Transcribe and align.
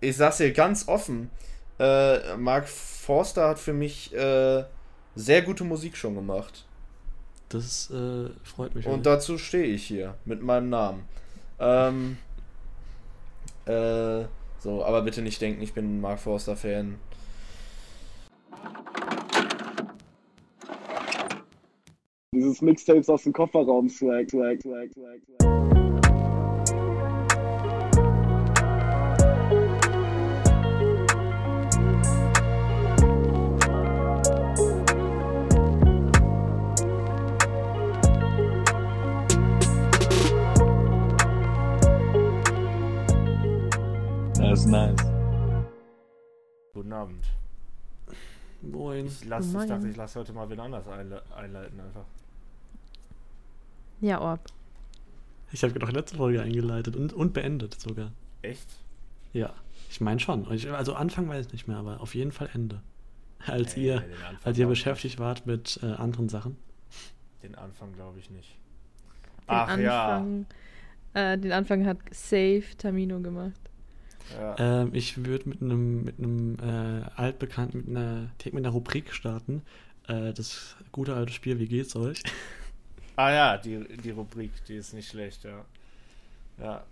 ich 0.00 0.16
sag's 0.16 0.38
dir 0.38 0.52
ganz 0.52 0.86
offen, 0.88 1.30
äh, 1.78 2.36
Mark 2.36 2.68
Forster 2.68 3.48
hat 3.48 3.58
für 3.58 3.72
mich 3.72 4.14
äh, 4.14 4.64
sehr 5.14 5.42
gute 5.42 5.64
Musik 5.64 5.96
schon 5.96 6.14
gemacht. 6.14 6.64
Das 7.48 7.90
äh, 7.90 8.28
freut 8.44 8.74
mich. 8.74 8.86
Und 8.86 9.06
dazu 9.06 9.38
stehe 9.38 9.64
ich 9.64 9.84
hier 9.84 10.14
mit 10.24 10.42
meinem 10.42 10.68
Namen. 10.68 11.04
Ähm, 11.58 12.18
äh, 13.66 14.24
so, 14.60 14.84
aber 14.84 15.02
bitte 15.02 15.22
nicht 15.22 15.40
denken, 15.40 15.62
ich 15.62 15.72
bin 15.72 15.96
ein 15.96 16.00
Mark 16.00 16.20
Forster-Fan. 16.20 16.98
Dieses 22.34 22.60
Mixtapes 22.60 23.08
aus 23.08 23.24
dem 23.24 23.32
Kofferraum 23.32 23.88
swag, 23.88 24.30
swag, 24.30 24.60
swag, 24.62 24.92
swag, 24.92 25.20
swag. 25.24 25.77
Ist 44.58 44.66
nice. 44.66 44.96
Guten 46.74 46.92
Abend. 46.92 47.24
Moin. 48.60 49.06
Ich, 49.06 49.24
lass, 49.24 49.46
ich 49.46 49.52
Moin. 49.52 49.68
dachte, 49.68 49.88
ich 49.88 49.96
lasse 49.96 50.18
heute 50.18 50.32
mal 50.32 50.50
wen 50.50 50.58
anders 50.58 50.88
einle 50.88 51.22
einleiten 51.36 51.78
einfach. 51.78 52.04
Ja, 54.00 54.20
Orb. 54.20 54.40
Ich 55.52 55.62
habe 55.62 55.78
doch 55.78 55.92
letzte 55.92 56.16
Folge 56.16 56.42
eingeleitet 56.42 56.96
und, 56.96 57.12
und 57.12 57.34
beendet 57.34 57.80
sogar. 57.80 58.10
Echt? 58.42 58.68
Ja, 59.32 59.54
ich 59.90 60.00
meine 60.00 60.18
schon. 60.18 60.50
Ich, 60.52 60.68
also 60.68 60.94
Anfang 60.94 61.28
weiß 61.28 61.46
ich 61.46 61.52
nicht 61.52 61.68
mehr, 61.68 61.76
aber 61.76 62.00
auf 62.00 62.16
jeden 62.16 62.32
Fall 62.32 62.50
Ende. 62.52 62.82
Als 63.46 63.76
Nee, 63.76 63.84
ihr, 63.86 64.04
als 64.42 64.58
ihr 64.58 64.64
ich 64.64 64.70
beschäftigt 64.70 65.20
wart 65.20 65.46
mit 65.46 65.78
äh, 65.84 65.86
anderen 65.86 66.28
Sachen. 66.28 66.56
Den 67.44 67.54
Anfang 67.54 67.92
glaube 67.92 68.18
ich 68.18 68.28
nicht. 68.30 68.58
Den 69.42 69.54
Ach 69.54 69.68
Anfang, 69.68 70.46
äh, 71.14 71.38
den 71.38 71.52
Anfang 71.52 71.86
hat 71.86 71.98
Safe 72.10 72.64
Tamino 72.76 73.20
gemacht. 73.20 73.68
Ja. 74.36 74.56
Ähm, 74.82 74.90
ich 74.92 75.24
würde 75.24 75.48
mit 75.48 75.62
einem 75.62 76.04
mit 76.04 76.18
einem 76.18 76.56
äh, 76.60 77.04
altbekannten, 77.16 77.78
mit 77.86 77.96
einer, 77.96 78.28
mit 78.44 78.56
einer 78.56 78.70
Rubrik 78.70 79.12
starten. 79.12 79.62
Äh, 80.06 80.32
das 80.32 80.76
gute 80.92 81.14
alte 81.14 81.32
Spiel, 81.32 81.58
wie 81.58 81.66
geht's 81.68 81.94
euch? 81.96 82.22
Ah 83.16 83.30
ja, 83.32 83.56
die, 83.58 83.84
die 83.98 84.10
Rubrik, 84.10 84.52
die 84.68 84.76
ist 84.76 84.94
nicht 84.94 85.08
schlecht, 85.08 85.44
ja. 85.44 85.64
Ja. 86.60 86.84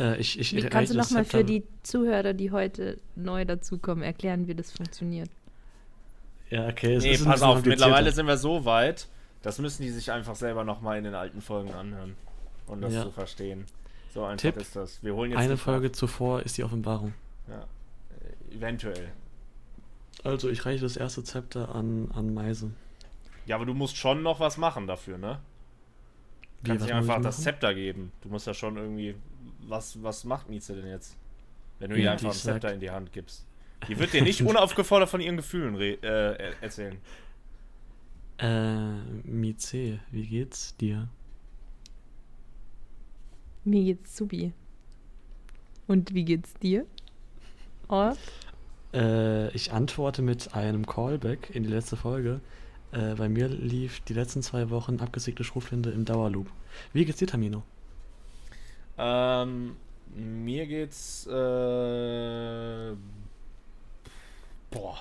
Äh, 0.00 0.18
ich, 0.18 0.38
ich 0.38 0.52
Wie, 0.52 0.56
reiche 0.56 0.70
kannst 0.70 0.92
du 0.92 0.96
nochmal 0.96 1.24
für 1.24 1.44
die 1.44 1.62
Zuhörer, 1.82 2.32
die 2.32 2.50
heute 2.50 2.98
neu 3.14 3.44
dazukommen, 3.44 4.02
erklären, 4.02 4.48
wie 4.48 4.54
das 4.54 4.72
funktioniert? 4.72 5.30
Ja, 6.50 6.66
okay. 6.68 6.94
es 6.94 7.04
Nee, 7.04 7.12
ist 7.12 7.20
ein 7.22 7.26
pass 7.26 7.42
auf, 7.42 7.64
mittlerweile 7.64 8.10
sind 8.10 8.26
wir 8.26 8.38
so 8.38 8.64
weit, 8.64 9.06
das 9.42 9.58
müssen 9.58 9.82
die 9.82 9.90
sich 9.90 10.10
einfach 10.10 10.34
selber 10.34 10.64
nochmal 10.64 10.98
in 10.98 11.04
den 11.04 11.14
alten 11.14 11.42
Folgen 11.42 11.72
anhören, 11.72 12.16
um 12.66 12.80
das 12.80 12.94
Ja. 12.94 13.02
zu 13.02 13.10
verstehen. 13.12 13.66
So 14.14 14.24
einfach 14.24 14.40
Tipp, 14.42 14.56
ist 14.56 14.74
das. 14.76 15.02
Wir 15.02 15.14
holen 15.14 15.30
jetzt 15.30 15.40
Eine 15.40 15.56
Folge 15.56 15.92
zuvor 15.92 16.42
ist 16.42 16.56
die 16.58 16.64
Offenbarung. 16.64 17.12
Ja. 17.48 17.60
Äh, 17.60 18.56
Eventuell. 18.56 19.12
Also, 20.24 20.48
ich 20.48 20.64
reiche 20.66 20.82
das 20.82 20.96
erste 20.96 21.22
Zepter 21.22 21.74
an, 21.74 22.10
an 22.14 22.34
Meise. 22.34 22.72
Ja, 23.46 23.56
aber 23.56 23.66
du 23.66 23.74
musst 23.74 23.96
schon 23.96 24.22
noch 24.22 24.40
was 24.40 24.56
machen 24.56 24.86
dafür, 24.86 25.16
ne? 25.18 25.38
Wie, 26.62 26.68
Kannst 26.68 26.84
nicht 26.86 26.94
einfach 26.94 27.20
das? 27.22 27.40
Zepter 27.42 27.72
geben. 27.74 28.10
Du 28.22 28.28
musst 28.28 28.46
ja 28.46 28.54
schon 28.54 28.76
irgendwie. 28.76 29.14
Was, 29.68 30.02
was 30.02 30.24
macht 30.24 30.48
Mieze 30.48 30.74
denn 30.74 30.88
jetzt? 30.90 31.16
Wenn 31.78 31.90
du 31.90 31.96
ihr 31.96 32.04
Ja, 32.04 32.12
einfach 32.12 32.28
ein 32.30 32.32
Zepter 32.34 32.60
sagt- 32.68 32.74
in 32.74 32.80
die 32.80 32.90
Hand 32.90 33.12
gibst. 33.12 33.46
Die 33.86 33.96
wird 33.98 34.12
dir 34.12 34.22
nicht 34.24 34.42
unaufgefordert 34.42 35.08
von 35.08 35.20
ihren 35.20 35.36
Gefühlen 35.36 35.76
äh, 35.80 35.94
er- 36.02 36.62
erzählen. 36.62 36.98
Äh, 38.38 38.92
Mize, 39.24 40.00
wie 40.10 40.26
geht's 40.26 40.76
dir? 40.76 41.08
Mir 43.68 43.84
geht's 43.84 44.16
subi. 44.16 44.54
Und 45.86 46.14
wie 46.14 46.24
geht's 46.24 46.54
dir? 46.54 46.86
Orb? 47.88 48.16
Äh, 48.94 49.50
ich 49.54 49.72
antworte 49.72 50.22
mit 50.22 50.54
einem 50.54 50.86
Callback 50.86 51.50
in 51.54 51.64
die 51.64 51.68
letzte 51.68 51.96
Folge. 51.96 52.40
Äh, 52.92 53.14
bei 53.16 53.28
mir 53.28 53.48
lief 53.48 54.00
die 54.00 54.14
letzten 54.14 54.42
zwei 54.42 54.70
Wochen 54.70 55.00
abgesägte 55.00 55.44
Schrotflinte 55.44 55.90
im 55.90 56.06
Dauerloop. 56.06 56.50
Wie 56.94 57.04
geht's 57.04 57.18
dir, 57.18 57.26
Tamino? 57.26 57.62
Ähm, 58.96 59.76
mir 60.14 60.66
geht's. 60.66 61.26
Äh, 61.26 62.96
boah. 64.70 64.98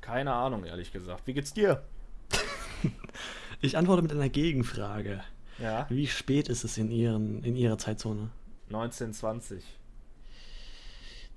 Keine 0.00 0.32
Ahnung, 0.32 0.64
ehrlich 0.64 0.92
gesagt. 0.92 1.28
Wie 1.28 1.34
geht's 1.34 1.52
dir? 1.52 1.84
Ich 3.60 3.76
antworte 3.76 4.02
mit 4.02 4.12
einer 4.12 4.28
Gegenfrage. 4.28 5.20
Ja. 5.58 5.86
Wie 5.88 6.06
spät 6.06 6.48
ist 6.48 6.64
es 6.64 6.78
in, 6.78 6.90
ihren, 6.90 7.42
in 7.42 7.56
Ihrer 7.56 7.78
Zeitzone? 7.78 8.30
1920. 8.68 9.64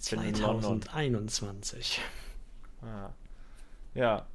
bin 0.10 0.22
in 0.22 0.36
London. 0.36 0.82
2021. 0.82 2.02
Ah. 2.82 3.10
Ja. 3.94 4.26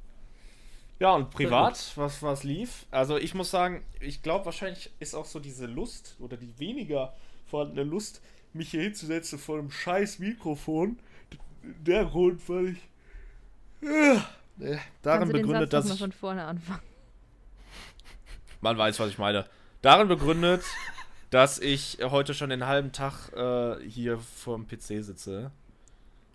Ja, 0.99 1.13
und 1.13 1.29
privat, 1.29 1.91
was, 1.95 2.23
was 2.23 2.43
lief? 2.43 2.87
Also 2.89 3.17
ich 3.17 3.35
muss 3.35 3.51
sagen, 3.51 3.83
ich 3.99 4.23
glaube 4.23 4.45
wahrscheinlich 4.45 4.91
ist 4.99 5.13
auch 5.13 5.25
so 5.25 5.39
diese 5.39 5.67
Lust 5.67 6.15
oder 6.19 6.37
die 6.37 6.57
weniger 6.57 7.13
vorhandene 7.45 7.83
Lust, 7.83 8.21
mich 8.53 8.71
hier 8.71 8.81
hinzusetzen 8.81 9.37
vor 9.37 9.59
einem 9.59 9.69
scheiß 9.69 10.19
Mikrofon. 10.19 10.97
Der 11.61 12.05
Grund, 12.05 12.47
weil 12.49 12.69
ich. 12.69 13.87
Äh, 13.87 14.19
darin 14.59 14.79
Kannst 15.03 15.33
du 15.33 15.33
den 15.33 15.41
begründet, 15.43 15.71
Satz 15.71 15.85
dass 15.85 15.93
ich. 15.93 15.99
von 15.99 16.11
vorne 16.11 16.45
anfangen? 16.45 16.81
Man 18.61 18.77
weiß, 18.77 18.99
was 18.99 19.09
ich 19.09 19.17
meine. 19.19 19.45
Darin 19.81 20.07
begründet, 20.07 20.63
dass 21.29 21.59
ich 21.59 21.99
heute 22.01 22.33
schon 22.33 22.49
den 22.49 22.65
halben 22.65 22.91
Tag 22.91 23.31
äh, 23.33 23.81
hier 23.87 24.17
vor 24.17 24.57
dem 24.57 24.67
PC 24.67 25.03
sitze, 25.03 25.51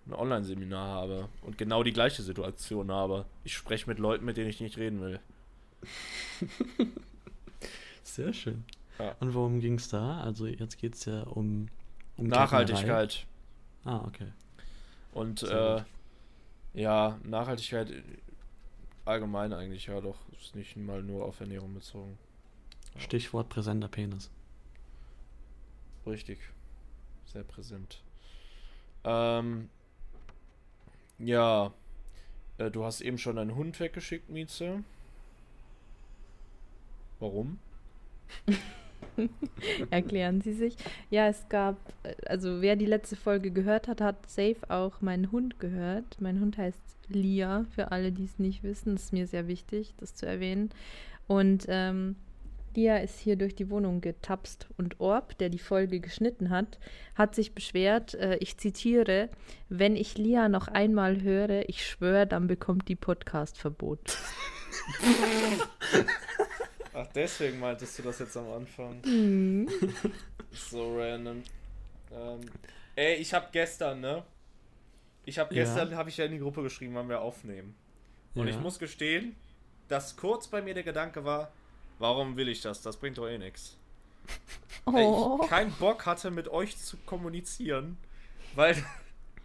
ein 0.07 0.15
Online-Seminar 0.15 0.89
habe 0.89 1.29
und 1.43 1.59
genau 1.59 1.83
die 1.83 1.93
gleiche 1.93 2.23
Situation 2.23 2.91
habe. 2.91 3.25
Ich 3.45 3.55
spreche 3.55 3.89
mit 3.89 3.99
Leuten, 3.99 4.25
mit 4.25 4.37
denen 4.37 4.51
ich 4.51 4.61
nicht 4.61 4.77
reden 4.79 5.01
will. 5.01 5.21
Sehr 8.03 8.33
schön. 8.33 8.65
Ja. 8.99 9.17
Und 9.21 9.35
worum 9.35 9.61
ging's 9.61 9.89
da? 9.89 10.21
Also 10.21 10.47
jetzt 10.47 10.79
geht's 10.79 11.05
ja 11.07 11.23
um, 11.23 11.69
um 12.17 12.27
Nachhaltigkeit. 12.27 13.27
Ah, 13.85 14.05
okay. 14.07 14.27
Und 15.13 15.43
äh, 15.43 15.83
ja, 16.75 17.19
Nachhaltigkeit 17.25 17.93
allgemein 19.05 19.53
eigentlich, 19.53 19.87
ja 19.87 20.01
doch. 20.01 20.17
Ist 20.41 20.55
nicht 20.55 20.77
mal 20.77 21.03
nur 21.03 21.25
auf 21.25 21.41
Ernährung 21.41 21.75
bezogen. 21.75 22.19
Stichwort 22.97 23.49
präsenter 23.49 23.89
Penis. 23.89 24.31
Richtig. 26.07 26.39
Sehr 27.27 27.45
präsent. 27.45 28.03
Ähm, 29.05 29.69
ja. 31.19 31.73
Äh, 32.59 32.71
du 32.71 32.85
hast 32.85 33.01
eben 33.01 33.19
schon 33.19 33.37
deinen 33.37 33.55
Hund 33.55 33.79
weggeschickt, 33.81 34.29
Mieze. 34.29 34.83
Warum? 37.21 37.59
Erklären 39.91 40.41
Sie 40.41 40.53
sich. 40.53 40.77
Ja, 41.11 41.29
es 41.29 41.49
gab, 41.49 41.77
also 42.27 42.61
wer 42.61 42.77
die 42.77 42.87
letzte 42.87 43.17
Folge 43.17 43.51
gehört 43.51 43.89
hat, 43.89 44.01
hat 44.01 44.29
safe 44.29 44.59
auch 44.69 45.01
meinen 45.01 45.31
Hund 45.31 45.61
gehört. 45.61 46.21
Mein 46.21 46.41
Hund 46.41 46.59
heißt 46.59 46.81
Lia, 47.09 47.65
für 47.75 47.93
alle, 47.93 48.11
die 48.11 48.25
es 48.25 48.39
nicht 48.39 48.63
wissen. 48.63 48.95
Das 48.95 49.05
ist 49.05 49.13
mir 49.13 49.27
sehr 49.27 49.47
wichtig, 49.47 49.95
das 49.99 50.15
zu 50.15 50.27
erwähnen. 50.27 50.71
Und 51.29 51.67
ähm, 51.69 52.17
Lia 52.75 52.99
ist 52.99 53.19
hier 53.19 53.37
durch 53.37 53.55
die 53.55 53.71
Wohnung 53.71 54.01
getapst 54.01 54.69
und 54.77 55.01
Orb, 55.01 55.37
der 55.39 55.49
die 55.49 55.59
Folge 55.59 56.01
geschnitten 56.01 56.51
hat, 56.51 56.79
hat 57.15 57.35
sich 57.35 57.55
beschwert, 57.55 58.15
äh, 58.15 58.37
ich 58.37 58.57
zitiere, 58.59 59.29
wenn 59.69 59.97
ich 59.97 60.17
Lia 60.19 60.49
noch 60.49 60.69
einmal 60.69 61.23
höre, 61.23 61.69
ich 61.69 61.87
schwöre, 61.87 62.27
dann 62.27 62.47
bekommt 62.47 62.89
die 62.89 62.97
Podcast-Verbot. 62.97 64.19
Ach, 66.95 67.07
deswegen 67.15 67.59
meintest 67.61 67.99
du 67.99 68.03
das 68.03 68.19
jetzt 68.19 68.37
am 68.37 68.51
Anfang. 68.53 69.01
Mhm. 69.05 69.69
So 70.53 70.99
random. 70.99 71.43
Ähm, 72.13 72.41
ey, 72.97 73.15
ich 73.15 73.33
hab 73.33 73.53
gestern, 73.53 74.01
ne? 74.01 74.23
Ich 75.25 75.39
hab 75.39 75.51
Ja. 75.53 75.63
gestern, 75.63 75.95
habe 75.97 76.11
ich 76.11 76.17
ja 76.19 76.27
in 76.27 76.33
die 76.33 76.39
Gruppe 76.39 76.63
geschrieben, 76.63 76.95
wann 76.95 77.09
wir 77.09 77.21
aufnehmen. 77.21 77.75
Und 78.35 78.47
Ja. 78.49 78.55
ich 78.55 78.61
muss 78.61 78.79
gestehen, 78.79 79.35
dass 79.89 80.17
kurz 80.17 80.49
bei 80.49 80.61
mir 80.61 80.75
der 80.75 80.83
Gedanke 80.83 81.25
war, 81.25 81.53
warum 82.03 82.37
will 82.37 82.49
ich 82.49 82.61
das? 82.61 82.83
Das 82.83 82.97
bringt 82.99 83.17
doch 83.19 83.29
eh 83.29 83.39
nichts. 83.39 83.77
Weil 84.85 85.05
Oh. 85.07 85.39
ich 85.43 85.49
keinen 85.49 85.73
Bock 85.73 86.05
hatte, 86.07 86.31
mit 86.31 86.49
euch 86.49 86.77
zu 86.77 86.97
kommunizieren, 87.07 87.97
weil, 88.57 88.77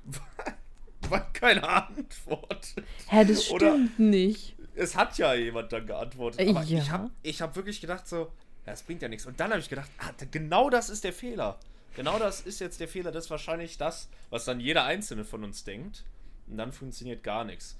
weil 1.09 1.25
keine 1.33 1.67
Antwort. 1.67 2.73
Hä, 3.07 3.23
das 3.25 3.49
Oder- 3.51 3.69
stimmt 3.73 3.99
nicht. 3.99 4.55
Es 4.75 4.95
hat 4.95 5.17
ja 5.17 5.33
jemand 5.33 5.71
dann 5.73 5.85
geantwortet. 5.87 6.47
Aber 6.47 6.63
ich 6.63 6.69
ja. 6.69 6.87
habe 6.89 7.09
ich 7.23 7.41
hab 7.41 7.55
wirklich 7.55 7.81
gedacht 7.81 8.07
so, 8.07 8.31
das 8.65 8.83
bringt 8.83 9.01
ja 9.01 9.07
nichts. 9.09 9.25
Und 9.25 9.39
dann 9.39 9.49
habe 9.51 9.59
ich 9.59 9.69
gedacht, 9.69 9.89
ah, 9.99 10.11
genau 10.31 10.69
das 10.69 10.89
ist 10.89 11.03
der 11.03 11.13
Fehler. 11.13 11.59
genau 11.95 12.19
das 12.19 12.41
ist 12.41 12.59
jetzt 12.59 12.79
der 12.79 12.87
Fehler. 12.87 13.11
Das 13.11 13.25
ist 13.25 13.31
wahrscheinlich 13.31 13.77
das, 13.77 14.07
was 14.29 14.45
dann 14.45 14.59
jeder 14.59 14.83
Einzelne 14.85 15.23
von 15.23 15.43
uns 15.43 15.63
denkt. 15.63 16.03
Und 16.47 16.57
dann 16.57 16.71
funktioniert 16.71 17.23
gar 17.23 17.43
nichts. 17.43 17.77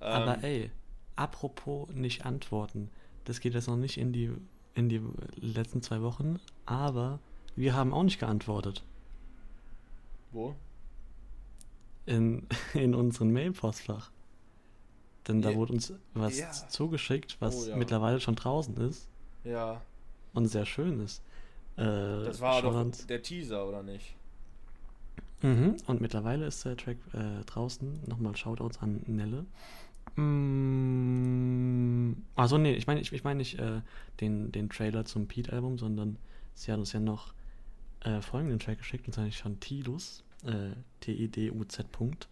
Ähm, 0.00 0.06
Aber 0.12 0.42
ey, 0.44 0.70
apropos 1.16 1.88
nicht 1.90 2.24
antworten. 2.24 2.90
Das 3.28 3.40
geht 3.40 3.52
jetzt 3.52 3.68
noch 3.68 3.76
nicht 3.76 3.98
in 3.98 4.10
die, 4.14 4.30
in 4.74 4.88
die 4.88 5.02
letzten 5.36 5.82
zwei 5.82 6.00
Wochen, 6.00 6.40
aber 6.64 7.18
wir 7.56 7.74
haben 7.74 7.92
auch 7.92 8.02
nicht 8.02 8.18
geantwortet. 8.18 8.82
wo? 10.32 10.54
In, 12.06 12.46
in 12.74 12.94
unserem 12.94 13.32
Mail-Postfach. 13.32 14.10
Denn 15.26 15.42
da 15.42 15.50
Ja. 15.50 15.56
wurde 15.56 15.74
uns 15.74 15.92
was 16.14 16.38
Ja. 16.38 16.50
zugeschickt, 16.50 17.36
was 17.40 17.66
Oh 17.66 17.70
ja. 17.70 17.76
mittlerweile 17.76 18.18
schon 18.18 18.34
draußen 18.34 18.76
ist 18.78 19.08
Ja, 19.44 19.82
und 20.32 20.46
sehr 20.48 20.64
schön 20.64 21.00
ist. 21.00 21.22
Äh, 21.76 21.82
das 21.84 22.40
war 22.40 22.62
doch 22.62 22.74
uns- 22.74 23.06
der 23.06 23.22
Teaser, 23.22 23.68
oder 23.68 23.82
nicht? 23.82 24.14
Mhm. 25.42 25.76
Und 25.86 26.00
mittlerweile 26.00 26.46
ist 26.46 26.64
der 26.64 26.76
Track 26.78 26.96
äh, 27.12 27.44
draußen. 27.44 28.00
Nochmal 28.06 28.34
Shoutouts 28.36 28.78
an 28.78 29.02
Nelle. 29.06 29.44
Mm, 30.18 32.16
also 32.34 32.58
nee, 32.58 32.74
ich 32.74 32.86
meine 32.86 33.00
ich, 33.00 33.12
ich 33.12 33.24
mein 33.24 33.36
nicht 33.36 33.58
äh, 33.58 33.80
den, 34.20 34.52
den 34.52 34.68
Trailer 34.68 35.04
zum 35.04 35.26
Pete-Album, 35.26 35.78
sondern 35.78 36.16
sie 36.54 36.72
hat 36.72 36.78
uns 36.78 36.92
ja 36.92 37.00
noch 37.00 37.32
äh, 38.04 38.20
folgenden 38.20 38.58
Track 38.58 38.78
geschickt, 38.78 39.06
und 39.06 39.12
zwar 39.12 39.24
nicht 39.24 39.38
schon 39.38 39.58
Tidus, 39.60 40.22
äh, 40.44 40.70
T-I-D-U-Z. 41.00 41.90
Punkt, 41.92 42.28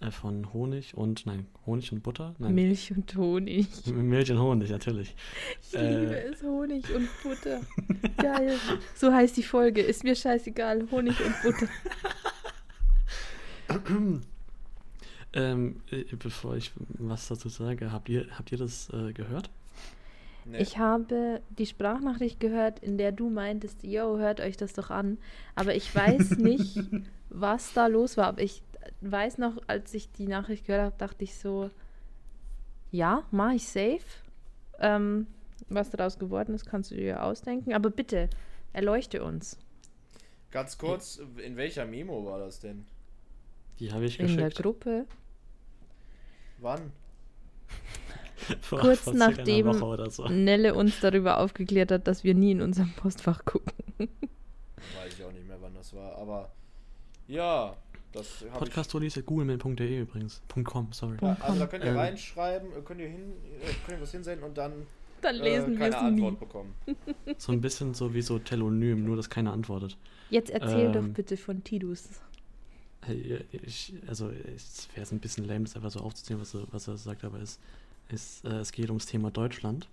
äh, 0.00 0.10
von 0.10 0.52
Honig 0.52 0.94
und, 0.96 1.26
nein, 1.26 1.46
Honig 1.66 1.92
und 1.92 2.02
Butter? 2.02 2.34
Nein, 2.38 2.54
Milch 2.54 2.92
und 2.96 3.14
Honig. 3.16 3.68
Milch 3.86 4.30
und 4.32 4.38
Honig, 4.40 4.70
natürlich. 4.70 5.14
Ich 5.62 5.74
Äh. 5.78 6.00
liebe 6.00 6.16
es, 6.24 6.42
Honig 6.42 6.84
und 6.94 7.08
Butter. 7.22 7.60
Geil. 8.16 8.56
So 8.94 9.12
heißt 9.12 9.36
die 9.36 9.42
Folge. 9.42 9.82
Ist 9.82 10.04
mir 10.04 10.14
scheißegal. 10.16 10.88
Honig 10.90 11.16
und 11.24 11.34
Butter. 11.42 11.68
Ähm, 15.34 15.80
äh, 15.90 16.04
bevor 16.16 16.56
ich 16.56 16.72
was 16.76 17.28
dazu 17.28 17.48
sage, 17.48 17.92
habt 17.92 18.08
ihr, 18.08 18.26
habt 18.38 18.52
ihr 18.52 18.58
das 18.58 18.88
äh, 18.90 19.12
gehört? 19.12 19.50
Nee. 20.44 20.58
Ich 20.58 20.78
habe 20.78 21.40
die 21.58 21.66
Sprachnachricht 21.66 22.38
gehört, 22.38 22.78
in 22.78 22.98
der 22.98 23.12
du 23.12 23.30
meintest, 23.30 23.82
yo, 23.82 24.18
hört 24.18 24.40
euch 24.40 24.56
das 24.56 24.74
doch 24.74 24.90
an. 24.90 25.18
Aber 25.54 25.74
ich 25.74 25.92
weiß 25.94 26.30
nicht, 26.38 26.78
was 27.30 27.72
da 27.72 27.88
los 27.88 28.16
war. 28.16 28.26
Aber 28.26 28.42
ich 28.42 28.62
weiß 29.00 29.38
noch, 29.38 29.56
als 29.66 29.92
ich 29.94 30.12
die 30.12 30.28
Nachricht 30.28 30.66
gehört 30.66 30.84
habe, 30.84 30.96
dachte 30.98 31.24
ich 31.24 31.34
so, 31.36 31.70
ja, 32.92 33.24
mach 33.30 33.52
ich 33.52 33.66
safe. 33.66 34.02
Ähm, 34.78 35.26
was 35.68 35.90
daraus 35.90 36.18
geworden 36.18 36.54
ist, 36.54 36.66
kannst 36.66 36.90
du 36.90 36.94
dir 36.94 37.22
ausdenken. 37.24 37.74
Aber 37.74 37.90
bitte, 37.90 38.28
erleuchte 38.72 39.24
uns. 39.24 39.58
Ganz 40.50 40.78
kurz, 40.78 41.20
in 41.42 41.56
welcher 41.56 41.86
Memo 41.86 42.24
war 42.26 42.38
das 42.38 42.60
denn? 42.60 42.84
Die 43.80 43.92
habe 43.92 44.04
ich 44.04 44.20
In 44.20 44.36
der 44.36 44.46
geschickt. 44.50 44.62
Gruppe. 44.62 45.06
Wann? 46.64 46.80
vor, 48.60 48.80
kurz 48.80 49.00
vor 49.00 49.14
nachdem- 49.14 49.66
Woche 49.66 49.84
oder 49.84 50.10
so. 50.10 50.26
Nelle 50.28 50.74
uns 50.74 50.98
darüber 51.00 51.38
aufgeklärt 51.40 51.92
hat, 51.92 52.06
dass 52.08 52.24
wir 52.24 52.34
nie 52.34 52.52
in 52.52 52.60
unserem 52.62 52.92
Postfach 52.94 53.44
gucken. 53.44 53.72
Weiß 53.98 55.14
ich 55.18 55.24
auch 55.24 55.32
nicht 55.32 55.46
mehr, 55.46 55.56
wann 55.60 55.74
das 55.74 55.94
war. 55.94 56.16
Aber 56.18 56.50
ja, 57.28 57.76
das 58.12 58.40
habe 58.40 58.48
ich. 58.66 58.74
Podcast.googlemail.de 58.74 60.00
übrigens. 60.00 60.42
.com, 60.64 60.88
sorry. 60.92 61.16
Ja, 61.22 61.36
also 61.40 61.58
da 61.60 61.66
könnt 61.66 61.84
ihr 61.84 61.90
Ähm. 61.90 61.96
reinschreiben, 61.98 62.68
äh, 62.72 62.80
könnt 62.84 63.00
ihr 63.00 63.08
hin, 63.08 63.32
äh, 63.62 63.66
könnt 63.86 63.98
ihr 63.98 64.02
was 64.02 64.10
hinsenden 64.12 64.44
und 64.44 64.56
dann 64.58 64.72
Dann 65.22 65.36
äh, 65.36 65.42
lesen 65.42 65.72
wir 65.72 65.78
keine 65.78 65.96
es 65.96 66.02
Antwort 66.02 66.32
nie. 66.32 66.38
bekommen. 66.38 66.74
So 67.38 67.52
ein 67.52 67.60
bisschen 67.60 67.94
so 67.94 68.12
wie 68.14 68.22
so 68.22 68.38
Telonym, 68.38 69.04
nur 69.04 69.16
dass 69.16 69.30
keiner 69.30 69.52
antwortet. 69.52 69.96
Jetzt 70.30 70.50
erzähl 70.50 70.92
doch 70.92 71.00
Ähm. 71.02 71.12
bitte 71.12 71.36
von 71.36 71.62
Tidus. 71.64 72.08
Hey, 73.06 73.44
Ich, 73.52 73.92
also 74.06 74.30
es 74.30 74.88
wäre 74.94 75.06
ein 75.10 75.20
bisschen 75.20 75.44
lame, 75.44 75.64
das 75.64 75.76
einfach 75.76 75.90
so 75.90 76.00
aufzuzählen, 76.00 76.40
was 76.40 76.54
er, 76.54 76.66
was 76.70 76.88
er 76.88 76.96
sagt, 76.96 77.24
aber 77.24 77.40
es, 77.40 77.58
es, 78.08 78.42
äh, 78.44 78.60
es 78.60 78.72
geht 78.72 78.88
ums 78.88 79.06
Thema 79.06 79.30
Deutschland 79.30 79.88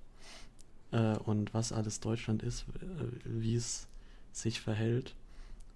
äh, 0.91 1.17
und 1.17 1.53
was 1.53 1.71
alles 1.73 1.99
Deutschland 1.99 2.41
ist, 2.43 2.65
äh, 2.81 3.05
wie 3.25 3.55
es 3.55 3.87
sich 4.31 4.61
verhält. 4.61 5.13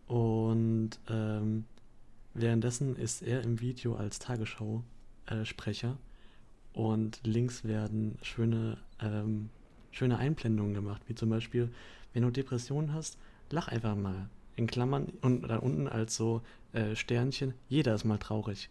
Und 0.07 0.91
ähm, 1.09 1.65
währenddessen 2.33 2.95
ist 2.95 3.21
er 3.21 3.41
im 3.41 3.59
Video 3.59 3.95
als 3.95 4.19
Tagesschau-Sprecher 4.19 5.97
und 6.73 7.19
links 7.23 7.63
werden 7.63 8.17
schöne, 8.21 8.77
ähm, 9.01 9.49
schöne 9.91 10.17
Einblendungen 10.17 10.73
gemacht, 10.73 11.01
wie 11.07 11.15
zum 11.15 11.29
Beispiel, 11.29 11.69
wenn 12.13 12.23
du 12.23 12.29
Depressionen 12.29 12.93
hast, 12.93 13.17
lach 13.49 13.67
einfach 13.67 13.95
mal. 13.95 14.29
In 14.57 14.67
Klammern 14.67 15.11
und 15.21 15.49
da 15.49 15.57
unten 15.57 15.89
als 15.89 16.15
so 16.15 16.41
äh, 16.75 16.95
Sternchen, 16.95 17.53
jeder 17.67 17.95
ist 17.95 18.03
mal 18.03 18.17
traurig. 18.17 18.69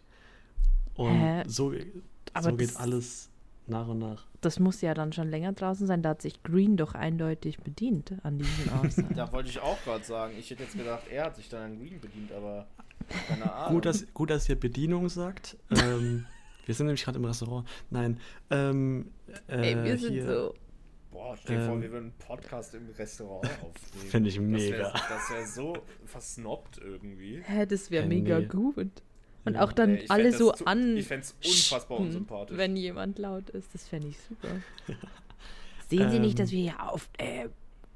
Und 0.95 1.19
Hä? 1.19 1.43
so, 1.47 1.71
so 1.71 2.55
geht 2.55 2.69
das- 2.69 2.75
alles 2.77 3.29
nach 3.67 3.87
und 3.87 3.99
nach. 3.99 4.25
Das 4.41 4.59
muss 4.59 4.81
ja 4.81 4.93
dann 4.93 5.11
schon 5.11 5.27
länger 5.29 5.53
draußen 5.53 5.87
sein. 5.87 6.03
Da 6.03 6.09
hat 6.09 6.21
sich 6.21 6.43
Green 6.43 6.77
doch 6.77 6.93
eindeutig 6.93 7.57
bedient 7.59 8.13
an 8.23 8.37
diesem 8.37 8.71
Aussage. 8.73 9.13
Da 9.15 9.31
wollte 9.31 9.49
ich 9.49 9.59
auch 9.59 9.81
gerade 9.83 10.03
sagen, 10.03 10.35
ich 10.37 10.49
hätte 10.51 10.63
jetzt 10.63 10.77
gedacht, 10.77 11.07
er 11.09 11.25
hat 11.25 11.35
sich 11.35 11.49
dann 11.49 11.63
an 11.71 11.79
Green 11.79 11.99
bedient, 11.99 12.31
aber 12.31 12.67
keine 13.27 13.51
Ahnung. 13.51 13.73
Gut, 13.75 13.85
dass, 13.85 14.05
gut, 14.13 14.29
dass 14.29 14.47
ihr 14.47 14.59
Bedienung 14.59 15.09
sagt. 15.09 15.57
Ähm, 15.71 16.25
wir 16.65 16.75
sind 16.75 16.85
nämlich 16.85 17.03
gerade 17.03 17.17
im 17.17 17.25
Restaurant. 17.25 17.67
Nein. 17.89 18.19
Ähm, 18.51 19.11
äh, 19.47 19.73
Ey, 19.73 19.83
wir 19.83 19.97
sind 19.97 20.13
hier, 20.13 20.27
so. 20.27 20.53
Boah, 21.15 21.37
stell 21.37 21.59
dir 21.59 21.65
vor, 21.65 21.75
ähm, 21.75 21.81
wir 21.81 21.91
würden 21.91 22.03
einen 22.03 22.13
Podcast 22.27 22.75
im 22.75 22.89
Restaurant 22.89 23.45
aufnehmen. 23.63 24.09
Finde 24.09 24.29
ich 24.29 24.35
Das 24.35 24.43
wär- 24.43 24.49
mega. 24.49 24.91
Das 24.91 25.29
wäre 25.31 25.47
so 25.47 25.77
versnobbt 26.05 26.77
irgendwie. 26.79 27.41
Hä, 27.41 27.65
das 27.65 27.89
wäre 27.89 28.03
Äh, 28.03 28.07
mega 28.09 28.39
nee. 28.39 28.45
gut. 28.47 28.91
Und 29.45 29.53
Ja. 29.53 29.61
auch 29.63 29.71
dann 29.71 29.93
Nee, 29.93 30.05
alle 30.09 30.33
so 30.33 30.51
zu- 30.51 30.65
an. 30.67 30.97
Ich 30.97 31.07
fände 31.07 31.25
es 31.25 31.35
unfassbar 31.43 31.99
Hm, 31.99 32.05
unsympathisch. 32.07 32.57
Wenn 32.57 32.75
jemand 32.75 33.17
laut 33.17 33.49
ist, 33.51 33.73
das 33.73 33.87
fände 33.87 34.09
ich 34.09 34.17
super. 34.19 34.49
Sehen 35.89 36.11
Sie 36.11 36.19
nicht, 36.19 36.37
Ähm. 36.37 36.43
dass 36.45 36.51
wir 36.51 36.61
hier 36.63 36.91
auf. 36.91 37.09
Äh, 37.17 37.47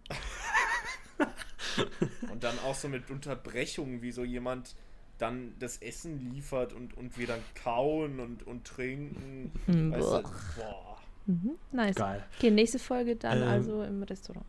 Und 2.31 2.43
dann 2.43 2.57
auch 2.59 2.75
so 2.75 2.87
mit 2.87 3.09
Unterbrechungen, 3.09 4.01
wie 4.01 4.11
so 4.11 4.23
jemand 4.23 4.75
dann 5.17 5.55
das 5.59 5.77
Essen 5.79 6.31
liefert 6.31 6.71
und, 6.71 6.95
und 6.95 7.17
wir 7.17 7.27
dann 7.27 7.41
kauen 7.61 8.21
und, 8.21 8.47
und 8.47 8.65
trinken. 8.65 9.51
Hm, 9.65 9.91
Weißt 9.91 10.01
du, 10.01 10.21
boah. 10.61 10.88
Mhm, 11.29 11.55
nice. 11.71 11.95
Geil. 11.95 12.23
Okay, 12.37 12.51
nächste 12.51 12.79
Folge 12.79 13.15
dann 13.15 13.41
Ähm, 13.41 13.47
also 13.47 13.83
im 13.83 14.03
Restaurant. 14.03 14.45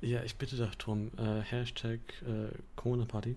Ja, 0.00 0.22
ich 0.22 0.36
bitte 0.36 0.56
darum. 0.56 1.10
Äh, 1.16 1.40
Hashtag 1.40 2.00
äh, 2.22 2.48
Corona-Party. 2.76 3.36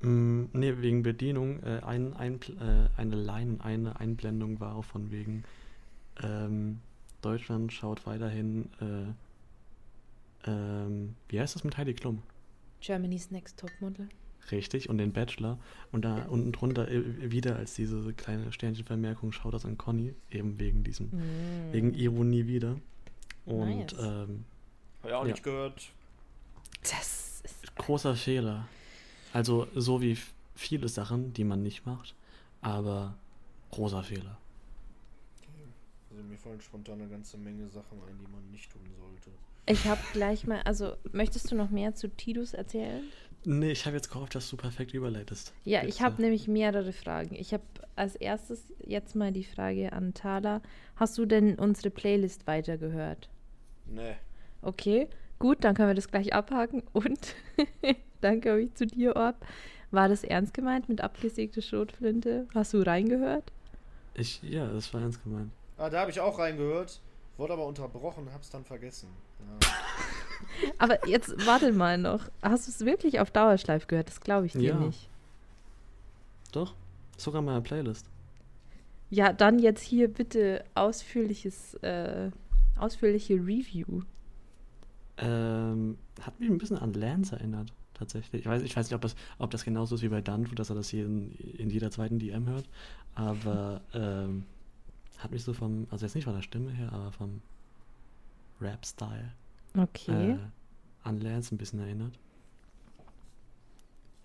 Mm, 0.00 0.44
ne, 0.52 0.80
wegen 0.80 1.02
Bedienung. 1.02 1.62
Äh, 1.62 1.80
ein, 1.84 2.14
ein, 2.14 2.40
äh, 2.60 2.88
eine 3.00 3.16
Line, 3.16 3.58
eine 3.60 3.98
Einblendung 3.98 4.60
war 4.60 4.76
auch 4.76 4.84
von 4.84 5.10
wegen 5.10 5.44
ähm, 6.22 6.80
Deutschland 7.22 7.72
schaut 7.72 8.06
weiterhin. 8.06 8.70
Äh, 8.80 10.50
ähm, 10.50 11.16
wie 11.28 11.40
heißt 11.40 11.54
das 11.54 11.64
mit 11.64 11.76
Heidi 11.76 11.94
Klum? 11.94 12.22
Germany's 12.80 13.30
Next 13.30 13.58
Topmodel. 13.58 14.08
Richtig, 14.52 14.88
und 14.88 14.98
den 14.98 15.12
Bachelor. 15.12 15.58
Und 15.92 16.04
da 16.04 16.24
unten 16.26 16.52
drunter 16.52 16.88
äh, 16.88 17.30
wieder 17.32 17.56
als 17.56 17.74
diese 17.74 18.12
kleine 18.12 18.52
Sternchenvermerkung 18.52 19.32
schaut 19.32 19.54
das 19.54 19.64
an 19.64 19.76
Conny, 19.76 20.14
eben 20.30 20.58
wegen 20.60 20.84
diesem, 20.84 21.06
Mm. 21.08 21.72
wegen 21.72 21.94
Ironie 21.94 22.46
wieder. 22.46 22.76
Und 23.44 23.92
Nice. 23.92 23.94
ähm, 24.00 24.44
Hab 25.02 25.08
ich 25.10 25.12
auch 25.14 25.24
Ja. 25.26 25.30
nicht 25.32 25.42
gehört. 25.42 25.88
Das 26.82 27.40
ist. 27.44 27.76
großer 27.76 28.14
Fehler. 28.16 28.68
Also 29.32 29.66
so 29.74 30.00
wie 30.00 30.16
viele 30.54 30.88
Sachen, 30.88 31.32
die 31.32 31.44
man 31.44 31.62
nicht 31.62 31.84
macht, 31.86 32.14
aber 32.60 33.14
großer 33.72 34.02
Fehler. 34.02 34.38
Also 36.10 36.22
mir 36.22 36.38
fallen 36.38 36.60
spontan 36.60 37.00
eine 37.00 37.08
ganze 37.10 37.36
Menge 37.36 37.68
Sachen 37.68 37.98
ein, 38.08 38.16
die 38.18 38.30
man 38.32 38.50
nicht 38.50 38.70
tun 38.72 38.80
sollte. 38.98 39.30
Ich 39.66 39.84
habe 39.86 40.00
gleich 40.12 40.46
mal. 40.46 40.62
Also, 40.62 40.92
möchtest 41.12 41.50
du 41.50 41.56
noch 41.56 41.70
mehr 41.70 41.94
zu 41.94 42.08
Tidus 42.08 42.54
erzählen? 42.54 43.02
Nee, 43.48 43.70
ich 43.70 43.86
habe 43.86 43.94
jetzt 43.94 44.10
gehofft, 44.10 44.34
dass 44.34 44.50
du 44.50 44.56
perfekt 44.56 44.92
überleitest. 44.92 45.52
Ja, 45.62 45.84
ich 45.84 45.98
Bitte. 45.98 46.04
habe 46.04 46.20
nämlich 46.20 46.48
mehrere 46.48 46.92
Fragen. 46.92 47.36
Ich 47.36 47.52
habe 47.52 47.62
als 47.94 48.16
erstes 48.16 48.72
jetzt 48.84 49.14
mal 49.14 49.30
die 49.30 49.44
Frage 49.44 49.92
an 49.92 50.14
Thala. 50.14 50.60
Hast 50.96 51.16
du 51.16 51.26
denn 51.26 51.56
unsere 51.56 51.90
Playlist 51.90 52.48
weitergehört? 52.48 53.28
Nee. 53.86 54.16
Okay, 54.62 55.06
gut, 55.38 55.62
dann 55.62 55.76
können 55.76 55.90
wir 55.90 55.94
das 55.94 56.08
gleich 56.08 56.34
abhaken. 56.34 56.82
Und 56.92 57.36
dann 58.20 58.40
komme 58.40 58.62
ich 58.62 58.74
zu 58.74 58.84
dir, 58.84 59.14
Orb. 59.14 59.36
War 59.92 60.08
das 60.08 60.24
ernst 60.24 60.52
gemeint 60.52 60.88
mit 60.88 61.00
abgesägte 61.00 61.62
Schrotflinte? 61.62 62.48
Hast 62.52 62.74
du 62.74 62.84
reingehört? 62.84 63.52
Ich, 64.14 64.42
ja, 64.42 64.66
das 64.66 64.92
war 64.92 65.02
ernst 65.02 65.22
gemeint. 65.22 65.52
Ah, 65.78 65.88
da 65.88 66.00
habe 66.00 66.10
ich 66.10 66.18
auch 66.18 66.40
reingehört, 66.40 67.00
wurde 67.36 67.52
aber 67.52 67.66
unterbrochen, 67.66 68.28
hab's 68.34 68.50
dann 68.50 68.64
vergessen. 68.64 69.08
Ja. 69.38 69.68
Aber 70.78 71.06
jetzt 71.08 71.34
warte 71.46 71.72
mal 71.72 71.98
noch. 71.98 72.28
Hast 72.42 72.66
du 72.66 72.70
es 72.70 72.84
wirklich 72.84 73.20
auf 73.20 73.30
Dauerschleif 73.30 73.86
gehört? 73.86 74.08
Das 74.08 74.20
glaube 74.20 74.46
ich 74.46 74.52
dir 74.52 74.62
Ja. 74.62 74.78
nicht. 74.78 75.08
Doch, 76.52 76.74
sogar 77.16 77.42
meine 77.42 77.60
Playlist. 77.60 78.06
Ja, 79.10 79.32
dann 79.32 79.58
jetzt 79.58 79.82
hier 79.82 80.08
bitte 80.12 80.64
ausführliches, 80.74 81.74
äh, 81.82 82.30
ausführliche 82.78 83.34
Review. 83.34 84.02
Ähm, 85.18 85.96
hat 86.20 86.38
mich 86.40 86.50
ein 86.50 86.58
bisschen 86.58 86.78
an 86.78 86.92
Lance 86.92 87.34
erinnert, 87.34 87.72
tatsächlich. 87.94 88.42
Ich 88.42 88.46
weiß, 88.48 88.62
ich 88.62 88.76
weiß 88.76 88.86
nicht, 88.86 88.94
ob 88.94 89.00
das, 89.00 89.16
ob 89.38 89.50
das 89.50 89.64
genauso 89.64 89.94
ist 89.94 90.02
wie 90.02 90.08
bei 90.08 90.20
Danfu, 90.20 90.54
dass 90.54 90.70
er 90.70 90.76
das 90.76 90.92
jeden, 90.92 91.32
in 91.38 91.70
jeder 91.70 91.90
zweiten 91.90 92.18
DM 92.18 92.46
hört. 92.46 92.68
Aber 93.14 93.80
ähm, 93.94 94.44
hat 95.18 95.30
mich 95.30 95.42
so 95.44 95.52
vom, 95.54 95.86
also 95.90 96.04
jetzt 96.04 96.14
nicht 96.14 96.24
von 96.24 96.34
der 96.34 96.42
Stimme 96.42 96.70
her, 96.70 96.92
aber 96.92 97.12
vom 97.12 97.40
Rap-Style 98.60 99.32
Okay. 99.76 100.32
äh, 100.32 100.38
an 101.02 101.20
Lance 101.20 101.54
ein 101.54 101.58
bisschen 101.58 101.80
erinnert. 101.80 102.18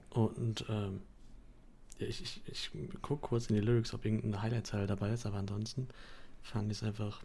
Und 0.10 0.66
ähm, 0.70 1.02
ich, 2.00 2.22
ich, 2.22 2.42
ich 2.46 2.72
gucke 3.02 3.28
kurz 3.28 3.48
in 3.48 3.56
die 3.56 3.62
Lyrics, 3.62 3.94
ob 3.94 4.06
irgendein 4.06 4.42
Highlight-Teil 4.42 4.88
dabei 4.88 5.12
ist, 5.12 5.26
aber 5.26 5.38
ansonsten 5.38 5.88
fand 6.42 6.72
ich 6.72 6.80
es 6.80 6.84
einfach. 6.84 7.22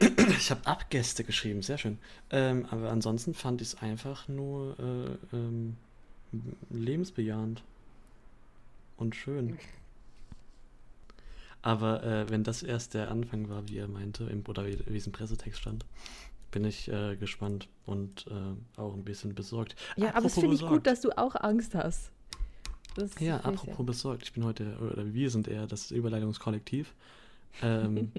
ich 0.00 0.50
habe 0.50 0.66
Abgäste 0.66 1.24
geschrieben, 1.24 1.62
sehr 1.62 1.78
schön. 1.78 1.98
Ähm, 2.30 2.66
aber 2.70 2.90
ansonsten 2.90 3.34
fand 3.34 3.60
ich 3.60 3.68
es 3.68 3.74
einfach 3.76 4.26
nur 4.28 4.76
äh, 4.78 5.36
ähm, 5.36 5.76
lebensbejahend 6.70 7.62
und 8.96 9.14
schön. 9.14 9.58
Aber 11.60 12.02
äh, 12.02 12.28
wenn 12.28 12.42
das 12.42 12.64
erst 12.64 12.94
der 12.94 13.10
Anfang 13.10 13.48
war, 13.48 13.68
wie 13.68 13.78
er 13.78 13.86
meinte, 13.86 14.24
im, 14.24 14.44
oder 14.48 14.66
wie, 14.66 14.78
wie 14.86 14.96
es 14.96 15.06
im 15.06 15.12
Pressetext 15.12 15.60
stand, 15.60 15.84
bin 16.52 16.64
ich 16.64 16.88
äh, 16.88 17.16
gespannt 17.16 17.68
und 17.84 18.26
äh, 18.28 18.80
auch 18.80 18.94
ein 18.94 19.02
bisschen 19.02 19.34
besorgt. 19.34 19.74
ja, 19.96 20.10
aber 20.14 20.26
es 20.26 20.36
Apropos 20.36 20.40
finde 20.40 20.54
ich 20.54 20.62
gut, 20.62 20.86
dass 20.86 21.00
du 21.00 21.10
auch 21.18 21.34
Angst 21.34 21.74
hast. 21.74 22.12
Das 22.94 23.18
Ja, 23.18 23.38
apropos 23.38 23.84
besorgt. 23.84 24.22
Ich 24.24 24.32
bin 24.32 24.44
heute, 24.44 24.76
oder 24.78 25.12
wir 25.12 25.30
sind 25.30 25.48
eher 25.48 25.66
das 25.66 25.90
Überleitungskollektiv. 25.90 26.94
Ähm, 27.62 28.12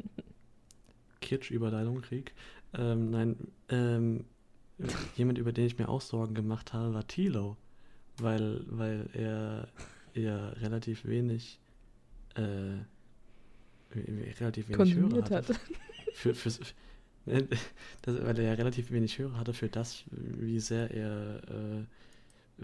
Kitsch-Überleitung, 1.22 2.02
Krieg. 2.02 2.34
Ähm, 2.74 3.12
nein, 3.12 3.36
ähm, 3.70 4.26
jemand, 5.16 5.38
über 5.38 5.54
den 5.54 5.68
ich 5.68 5.78
mir 5.78 5.88
auch 5.88 6.02
Sorgen 6.02 6.34
gemacht 6.34 6.74
habe, 6.74 6.94
war 6.94 7.08
Tilo. 7.08 7.56
Weil, 8.18 8.62
weil 8.68 9.10
er, 9.14 9.68
er 10.14 10.60
relativ 10.62 11.06
wenig, 11.06 11.60
äh, 12.36 12.80
relativ 14.40 14.70
wenig 14.70 14.96
Hörer 14.96 15.10
konsumiert 15.10 15.32
hatte. 15.32 15.54
hat. 15.54 15.62
Für, 16.14 16.36
für, 16.36 16.52
das, 18.02 18.24
weil 18.24 18.38
er 18.40 18.44
ja 18.44 18.54
relativ 18.54 18.92
wenig 18.92 19.18
Hörer 19.18 19.38
hatte 19.38 19.54
für 19.54 19.70
das, 19.70 20.04
wie 20.12 20.60
sehr 20.60 20.92
er 20.92 21.38
äh, 21.48 21.84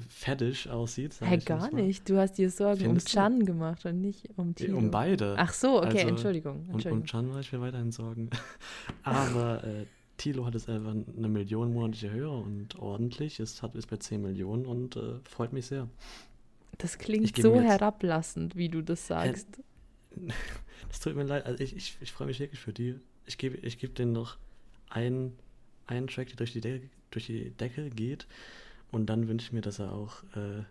fetisch 0.10 0.68
aussieht. 0.68 1.16
Hey, 1.22 1.38
gar 1.40 1.74
nicht. 1.74 2.10
Du 2.10 2.18
hast 2.18 2.34
dir 2.38 2.50
Sorgen 2.50 2.82
Findest 2.82 3.08
um 3.08 3.12
du? 3.12 3.16
Chan 3.16 3.46
gemacht 3.46 3.86
und 3.86 4.02
nicht 4.02 4.28
um 4.36 4.56
Tilo. 4.56 4.78
Um 4.78 4.92
beide. 4.92 5.36
Ach 5.38 5.54
so, 5.54 5.78
okay, 5.78 5.98
Also, 6.00 6.08
Entschuldigung. 6.10 6.58
Entschuldigung. 6.70 7.00
und 7.00 7.06
Chan 7.10 7.28
mache 7.28 7.40
ich 7.42 7.52
mir 7.52 7.62
weiterhin 7.62 7.92
Sorgen. 7.92 8.30
Aber 9.04 9.64
äh, 9.64 9.86
Tilo 10.18 10.46
hat 10.46 10.54
jetzt 10.54 10.70
einfach 10.70 10.92
eine 10.92 11.30
Million 11.30 11.74
monatliche 11.74 12.12
Hörer 12.12 12.40
und 12.44 12.78
ordentlich. 12.78 13.40
Es 13.40 13.62
hat, 13.64 13.76
ist 13.76 13.88
bei 13.88 13.98
10 13.98 14.22
Millionen 14.22 14.66
und 14.66 14.96
äh, 14.98 15.16
freut 15.24 15.54
mich 15.54 15.68
sehr. 15.68 15.88
das 16.78 16.98
klingt 16.98 17.36
so 17.38 17.60
herablassend, 17.60 18.56
wie 18.56 18.70
du 18.70 18.82
das 18.82 19.08
sagst. 19.08 19.48
Es 20.92 21.00
tut 21.02 21.16
mir 21.16 21.24
leid, 21.24 21.46
also 21.46 21.62
ich, 21.64 21.76
ich, 21.76 21.98
ich 22.02 22.12
freue 22.12 22.26
mich 22.26 22.40
wirklich 22.40 22.60
für 22.60 22.74
die. 22.74 22.96
Ich 23.28 23.38
gebe 23.38 23.58
ich 23.58 23.78
geb 23.78 23.94
denen 23.96 24.12
noch 24.12 24.38
einen, 24.90 25.38
einen 25.88 26.08
Track, 26.08 26.28
der 26.28 26.38
durch 26.38 26.54
die, 26.54 26.62
Decke, 26.62 26.90
durch 27.12 27.26
die 27.28 27.52
Decke 27.52 27.90
geht. 27.90 28.28
Und 28.92 29.08
dann 29.08 29.28
wünsche 29.28 29.48
ich 29.48 29.54
mir, 29.54 29.62
dass 29.62 29.80
er 29.80 29.94
auch 29.94 30.24
äh, 30.36 30.64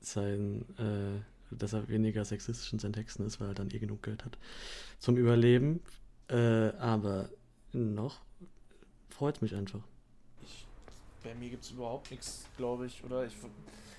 sein, 0.00 0.64
äh, 0.78 1.54
dass 1.54 1.72
er 1.72 1.88
weniger 1.88 2.24
sexistisch 2.24 2.72
in 2.72 2.78
seinen 2.78 2.92
Texten 2.92 3.26
ist, 3.26 3.40
weil 3.40 3.48
er 3.48 3.54
dann 3.54 3.70
eh 3.70 3.78
genug 3.78 4.02
Geld 4.02 4.24
hat 4.24 4.38
zum 4.98 5.16
Überleben. 5.16 5.80
Äh, 6.28 6.70
aber 6.78 7.28
noch 7.72 8.20
freut 9.08 9.42
mich 9.42 9.54
einfach. 9.54 9.80
Ich, 10.42 10.66
bei 11.22 11.34
mir 11.34 11.50
gibt 11.50 11.64
es 11.64 11.72
überhaupt 11.72 12.10
nichts, 12.10 12.46
glaube 12.56 12.86
ich. 12.86 13.02
Oder 13.04 13.26
ich, 13.26 13.34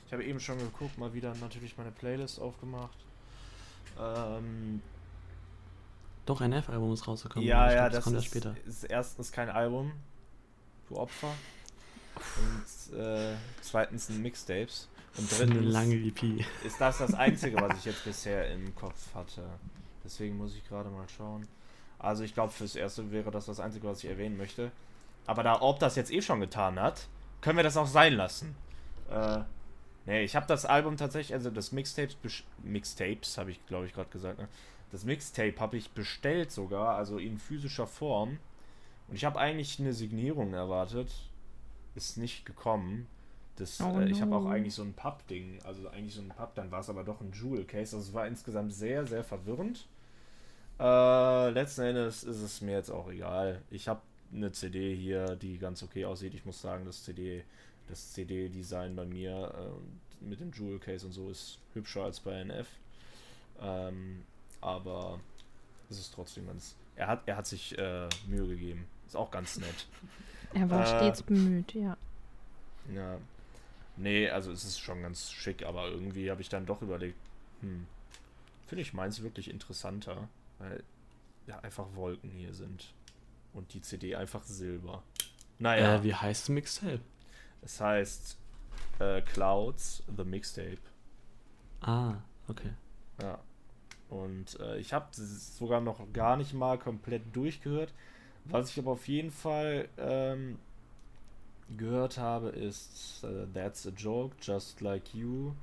ich 0.07 0.13
habe 0.13 0.23
eben 0.23 0.39
schon 0.39 0.57
geguckt, 0.57 0.97
mal 0.97 1.13
wieder 1.13 1.35
natürlich 1.35 1.77
meine 1.77 1.91
Playlist 1.91 2.39
aufgemacht. 2.39 2.97
Ähm, 3.99 4.81
Doch, 6.25 6.41
ein 6.41 6.53
F-Album 6.53 6.93
ist 6.93 7.07
rausgekommen. 7.07 7.47
ja, 7.47 7.71
ja, 7.71 7.79
glaub, 7.87 7.91
das 7.93 8.03
kommt 8.03 8.17
ist, 8.17 8.25
später. 8.25 8.55
ist 8.65 8.83
erstens 8.83 9.31
kein 9.31 9.49
Album, 9.49 9.91
du 10.87 10.97
Opfer. 10.97 11.33
Und 12.15 12.97
äh, 12.99 13.33
zweitens 13.61 14.09
ein 14.09 14.21
Mixtapes. 14.21 14.87
Und 15.17 15.33
Eine 15.33 15.47
drittens 15.51 15.73
lange 15.73 15.95
E 15.95 16.07
EP. 16.09 16.45
ist 16.65 16.79
das 16.79 16.99
das 16.99 17.13
Einzige, 17.13 17.57
was 17.59 17.77
ich 17.79 17.85
jetzt 17.85 18.03
bisher 18.05 18.49
im 18.51 18.73
Kopf 18.75 19.13
hatte. 19.13 19.43
Deswegen 20.03 20.37
muss 20.37 20.55
ich 20.55 20.67
gerade 20.67 20.89
mal 20.89 21.07
schauen. 21.09 21.47
Also 21.99 22.23
ich 22.23 22.33
glaube, 22.33 22.51
fürs 22.53 22.75
Erste 22.75 23.11
wäre 23.11 23.29
das 23.31 23.45
das 23.45 23.59
Einzige, 23.59 23.87
was 23.87 24.03
ich 24.03 24.09
erwähnen 24.09 24.37
möchte. 24.37 24.71
Aber 25.27 25.43
da 25.43 25.59
Orb 25.61 25.79
das 25.79 25.95
jetzt 25.95 26.11
eh 26.11 26.21
schon 26.21 26.39
getan 26.39 26.79
hat, 26.79 27.07
können 27.41 27.57
wir 27.57 27.63
das 27.63 27.77
auch 27.77 27.87
sein 27.87 28.13
lassen. 28.13 28.55
Äh, 29.09 29.39
nee, 30.05 30.23
ich 30.23 30.35
habe 30.35 30.47
das 30.47 30.65
Album 30.65 30.97
tatsächlich, 30.97 31.33
also 31.33 31.49
das 31.49 31.71
Mixtapes, 31.71 32.15
Mixtapes 32.63 33.37
habe 33.37 33.51
ich 33.51 33.65
glaube 33.67 33.85
ich 33.87 33.93
gerade 33.93 34.09
gesagt, 34.09 34.39
ne? 34.39 34.47
Das 34.91 35.05
Mixtape 35.05 35.59
habe 35.59 35.77
ich 35.77 35.91
bestellt 35.91 36.51
sogar, 36.51 36.95
also 36.95 37.17
in 37.17 37.37
physischer 37.37 37.87
Form. 37.87 38.37
Und 39.07 39.15
ich 39.15 39.25
habe 39.25 39.39
eigentlich 39.39 39.79
eine 39.79 39.93
Signierung 39.93 40.53
erwartet. 40.53 41.11
Ist 41.95 42.17
nicht 42.17 42.45
gekommen. 42.45 43.07
Das, 43.55 43.79
Oh 43.81 43.99
äh, 43.99 44.09
Ich 44.09 44.21
habe 44.21 44.35
auch 44.35 44.45
eigentlich 44.45 44.73
so 44.73 44.83
ein 44.83 44.93
Papp-Ding, 44.93 45.59
also 45.63 45.87
eigentlich 45.89 46.15
so 46.15 46.21
ein 46.21 46.29
Papp, 46.29 46.55
dann 46.55 46.71
war 46.71 46.79
es 46.79 46.89
aber 46.89 47.03
doch 47.03 47.21
ein 47.21 47.31
Jewel-Case. 47.31 47.95
Also 47.95 48.09
es 48.09 48.13
war 48.13 48.27
insgesamt 48.27 48.73
sehr, 48.73 49.05
sehr 49.05 49.23
verwirrend. 49.23 49.87
Äh, 50.79 51.49
letzten 51.51 51.81
Endes 51.81 52.23
ist 52.23 52.41
es 52.41 52.61
mir 52.61 52.71
jetzt 52.71 52.89
auch 52.89 53.09
egal. 53.09 53.61
Ich 53.69 53.87
habe 53.87 54.01
eine 54.33 54.51
CD 54.51 54.95
hier, 54.95 55.35
die 55.35 55.57
ganz 55.57 55.83
okay 55.83 56.05
aussieht. 56.05 56.33
Ich 56.33 56.45
muss 56.45 56.61
sagen, 56.61 56.85
das 56.85 57.03
CD, 57.03 57.43
das 57.87 58.13
CD-Design 58.13 58.95
bei 58.95 59.05
mir 59.05 59.53
äh, 59.53 60.25
mit 60.25 60.39
dem 60.39 60.51
Jewel-Case 60.51 61.05
und 61.05 61.11
so 61.11 61.29
ist 61.29 61.59
hübscher 61.73 62.03
als 62.03 62.19
bei 62.19 62.39
NF. 62.41 62.67
Ähm, 63.61 64.23
aber 64.61 65.19
es 65.89 65.99
ist 65.99 66.13
trotzdem 66.13 66.47
ganz. 66.47 66.75
Er 66.95 67.07
hat, 67.07 67.23
er 67.25 67.37
hat 67.37 67.47
sich 67.47 67.77
äh, 67.77 68.07
Mühe 68.27 68.47
gegeben. 68.47 68.85
Ist 69.07 69.15
auch 69.15 69.31
ganz 69.31 69.57
nett. 69.57 69.87
Er 70.53 70.69
war 70.69 70.81
Äh, 70.81 70.85
stets 70.85 71.23
bemüht, 71.23 71.73
ja. 71.73 71.95
Ja. 72.93 73.17
Nee, 73.95 74.29
also 74.29 74.51
es 74.51 74.65
ist 74.65 74.79
schon 74.79 75.01
ganz 75.01 75.31
schick, 75.31 75.63
aber 75.65 75.87
irgendwie 75.87 76.29
habe 76.29 76.41
ich 76.41 76.49
dann 76.49 76.65
doch 76.65 76.81
überlegt, 76.81 77.17
hm, 77.61 77.87
finde 78.67 78.81
ich 78.81 78.91
meins 78.93 79.21
wirklich 79.21 79.49
interessanter, 79.49 80.27
weil 80.59 80.83
ja 81.47 81.57
einfach 81.61 81.85
Wolken 81.95 82.31
hier 82.31 82.53
sind. 82.53 82.93
Und 83.53 83.73
die 83.73 83.81
CD 83.81 84.15
einfach 84.17 84.43
Silber. 84.43 85.03
Naja, 85.59 85.95
Äh, 85.95 86.03
wie 86.03 86.13
heißt 86.15 86.43
das 86.43 86.49
Mixtape? 86.49 86.99
es 87.61 87.79
heißt 87.79 88.37
äh, 88.99 89.21
Clouds, 89.21 90.03
The 90.17 90.25
Mixtape. 90.25 90.79
Ah, 91.79 92.15
okay. 92.49 92.73
Ja. 93.21 93.39
Und 94.11 94.59
äh, 94.59 94.77
ich 94.77 94.91
habe 94.93 95.07
sogar 95.13 95.79
noch 95.79 96.11
gar 96.11 96.35
nicht 96.35 96.53
mal 96.53 96.77
komplett 96.77 97.23
durchgehört. 97.33 97.93
Was 98.43 98.69
ich 98.69 98.79
aber 98.79 98.91
auf 98.91 99.07
jeden 99.07 99.31
Fall 99.31 99.87
ähm, 99.97 100.59
gehört 101.77 102.17
habe, 102.17 102.49
ist 102.49 103.23
äh, 103.23 103.47
That's 103.53 103.87
a 103.87 103.91
Joke, 103.91 104.35
Just 104.41 104.81
Like 104.81 105.15
You. 105.15 105.53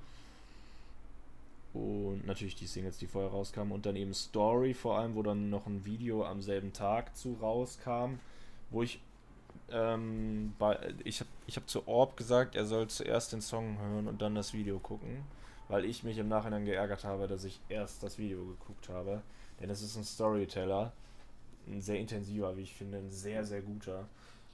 Und 1.75 2.26
natürlich 2.26 2.55
die 2.55 2.67
Singles, 2.67 2.97
die 2.97 3.07
vorher 3.07 3.31
rauskamen. 3.31 3.71
Und 3.71 3.85
dann 3.85 3.97
eben 3.97 4.14
Story, 4.14 4.73
vor 4.73 4.99
allem, 4.99 5.14
wo 5.14 5.23
dann 5.23 5.50
noch 5.50 5.67
ein 5.67 5.85
Video 5.85 6.25
am 6.25 6.40
selben 6.40 6.73
Tag 6.73 7.14
zu 7.17 7.35
rauskam. 7.35 8.19
Wo 8.71 8.83
ich. 8.83 9.00
Ähm, 9.71 10.55
bei, 10.59 10.95
ich 11.05 11.21
habe 11.21 11.28
ich 11.47 11.57
hab 11.57 11.69
zu 11.69 11.87
Orb 11.87 12.17
gesagt, 12.17 12.57
er 12.57 12.64
soll 12.64 12.88
zuerst 12.88 13.35
den 13.35 13.43
Song 13.43 13.78
hören 13.78 14.09
und 14.09 14.23
dann 14.23 14.35
das 14.35 14.55
Video 14.55 14.78
gucken 14.78 15.25
weil 15.69 15.85
ich 15.85 16.03
mich 16.03 16.19
im 16.19 16.29
Nachhinein 16.29 16.65
geärgert 16.65 17.05
habe, 17.05 17.29
dass 17.29 17.45
ich 17.45 17.61
erst 17.69 18.03
das 18.03 18.19
Video 18.19 18.45
geguckt 18.45 18.89
habe. 18.89 19.23
Denn 19.61 19.71
es 19.71 19.83
ist 19.83 19.97
ein 19.97 20.05
Storyteller, 20.05 20.93
ein 21.67 21.81
sehr 21.81 21.99
intensiver, 21.99 22.57
wie 22.57 22.63
ich 22.63 22.75
finde, 22.75 22.99
ein 22.99 23.11
sehr, 23.11 23.45
sehr 23.45 23.61
guter, 23.61 24.09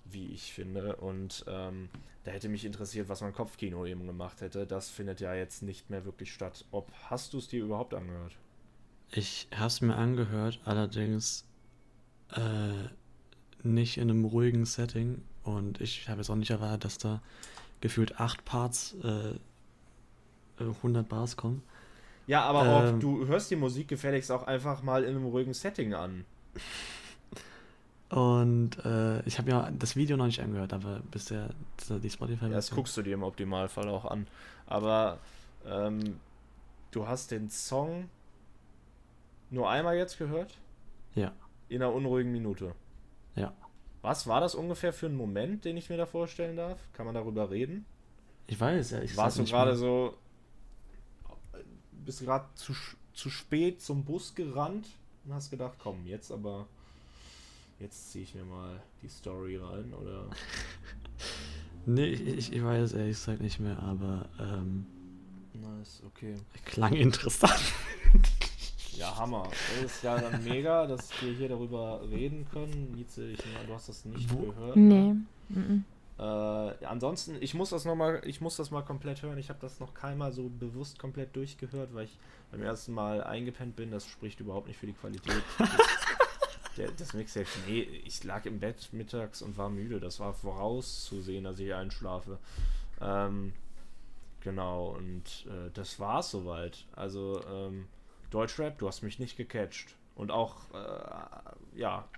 wie 0.04 0.26
ich 0.28 0.52
finde. 0.52 0.96
Und 0.96 1.44
ähm, 1.46 1.88
da 2.24 2.30
hätte 2.30 2.48
mich 2.48 2.64
interessiert, 2.64 3.08
was 3.08 3.20
mein 3.20 3.32
Kopfkino 3.32 3.86
eben 3.86 4.06
gemacht 4.06 4.40
hätte. 4.40 4.66
Das 4.66 4.90
findet 4.90 5.20
ja 5.20 5.34
jetzt 5.34 5.62
nicht 5.62 5.90
mehr 5.90 6.04
wirklich 6.04 6.32
statt. 6.32 6.64
Ob 6.70 6.90
hast 7.10 7.32
du 7.32 7.38
es 7.38 7.48
dir 7.48 7.62
überhaupt 7.62 7.94
angehört? 7.94 8.36
Ich 9.12 9.46
habe 9.54 9.66
es 9.68 9.80
mir 9.80 9.94
angehört, 9.94 10.60
allerdings 10.64 11.44
äh, 12.32 12.88
nicht 13.62 13.98
in 13.98 14.10
einem 14.10 14.24
ruhigen 14.24 14.64
Setting. 14.64 15.22
Und 15.44 15.80
ich 15.80 16.08
habe 16.08 16.20
jetzt 16.20 16.30
auch 16.30 16.36
nicht 16.36 16.50
erwartet, 16.50 16.84
dass 16.84 16.98
da 16.98 17.22
gefühlt 17.80 18.18
acht 18.18 18.44
Parts 18.44 18.94
äh, 19.04 19.34
100 20.58 21.08
Bars 21.08 21.36
kommen. 21.36 21.62
Ja, 22.26 22.42
aber 22.42 22.64
Ähm. 22.64 22.94
ob 22.94 23.00
du 23.00 23.26
hörst 23.26 23.50
die 23.50 23.56
Musik 23.56 23.88
gefälligst 23.88 24.30
auch 24.30 24.46
einfach 24.46 24.82
mal 24.82 25.04
in 25.04 25.10
einem 25.10 25.26
ruhigen 25.26 25.54
Setting 25.54 25.94
an. 25.94 26.24
Und 28.10 28.84
äh, 28.84 29.22
ich 29.26 29.38
habe 29.38 29.50
ja 29.50 29.70
das 29.76 29.96
Video 29.96 30.16
noch 30.16 30.26
nicht 30.26 30.40
angehört, 30.40 30.72
aber 30.72 31.00
bisher 31.10 31.50
die 31.88 32.10
spotify 32.10 32.44
Ja, 32.44 32.50
das 32.50 32.70
guckst 32.70 32.96
du 32.96 33.02
dir 33.02 33.14
im 33.14 33.24
Optimalfall 33.24 33.88
auch 33.88 34.04
an. 34.04 34.28
Aber 34.66 35.18
ähm, 35.66 36.20
du 36.92 37.08
hast 37.08 37.32
den 37.32 37.50
Song 37.50 38.08
nur 39.50 39.68
einmal 39.68 39.96
jetzt 39.96 40.18
gehört? 40.18 40.58
Ja. 41.14 41.32
In 41.68 41.82
einer 41.82 41.92
unruhigen 41.92 42.30
Minute. 42.30 42.74
Ja. 43.34 43.52
Was 44.02 44.26
war 44.26 44.40
das 44.40 44.54
ungefähr 44.54 44.92
für 44.92 45.06
ein 45.06 45.16
Moment, 45.16 45.64
den 45.64 45.76
ich 45.76 45.88
mir 45.90 45.96
da 45.96 46.06
vorstellen 46.06 46.56
darf? 46.56 46.78
Kann 46.92 47.06
man 47.06 47.14
darüber 47.14 47.50
reden? 47.50 47.84
Ich 48.46 48.60
weiß, 48.60 48.90
ja. 48.90 49.00
Ich 49.00 49.16
Warst 49.16 49.38
du 49.38 49.44
gerade 49.44 49.74
so. 49.74 50.16
Bist 52.04 52.20
gerade 52.20 52.44
zu, 52.54 52.72
sch- 52.72 52.96
zu 53.12 53.30
spät 53.30 53.80
zum 53.82 54.04
Bus 54.04 54.34
gerannt 54.34 54.86
und 55.24 55.34
hast 55.34 55.50
gedacht, 55.50 55.74
komm, 55.78 56.06
jetzt 56.06 56.30
aber. 56.32 56.66
Jetzt 57.80 58.12
ziehe 58.12 58.24
ich 58.24 58.34
mir 58.34 58.44
mal 58.44 58.80
die 59.02 59.08
Story 59.08 59.56
rein, 59.56 59.92
oder? 59.94 60.26
Nee, 61.86 62.06
ich, 62.06 62.50
ich, 62.50 62.64
weiß 62.64 62.94
ehrlich 62.94 63.14
gesagt 63.16 63.42
nicht 63.42 63.60
mehr, 63.60 63.78
aber 63.78 64.26
ähm, 64.40 64.86
Nice, 65.52 66.02
okay. 66.06 66.34
klang 66.64 66.94
interessant. 66.94 67.60
Ja, 68.96 69.14
Hammer. 69.16 69.50
Das 69.82 69.90
ist 69.92 70.02
ja 70.04 70.16
dann 70.20 70.44
mega, 70.44 70.86
dass 70.86 71.10
wir 71.20 71.32
hier 71.32 71.48
darüber 71.48 72.00
reden 72.08 72.46
können. 72.52 72.92
Nietzsche, 72.94 73.26
ich, 73.32 73.38
du 73.66 73.74
hast 73.74 73.88
das 73.88 74.04
nicht 74.04 74.32
Wo- 74.32 74.52
gehört. 74.52 74.76
Nee. 74.76 74.94
Ne? 74.94 75.24
mhm. 75.48 75.84
Äh, 76.18 76.22
ansonsten, 76.22 77.36
ich 77.40 77.54
muss 77.54 77.70
das 77.70 77.84
noch 77.84 77.96
mal, 77.96 78.22
ich 78.24 78.40
muss 78.40 78.56
das 78.56 78.70
mal 78.70 78.82
komplett 78.82 79.22
hören. 79.22 79.38
Ich 79.38 79.48
habe 79.48 79.58
das 79.60 79.80
noch 79.80 79.94
keinmal 79.94 80.32
so 80.32 80.48
bewusst 80.48 80.98
komplett 80.98 81.34
durchgehört, 81.34 81.92
weil 81.92 82.04
ich 82.04 82.18
beim 82.50 82.62
ersten 82.62 82.92
Mal 82.92 83.22
eingepennt 83.24 83.76
bin. 83.76 83.90
Das 83.90 84.06
spricht 84.06 84.40
überhaupt 84.40 84.68
nicht 84.68 84.78
für 84.78 84.86
die 84.86 84.92
Qualität. 84.92 85.42
Das, 86.76 86.76
der, 86.76 86.90
das 86.90 87.14
Mixtape, 87.14 87.46
nee, 87.68 87.82
ich 87.82 88.24
lag 88.24 88.46
im 88.46 88.58
Bett 88.58 88.88
mittags 88.90 89.42
und 89.42 89.56
war 89.56 89.70
müde. 89.70 90.00
Das 90.00 90.18
war 90.18 90.34
vorauszusehen, 90.34 91.44
dass 91.44 91.60
ich 91.60 91.72
einschlafe. 91.72 92.38
Ähm, 93.00 93.52
genau, 94.40 94.88
und 94.88 95.46
äh, 95.46 95.70
das 95.72 96.00
war's 96.00 96.32
soweit. 96.32 96.84
Also, 96.96 97.40
ähm, 97.48 97.86
Deutschrap, 98.30 98.76
du 98.78 98.88
hast 98.88 99.02
mich 99.02 99.20
nicht 99.20 99.36
gecatcht. 99.36 99.94
Und 100.16 100.32
auch, 100.32 100.56
äh, 100.74 101.78
ja, 101.78 102.08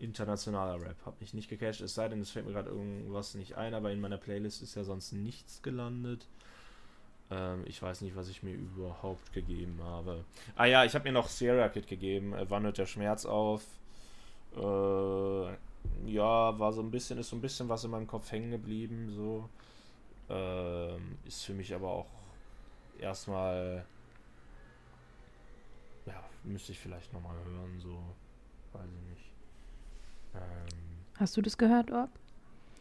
internationaler 0.00 0.80
Rap. 0.80 0.96
Hab 1.04 1.20
mich 1.20 1.34
nicht 1.34 1.48
gecatcht, 1.48 1.80
es 1.80 1.94
sei 1.94 2.08
denn, 2.08 2.20
es 2.20 2.30
fällt 2.30 2.46
mir 2.46 2.52
gerade 2.52 2.70
irgendwas 2.70 3.34
nicht 3.34 3.56
ein, 3.56 3.74
aber 3.74 3.92
in 3.92 4.00
meiner 4.00 4.18
Playlist 4.18 4.62
ist 4.62 4.74
ja 4.74 4.84
sonst 4.84 5.12
nichts 5.12 5.62
gelandet. 5.62 6.26
Ähm, 7.30 7.62
ich 7.66 7.80
weiß 7.80 8.00
nicht, 8.00 8.16
was 8.16 8.28
ich 8.28 8.42
mir 8.42 8.54
überhaupt 8.54 9.32
gegeben 9.32 9.80
habe. 9.82 10.24
Ah 10.56 10.66
ja, 10.66 10.84
ich 10.84 10.94
habe 10.94 11.04
mir 11.04 11.12
noch 11.12 11.28
Sierra 11.28 11.68
Kid 11.68 11.86
gegeben. 11.86 12.34
Äh, 12.34 12.46
wann 12.48 12.64
hört 12.64 12.78
der 12.78 12.86
Schmerz 12.86 13.24
auf? 13.24 13.64
Äh, 14.56 16.10
ja, 16.10 16.58
war 16.58 16.72
so 16.72 16.82
ein 16.82 16.90
bisschen, 16.90 17.18
ist 17.18 17.30
so 17.30 17.36
ein 17.36 17.40
bisschen 17.40 17.68
was 17.68 17.84
in 17.84 17.90
meinem 17.90 18.06
Kopf 18.06 18.30
hängen 18.32 18.50
geblieben. 18.50 19.10
So. 19.14 19.48
Ähm, 20.28 21.18
ist 21.24 21.44
für 21.44 21.54
mich 21.54 21.74
aber 21.74 21.88
auch 21.88 22.10
erstmal. 22.98 23.84
Ja, 26.06 26.24
müsste 26.44 26.72
ich 26.72 26.78
vielleicht 26.78 27.12
nochmal 27.12 27.36
hören, 27.44 27.80
so. 27.80 28.02
Weiß 28.72 28.88
ich 28.88 29.10
nicht. 29.10 29.29
Ähm, 30.34 30.40
Hast 31.18 31.36
du 31.36 31.42
das 31.42 31.56
gehört, 31.58 31.90
Orb? 31.90 32.10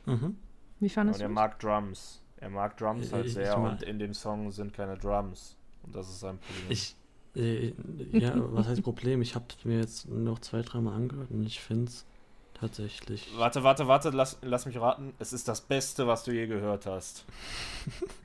Mhm. 0.06 0.38
Wie 0.80 0.90
fandest 0.90 1.22
er 1.22 1.28
du 1.28 1.34
mag 1.34 1.60
Drums. 1.60 2.22
Er 2.38 2.50
mag 2.50 2.78
Drums 2.78 3.12
halt 3.12 3.26
Ich- 3.26 3.32
ich 3.32 3.34
sehr 3.36 3.58
mag- 3.58 3.74
und 3.74 3.84
in 3.84 4.00
dem 4.00 4.14
Song 4.14 4.52
sind 4.52 4.74
keine 4.74 4.98
Drums. 4.98 5.56
Und 5.84 5.96
das 5.96 6.08
ist 6.10 6.22
sein 6.22 6.38
Problem. 6.40 6.66
Ich, 6.70 6.96
äh, 7.36 7.74
ja, 8.14 8.34
was 8.54 8.68
heißt 8.68 8.82
Problem? 8.84 9.22
Ich 9.22 9.36
habe 9.36 9.46
mir 9.66 9.80
jetzt 9.80 10.08
noch 10.10 10.40
zwei, 10.40 10.62
dreimal 10.62 10.94
angehört 10.96 11.32
und 11.32 11.46
ich 11.46 11.60
finde 11.60 11.86
es 11.86 12.06
tatsächlich. 12.54 13.30
Warte, 13.38 13.64
warte, 13.64 13.88
warte, 13.88 14.10
lass, 14.12 14.38
lass 14.42 14.66
mich 14.66 14.78
raten. 14.80 15.14
Es 15.20 15.34
ist 15.34 15.48
das 15.48 15.62
Beste, 15.62 16.08
was 16.08 16.24
du 16.24 16.32
je 16.32 16.48
gehört 16.48 16.86
hast. 16.86 17.26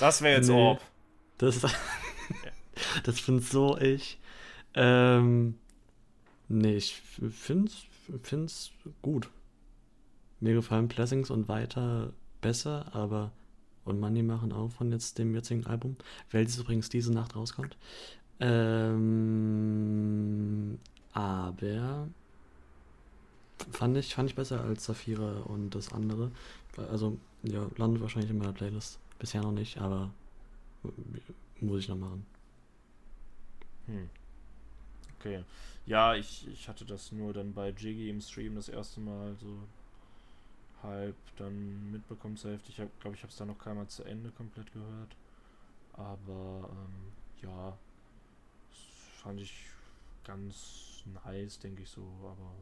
Das 0.00 0.22
wäre 0.22 0.36
jetzt 0.38 0.48
Nee. 0.48 0.54
Orb. 0.54 0.80
Das, 1.36 1.60
das 3.04 3.20
finde 3.20 3.42
so 3.42 3.76
ich. 3.78 4.18
Ähm, 4.74 5.58
nee, 6.48 6.76
ich 6.76 6.94
finde 7.30 7.68
es 7.70 7.84
gut. 9.02 9.30
Mir 10.40 10.54
gefallen 10.54 10.88
Blessings 10.88 11.30
und 11.30 11.48
weiter 11.48 12.12
besser, 12.40 12.94
aber 12.94 13.32
und 13.84 14.00
Money 14.00 14.22
machen 14.22 14.52
auch 14.52 14.70
von 14.70 14.90
jetzt 14.92 15.18
dem 15.18 15.34
jetzigen 15.34 15.66
Album, 15.66 15.96
welches 16.30 16.58
übrigens 16.58 16.88
diese 16.88 17.12
Nacht 17.12 17.36
rauskommt. 17.36 17.76
Ähm, 18.40 19.58
aber 21.12 22.08
fand 23.70 23.96
ich, 23.96 24.14
fand 24.14 24.30
ich 24.30 24.36
besser 24.36 24.62
als 24.62 24.84
Saphira 24.84 25.42
und 25.42 25.74
das 25.74 25.92
andere. 25.92 26.30
Also, 26.76 27.18
ja, 27.42 27.68
landet 27.76 28.02
wahrscheinlich 28.02 28.30
in 28.30 28.38
meiner 28.38 28.52
Playlist. 28.52 28.98
Bisher 29.18 29.42
noch 29.42 29.52
nicht, 29.52 29.78
aber 29.78 30.10
muss 31.60 31.80
ich 31.80 31.88
noch 31.88 31.96
machen. 31.96 32.26
Hm. 33.86 34.08
Okay. 35.18 35.44
Ja, 35.86 36.14
ich, 36.14 36.48
ich 36.48 36.68
hatte 36.68 36.84
das 36.84 37.12
nur 37.12 37.32
dann 37.34 37.52
bei 37.52 37.68
Jiggy 37.70 38.08
im 38.08 38.20
Stream 38.20 38.54
das 38.54 38.68
erste 38.68 39.00
Mal 39.00 39.36
so 39.36 39.58
halb 40.82 41.16
dann 41.36 41.90
mitbekommen 41.90 42.36
zur 42.36 42.52
Hälfte. 42.52 42.70
Ich 42.70 42.76
glaube, 42.76 43.16
ich 43.16 43.22
habe 43.22 43.30
es 43.30 43.36
dann 43.36 43.48
noch 43.48 43.58
keinmal 43.58 43.86
zu 43.88 44.04
Ende 44.04 44.30
komplett 44.30 44.72
gehört. 44.72 45.16
Aber 45.92 46.68
ähm, 46.70 47.12
ja, 47.42 47.76
das 48.70 48.78
fand 49.22 49.40
ich 49.40 49.52
ganz 50.24 51.04
nice, 51.24 51.58
denke 51.58 51.82
ich 51.82 51.88
so, 51.90 52.02
aber 52.22 52.52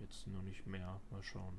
jetzt 0.00 0.26
noch 0.26 0.42
nicht 0.42 0.66
mehr. 0.66 1.00
Mal 1.10 1.22
schauen. 1.22 1.54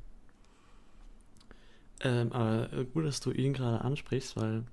Ähm, 2.02 2.32
aber 2.32 2.72
äh, 2.74 2.86
gut, 2.86 3.06
dass 3.06 3.20
du 3.22 3.32
ihn 3.32 3.54
gerade 3.54 3.82
ansprichst, 3.82 4.36
weil 4.36 4.66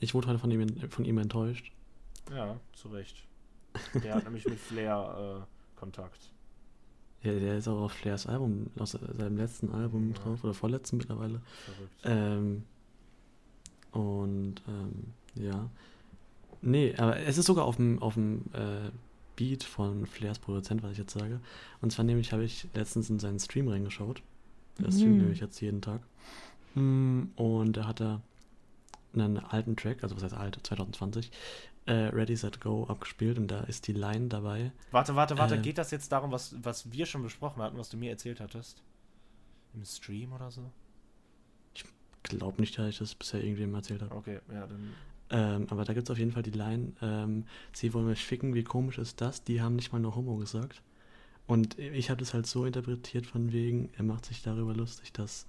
ich 0.00 0.14
wurde 0.14 0.28
heute 0.28 0.38
von 0.38 0.50
ihm, 0.50 0.90
von 0.90 1.04
ihm 1.04 1.18
enttäuscht. 1.18 1.72
Ja, 2.30 2.58
zu 2.72 2.88
Recht. 2.88 3.24
Der 4.02 4.14
hat 4.14 4.24
nämlich 4.24 4.44
mit 4.46 4.58
Flair 4.58 5.44
äh, 5.46 5.78
Kontakt. 5.78 6.30
Ja, 7.22 7.32
der 7.38 7.56
ist 7.58 7.68
auch 7.68 7.82
auf 7.82 7.92
Flairs 7.92 8.26
Album, 8.26 8.66
aus 8.78 8.92
seinem 8.92 9.36
letzten 9.36 9.70
Album 9.70 10.12
Ja. 10.12 10.18
drauf, 10.22 10.42
oder 10.44 10.54
vorletzten 10.54 10.96
mittlerweile. 10.96 11.40
Verrückt. 11.64 12.00
Ähm, 12.04 12.64
und 13.92 14.56
ähm, 14.68 15.04
ja. 15.34 15.68
Nee, 16.62 16.94
aber 16.96 17.16
es 17.18 17.38
ist 17.38 17.46
sogar 17.46 17.64
auf 17.64 17.76
dem, 17.76 18.00
auf 18.02 18.14
dem 18.14 18.42
äh, 18.52 18.90
Beat 19.36 19.64
von 19.64 20.06
Flairs 20.06 20.38
Produzent, 20.38 20.82
was 20.82 20.92
ich 20.92 20.98
jetzt 20.98 21.12
sage. 21.12 21.40
Und 21.80 21.92
zwar 21.92 22.04
nämlich 22.04 22.32
habe 22.32 22.44
ich 22.44 22.66
letztens 22.74 23.10
in 23.10 23.18
seinen 23.18 23.38
Stream 23.40 23.68
reingeschaut. 23.68 24.22
Der 24.78 24.90
streamt 24.90 25.14
Mhm. 25.16 25.18
nämlich 25.22 25.40
jetzt 25.40 25.60
jeden 25.60 25.80
Tag. 25.82 26.00
Mm, 26.74 27.24
Und 27.36 27.76
da 27.76 27.86
hat 27.86 28.00
er 28.00 28.20
einen 29.14 29.38
alten 29.38 29.76
Track, 29.76 30.02
also 30.02 30.16
was 30.16 30.22
heißt 30.22 30.34
alt, 30.34 30.58
2020, 30.62 31.30
äh, 31.86 31.92
Ready, 31.92 32.36
Set, 32.36 32.60
Go 32.60 32.84
abgespielt 32.84 33.38
und 33.38 33.48
da 33.48 33.60
ist 33.62 33.86
die 33.88 33.92
Line 33.92 34.28
dabei. 34.28 34.72
Warte, 34.90 35.16
warte, 35.16 35.36
warte. 35.38 35.56
Äh. 35.56 35.58
Geht 35.58 35.78
das 35.78 35.90
jetzt 35.90 36.12
darum, 36.12 36.30
was, 36.30 36.54
was 36.62 36.92
wir 36.92 37.06
schon 37.06 37.22
besprochen 37.22 37.62
hatten, 37.62 37.76
was 37.76 37.90
du 37.90 37.96
mir 37.96 38.10
erzählt 38.10 38.40
hattest? 38.40 38.82
Im 39.74 39.84
Stream 39.84 40.32
oder 40.32 40.50
so? 40.50 40.70
Glaub 42.22 42.58
nicht, 42.58 42.78
dass 42.78 42.88
ich 42.88 42.98
das 42.98 43.14
bisher 43.14 43.42
irgendwem 43.42 43.74
erzählt 43.74 44.02
habe. 44.02 44.14
Okay, 44.14 44.38
ja, 44.52 44.66
dann. 44.66 44.92
Ähm, 45.30 45.66
aber 45.70 45.84
da 45.84 45.94
gibt 45.94 46.08
es 46.08 46.10
auf 46.10 46.18
jeden 46.18 46.30
Fall 46.30 46.42
die 46.42 46.50
Line, 46.50 46.92
ähm, 47.00 47.46
sie 47.72 47.94
wollen 47.94 48.06
mich 48.06 48.22
ficken, 48.22 48.54
wie 48.54 48.62
komisch 48.62 48.98
ist 48.98 49.20
das? 49.20 49.42
Die 49.42 49.62
haben 49.62 49.76
nicht 49.76 49.92
mal 49.92 49.98
nur 49.98 50.14
Homo 50.14 50.36
gesagt. 50.36 50.82
Und 51.46 51.78
ich 51.78 52.10
habe 52.10 52.20
das 52.20 52.34
halt 52.34 52.46
so 52.46 52.66
interpretiert 52.66 53.26
von 53.26 53.50
wegen, 53.50 53.90
er 53.96 54.04
macht 54.04 54.26
sich 54.26 54.42
darüber 54.42 54.74
lustig, 54.74 55.12
dass, 55.12 55.46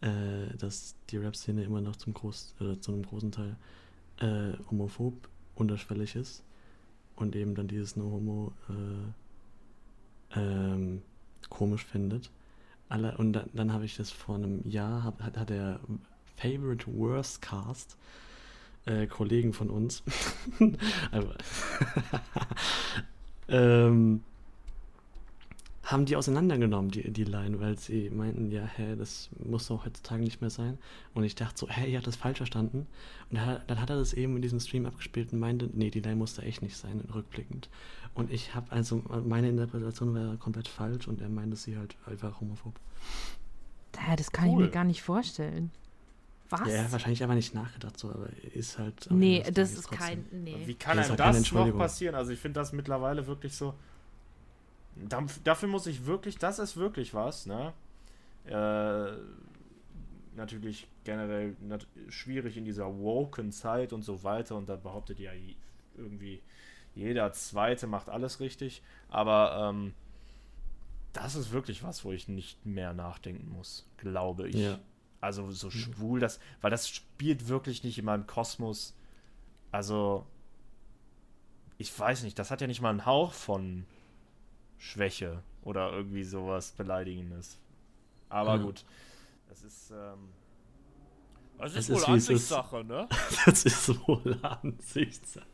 äh, 0.00 0.54
dass 0.58 0.96
die 1.08 1.16
Rap-Szene 1.16 1.62
immer 1.62 1.80
noch 1.80 1.96
zum 1.96 2.12
Groß, 2.12 2.56
oder 2.60 2.80
zu 2.80 2.92
einem 2.92 3.04
großen 3.04 3.32
Teil 3.32 3.56
äh, 4.18 4.52
homophob 4.70 5.29
unterschwellig 5.54 6.16
ist 6.16 6.42
und 7.16 7.36
eben 7.36 7.54
dann 7.54 7.68
dieses 7.68 7.96
No 7.96 8.04
Homo 8.04 8.52
äh, 8.68 10.38
ähm, 10.40 11.02
komisch 11.48 11.84
findet. 11.84 12.30
Alle, 12.88 13.16
und 13.18 13.32
dann, 13.32 13.50
dann 13.52 13.72
habe 13.72 13.84
ich 13.84 13.96
das 13.96 14.10
vor 14.10 14.34
einem 14.34 14.68
Jahr, 14.68 15.04
hab, 15.04 15.22
hat, 15.22 15.36
hat 15.36 15.50
der 15.50 15.80
Favorite 16.36 16.86
Worst 16.86 17.42
Cast 17.42 17.96
äh, 18.86 19.06
Kollegen 19.06 19.52
von 19.52 19.70
uns, 19.70 20.02
also, 21.12 21.32
ähm, 23.48 24.22
haben 25.90 26.04
die 26.06 26.16
auseinandergenommen, 26.16 26.90
die, 26.90 27.10
die 27.10 27.24
Line, 27.24 27.58
weil 27.60 27.78
sie 27.78 28.10
meinten, 28.10 28.50
ja, 28.50 28.64
hä, 28.64 28.96
das 28.96 29.30
muss 29.44 29.66
doch 29.68 29.84
heutzutage 29.84 30.22
nicht 30.22 30.40
mehr 30.40 30.50
sein. 30.50 30.78
Und 31.14 31.24
ich 31.24 31.34
dachte 31.34 31.58
so, 31.58 31.68
hä, 31.68 31.90
ihr 31.90 31.96
habt 31.96 32.06
das 32.06 32.16
falsch 32.16 32.38
verstanden. 32.38 32.86
Und 33.30 33.36
dann, 33.36 33.60
dann 33.66 33.80
hat 33.80 33.90
er 33.90 33.96
das 33.96 34.12
eben 34.12 34.36
in 34.36 34.42
diesem 34.42 34.60
Stream 34.60 34.86
abgespielt 34.86 35.32
und 35.32 35.38
meinte, 35.38 35.68
nee, 35.72 35.90
die 35.90 36.00
Line 36.00 36.16
musste 36.16 36.42
echt 36.42 36.62
nicht 36.62 36.76
sein, 36.76 37.00
rückblickend. 37.14 37.68
Und 38.14 38.30
ich 38.30 38.54
habe, 38.54 38.70
also, 38.72 39.02
meine 39.26 39.48
Interpretation 39.48 40.14
war 40.14 40.36
komplett 40.36 40.68
falsch 40.68 41.08
und 41.08 41.20
er 41.20 41.28
meinte 41.28 41.56
sie 41.56 41.76
halt 41.76 41.96
einfach 42.06 42.40
homophob. 42.40 42.74
Ja, 44.08 44.16
das 44.16 44.30
kann 44.32 44.46
ich 44.48 44.54
Cool. 44.54 44.64
mir 44.64 44.70
gar 44.70 44.84
nicht 44.84 45.02
vorstellen. 45.02 45.70
Was? 46.48 46.60
Ja, 46.62 46.74
er 46.74 46.84
hat 46.84 46.92
wahrscheinlich 46.92 47.22
einfach 47.22 47.36
nicht 47.36 47.54
nachgedacht, 47.54 47.96
so, 47.98 48.10
aber 48.10 48.28
ist 48.54 48.78
halt. 48.78 49.06
nee, 49.10 49.44
das 49.52 49.72
ist 49.72 49.84
trotzdem- 49.86 49.98
kein. 49.98 50.24
Nee. 50.42 50.56
Wie 50.66 50.74
kann 50.74 50.96
Das 50.96 51.06
ist 51.06 51.12
einem 51.12 51.24
halt 51.26 51.36
das 51.36 51.52
noch 51.52 51.76
passieren? 51.78 52.14
Also, 52.16 52.32
ich 52.32 52.40
finde 52.40 52.58
das 52.60 52.72
mittlerweile 52.72 53.26
wirklich 53.26 53.54
so. 53.54 53.74
Da- 55.08 55.24
Dafür 55.44 55.68
muss 55.68 55.86
ich 55.86 56.06
wirklich, 56.06 56.38
das 56.38 56.58
ist 56.58 56.76
wirklich 56.76 57.14
was, 57.14 57.46
ne? 57.46 57.72
Äh, 58.46 59.12
natürlich 60.36 60.88
generell 61.04 61.56
nat 61.60 61.86
schwierig 62.08 62.56
in 62.56 62.64
dieser 62.64 62.86
woken 62.98 63.52
Zeit 63.52 63.92
und 63.92 64.02
so 64.02 64.22
weiter 64.22 64.56
und 64.56 64.68
da 64.68 64.76
behauptet 64.76 65.18
ja 65.18 65.32
irgendwie 65.96 66.40
jeder 66.94 67.32
Zweite 67.32 67.86
macht 67.86 68.08
alles 68.08 68.40
richtig, 68.40 68.82
aber 69.08 69.68
ähm, 69.70 69.92
das 71.12 71.34
ist 71.34 71.52
wirklich 71.52 71.82
was, 71.82 72.04
wo 72.04 72.12
ich 72.12 72.28
nicht 72.28 72.64
mehr 72.64 72.92
nachdenken 72.94 73.50
muss, 73.50 73.86
glaube 73.98 74.48
ich. 74.48 74.56
Ja. 74.56 74.78
Also 75.20 75.50
so 75.50 75.70
schwul, 75.70 76.18
das, 76.20 76.40
weil 76.62 76.70
das 76.70 76.88
spielt 76.88 77.48
wirklich 77.48 77.84
nicht 77.84 77.98
in 77.98 78.04
meinem 78.06 78.26
Kosmos. 78.26 78.94
Also, 79.70 80.24
ich 81.78 81.96
weiß 81.96 82.22
nicht, 82.22 82.38
das 82.38 82.50
hat 82.50 82.60
ja 82.60 82.66
nicht 82.66 82.80
mal 82.80 82.90
einen 82.90 83.06
Hauch 83.06 83.32
von 83.32 83.84
Schwäche 84.80 85.44
oder 85.62 85.92
irgendwie 85.92 86.24
sowas 86.24 86.72
Beleidigendes. 86.72 87.60
Aber 88.30 88.58
Ja. 88.58 88.60
gut, 88.60 88.84
das 89.48 89.62
ist, 89.62 89.90
ähm, 89.92 90.30
das 91.58 91.74
Es 91.74 91.88
ist 91.88 91.90
wohl 91.90 92.04
ist. 92.04 92.08
Ansichtssache, 92.12 92.84
ne? 92.84 93.08
Das 93.46 93.64
ist 93.64 93.88
wohl 94.08 94.38
Ansichtssache. 94.42 95.46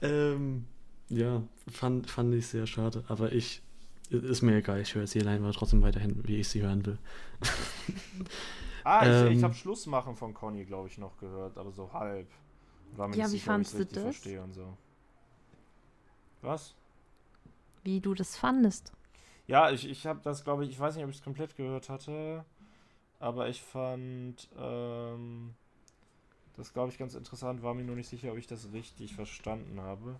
Ähm, 0.00 0.66
ja, 1.08 1.42
fand, 1.70 2.10
fand 2.10 2.34
ich 2.34 2.46
sehr 2.46 2.66
schade, 2.66 3.04
aber 3.08 3.32
ich, 3.32 3.62
ist 4.10 4.42
mir 4.42 4.56
egal, 4.56 4.80
ich 4.80 4.94
höre 4.94 5.06
sie 5.06 5.20
allein 5.20 5.42
aber 5.42 5.52
trotzdem 5.52 5.82
weiterhin, 5.82 6.26
wie 6.26 6.38
ich 6.40 6.48
sie 6.48 6.62
hören 6.62 6.84
will. 6.86 6.98
Ah, 8.84 9.06
ich, 9.08 9.22
ich 9.22 9.42
Ähm. 9.42 9.44
habe 9.44 9.54
Schluss 9.54 9.86
machen 9.86 10.14
von 10.16 10.34
Conny, 10.34 10.64
glaube 10.64 10.88
ich, 10.88 10.98
noch 10.98 11.16
gehört, 11.18 11.58
aber 11.58 11.72
so 11.72 11.92
halb. 11.92 12.30
War 12.92 13.08
mir 13.08 13.16
Ja, 13.16 13.18
nicht 13.18 13.30
wie 13.30 13.38
sicher, 13.38 13.38
fandst 13.38 13.78
du 13.78 13.84
richtig 13.84 14.00
das? 14.00 14.00
verstehe 14.00 14.42
und 14.42 14.52
so. 14.54 14.76
Was? 16.42 16.74
Wie 17.84 18.00
du 18.00 18.14
das 18.14 18.36
fandest. 18.36 18.92
Ja, 19.46 19.70
ich, 19.70 19.88
ich 19.88 20.06
habe 20.06 20.20
das, 20.22 20.44
glaube 20.44 20.64
ich, 20.64 20.70
ich 20.70 20.78
weiß 20.80 20.94
nicht, 20.94 21.04
ob 21.04 21.10
ich 21.10 21.16
es 21.16 21.22
komplett 21.24 21.56
gehört 21.56 21.88
hatte, 21.88 22.44
aber 23.18 23.48
ich 23.48 23.60
fand 23.62 24.48
ähm, 24.56 25.54
das, 26.56 26.72
glaube 26.72 26.90
ich, 26.90 26.98
ganz 26.98 27.14
interessant, 27.14 27.62
war 27.62 27.74
mir 27.74 27.84
nur 27.84 27.96
nicht 27.96 28.08
sicher, 28.08 28.32
ob 28.32 28.38
ich 28.38 28.46
das 28.46 28.72
richtig 28.72 29.14
verstanden 29.14 29.80
habe. 29.80 30.16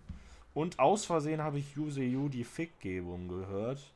Und 0.53 0.77
aus 0.79 1.05
Versehen 1.05 1.41
habe 1.41 1.57
ich 1.59 1.77
Use 1.77 2.03
You 2.03 2.29
die 2.29 2.43
Fickgebung 2.43 3.27
gehört. 3.27 3.93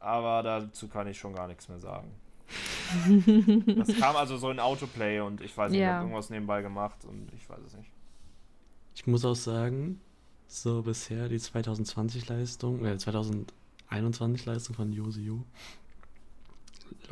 Aber 0.00 0.42
dazu 0.42 0.88
kann 0.88 1.06
ich 1.06 1.18
schon 1.18 1.34
gar 1.34 1.46
nichts 1.48 1.68
mehr 1.68 1.78
sagen. 1.78 2.10
Das 3.76 3.88
kam 3.96 4.14
also 4.16 4.36
so 4.36 4.50
in 4.50 4.60
Autoplay 4.60 5.20
und 5.20 5.40
ich 5.40 5.56
weiß 5.56 5.72
nicht, 5.72 5.80
ich 5.80 5.84
Ja. 5.84 5.94
habe 5.94 6.02
irgendwas 6.04 6.30
nebenbei 6.30 6.62
gemacht 6.62 7.04
und 7.04 7.32
ich 7.34 7.48
weiß 7.48 7.58
es 7.66 7.74
nicht. 7.76 7.90
Ich 8.94 9.06
muss 9.06 9.24
auch 9.24 9.34
sagen, 9.34 10.00
so 10.48 10.82
bisher 10.82 11.28
die 11.28 11.38
2020-Leistung, 11.38 12.84
äh, 12.84 12.92
2021-Leistung 12.96 14.74
von 14.76 14.98
UCU 14.98 15.42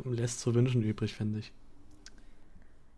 lässt 0.05 0.39
zu 0.41 0.53
wünschen 0.53 0.81
übrig, 0.81 1.13
finde 1.13 1.39
ich. 1.39 1.51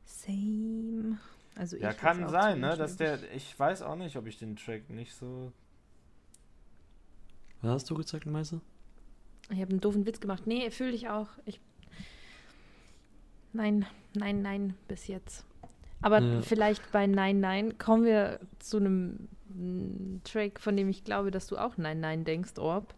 Same. 0.05 1.17
Also 1.55 1.77
Ja, 1.77 1.91
ich 1.91 1.97
kann 1.97 2.21
hab's 2.21 2.33
auch 2.33 2.41
sein, 2.41 2.59
ne? 2.59 2.75
Dass 2.77 2.97
der. 2.97 3.19
Ich 3.35 3.57
weiß 3.57 3.81
auch 3.81 3.95
nicht, 3.95 4.15
ob 4.15 4.27
ich 4.27 4.37
den 4.37 4.55
Track 4.55 4.89
nicht 4.89 5.13
so. 5.13 5.51
Was 7.61 7.71
hast 7.71 7.89
du 7.89 7.95
gesagt, 7.95 8.25
Meister? 8.25 8.61
Ich 9.49 9.59
habe 9.61 9.71
einen 9.71 9.79
doofen 9.81 10.05
Witz 10.05 10.19
gemacht. 10.19 10.45
Nee, 10.45 10.69
fühle 10.71 10.91
ich 10.91 11.09
auch. 11.09 11.29
Ich. 11.45 11.59
Nein, 13.53 13.85
nein, 14.13 14.41
nein, 14.41 14.75
bis 14.87 15.07
jetzt. 15.07 15.45
Aber 16.01 16.21
Ja. 16.21 16.41
vielleicht 16.41 16.91
bei 16.91 17.07
Nein, 17.07 17.39
Nein 17.39 17.77
kommen 17.79 18.03
wir 18.05 18.39
zu 18.59 18.77
einem 18.77 19.27
mm, 19.53 20.21
Track, 20.23 20.59
von 20.59 20.75
dem 20.77 20.89
ich 20.89 21.03
glaube, 21.03 21.31
dass 21.31 21.47
du 21.47 21.57
auch 21.57 21.77
Nein, 21.77 21.99
Nein 21.99 22.23
denkst, 22.25 22.57
Orb. 22.57 22.93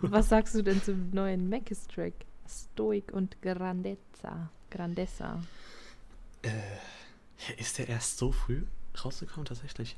Was 0.00 0.28
sagst 0.28 0.54
du 0.54 0.62
denn 0.62 0.82
zum 0.82 1.10
neuen 1.10 1.48
Mackes-Track? 1.48 2.14
Stoic 2.48 3.12
und 3.12 3.40
Grandezza. 3.42 4.50
Grandezza. 4.70 5.40
Ist 7.58 7.78
der 7.78 7.88
erst 7.88 8.18
so 8.18 8.32
früh 8.32 8.62
rausgekommen, 9.04 9.44
tatsächlich? 9.46 9.96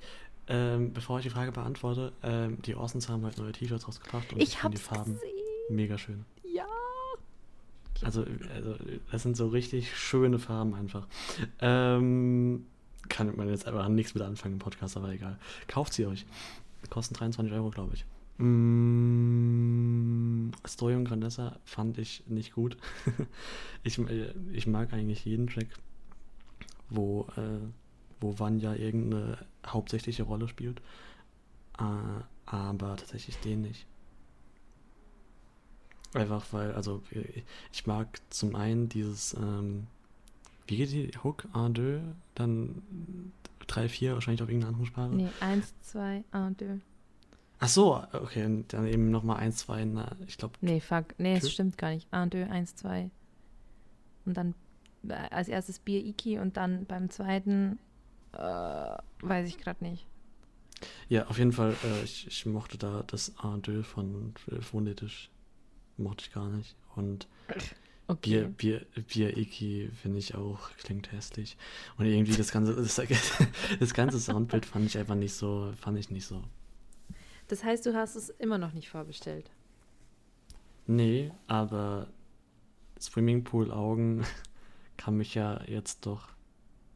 Ähm, 0.48 0.92
bevor 0.92 1.18
ich 1.18 1.24
die 1.24 1.30
Frage 1.30 1.50
beantworte, 1.52 2.12
ähm, 2.22 2.62
die 2.62 2.74
Orsons 2.76 3.08
haben 3.08 3.24
halt 3.24 3.36
neue 3.38 3.52
T-Shirts 3.52 3.88
rausgebracht 3.88 4.32
und 4.32 4.40
Ich 4.40 4.58
finde 4.58 4.64
hab's 4.64 4.76
die 4.76 4.82
Farben 4.94 5.14
gesehen. 5.14 5.30
mega 5.70 5.98
schön. 5.98 6.24
Ja. 6.44 6.66
Also, 8.02 8.24
also, 8.54 8.76
das 9.10 9.22
sind 9.22 9.36
so 9.36 9.48
richtig 9.48 9.96
schöne 9.96 10.38
Farben 10.38 10.74
einfach. 10.74 11.06
Ähm, 11.60 12.66
kann 13.08 13.34
man 13.36 13.48
jetzt 13.48 13.66
einfach 13.66 13.88
nichts 13.88 14.14
mit 14.14 14.22
anfangen 14.22 14.54
im 14.54 14.58
Podcast, 14.58 14.96
aber 14.96 15.10
egal. 15.10 15.38
Kauft 15.68 15.92
sie 15.92 16.06
euch. 16.06 16.26
Kosten 16.90 17.14
23 17.14 17.52
Euro, 17.54 17.70
glaube 17.70 17.94
ich. 17.94 18.04
Mm, 18.38 19.06
Story 20.66 20.94
und 20.94 21.04
Grandessa 21.04 21.58
fand 21.64 21.98
ich 21.98 22.22
nicht 22.26 22.52
gut. 22.52 22.76
ich, 23.82 23.98
äh, 23.98 24.32
ich 24.52 24.66
mag 24.66 24.92
eigentlich 24.92 25.24
jeden 25.24 25.46
Track, 25.46 25.68
wo, 26.90 27.26
äh, 27.36 27.60
wo 28.20 28.38
Vanya 28.38 28.74
irgendeine 28.74 29.38
hauptsächliche 29.66 30.24
Rolle 30.24 30.48
spielt. 30.48 30.80
Äh, 31.78 32.22
aber 32.46 32.96
tatsächlich 32.96 33.38
den 33.38 33.62
nicht. 33.62 33.86
Einfach 36.14 36.44
weil, 36.52 36.72
also 36.72 37.02
äh, 37.10 37.42
ich 37.72 37.86
mag 37.86 38.20
zum 38.30 38.54
einen 38.54 38.88
dieses, 38.88 39.34
ähm, 39.34 39.86
wie 40.66 40.76
geht 40.76 40.90
die 40.92 41.10
Hook, 41.22 41.46
A, 41.52 41.68
deux, 41.68 42.00
dann 42.34 42.82
3, 43.66 43.88
4, 43.88 44.14
wahrscheinlich 44.14 44.42
auf 44.42 44.48
irgendeine 44.48 44.74
andere 44.74 44.86
Sprache. 44.86 45.14
Nee, 45.14 45.28
eins, 45.40 45.74
zwei, 45.82 46.24
un, 46.32 46.56
deux. 46.56 46.80
Ach 47.58 47.68
so, 47.68 48.02
okay, 48.12 48.44
und 48.44 48.72
dann 48.72 48.86
eben 48.86 49.10
nochmal 49.10 49.38
1, 49.38 49.56
2, 49.58 49.84
na, 49.86 50.16
ich 50.26 50.36
glaube, 50.36 50.54
Nee, 50.60 50.80
fuck. 50.80 51.18
Nee, 51.18 51.36
es 51.36 51.50
stimmt 51.50 51.78
gar 51.78 51.90
nicht. 51.90 52.06
Un, 52.12 52.30
deux, 52.30 52.48
eins, 52.50 52.74
zwei. 52.76 53.10
Und 54.24 54.36
dann 54.36 54.54
äh, 55.08 55.14
als 55.30 55.48
erstes 55.48 55.78
Bier 55.78 56.04
Iki 56.04 56.38
und 56.38 56.56
dann 56.56 56.84
beim 56.86 57.10
zweiten 57.10 57.78
äh, 58.32 58.38
weiß 59.20 59.48
ich 59.48 59.58
gerade 59.58 59.84
nicht. 59.84 60.06
ja, 61.08 61.26
auf 61.28 61.38
jeden 61.38 61.52
Fall, 61.52 61.74
äh, 61.84 62.04
ich, 62.04 62.26
ich 62.26 62.44
mochte 62.46 62.76
da 62.76 63.02
das 63.06 63.32
A, 63.38 63.56
deux 63.56 63.86
von 63.86 64.34
äh, 64.50 64.60
phonetisch, 64.60 65.30
mochte 65.96 66.24
ich 66.26 66.32
gar 66.32 66.48
nicht. 66.48 66.76
Und 66.94 67.28
Okay. 68.08 68.44
Bier, 68.44 68.84
Bier, 68.94 69.02
Bier 69.08 69.36
Iki 69.36 69.90
finde 70.00 70.18
ich 70.18 70.34
auch, 70.34 70.70
klingt 70.78 71.10
hässlich. 71.10 71.56
Und 71.98 72.06
irgendwie 72.06 72.36
das 72.36 72.52
ganze, 72.52 72.74
das, 72.76 73.00
das 73.80 73.94
ganze 73.94 74.20
Soundbild 74.20 74.64
fand 74.64 74.86
ich 74.86 74.96
einfach 74.96 75.16
nicht 75.16 75.34
so, 75.34 75.72
fand 75.76 75.98
ich 75.98 76.10
nicht 76.10 76.26
so. 76.26 76.42
Das 77.48 77.64
heißt, 77.64 77.84
du 77.86 77.94
hast 77.94 78.14
es 78.16 78.30
immer 78.30 78.58
noch 78.58 78.72
nicht 78.72 78.88
vorbestellt. 78.88 79.50
Nee, 80.86 81.32
aber 81.48 82.08
Swimmingpool-Augen 83.00 84.24
kann 84.96 85.16
mich 85.16 85.34
ja 85.34 85.62
jetzt 85.64 86.06
doch 86.06 86.28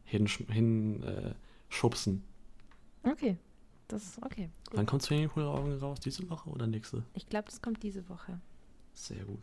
hinschubsen. 0.04 0.54
Hin, 0.54 1.02
äh, 1.02 1.34
schubsen. 1.70 2.22
Okay. 3.02 3.36
Das 3.88 4.04
ist 4.04 4.22
okay. 4.22 4.50
Gut. 4.66 4.76
Wann 4.76 4.86
kommt 4.86 5.02
Swimmingpool-Augen 5.02 5.72
raus? 5.78 5.98
Diese 5.98 6.28
Woche 6.30 6.48
oder 6.50 6.66
nächste? 6.66 7.02
Ich 7.14 7.28
glaube, 7.28 7.46
das 7.46 7.60
kommt 7.60 7.82
diese 7.82 8.08
Woche. 8.08 8.40
Sehr 8.94 9.24
gut. 9.24 9.40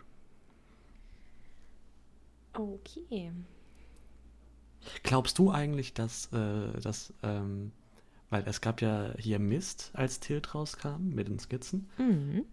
Okay. 2.58 3.32
Glaubst 5.04 5.38
du 5.39 5.52
eigentlich, 5.52 5.93
dass, 5.93 6.32
äh, 6.34 6.80
dass 6.82 7.13
ähm, 7.24 7.72
weil 8.30 8.43
es 8.48 8.62
gab 8.62 8.82
ja 8.82 9.13
hier 9.17 9.39
Mist, 9.39 9.91
als 9.93 10.20
Tilt 10.20 10.54
rauskam 10.56 11.10
mit 11.10 11.28
den 11.28 11.39
Skizzen 11.39 11.89
Mhm. 11.98 12.46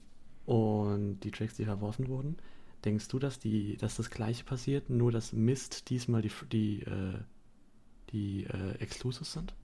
und 0.47 1.21
die 1.21 1.31
Tracks, 1.31 1.55
die 1.57 1.65
verworfen 1.65 2.09
wurden. 2.09 2.37
Denkst 2.85 3.09
du, 3.09 3.19
dass 3.19 3.39
die, 3.39 3.77
dass 3.79 3.97
das 3.97 4.11
gleiche 4.11 4.45
passiert, 4.45 4.91
nur 4.91 5.11
dass 5.11 5.33
Mist 5.33 5.89
diesmal 5.91 6.23
die, 6.23 6.31
die, 6.53 6.83
äh, 6.83 7.19
die 8.11 8.45
äh, 8.45 8.73
Exclusives 8.79 9.33
sind? 9.33 9.55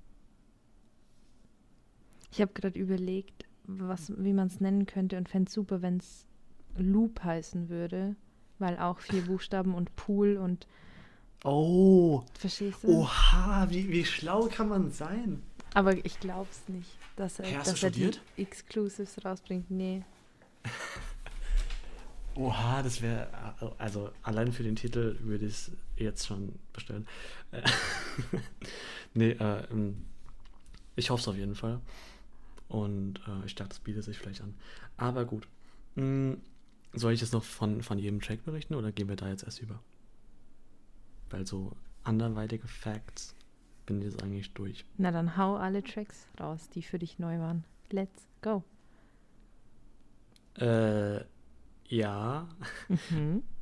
Ich 2.32 2.40
habe 2.40 2.52
gerade 2.52 2.78
überlegt, 2.78 3.46
was, 3.64 4.12
wie 4.16 4.32
man 4.32 4.46
es 4.48 4.60
nennen 4.60 4.86
könnte 4.86 5.16
und 5.16 5.28
fände 5.28 5.48
es 5.48 5.54
super, 5.54 5.82
wenn 5.82 5.98
es 5.98 6.26
Loop 6.76 7.22
heißen 7.22 7.68
würde. 7.68 8.16
Weil 8.60 8.78
auch 8.78 9.00
vier 9.00 9.22
Buchstaben 9.22 9.74
und 9.74 9.94
Pool 9.96 10.36
und 10.36 10.66
Oh, 11.42 12.22
verstehst 12.38 12.84
du? 12.84 13.00
oha, 13.00 13.66
wie, 13.70 13.88
wie 13.88 14.04
schlau 14.04 14.46
kann 14.46 14.68
man 14.68 14.92
sein? 14.92 15.42
Aber 15.72 15.96
ich 16.04 16.20
glaube 16.20 16.48
es 16.50 16.68
nicht, 16.68 16.90
dass 17.16 17.38
er, 17.38 17.46
Hey, 17.46 17.58
dass 17.64 17.82
er 17.82 17.90
die? 17.90 18.10
Exclusives 18.36 19.24
rausbringt. 19.24 19.70
Nee. 19.70 20.04
Oha, 22.36 22.82
das 22.82 23.02
wäre, 23.02 23.28
also 23.78 24.10
allein 24.22 24.52
für 24.52 24.62
den 24.62 24.76
Titel 24.76 25.16
würde 25.20 25.46
ich 25.46 25.52
es 25.52 25.70
jetzt 25.96 26.26
schon 26.26 26.54
bestellen. 26.72 27.06
Nee, 29.12 29.30
äh, 29.32 29.64
ähm, 29.72 30.04
ich 30.94 31.10
hoffe 31.10 31.20
es 31.22 31.26
auf 31.28 31.36
jeden 31.36 31.56
Fall. 31.56 31.80
Und 32.68 33.18
äh, 33.26 33.44
ich 33.44 33.56
dachte, 33.56 33.72
es 33.72 33.80
bietet 33.80 34.04
sich 34.04 34.16
vielleicht 34.18 34.40
an. 34.40 34.54
Aber 34.96 35.24
gut. 35.24 35.48
Mm, 35.96 36.34
soll 36.92 37.12
ich 37.12 37.20
jetzt 37.20 37.32
noch 37.32 37.44
von, 37.44 37.82
von 37.82 37.98
jedem 37.98 38.20
Track 38.20 38.44
berichten 38.44 38.74
oder 38.74 38.92
gehen 38.92 39.08
wir 39.08 39.16
da 39.16 39.28
jetzt 39.28 39.44
erst 39.44 39.60
über? 39.60 39.80
Weil 41.30 41.46
so 41.46 41.72
anderweitige 42.02 42.66
Facts 42.66 43.34
bin 43.86 43.98
ich 44.00 44.06
jetzt 44.06 44.22
eigentlich 44.22 44.52
durch. 44.54 44.84
Na 44.96 45.10
dann 45.10 45.36
hau 45.36 45.56
alle 45.56 45.82
Tracks 45.82 46.26
raus, 46.38 46.68
die 46.70 46.82
für 46.82 46.98
dich 46.98 47.18
neu 47.18 47.38
waren. 47.38 47.64
Let's 47.90 48.26
go. 48.42 48.64
Äh, 50.56 51.24
ja, 51.88 52.48
Mhm. 53.10 53.42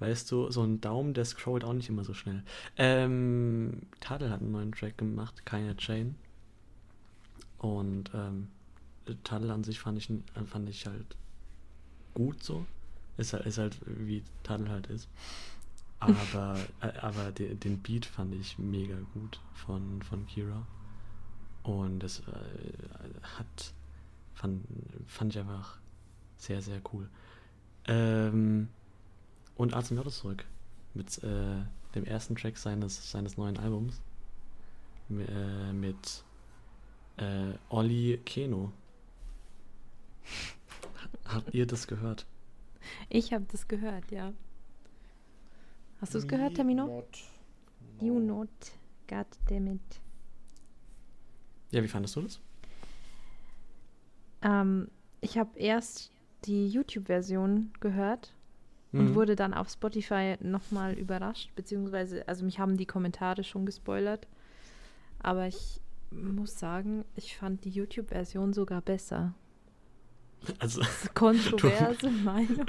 Weißt 0.00 0.30
du, 0.32 0.50
so 0.50 0.62
ein 0.62 0.80
Daumen, 0.80 1.14
der 1.14 1.24
scrollt 1.24 1.64
auch 1.64 1.72
nicht 1.72 1.88
immer 1.88 2.04
so 2.04 2.14
schnell. 2.14 2.42
Ähm, 2.76 3.82
Tadel 4.00 4.30
hat 4.30 4.40
einen 4.40 4.50
neuen 4.50 4.72
Track 4.72 4.98
gemacht, 4.98 5.46
keine 5.46 5.76
Chain. 5.76 6.16
Und 7.58 8.10
ähm, 8.12 8.48
Tadel 9.22 9.50
an 9.50 9.64
sich 9.64 9.78
fand 9.80 9.98
ich, 9.98 10.10
fand 10.46 10.68
ich 10.68 10.86
halt 10.86 11.16
gut 12.14 12.42
so. 12.42 12.66
Ist 13.16 13.32
halt, 13.32 13.46
ist 13.46 13.58
halt 13.58 13.78
wie 13.86 14.22
Tadel 14.42 14.68
halt 14.68 14.86
ist. 14.88 15.08
Aber, 16.00 16.58
äh, 16.80 16.98
aber 16.98 17.32
de, 17.32 17.54
den 17.54 17.78
Beat 17.78 18.06
fand 18.06 18.34
ich 18.34 18.58
mega 18.58 18.96
gut 19.12 19.40
von, 19.52 20.02
von 20.02 20.26
Kira. 20.26 20.66
Und 21.62 22.00
das 22.00 22.20
äh, 22.20 23.28
hat, 23.38 23.72
fand, 24.34 24.64
fand 25.06 25.34
ich 25.34 25.40
einfach 25.40 25.78
sehr, 26.36 26.60
sehr 26.60 26.80
cool. 26.92 27.08
Ähm, 27.86 28.68
und 29.56 29.74
Arzt 29.74 29.90
ist 29.90 30.18
zurück. 30.18 30.44
Mit 30.94 31.22
äh, 31.24 31.62
dem 31.94 32.04
ersten 32.04 32.36
Track 32.36 32.56
seines, 32.58 33.10
seines 33.10 33.36
neuen 33.36 33.58
Albums. 33.58 34.00
M 35.08 35.20
äh, 35.20 35.72
mit 35.72 36.24
äh, 37.16 37.54
Olli 37.68 38.20
Keno. 38.24 38.72
Habt 41.26 41.54
ihr 41.54 41.66
das 41.66 41.86
gehört? 41.86 42.26
Ich 43.08 43.32
habe 43.32 43.44
das 43.50 43.66
gehört, 43.68 44.10
ja. 44.10 44.32
Hast 46.00 46.14
du 46.14 46.18
es 46.18 46.28
gehört, 46.28 46.54
Termino? 46.54 46.86
Not, 46.86 47.18
You 48.00 48.18
not. 48.18 48.48
God 49.08 49.26
damn 49.48 49.66
it. 49.68 49.80
Ja, 51.70 51.82
wie 51.82 51.88
fandest 51.88 52.16
du 52.16 52.22
das? 52.22 52.40
Ähm, 54.42 54.88
ich 55.20 55.38
habe 55.38 55.58
erst 55.58 56.10
die 56.44 56.68
YouTube-Version 56.68 57.72
gehört 57.80 58.34
und 58.92 59.10
Mhm. 59.10 59.14
wurde 59.14 59.34
dann 59.36 59.54
auf 59.54 59.70
Spotify 59.70 60.36
nochmal 60.40 60.94
überrascht, 60.94 61.50
beziehungsweise, 61.56 62.26
also 62.28 62.44
mich 62.44 62.58
haben 62.58 62.76
die 62.76 62.86
Kommentare 62.86 63.42
schon 63.44 63.64
gespoilert. 63.66 64.26
Aber 65.20 65.46
ich 65.46 65.80
muss 66.10 66.58
sagen, 66.58 67.04
ich 67.16 67.36
fand 67.36 67.64
die 67.64 67.70
YouTube-Version 67.70 68.52
sogar 68.52 68.82
besser. 68.82 69.32
Also, 70.58 70.80
Das 70.80 70.90
ist 70.90 71.02
eine 71.02 71.14
kontroverse 71.14 72.10
Meinung. 72.10 72.66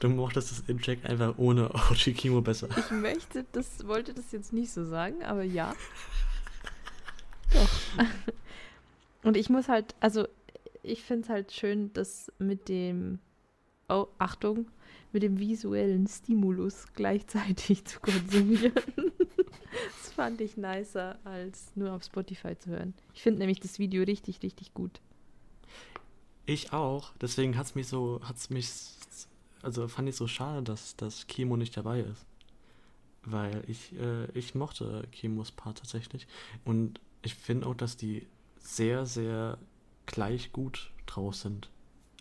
du 0.00 0.08
mochtest 0.08 0.50
das 0.50 0.60
In-Check 0.68 1.04
einfach 1.04 1.34
ohne 1.38 1.70
OG 1.74 2.14
Kimo 2.14 2.40
besser. 2.40 2.68
Ich 2.76 2.90
möchte 2.90 3.44
das, 3.52 3.86
wollte 3.86 4.14
das 4.14 4.32
jetzt 4.32 4.52
nicht 4.52 4.72
so 4.72 4.84
sagen, 4.84 5.22
aber 5.24 5.42
ja. 5.42 5.74
Doch. 7.52 8.04
Und 9.24 9.36
ich 9.36 9.50
muss 9.50 9.68
halt, 9.68 9.94
also 10.00 10.26
ich 10.82 11.02
finde 11.02 11.24
es 11.24 11.28
halt 11.28 11.52
schön, 11.52 11.92
das 11.92 12.32
mit 12.38 12.68
dem, 12.68 13.18
oh, 13.88 14.06
Achtung, 14.18 14.66
mit 15.12 15.22
dem 15.22 15.38
visuellen 15.38 16.06
Stimulus 16.06 16.86
gleichzeitig 16.94 17.84
zu 17.84 18.00
konsumieren. 18.00 18.72
das 18.96 20.12
fand 20.14 20.40
ich 20.40 20.56
nicer, 20.56 21.18
als 21.24 21.72
nur 21.76 21.92
auf 21.92 22.02
Spotify 22.04 22.56
zu 22.56 22.70
hören. 22.70 22.94
Ich 23.14 23.22
finde 23.22 23.40
nämlich 23.40 23.60
das 23.60 23.78
Video 23.78 24.02
richtig, 24.02 24.42
richtig 24.42 24.74
gut. 24.74 25.00
Ich 26.46 26.72
auch. 26.72 27.12
Deswegen 27.20 27.56
hat's 27.56 27.74
mich 27.74 27.88
so, 27.88 28.20
hat's 28.24 28.50
mich, 28.50 28.68
also 29.62 29.88
fand 29.88 30.08
ich 30.08 30.16
so 30.16 30.26
schade, 30.26 30.62
dass, 30.62 30.96
dass 30.96 31.26
Kimo 31.26 31.56
nicht 31.56 31.76
dabei 31.76 32.00
ist. 32.00 32.24
Weil 33.24 33.62
ich, 33.68 33.92
äh, 33.98 34.26
ich 34.32 34.54
mochte 34.54 35.06
Kimos 35.12 35.52
Part 35.52 35.78
tatsächlich. 35.78 36.26
Und 36.64 37.00
ich 37.22 37.34
finde 37.34 37.66
auch, 37.68 37.74
dass 37.74 37.96
die 37.96 38.26
sehr, 38.58 39.06
sehr 39.06 39.58
gleich 40.06 40.52
gut 40.52 40.90
drauf 41.06 41.36
sind. 41.36 41.70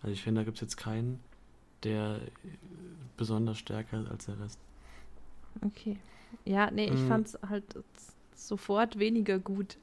Also 0.01 0.13
ich 0.13 0.21
finde, 0.21 0.41
da 0.41 0.45
gibt's 0.45 0.61
jetzt 0.61 0.77
keinen, 0.77 1.19
der 1.83 2.21
besonders 3.17 3.59
stärker 3.59 4.01
ist 4.01 4.09
als 4.11 4.25
der 4.25 4.39
Rest. 4.39 4.59
Okay. 5.65 5.97
Ja, 6.45 6.71
nee, 6.71 6.87
ich 6.87 6.93
Mm. 6.93 7.07
fand 7.07 7.27
es 7.27 7.39
halt 7.47 7.63
sofort 8.35 8.97
weniger 8.99 9.39
gut. 9.39 9.77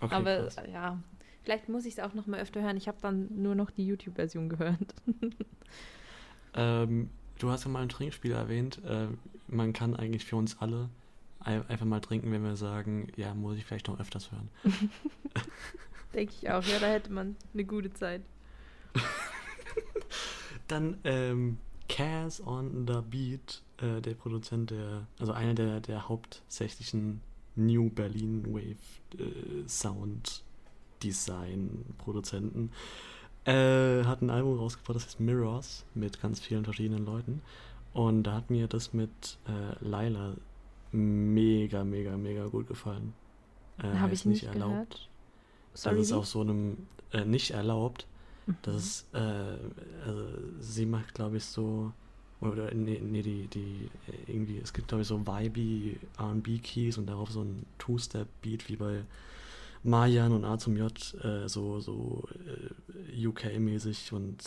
Okay, 0.00 0.14
Aber 0.14 0.34
krass. 0.36 0.56
ja, 0.72 0.98
vielleicht 1.42 1.68
muss 1.68 1.84
ich 1.84 1.94
es 1.94 2.00
auch 2.00 2.14
noch 2.14 2.26
mal 2.26 2.40
öfter 2.40 2.62
hören. 2.62 2.76
Ich 2.76 2.88
habe 2.88 2.98
dann 3.02 3.28
nur 3.42 3.54
noch 3.54 3.70
die 3.70 3.86
YouTube-Version 3.86 4.48
gehört. 4.48 4.94
Ähm, 6.54 7.08
du 7.38 7.48
hast 7.48 7.64
ja 7.64 7.70
mal 7.70 7.80
ein 7.82 7.88
Trinkspiel 7.88 8.32
erwähnt. 8.32 8.78
Äh, 8.84 9.06
man 9.48 9.72
kann 9.72 9.96
eigentlich 9.96 10.26
für 10.26 10.36
uns 10.36 10.58
alle 10.58 10.90
ein- 11.40 11.66
einfach 11.66 11.86
mal 11.86 12.00
trinken, 12.00 12.30
wenn 12.30 12.44
wir 12.44 12.56
sagen, 12.56 13.08
ja, 13.16 13.32
muss 13.34 13.56
ich 13.56 13.64
vielleicht 13.64 13.88
noch 13.88 13.98
öfters 13.98 14.30
hören. 14.30 14.50
Denke 16.14 16.34
ich 16.42 16.50
auch. 16.50 16.62
Ja, 16.64 16.78
da 16.78 16.88
hätte 16.88 17.10
man 17.10 17.36
eine 17.54 17.64
gute 17.64 17.90
Zeit. 17.94 18.20
Dann 20.68 20.98
ähm, 21.04 21.56
Cas 21.88 22.40
on 22.40 22.86
the 22.86 23.00
Beat, 23.00 23.62
äh, 23.78 24.00
der 24.00 24.14
Produzent, 24.14 24.70
der, 24.70 25.06
also 25.18 25.32
einer 25.32 25.54
der, 25.54 25.80
der 25.80 26.08
hauptsächlichen 26.08 27.20
New 27.56 27.90
Berlin 27.90 28.44
Wave 28.46 28.76
äh, 29.18 29.66
Sound 29.68 30.42
Design 31.02 31.84
Produzenten, 31.98 32.70
äh, 33.44 34.04
hat 34.04 34.22
ein 34.22 34.30
Album 34.30 34.58
rausgebracht, 34.58 34.96
das 34.96 35.06
heißt 35.06 35.20
Mirrors, 35.20 35.84
mit 35.94 36.20
ganz 36.20 36.40
vielen 36.40 36.64
verschiedenen 36.64 37.04
Leuten. 37.04 37.42
Und 37.92 38.22
da 38.22 38.34
hat 38.34 38.50
mir 38.50 38.68
das 38.68 38.94
mit 38.94 39.38
äh, 39.46 39.84
Laila 39.84 40.34
mega, 40.92 41.84
mega, 41.84 42.16
mega 42.16 42.46
gut 42.46 42.66
gefallen. 42.68 43.12
Äh, 43.78 43.98
Habe 43.98 44.14
ich 44.14 44.24
nicht 44.24 44.50
gehört. 44.50 45.08
das 45.72 45.86
ist 45.86 46.12
auf 46.12 46.26
so 46.26 46.40
einem 46.40 46.86
äh, 47.12 47.24
nicht 47.24 47.50
erlaubt. 47.50 48.06
Mhm. 48.46 48.56
Das 48.62 48.76
ist, 48.76 49.14
äh, 49.14 49.58
also 50.06 50.28
sie 50.60 50.86
macht, 50.86 51.14
glaube 51.14 51.38
ich, 51.38 51.44
so, 51.44 51.92
oder 52.40 52.72
nee, 52.74 53.00
nee 53.02 53.22
die, 53.22 53.46
die, 53.48 53.90
irgendwie, 54.26 54.58
es 54.58 54.72
gibt, 54.72 54.88
glaube 54.88 55.02
ich, 55.02 55.08
so 55.08 55.20
vibey 55.20 55.98
R&B-Keys 56.18 56.98
und 56.98 57.06
darauf 57.06 57.30
so 57.30 57.42
ein 57.42 57.66
Two-Step-Beat 57.78 58.68
wie 58.68 58.76
bei 58.76 59.02
Marjan 59.84 60.32
und 60.32 60.44
A 60.44 60.58
zum 60.58 60.76
J, 60.76 60.92
äh, 61.24 61.48
so, 61.48 61.80
so 61.80 62.24
äh, 62.46 63.26
UK-mäßig 63.26 64.12
und 64.12 64.38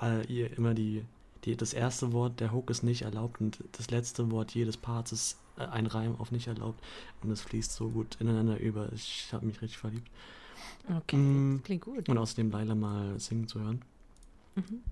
äh, 0.00 0.26
ihr 0.26 0.56
immer 0.56 0.74
die, 0.74 1.04
die, 1.44 1.56
das 1.56 1.72
erste 1.72 2.12
Wort 2.12 2.40
der 2.40 2.52
Hook 2.52 2.70
ist 2.70 2.82
nicht 2.82 3.02
erlaubt 3.02 3.40
und 3.40 3.62
das 3.72 3.90
letzte 3.90 4.30
Wort 4.30 4.52
jedes 4.54 4.76
Parts 4.76 5.12
ist 5.12 5.38
äh, 5.56 5.66
ein 5.66 5.86
Reim 5.86 6.16
auf 6.16 6.32
nicht 6.32 6.48
erlaubt 6.48 6.82
und 7.22 7.30
es 7.30 7.42
fließt 7.42 7.72
so 7.72 7.88
gut 7.88 8.16
ineinander 8.20 8.58
über. 8.58 8.92
Ich 8.92 9.28
habe 9.32 9.46
mich 9.46 9.62
richtig 9.62 9.78
verliebt. 9.78 10.08
Okay, 10.88 11.16
Mm. 11.16 11.62
klingt 11.64 11.82
gut. 11.84 12.08
Und 12.08 12.18
außerdem 12.18 12.50
Laila 12.50 12.74
mal 12.74 13.18
singen 13.20 13.46
zu 13.46 13.60
hören. 13.60 13.82
Mhm. 14.54 14.82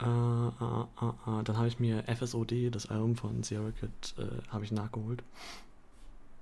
Äh, 0.00 0.04
äh, 0.04 0.82
äh, 1.02 1.40
äh, 1.40 1.44
dann 1.44 1.56
habe 1.56 1.68
ich 1.68 1.78
mir 1.78 2.04
FSOD, 2.06 2.70
das 2.70 2.86
Album 2.86 3.16
von 3.16 3.42
Sierra 3.42 3.70
Kid, 3.72 3.90
äh, 4.18 4.48
habe 4.48 4.64
ich 4.64 4.72
nachgeholt. 4.72 5.22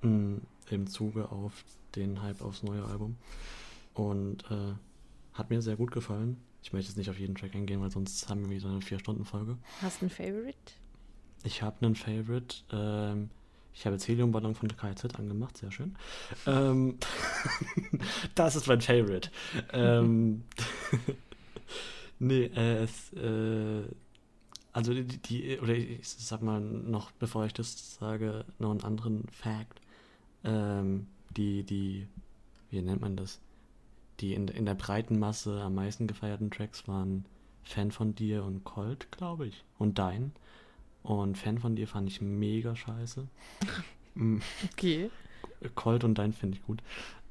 Mm, 0.02 0.36
Im 0.70 0.86
Zuge 0.86 1.30
auf 1.30 1.64
den 1.96 2.22
Hype 2.22 2.42
aufs 2.42 2.62
neue 2.62 2.84
Album. 2.84 3.16
Und 3.94 4.44
äh, 4.50 4.74
hat 5.32 5.50
mir 5.50 5.62
sehr 5.62 5.76
gut 5.76 5.90
gefallen. 5.90 6.36
Ich 6.62 6.72
möchte 6.72 6.90
jetzt 6.90 6.98
nicht 6.98 7.10
auf 7.10 7.18
jeden 7.18 7.34
Track 7.34 7.54
eingehen, 7.54 7.80
weil 7.80 7.90
sonst 7.90 8.28
haben 8.28 8.48
wir 8.48 8.56
wieder 8.56 8.68
eine 8.68 8.80
4-Stunden-Folge. 8.80 9.56
Hast 9.80 10.00
du 10.00 10.06
einen 10.06 10.10
Favorite? 10.10 10.72
Ich 11.44 11.62
habe 11.62 11.84
einen 11.84 11.94
Favorite. 11.94 12.56
Ähm, 12.72 13.30
ich 13.72 13.86
habe 13.86 13.94
jetzt 13.94 14.08
Heliumballon 14.08 14.54
von 14.56 14.68
der 14.68 14.76
KZ 14.76 15.18
angemacht, 15.18 15.56
sehr 15.56 15.70
schön. 15.70 15.96
Ähm, 16.46 16.98
das 18.34 18.56
ist 18.56 18.66
mein 18.66 18.80
Favorite. 18.80 19.30
ähm, 19.72 20.42
nee, 22.18 22.44
äh, 22.46 22.82
es, 22.82 23.12
äh, 23.12 23.84
also 24.72 24.92
die, 24.94 25.04
die, 25.04 25.60
oder 25.60 25.74
ich 25.74 26.08
sag 26.08 26.42
mal 26.42 26.60
noch, 26.60 27.12
bevor 27.12 27.46
ich 27.46 27.52
das 27.52 27.94
sage, 27.94 28.44
noch 28.58 28.72
einen 28.72 28.82
anderen 28.82 29.28
Fact. 29.28 29.80
Ähm, 30.48 31.06
die, 31.36 31.62
die, 31.62 32.08
wie 32.70 32.80
nennt 32.80 33.02
man 33.02 33.16
das? 33.16 33.40
Die 34.20 34.34
in, 34.34 34.48
in 34.48 34.64
der 34.64 34.74
breiten 34.74 35.18
Masse 35.18 35.60
am 35.60 35.74
meisten 35.74 36.06
gefeierten 36.06 36.50
Tracks 36.50 36.88
waren 36.88 37.24
Fan 37.62 37.90
von 37.92 38.14
dir 38.14 38.44
und 38.44 38.64
Colt, 38.64 39.12
glaube 39.12 39.46
ich. 39.46 39.64
Und 39.78 39.98
Dein. 39.98 40.32
Und 41.02 41.36
Fan 41.36 41.58
von 41.58 41.76
dir 41.76 41.86
fand 41.86 42.08
ich 42.08 42.20
mega 42.20 42.74
scheiße. 42.74 43.26
Mm, 44.14 44.40
Okay. 44.72 45.10
Colt 45.76 46.02
und 46.02 46.16
Dein 46.18 46.32
finde 46.32 46.56
ich 46.56 46.64
gut. 46.64 46.82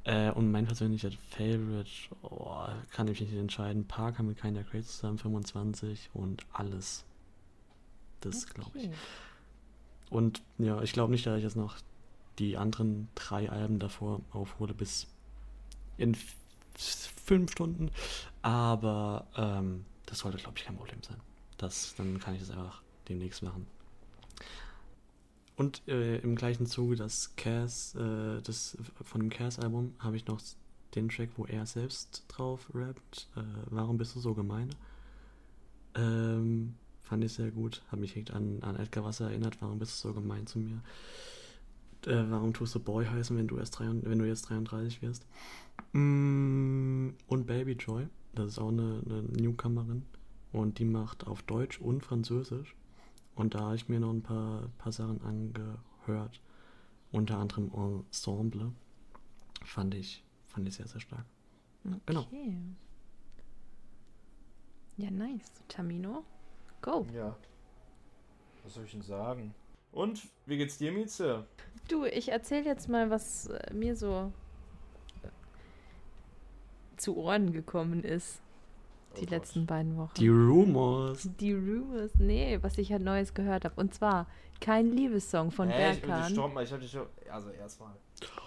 Äh, 0.05 0.31
und 0.31 0.51
mein 0.51 0.65
persönlicher 0.67 1.09
Favorite, 1.31 1.89
oh, 2.21 2.65
kann 2.91 3.09
ich 3.09 3.19
mich 3.19 3.29
nicht 3.29 3.39
entscheiden. 3.39 3.85
Parker 3.85 4.23
mit 4.23 4.39
Kinda 4.39 4.63
Crazy 4.63 4.87
zusammen 4.87 5.17
25 5.17 6.11
und 6.13 6.45
alles. 6.53 7.03
Das 8.21 8.45
glaube 8.45 8.77
ich. 8.77 8.85
Okay. 8.85 8.95
Und 10.09 10.43
ja, 10.59 10.81
ich 10.81 10.93
glaube 10.93 11.11
nicht, 11.11 11.25
dass 11.25 11.37
ich 11.39 11.43
jetzt 11.43 11.57
noch 11.57 11.75
die 12.39 12.57
anderen 12.57 13.09
drei 13.15 13.49
Alben 13.49 13.79
davor 13.79 14.21
aufhole 14.31 14.73
bis 14.73 15.07
in 15.97 16.15
fünf 16.75 17.51
Stunden. 17.51 17.91
Aber 18.41 19.27
ähm, 19.35 19.85
das 20.05 20.19
sollte, 20.19 20.37
glaube 20.37 20.57
ich, 20.57 20.65
kein 20.65 20.77
Problem 20.77 21.01
sein. 21.01 21.17
Das, 21.57 21.95
dann 21.95 22.19
kann 22.19 22.35
ich 22.35 22.41
das 22.41 22.51
einfach 22.51 22.81
demnächst 23.09 23.43
machen. 23.43 23.67
Und 25.55 25.81
äh, 25.87 26.19
im 26.19 26.35
gleichen 26.35 26.67
Zuge 26.67 26.95
das 26.95 27.35
Cass, 27.35 27.95
äh, 27.95 28.41
das 28.43 28.77
von 29.01 29.21
dem 29.21 29.29
Cass-Album 29.31 29.95
habe 29.99 30.15
ich 30.15 30.27
noch 30.27 30.39
den 30.93 31.09
Track, 31.09 31.29
wo 31.35 31.45
er 31.45 31.65
selbst 31.65 32.25
drauf 32.27 32.69
rappt. 32.73 33.27
Äh, 33.35 33.41
Warum 33.65 33.97
bist 33.97 34.15
du 34.15 34.19
so 34.19 34.35
gemein? 34.35 34.69
Ähm, 35.95 36.75
fand 37.01 37.23
ich 37.23 37.33
sehr 37.33 37.49
gut. 37.49 37.81
Hat 37.91 37.99
mich 37.99 38.13
direkt 38.13 38.31
an, 38.31 38.61
an 38.61 38.75
Edgar 38.75 39.03
Wasser 39.03 39.29
erinnert. 39.29 39.57
Warum 39.59 39.79
bist 39.79 40.03
du 40.03 40.09
so 40.09 40.13
gemein 40.13 40.45
zu 40.45 40.59
mir? 40.59 40.79
Äh, 42.05 42.23
warum 42.29 42.53
tust 42.53 42.75
du 42.75 42.79
Boy 42.79 43.05
heißen, 43.05 43.35
wenn 43.37 43.47
du 43.47 43.57
erst 43.57 43.79
drei, 43.79 43.85
wenn 43.87 44.19
du 44.19 44.25
jetzt 44.25 44.43
33 44.43 45.01
wirst? 45.01 45.25
Mm, 45.93 47.09
und 47.27 47.47
Baby 47.47 47.73
Joy. 47.73 48.07
Das 48.33 48.47
ist 48.47 48.59
auch 48.59 48.69
eine, 48.69 49.01
eine 49.05 49.21
Newcomerin. 49.23 50.03
und 50.51 50.79
die 50.79 50.85
macht 50.85 51.25
auf 51.27 51.41
Deutsch 51.43 51.79
und 51.79 52.03
Französisch. 52.03 52.75
Und 53.35 53.53
da 53.55 53.59
habe 53.61 53.75
ich 53.75 53.89
mir 53.89 53.99
noch 53.99 54.11
ein 54.11 54.21
paar, 54.23 54.69
paar 54.77 54.91
Sachen 54.91 55.21
angehört. 55.21 56.41
Unter 57.11 57.37
anderem 57.37 57.71
Ensemble. 57.73 58.71
Fand 59.63 59.95
ich, 59.95 60.23
fand 60.47 60.67
ich 60.67 60.75
sehr, 60.75 60.87
sehr 60.87 61.01
stark. 61.01 61.25
Genau. 62.05 62.21
Okay. 62.21 62.57
Ja, 64.97 65.11
nice. 65.11 65.51
Tamino, 65.67 66.23
go. 66.81 67.05
Ja. 67.13 67.35
Was 68.63 68.73
soll 68.73 68.85
ich 68.85 68.91
denn 68.91 69.01
sagen? 69.01 69.53
Und, 69.91 70.27
wie 70.45 70.57
geht's 70.57 70.77
dir, 70.77 70.91
Mieze? 70.91 71.45
Du, 71.87 72.05
ich 72.05 72.29
erzähle 72.29 72.65
jetzt 72.65 72.89
mal, 72.89 73.09
was 73.09 73.47
äh, 73.47 73.73
mir 73.73 73.95
so 73.95 74.31
äh, 75.23 75.27
zu 76.97 77.17
Ohren 77.17 77.51
gekommen 77.53 78.03
ist. 78.03 78.41
Oh 79.13 79.15
Die 79.15 79.21
Gott. 79.21 79.31
letzten 79.31 79.65
beiden 79.65 79.97
Wochen. 79.97 80.13
Die 80.17 80.27
Rumors. 80.27 81.29
Die 81.39 81.53
Rumors, 81.53 82.11
nee, 82.19 82.59
was 82.61 82.77
ich 82.77 82.91
halt 82.91 83.03
Neues 83.03 83.33
gehört 83.33 83.65
habe. 83.65 83.75
Und 83.79 83.93
zwar 83.93 84.27
kein 84.59 84.91
Liebessong 84.91 85.51
von 85.51 85.69
Hä, 85.69 85.93
ich, 85.93 86.01
Berkan. 86.01 86.31
stopp 86.31 86.53
mal, 86.53 86.63
ich 86.63 86.71
hab 86.73 86.81
dich 86.81 86.91
schon. 86.91 87.07
Also, 87.31 87.49
erstmal. 87.51 87.93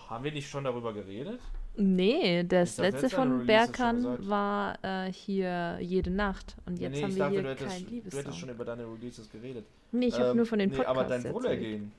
Haben 0.09 0.24
wir 0.24 0.33
nicht 0.33 0.48
schon 0.48 0.64
darüber 0.64 0.92
geredet? 0.92 1.40
Nee, 1.83 2.45
das 2.45 2.77
letzte 2.77 3.03
letzte 3.03 3.16
von 3.16 3.47
Berkan 3.47 4.29
war 4.29 4.79
äh, 4.83 5.11
hier 5.12 5.79
Jede 5.81 6.11
Nacht. 6.11 6.57
Und 6.66 6.79
jetzt 6.79 6.97
nee, 6.97 7.03
haben 7.03 7.14
wir 7.14 7.19
dachte, 7.19 7.33
hier 7.33 7.43
du 7.43 7.49
hättest, 7.49 7.71
kein 7.71 7.87
du 7.87 7.95
hättest 7.97 8.12
Liebessong. 8.14 8.33
schon 8.35 8.49
über 8.51 8.64
deine 8.64 8.83
Releases 8.85 9.31
geredet. 9.31 9.64
Nee, 9.93 10.07
ich 10.07 10.14
habe 10.19 10.31
Ähm, 10.31 10.37
nur 10.37 10.47
von 10.47 10.59
den 10.59 10.71
nee, 10.71 10.77
Podcasts 10.77 10.99
aber 10.99 11.09
dein 11.09 11.19
erzählt. 11.25 11.35
Wohlergehen. 11.35 11.93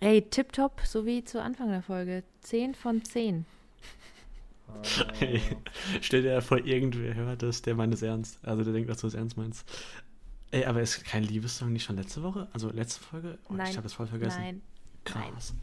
Ey, 0.00 0.22
tipptopp, 0.22 0.80
so 0.86 1.04
wie 1.04 1.22
zu 1.22 1.42
Anfang 1.42 1.68
der 1.68 1.82
Folge. 1.82 2.22
10 2.40 2.74
von 2.74 3.04
10. 3.04 3.44
Äh, 5.20 5.38
Stell 6.00 6.22
dir 6.22 6.40
vor, 6.40 6.58
irgendwer 6.64 7.14
hört 7.14 7.42
das, 7.42 7.60
der 7.62 7.74
meint 7.74 7.92
es 7.94 8.02
ernst. 8.02 8.38
Also 8.42 8.64
der 8.64 8.72
denkt, 8.72 8.88
dass 8.88 8.98
du 9.02 9.06
es 9.06 9.14
ernst 9.14 9.36
meinst. 9.36 9.68
Ey, 10.50 10.64
aber 10.64 10.80
ist 10.80 11.04
kein 11.04 11.22
Liebessong 11.24 11.72
nicht 11.72 11.84
schon 11.84 11.96
letzte 11.96 12.22
Woche? 12.22 12.48
Also 12.52 12.70
letzte 12.70 13.02
Folge? 13.04 13.38
Oh, 13.50 13.54
Nein. 13.54 13.66
Ich 13.70 13.76
habe 13.76 13.82
das 13.82 13.92
voll 13.92 14.06
vergessen. 14.06 14.40
Nein. 14.40 14.62
Krass. 15.04 15.54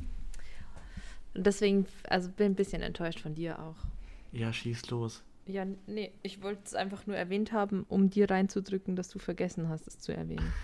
Und 1.34 1.46
deswegen, 1.46 1.86
also 2.10 2.30
bin 2.30 2.48
ein 2.48 2.56
bisschen 2.56 2.82
enttäuscht 2.82 3.20
von 3.20 3.36
dir 3.36 3.60
auch. 3.60 3.78
Ja, 4.32 4.52
schieß 4.52 4.90
los. 4.90 5.24
Ja, 5.46 5.66
nee, 5.88 6.12
ich 6.24 6.42
wollte 6.42 6.62
es 6.66 6.76
einfach 6.76 7.08
nur 7.08 7.16
erwähnt 7.16 7.52
haben, 7.52 7.86
um 7.90 8.10
dir 8.10 8.30
reinzudrücken, 8.30 8.96
dass 8.96 9.10
du 9.10 9.20
vergessen 9.20 9.70
hast, 9.70 9.88
es 9.88 10.00
zu 10.00 10.16
erwähnen. 10.16 10.52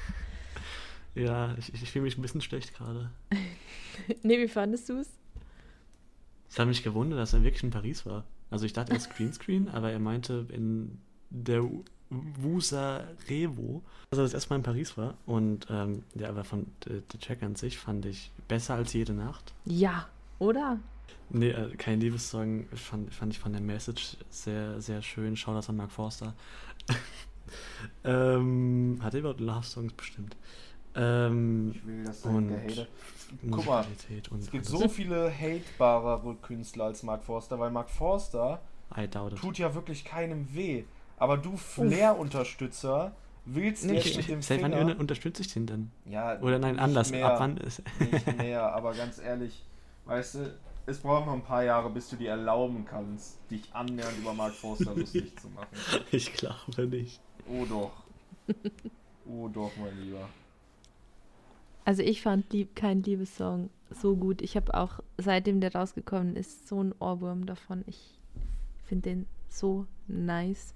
Ja, 1.15 1.55
ich, 1.57 1.73
ich 1.73 1.89
fühle 1.89 2.03
mich 2.03 2.15
ein 2.15 2.21
bisschen 2.21 2.41
schlecht 2.41 2.75
gerade. 2.75 3.09
nee, 4.21 4.37
wie 4.37 4.47
fandest 4.47 4.87
du 4.87 4.99
es? 4.99 5.09
Ich 6.49 6.59
habe 6.59 6.67
mich 6.67 6.83
gewundert, 6.83 7.17
dass 7.17 7.33
er 7.33 7.41
wirklich 7.41 7.63
in 7.63 7.71
Paris 7.71 8.05
war. 8.05 8.23
Also 8.51 8.67
ich 8.67 8.73
dachte 8.73 8.93
erst 8.93 9.15
Greenscreen, 9.15 9.67
aber 9.73 9.91
er 9.91 9.97
meinte 9.97 10.45
in 10.49 10.99
der 11.31 11.67
Wusa 12.09 13.03
Revo, 13.29 13.81
dass 14.11 14.19
er 14.19 14.23
das 14.23 14.33
erstmal 14.35 14.59
in 14.59 14.63
Paris 14.63 14.95
war. 14.95 15.15
Und 15.25 15.65
ähm, 15.71 16.03
ja, 16.13 16.29
aber 16.29 16.43
von 16.43 16.67
der 16.85 17.01
der 17.01 17.19
Track 17.19 17.41
an 17.41 17.55
sich 17.55 17.79
fand 17.79 18.05
ich 18.05 18.31
besser 18.47 18.75
als 18.75 18.93
jede 18.93 19.13
Nacht. 19.13 19.55
Ja, 19.65 20.07
oder? 20.39 20.79
Nee, 21.29 21.49
äh, 21.49 21.75
kein 21.75 21.99
Liebessong 21.99 22.67
fand, 22.73 23.13
fand 23.13 23.33
ich 23.33 23.39
von 23.39 23.51
der 23.51 23.61
Message 23.61 24.17
sehr, 24.29 24.79
sehr 24.81 25.01
schön. 25.01 25.35
Schau 25.35 25.53
das 25.53 25.69
an 25.69 25.75
Mark 25.77 25.91
Forster. 25.91 26.33
ähm, 28.03 28.99
hat 29.01 29.13
er 29.13 29.19
überhaupt 29.19 29.39
Love-Songs 29.41 29.93
bestimmt? 29.93 30.35
Ähm, 30.95 31.71
Ich 31.75 31.85
will 31.85 32.03
das 32.05 32.21
und 32.23 32.47
gehate. 32.47 32.87
Guck 33.51 33.65
mal, 33.65 33.85
und 34.31 34.41
Es 34.41 34.51
gibt 34.51 34.67
alles. 34.67 34.81
so 34.81 34.87
viele 34.87 35.29
hatebarere 35.29 36.35
Künstler 36.35 36.85
als 36.85 37.03
Mark 37.03 37.23
Forster, 37.23 37.59
weil 37.59 37.71
Mark 37.71 37.89
Forster 37.89 38.61
tut 39.35 39.57
ja 39.57 39.75
wirklich 39.75 40.05
keinem 40.05 40.53
weh. 40.53 40.85
Aber 41.17 41.37
du 41.37 41.57
Flair-Unterstützer 41.57 43.11
willst 43.45 43.85
Nee, 43.85 43.95
jetzt 43.95 44.07
ich, 44.07 44.17
mit 44.17 44.27
dem 44.29 44.41
seit 44.41 44.61
wann 44.61 44.71
Finger... 44.73 44.99
unterstütze 44.99 45.41
ich 45.41 45.51
den 45.53 45.65
denn? 45.65 45.91
Ja, 46.05 46.39
Oder 46.41 46.59
nein, 46.59 46.75
nicht 46.75 46.83
anders. 46.83 47.11
Mehr, 47.11 47.27
Ab 47.27 47.39
wann 47.39 47.57
ist. 47.57 47.81
Nicht 47.99 48.37
mehr, 48.37 48.73
aber 48.73 48.93
ganz 48.93 49.19
ehrlich, 49.19 49.65
weißt 50.07 50.35
du, 50.35 50.59
es 50.85 50.99
braucht 50.99 51.25
noch 51.25 51.33
ein 51.33 51.43
paar 51.43 51.63
Jahre, 51.63 51.89
bis 51.89 52.09
du 52.09 52.15
dir 52.15 52.31
erlauben 52.31 52.85
kannst, 52.85 53.39
dich 53.51 53.73
annähernd 53.73 54.17
über 54.17 54.33
Mark 54.33 54.53
Forster 54.53 54.95
lustig 54.95 55.39
zu 55.39 55.49
machen. 55.49 55.67
ich 56.11 56.33
glaube 56.33 56.87
nicht. 56.87 57.19
Oh 57.49 57.65
doch. 57.65 57.91
Oh 59.25 59.47
doch, 59.49 59.71
mein 59.77 59.99
Lieber. 60.01 60.29
Also 61.85 62.01
ich 62.01 62.21
fand 62.21 62.51
lieb, 62.51 62.75
kein 62.75 63.03
Liebessong 63.03 63.69
so 63.89 64.15
gut. 64.15 64.41
Ich 64.41 64.55
habe 64.55 64.73
auch, 64.73 64.99
seitdem 65.17 65.61
der 65.61 65.73
rausgekommen 65.73 66.35
ist, 66.35 66.67
so 66.67 66.79
einen 66.79 66.93
Ohrwurm 66.99 67.45
davon. 67.45 67.83
Ich 67.87 68.19
finde 68.83 69.09
den 69.09 69.25
so 69.49 69.85
nice. 70.07 70.73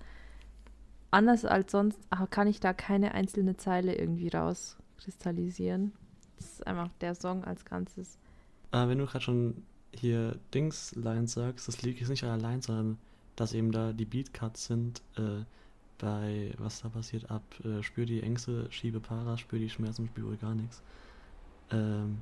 Anders 1.11 1.43
als 1.45 1.71
sonst 1.71 1.99
aber 2.09 2.27
kann 2.27 2.47
ich 2.47 2.59
da 2.59 2.73
keine 2.73 3.13
einzelne 3.13 3.57
Zeile 3.57 3.95
irgendwie 3.95 4.29
rauskristallisieren. 4.29 5.93
Das 6.37 6.53
ist 6.53 6.67
einfach 6.67 6.89
der 7.01 7.15
Song 7.15 7.43
als 7.43 7.65
Ganzes. 7.65 8.17
Aber 8.71 8.89
wenn 8.89 8.97
du 8.97 9.05
gerade 9.05 9.23
schon 9.23 9.63
hier 9.93 10.37
Dings-Lines 10.53 11.33
sagst, 11.33 11.67
das 11.67 11.81
liegt 11.81 11.99
jetzt 11.99 12.09
nicht 12.09 12.23
an 12.23 12.39
der 12.39 12.61
sondern 12.61 12.97
dass 13.35 13.53
eben 13.53 13.71
da 13.71 13.93
die 13.93 14.05
Beatcuts 14.05 14.65
sind, 14.65 15.01
äh, 15.17 15.43
bei 15.97 16.53
was 16.57 16.81
da 16.81 16.89
passiert 16.89 17.29
ab, 17.29 17.43
äh, 17.63 17.83
spür 17.83 18.05
die 18.05 18.21
Ängste, 18.23 18.67
schiebe 18.71 18.99
Para, 18.99 19.37
spür 19.37 19.59
die 19.59 19.69
Schmerzen, 19.69 20.07
spüre 20.07 20.35
gar 20.37 20.55
nichts. 20.55 20.81
Ähm, 21.71 22.21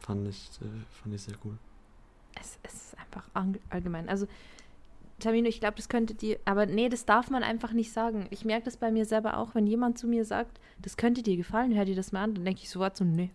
fand 0.00 0.28
ich, 0.28 0.50
äh, 0.60 0.84
fand 0.90 1.14
ich 1.14 1.22
sehr 1.22 1.34
cool. 1.44 1.56
Es, 2.38 2.58
es 2.62 2.74
ist 2.74 2.98
einfach 2.98 3.28
allgemein. 3.70 4.08
Also, 4.08 4.26
Tamino, 5.18 5.48
ich 5.48 5.60
glaube, 5.60 5.76
das 5.76 5.88
könnte 5.88 6.14
dir, 6.14 6.38
aber 6.44 6.66
nee, 6.66 6.88
das 6.88 7.04
darf 7.04 7.30
man 7.30 7.42
einfach 7.42 7.72
nicht 7.72 7.92
sagen. 7.92 8.26
Ich 8.30 8.44
merke 8.44 8.64
das 8.64 8.76
bei 8.76 8.90
mir 8.90 9.04
selber 9.04 9.38
auch, 9.38 9.54
wenn 9.54 9.66
jemand 9.66 9.98
zu 9.98 10.06
mir 10.06 10.24
sagt, 10.24 10.60
das 10.80 10.96
könnte 10.96 11.22
dir 11.22 11.36
gefallen, 11.36 11.74
hör 11.74 11.84
dir 11.84 11.94
das 11.94 12.12
mal 12.12 12.24
an, 12.24 12.34
dann 12.34 12.44
denke 12.44 12.62
ich 12.62 12.70
sofort 12.70 12.96
so, 12.96 13.04
nee. 13.04 13.30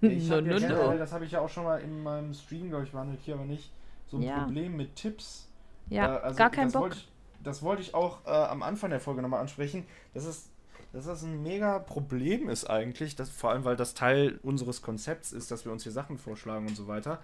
Ich 0.00 0.24
No, 0.28 0.36
hab 0.36 0.46
ja 0.46 0.58
generell, 0.58 0.98
das 0.98 1.12
habe 1.12 1.24
ich 1.24 1.32
ja 1.32 1.40
auch 1.40 1.48
schon 1.48 1.64
mal 1.64 1.80
in 1.80 2.02
meinem 2.02 2.34
Stream, 2.34 2.68
glaube 2.68 2.84
ich, 2.84 2.92
behandelt, 2.92 3.20
hier 3.22 3.34
aber 3.34 3.44
nicht, 3.44 3.70
so 4.08 4.16
ein 4.18 4.22
Ja. 4.22 4.40
Problem 4.44 4.76
mit 4.76 4.94
Tipps. 4.96 5.48
Ja, 5.90 6.16
Äh, 6.16 6.20
also 6.20 6.36
gar 6.38 6.50
kein 6.50 6.64
das 6.66 6.72
Bock. 6.74 6.82
Wollte 6.82 6.96
ich, 6.98 7.08
das 7.42 7.62
wollte 7.62 7.82
ich 7.82 7.94
auch 7.94 8.18
äh, 8.26 8.30
am 8.30 8.62
Anfang 8.62 8.90
der 8.90 9.00
Folge 9.00 9.22
nochmal 9.22 9.40
ansprechen, 9.40 9.86
dass 10.14 10.24
es, 10.24 10.48
dass 10.92 11.06
das 11.06 11.22
ein 11.22 11.42
mega 11.42 11.78
Problem 11.78 12.48
ist 12.48 12.64
eigentlich, 12.68 13.16
dass, 13.16 13.30
vor 13.30 13.50
allem 13.50 13.64
weil 13.64 13.76
das 13.76 13.94
Teil 13.94 14.38
unseres 14.42 14.82
Konzepts 14.82 15.32
ist, 15.32 15.50
dass 15.50 15.64
wir 15.64 15.72
uns 15.72 15.82
hier 15.82 15.92
Sachen 15.92 16.18
vorschlagen 16.18 16.66
und 16.66 16.76
so 16.76 16.86
weiter. 16.88 17.18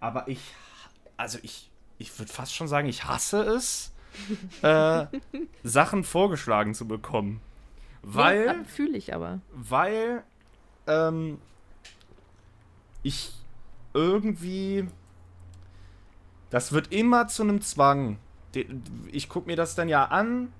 Aber 0.00 0.28
ich, 0.28 0.40
also 1.16 1.38
ich, 1.42 1.70
ich 1.98 2.16
würde 2.18 2.32
fast 2.32 2.54
schon 2.54 2.68
sagen, 2.68 2.88
ich 2.88 3.04
hasse 3.04 3.42
es, 3.42 3.92
äh, 4.62 5.06
Sachen 5.62 6.04
vorgeschlagen 6.04 6.74
zu 6.74 6.86
bekommen. 6.88 7.40
Weil, 8.02 8.58
Nee, 8.58 8.64
Fühle 8.64 8.96
ich 8.96 9.14
aber. 9.14 9.40
weil 9.52 10.22
ähm, 10.86 11.38
ich 13.06 13.32
irgendwie. 13.94 14.88
Das 16.50 16.72
wird 16.72 16.92
immer 16.92 17.28
zu 17.28 17.42
einem 17.42 17.60
Zwang. 17.60 18.18
Ich 19.10 19.28
gucke 19.28 19.48
mir 19.48 19.56
das 19.56 19.74
dann 19.74 19.88
ja 19.88 20.06
an 20.06 20.52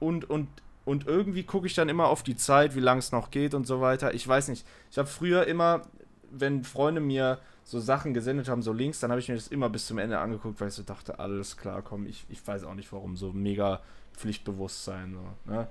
und, 0.00 0.28
und, 0.28 0.48
und 0.84 1.06
irgendwie 1.06 1.44
gucke 1.44 1.66
ich 1.66 1.74
dann 1.74 1.88
immer 1.88 2.08
auf 2.08 2.22
die 2.22 2.36
Zeit, 2.36 2.74
wie 2.74 2.80
lange 2.80 2.98
es 2.98 3.12
noch 3.12 3.30
geht 3.30 3.54
und 3.54 3.66
so 3.66 3.80
weiter. 3.80 4.14
Ich 4.14 4.26
weiß 4.26 4.48
nicht. 4.48 4.66
Ich 4.90 4.98
habe 4.98 5.08
früher 5.08 5.46
immer, 5.46 5.82
wenn 6.30 6.64
Freunde 6.64 7.00
mir 7.00 7.38
so 7.64 7.80
Sachen 7.80 8.14
gesendet 8.14 8.48
haben, 8.48 8.62
so 8.62 8.72
Links, 8.72 9.00
dann 9.00 9.10
habe 9.10 9.20
ich 9.20 9.28
mir 9.28 9.36
das 9.36 9.48
immer 9.48 9.70
bis 9.70 9.86
zum 9.86 9.98
Ende 9.98 10.18
angeguckt, 10.18 10.60
weil 10.60 10.68
ich 10.68 10.74
so 10.74 10.82
dachte, 10.82 11.18
alles 11.18 11.56
klar, 11.56 11.82
komm, 11.82 12.06
ich, 12.06 12.26
ich 12.28 12.46
weiß 12.46 12.64
auch 12.64 12.74
nicht 12.74 12.92
warum, 12.92 13.16
so 13.16 13.32
mega 13.32 13.80
Pflichtbewusstsein. 14.12 15.14
So, 15.14 15.52
ne? 15.52 15.68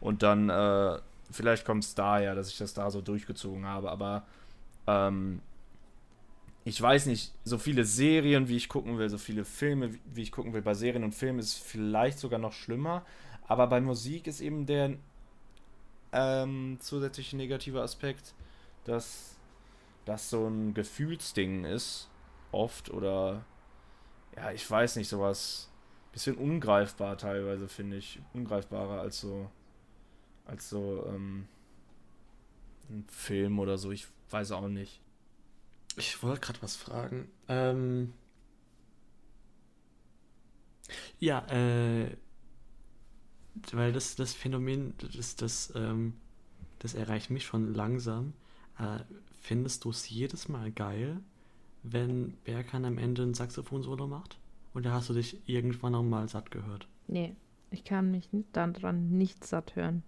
Und 0.00 0.22
dann, 0.22 0.50
äh, 0.50 0.98
vielleicht 1.30 1.64
kommt 1.64 1.84
es 1.84 1.94
daher, 1.94 2.34
dass 2.34 2.48
ich 2.48 2.58
das 2.58 2.74
da 2.74 2.90
so 2.90 3.00
durchgezogen 3.00 3.66
habe, 3.66 3.90
aber 3.90 4.24
ähm, 4.88 5.42
ich 6.64 6.80
weiß 6.80 7.06
nicht, 7.06 7.32
so 7.44 7.56
viele 7.58 7.84
Serien, 7.84 8.48
wie 8.48 8.56
ich 8.56 8.68
gucken 8.68 8.98
will, 8.98 9.08
so 9.08 9.18
viele 9.18 9.44
Filme, 9.44 9.94
wie- 10.14 10.22
ich 10.22 10.32
gucken 10.32 10.52
will, 10.52 10.62
bei 10.62 10.74
Serien 10.74 11.04
und 11.04 11.14
Filmen 11.14 11.38
ist 11.38 11.48
es 11.48 11.54
vielleicht 11.58 12.18
sogar 12.18 12.38
noch 12.38 12.52
schlimmer, 12.52 13.04
aber 13.46 13.66
bei 13.68 13.80
Musik 13.80 14.26
ist 14.26 14.40
eben 14.40 14.66
der 14.66 14.96
ähm, 16.12 16.78
zusätzliche 16.80 17.36
negative 17.36 17.82
Aspekt, 17.82 18.34
dass 18.84 19.36
das 20.06 20.30
so 20.30 20.46
ein 20.48 20.74
Gefühlsding 20.74 21.64
ist, 21.64 22.08
oft, 22.52 22.90
oder 22.90 23.44
ja, 24.36 24.52
ich 24.52 24.70
weiß 24.70 24.96
nicht, 24.96 25.08
sowas 25.08 25.70
bisschen 26.12 26.36
ungreifbar 26.36 27.18
teilweise, 27.18 27.68
finde 27.68 27.96
ich, 27.98 28.20
ungreifbarer 28.34 29.00
als 29.02 29.20
so 29.20 29.50
als 30.46 30.70
so 30.70 31.04
ähm, 31.08 31.46
ein 32.90 33.04
Film 33.08 33.58
oder 33.58 33.78
so, 33.78 33.90
ich 33.92 34.06
weiß 34.30 34.52
auch 34.52 34.68
nicht. 34.68 35.00
Ich 35.96 36.22
wollte 36.22 36.40
gerade 36.40 36.62
was 36.62 36.76
fragen. 36.76 37.28
Ähm, 37.48 38.12
ja, 41.18 41.44
äh, 41.48 42.16
weil 43.72 43.92
das, 43.92 44.16
das 44.16 44.34
Phänomen, 44.34 44.94
das, 45.16 45.36
das, 45.36 45.72
ähm, 45.74 46.14
das 46.78 46.94
erreicht 46.94 47.30
mich 47.30 47.44
schon 47.44 47.74
langsam. 47.74 48.34
Äh, 48.78 49.00
findest 49.40 49.84
du 49.84 49.90
es 49.90 50.08
jedes 50.08 50.48
Mal 50.48 50.70
geil, 50.72 51.20
wenn 51.82 52.36
Berkan 52.44 52.84
am 52.84 52.98
Ende 52.98 53.22
ein 53.22 53.34
Saxophon-Solo 53.34 54.06
macht? 54.06 54.38
Oder 54.74 54.92
hast 54.92 55.08
du 55.10 55.14
dich 55.14 55.48
irgendwann 55.48 55.92
noch 55.92 56.02
mal 56.04 56.28
satt 56.28 56.50
gehört? 56.50 56.88
Nee, 57.08 57.34
Ich 57.70 57.84
kann 57.84 58.10
mich 58.10 58.28
daran 58.52 59.10
nicht 59.10 59.44
satt 59.46 59.76
hören. 59.76 60.02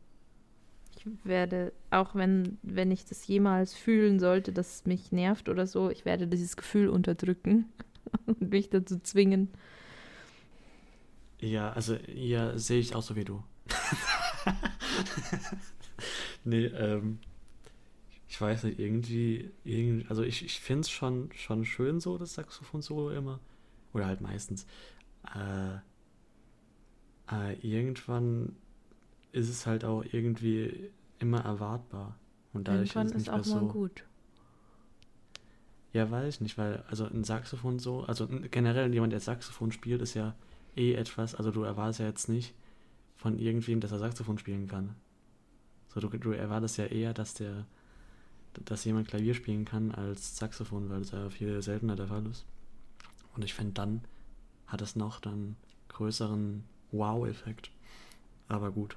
Ich 1.01 1.07
werde, 1.25 1.73
auch 1.91 2.15
wenn, 2.15 2.59
wenn 2.63 2.91
ich 2.91 3.07
das 3.07 3.27
jemals 3.27 3.73
fühlen 3.73 4.21
sollte, 4.21 4.53
dass 4.53 4.77
es 4.77 4.87
mich 4.87 5.13
nervt 5.13 5.49
oder 5.49 5.67
so, 5.67 5.89
ich 5.89 6.05
werde 6.05 6.27
dieses 6.27 6.57
Gefühl 6.57 6.89
unterdrücken 6.89 7.73
und 8.27 8.51
mich 8.51 8.69
dazu 8.69 8.99
zwingen. 9.01 9.49
Ja, 11.41 11.73
also 11.73 11.97
ja, 12.15 12.59
sehe 12.59 12.81
ich 12.81 12.95
auch 12.95 13.03
so 13.03 13.17
wie 13.17 13.25
du. 13.25 13.43
nee, 16.45 16.67
ähm, 16.67 17.19
ich 18.29 18.39
weiß 18.39 18.65
nicht, 18.65 18.79
irgendwie, 18.79 19.51
irgendwie 19.65 20.07
also 20.09 20.23
ich, 20.23 20.45
ich 20.45 20.61
finde 20.61 20.83
es 20.83 20.91
schon, 20.91 21.31
schon 21.35 21.65
schön 21.65 22.01
so, 22.01 22.19
das 22.19 22.35
Saxophon-Solo 22.35 23.11
immer. 23.11 23.41
Oder 23.95 24.07
halt 24.07 24.21
meistens. 24.21 24.67
Äh, 25.35 25.77
äh, 27.33 27.55
irgendwann 27.63 28.55
ist 29.33 29.49
es 29.49 29.67
halt 29.67 29.85
auch 29.85 30.05
irgendwie 30.11 30.91
immer 31.19 31.41
erwartbar. 31.41 32.17
Und 32.53 32.69
dadurch 32.69 32.91
Irgendwann 32.95 33.07
ist 33.07 33.13
es 33.13 33.23
ist 33.23 33.29
nicht 33.29 33.41
auch 33.41 33.47
mehr 33.47 33.55
mal 33.55 33.69
so. 33.69 33.73
gut. 33.73 34.05
Ja, 35.93 36.11
weiß 36.11 36.35
ich 36.35 36.41
nicht, 36.41 36.57
weil, 36.57 36.85
also 36.89 37.05
ein 37.05 37.25
Saxophon 37.25 37.79
so, 37.79 38.03
also 38.05 38.29
generell 38.29 38.93
jemand, 38.93 39.13
der 39.13 39.21
Saxophon 39.21 39.73
spielt, 39.73 40.03
ist 40.03 40.15
ja 40.15 40.35
eh 40.77 40.95
etwas, 40.95 41.35
also 41.35 41.51
du 41.51 41.63
erwartest 41.63 42.01
ja 42.01 42.07
jetzt 42.07 42.29
nicht 42.29 42.55
von 43.17 43.39
irgendwem, 43.39 43.81
dass 43.81 43.93
er 43.93 43.99
Saxophon 43.99 44.39
spielen 44.39 44.69
kann. 44.69 44.95
So, 45.89 46.01
du, 46.01 46.09
du 46.09 46.31
erwartest 46.31 46.79
ja 46.79 46.87
eher, 46.87 47.13
dass 47.13 47.35
der, 47.35 47.67
dass 48.65 48.85
jemand 48.85 49.09
Klavier 49.09 49.35
spielen 49.35 49.65
kann 49.65 49.93
als 49.93 50.37
Saxophon, 50.37 50.89
weil 50.91 51.01
das 51.01 51.11
ja 51.11 51.29
viel 51.29 51.61
seltener 51.61 51.97
der 51.97 52.07
Fall 52.07 52.25
ist. 52.27 52.47
Und 53.35 53.45
ich 53.45 53.55
finde, 53.55 53.73
dann 53.73 54.03
hat 54.67 54.83
es 54.83 54.95
noch 54.95 55.21
dann 55.21 55.57
größeren 55.89 56.65
Wow-Effekt. 56.93 57.71
Aber 58.49 58.71
gut. 58.71 58.97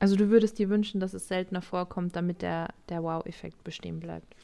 Also 0.00 0.16
du 0.16 0.28
würdest 0.30 0.58
dir 0.58 0.68
wünschen, 0.68 1.00
dass 1.00 1.14
es 1.14 1.28
seltener 1.28 1.62
vorkommt, 1.62 2.14
damit 2.16 2.42
der, 2.42 2.72
der 2.88 3.02
Wow-Effekt 3.02 3.64
bestehen 3.64 3.98
bleibt. 4.00 4.36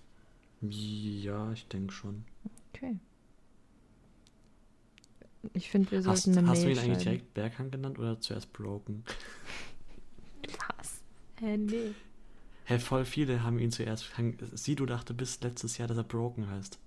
Ja, 0.62 1.52
ich 1.52 1.66
denke 1.68 1.92
schon. 1.92 2.24
Okay. 2.72 2.98
Ich 5.52 5.70
finde, 5.70 5.90
wir 5.90 6.04
Hast, 6.06 6.24
sollten 6.24 6.38
eine 6.38 6.48
hast 6.48 6.62
du 6.62 6.66
Mail 6.66 6.76
ihn 6.76 6.78
eigentlich 6.78 7.02
schreiben. 7.02 7.04
direkt 7.04 7.34
Berghang 7.34 7.70
genannt 7.70 7.98
oder 7.98 8.18
zuerst 8.18 8.52
Broken? 8.52 9.04
Was? 10.78 11.02
Hä, 11.40 11.56
nee. 11.58 11.94
Hä, 12.64 12.78
voll 12.78 13.04
viele 13.04 13.42
haben 13.42 13.58
ihn 13.58 13.70
zuerst. 13.70 14.16
Hang- 14.16 14.38
Sido 14.54 14.86
dachte 14.86 15.12
bis 15.12 15.40
letztes 15.42 15.76
Jahr, 15.76 15.86
dass 15.86 15.98
er 15.98 16.04
Broken 16.04 16.48
heißt. 16.48 16.78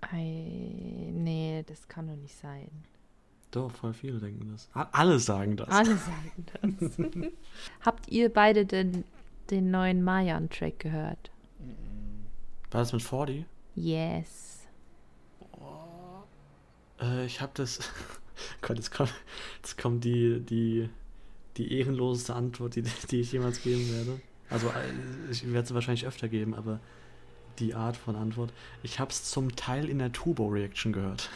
Ei, 0.00 1.10
nee, 1.12 1.62
das 1.66 1.86
kann 1.88 2.08
doch 2.08 2.16
nicht 2.16 2.34
sein. 2.36 2.70
Doch, 3.50 3.70
voll 3.72 3.92
viele 3.92 4.18
denken 4.18 4.48
das. 4.52 4.68
Alle 4.72 5.18
sagen 5.18 5.56
das. 5.56 5.68
Alle 5.68 5.96
sagen 5.96 6.78
das. 6.78 7.32
Habt 7.80 8.08
ihr 8.08 8.32
beide 8.32 8.64
den, 8.64 9.04
den 9.50 9.70
neuen 9.70 10.02
Mayan-Track 10.04 10.78
gehört? 10.78 11.30
War 12.70 12.80
das 12.80 12.92
mit 12.92 13.02
40? 13.02 13.44
Yes. 13.74 14.50
Äh, 17.00 17.26
ich 17.26 17.40
hab 17.40 17.54
das. 17.54 17.80
Gott, 18.62 18.76
jetzt 18.76 18.92
kommt, 18.92 19.12
jetzt 19.56 19.76
kommt 19.78 20.04
die, 20.04 20.40
die, 20.40 20.88
die 21.56 21.78
ehrenloseste 21.78 22.34
Antwort, 22.34 22.76
die, 22.76 22.82
die 23.10 23.20
ich 23.20 23.32
jemals 23.32 23.62
geben 23.62 23.90
werde. 23.92 24.20
Also, 24.48 24.68
äh, 24.68 25.30
ich 25.30 25.50
werde 25.52 25.68
sie 25.68 25.74
wahrscheinlich 25.74 26.06
öfter 26.06 26.28
geben, 26.28 26.54
aber 26.54 26.80
die 27.58 27.74
Art 27.74 27.96
von 27.96 28.16
Antwort. 28.16 28.52
Ich 28.82 29.00
hab's 29.00 29.30
zum 29.30 29.54
Teil 29.56 29.88
in 29.88 29.98
der 29.98 30.12
Turbo-Reaction 30.12 30.92
gehört. 30.92 31.30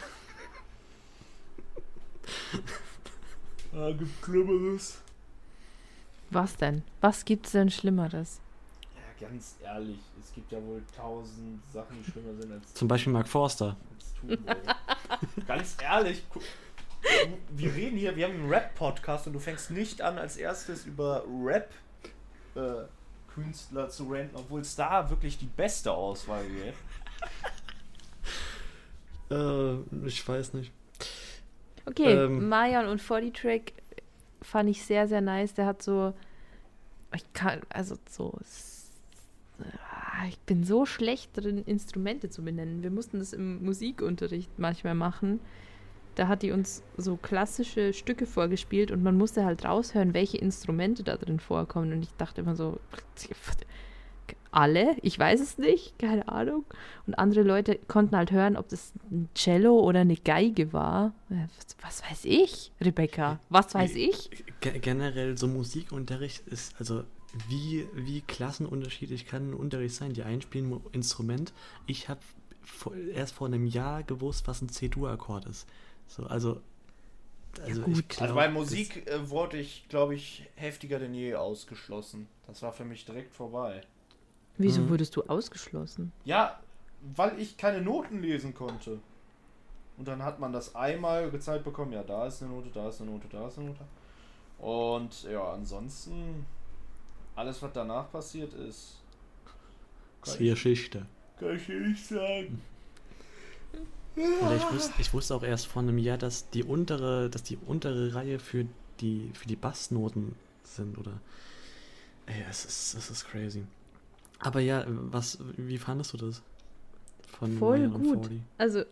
Ah, 3.73 3.91
gibt 3.91 4.23
Schlimmeres. 4.23 5.01
Was 6.29 6.55
denn? 6.55 6.83
Was 7.01 7.25
gibt's 7.25 7.51
denn 7.51 7.69
Schlimmeres? 7.69 8.39
Ja, 8.95 9.01
ganz 9.27 9.57
ehrlich, 9.61 9.99
es 10.19 10.33
gibt 10.33 10.51
ja 10.51 10.61
wohl 10.63 10.81
tausend 10.95 11.61
Sachen, 11.73 12.01
die 12.01 12.11
schlimmer 12.11 12.33
sind 12.41 12.53
als 12.53 12.73
Zum 12.73 12.87
Beispiel 12.87 13.11
Mark 13.13 13.27
Forster. 13.27 13.75
ganz 15.47 15.75
ehrlich, 15.81 16.23
wir 17.49 17.75
reden 17.75 17.97
hier, 17.97 18.15
wir 18.15 18.25
haben 18.27 18.35
einen 18.35 18.49
Rap-Podcast 18.49 19.27
und 19.27 19.33
du 19.33 19.39
fängst 19.39 19.71
nicht 19.71 20.01
an, 20.01 20.17
als 20.17 20.37
erstes 20.37 20.85
über 20.85 21.23
Rap-Künstler 22.55 23.89
zu 23.89 24.09
ranten, 24.09 24.37
obwohl 24.37 24.61
es 24.61 24.75
da 24.75 25.09
wirklich 25.09 25.37
die 25.37 25.45
beste 25.45 25.91
Auswahl 25.91 26.45
gibt. 26.45 26.77
Äh, 29.31 29.75
ich 30.05 30.27
weiß 30.27 30.53
nicht. 30.53 30.71
Okay, 31.85 32.13
Ähm. 32.13 32.49
Mayan 32.49 32.87
und 32.87 33.01
40 33.01 33.33
Track 33.33 33.73
fand 34.41 34.69
ich 34.69 34.83
sehr, 34.83 35.07
sehr 35.07 35.21
nice. 35.21 35.53
Der 35.53 35.65
hat 35.65 35.81
so. 35.81 36.13
Ich 37.13 37.31
kann, 37.33 37.61
also 37.69 37.95
so. 38.09 38.37
ah, 39.59 40.25
Ich 40.27 40.39
bin 40.39 40.63
so 40.63 40.85
schlecht 40.85 41.31
drin, 41.37 41.63
Instrumente 41.65 42.29
zu 42.29 42.43
benennen. 42.43 42.83
Wir 42.83 42.91
mussten 42.91 43.19
das 43.19 43.33
im 43.33 43.63
Musikunterricht 43.63 44.49
manchmal 44.57 44.95
machen. 44.95 45.39
Da 46.15 46.27
hat 46.29 46.43
die 46.43 46.51
uns 46.51 46.81
so 46.97 47.17
klassische 47.17 47.91
Stücke 47.93 48.25
vorgespielt 48.25 48.89
und 48.91 49.03
man 49.03 49.17
musste 49.17 49.43
halt 49.43 49.65
raushören, 49.65 50.13
welche 50.13 50.37
Instrumente 50.37 51.03
da 51.03 51.17
drin 51.17 51.39
vorkommen. 51.39 51.91
Und 51.91 52.03
ich 52.03 52.13
dachte 52.17 52.41
immer 52.41 52.55
so, 52.55 52.79
alle, 54.55 54.95
ich 55.01 55.17
weiß 55.19 55.41
es 55.41 55.57
nicht, 55.57 55.99
keine 55.99 56.27
Ahnung. 56.29 56.65
Und 57.05 57.15
andere 57.15 57.43
Leute 57.43 57.77
konnten 57.87 58.15
halt 58.15 58.31
hören, 58.31 58.55
ob 58.55 58.69
das 58.69 58.93
ein 59.11 59.29
Cello 59.35 59.79
oder 59.79 60.01
eine 60.01 60.15
Geige 60.15 60.73
war. 60.73 61.13
Äh, 61.29 61.47
Was, 61.81 62.01
was 62.01 62.09
weiß 62.09 62.25
ich, 62.25 62.71
Rebecca? 62.81 63.39
Was 63.49 63.73
weiß 63.73 63.95
ich? 63.95 64.29
Ge 64.61 64.79
generell 64.79 65.37
so 65.37 65.47
Musikunterricht 65.47 66.47
ist, 66.47 66.75
also 66.79 67.03
wie, 67.49 67.87
wie 67.93 68.21
klassenunterschiedlich 68.21 69.25
kann 69.25 69.49
ein 69.49 69.53
Unterricht 69.53 69.95
sein? 69.95 70.13
Die 70.13 70.23
einen 70.23 70.41
spielen 70.41 70.71
ein 70.71 70.81
Instrument. 70.93 71.53
Ich 71.85 72.07
habe 72.07 72.21
erst 73.13 73.33
vor 73.33 73.47
einem 73.47 73.67
Jahr 73.67 74.03
gewusst, 74.03 74.47
was 74.47 74.61
ein 74.61 74.69
C-Dur-Akkord 74.69 75.45
ist. 75.45 75.67
So, 76.07 76.23
also, 76.23 76.61
also 77.61 77.81
gut. 77.81 77.99
ich 77.99 78.07
glaub, 78.07 78.21
Also 78.21 78.35
bei 78.35 78.49
Musik 78.49 79.07
äh, 79.07 79.29
wurde 79.29 79.57
ich, 79.57 79.87
glaube 79.89 80.15
ich, 80.15 80.45
heftiger 80.55 80.99
denn 80.99 81.13
je 81.13 81.35
ausgeschlossen. 81.35 82.27
Das 82.47 82.61
war 82.61 82.71
für 82.71 82.85
mich 82.85 83.05
direkt 83.05 83.33
vorbei. 83.33 83.81
Wieso 84.57 84.81
Mhm. 84.81 84.89
wurdest 84.89 85.15
du 85.15 85.23
ausgeschlossen? 85.23 86.11
Ja, 86.23 86.59
weil 87.15 87.39
ich 87.39 87.57
keine 87.57 87.81
Noten 87.81 88.21
lesen 88.21 88.53
konnte. 88.53 88.99
Und 89.97 90.07
dann 90.07 90.23
hat 90.23 90.39
man 90.39 90.51
das 90.51 90.75
einmal 90.75 91.29
gezeigt 91.31 91.63
bekommen, 91.63 91.93
ja, 91.93 92.03
da 92.03 92.27
ist 92.27 92.41
eine 92.43 92.51
Note, 92.51 92.69
da 92.73 92.89
ist 92.89 93.01
eine 93.01 93.11
Note, 93.11 93.27
da 93.29 93.47
ist 93.47 93.57
eine 93.57 93.67
Note. 93.69 93.85
Und 94.59 95.23
ja, 95.23 95.53
ansonsten, 95.53 96.45
alles, 97.35 97.61
was 97.61 97.71
danach 97.73 98.11
passiert 98.11 98.53
ist, 98.53 99.01
Geschichte. 100.23 101.05
kann 101.39 101.55
ich 101.55 101.65
dir 101.65 101.79
nicht 101.81 102.05
sagen. 102.07 102.61
Oder 104.15 104.55
ich 104.55 104.71
wusste, 104.71 104.93
ich 104.99 105.13
wusste 105.13 105.35
auch 105.35 105.43
erst 105.43 105.67
vor 105.67 105.81
einem 105.81 105.97
Jahr, 105.97 106.17
dass 106.17 106.49
die 106.49 106.63
untere, 106.63 107.29
dass 107.29 107.43
die 107.43 107.57
untere 107.65 108.15
Reihe 108.15 108.39
für 108.39 108.65
die, 109.01 109.29
für 109.33 109.47
die 109.47 109.57
Bassnoten 109.57 110.35
sind, 110.63 110.97
oder? 110.97 111.19
Ey, 112.25 112.43
es 112.49 112.65
ist, 112.65 112.93
es 112.95 113.09
ist 113.11 113.27
crazy. 113.27 113.63
Aber 114.39 114.59
ja, 114.59 114.83
was, 114.87 115.39
wie 115.57 115.77
fandest 115.77 116.13
du 116.13 116.17
das? 116.17 116.41
Von 117.27 117.57
Voll 117.57 117.89
gut. 117.89 118.25
40? 118.27 118.41
Also, 118.57 118.83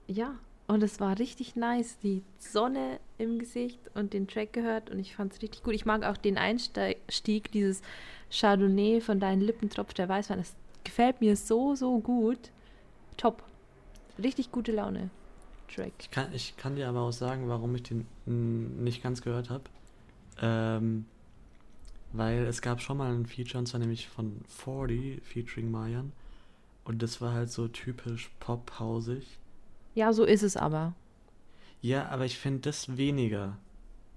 Ja, 0.07 0.35
und 0.67 0.83
es 0.83 0.99
war 0.99 1.17
richtig 1.19 1.55
nice. 1.55 1.97
Die 1.99 2.23
Sonne 2.37 2.99
im 3.17 3.39
Gesicht 3.39 3.79
und 3.95 4.13
den 4.13 4.27
Track 4.27 4.53
gehört 4.53 4.89
und 4.89 4.99
ich 4.99 5.15
fand 5.15 5.33
es 5.33 5.41
richtig 5.41 5.63
gut. 5.63 5.73
Ich 5.73 5.85
mag 5.85 6.03
auch 6.03 6.17
den 6.17 6.37
Einstieg, 6.37 7.51
dieses 7.51 7.81
Chardonnay 8.31 9.01
von 9.01 9.19
deinen 9.19 9.41
Lippen 9.41 9.69
tropft 9.69 9.97
der 9.97 10.09
Weißwein. 10.09 10.39
Das 10.39 10.53
gefällt 10.83 11.21
mir 11.21 11.35
so, 11.35 11.75
so 11.75 11.99
gut. 11.99 12.51
Top. 13.17 13.43
Richtig 14.21 14.51
gute 14.51 14.71
Laune. 14.71 15.09
Track. 15.73 15.93
Ich 15.99 16.11
kann, 16.11 16.33
ich 16.33 16.57
kann 16.57 16.75
dir 16.75 16.89
aber 16.89 17.01
auch 17.01 17.11
sagen, 17.11 17.47
warum 17.47 17.75
ich 17.75 17.83
den 17.83 18.05
nicht 18.25 19.03
ganz 19.03 19.21
gehört 19.21 19.49
habe. 19.49 19.63
Ähm, 20.41 21.05
weil 22.11 22.45
es 22.45 22.61
gab 22.61 22.81
schon 22.81 22.97
mal 22.97 23.13
ein 23.13 23.25
Feature, 23.27 23.59
und 23.59 23.67
zwar 23.67 23.79
nämlich 23.79 24.07
von 24.07 24.41
40 24.47 25.21
featuring 25.23 25.69
Mayan. 25.69 26.11
Und 26.85 27.03
das 27.03 27.21
war 27.21 27.33
halt 27.33 27.51
so 27.51 27.67
typisch 27.67 28.31
pop-hausig. 28.39 29.37
Ja, 29.93 30.11
so 30.11 30.23
ist 30.23 30.41
es 30.41 30.57
aber. 30.57 30.95
Ja, 31.81 32.07
aber 32.09 32.25
ich 32.25 32.37
finde 32.39 32.61
das 32.61 32.97
weniger. 32.97 33.57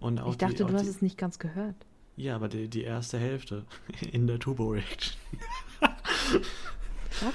Und 0.00 0.20
auch 0.20 0.32
ich 0.32 0.38
dachte, 0.38 0.54
die, 0.56 0.64
auch 0.64 0.68
du 0.68 0.74
hast 0.74 0.84
die, 0.84 0.88
es 0.88 1.02
nicht 1.02 1.18
ganz 1.18 1.38
gehört. 1.38 1.76
Ja, 2.16 2.34
aber 2.34 2.48
die, 2.48 2.68
die 2.68 2.82
erste 2.82 3.18
Hälfte 3.18 3.66
in 4.12 4.26
der 4.26 4.38
Turbo 4.38 4.70
Reaction. 4.70 5.16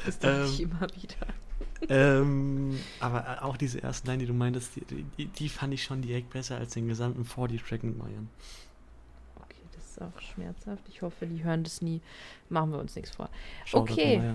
Es 0.07 0.19
doch 0.19 0.29
Ähm, 0.29 0.41
nicht 0.45 0.59
immer 0.59 0.81
wieder. 0.81 1.27
ähm, 1.89 2.79
aber 2.99 3.43
auch 3.43 3.57
diese 3.57 3.81
ersten 3.81 4.07
Line, 4.07 4.19
die 4.19 4.25
du 4.25 4.33
meintest, 4.33 4.75
die, 4.75 5.03
die, 5.17 5.25
die 5.27 5.49
fand 5.49 5.73
ich 5.73 5.83
schon 5.83 6.01
direkt 6.01 6.31
besser 6.31 6.57
als 6.57 6.73
den 6.73 6.87
gesamten 6.87 7.23
4D-Track 7.23 7.83
mit 7.83 7.97
Marian. 7.97 8.29
Okay, 9.35 9.61
das 9.75 9.85
ist 9.85 10.01
auch 10.01 10.21
schmerzhaft. 10.21 10.83
Ich 10.89 11.01
hoffe, 11.01 11.27
die 11.27 11.43
hören 11.43 11.63
das 11.63 11.81
nie. 11.81 12.01
Machen 12.49 12.71
wir 12.71 12.79
uns 12.79 12.95
nichts 12.95 13.15
vor. 13.15 13.29
Shoutout 13.65 13.93
Okay. 13.93 14.33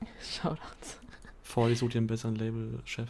Shoutouts. 0.22 0.98
4D 1.46 1.74
sucht 1.76 1.94
dir 1.94 1.98
einen 1.98 2.06
besseren 2.06 2.36
Label-Chef. 2.36 3.08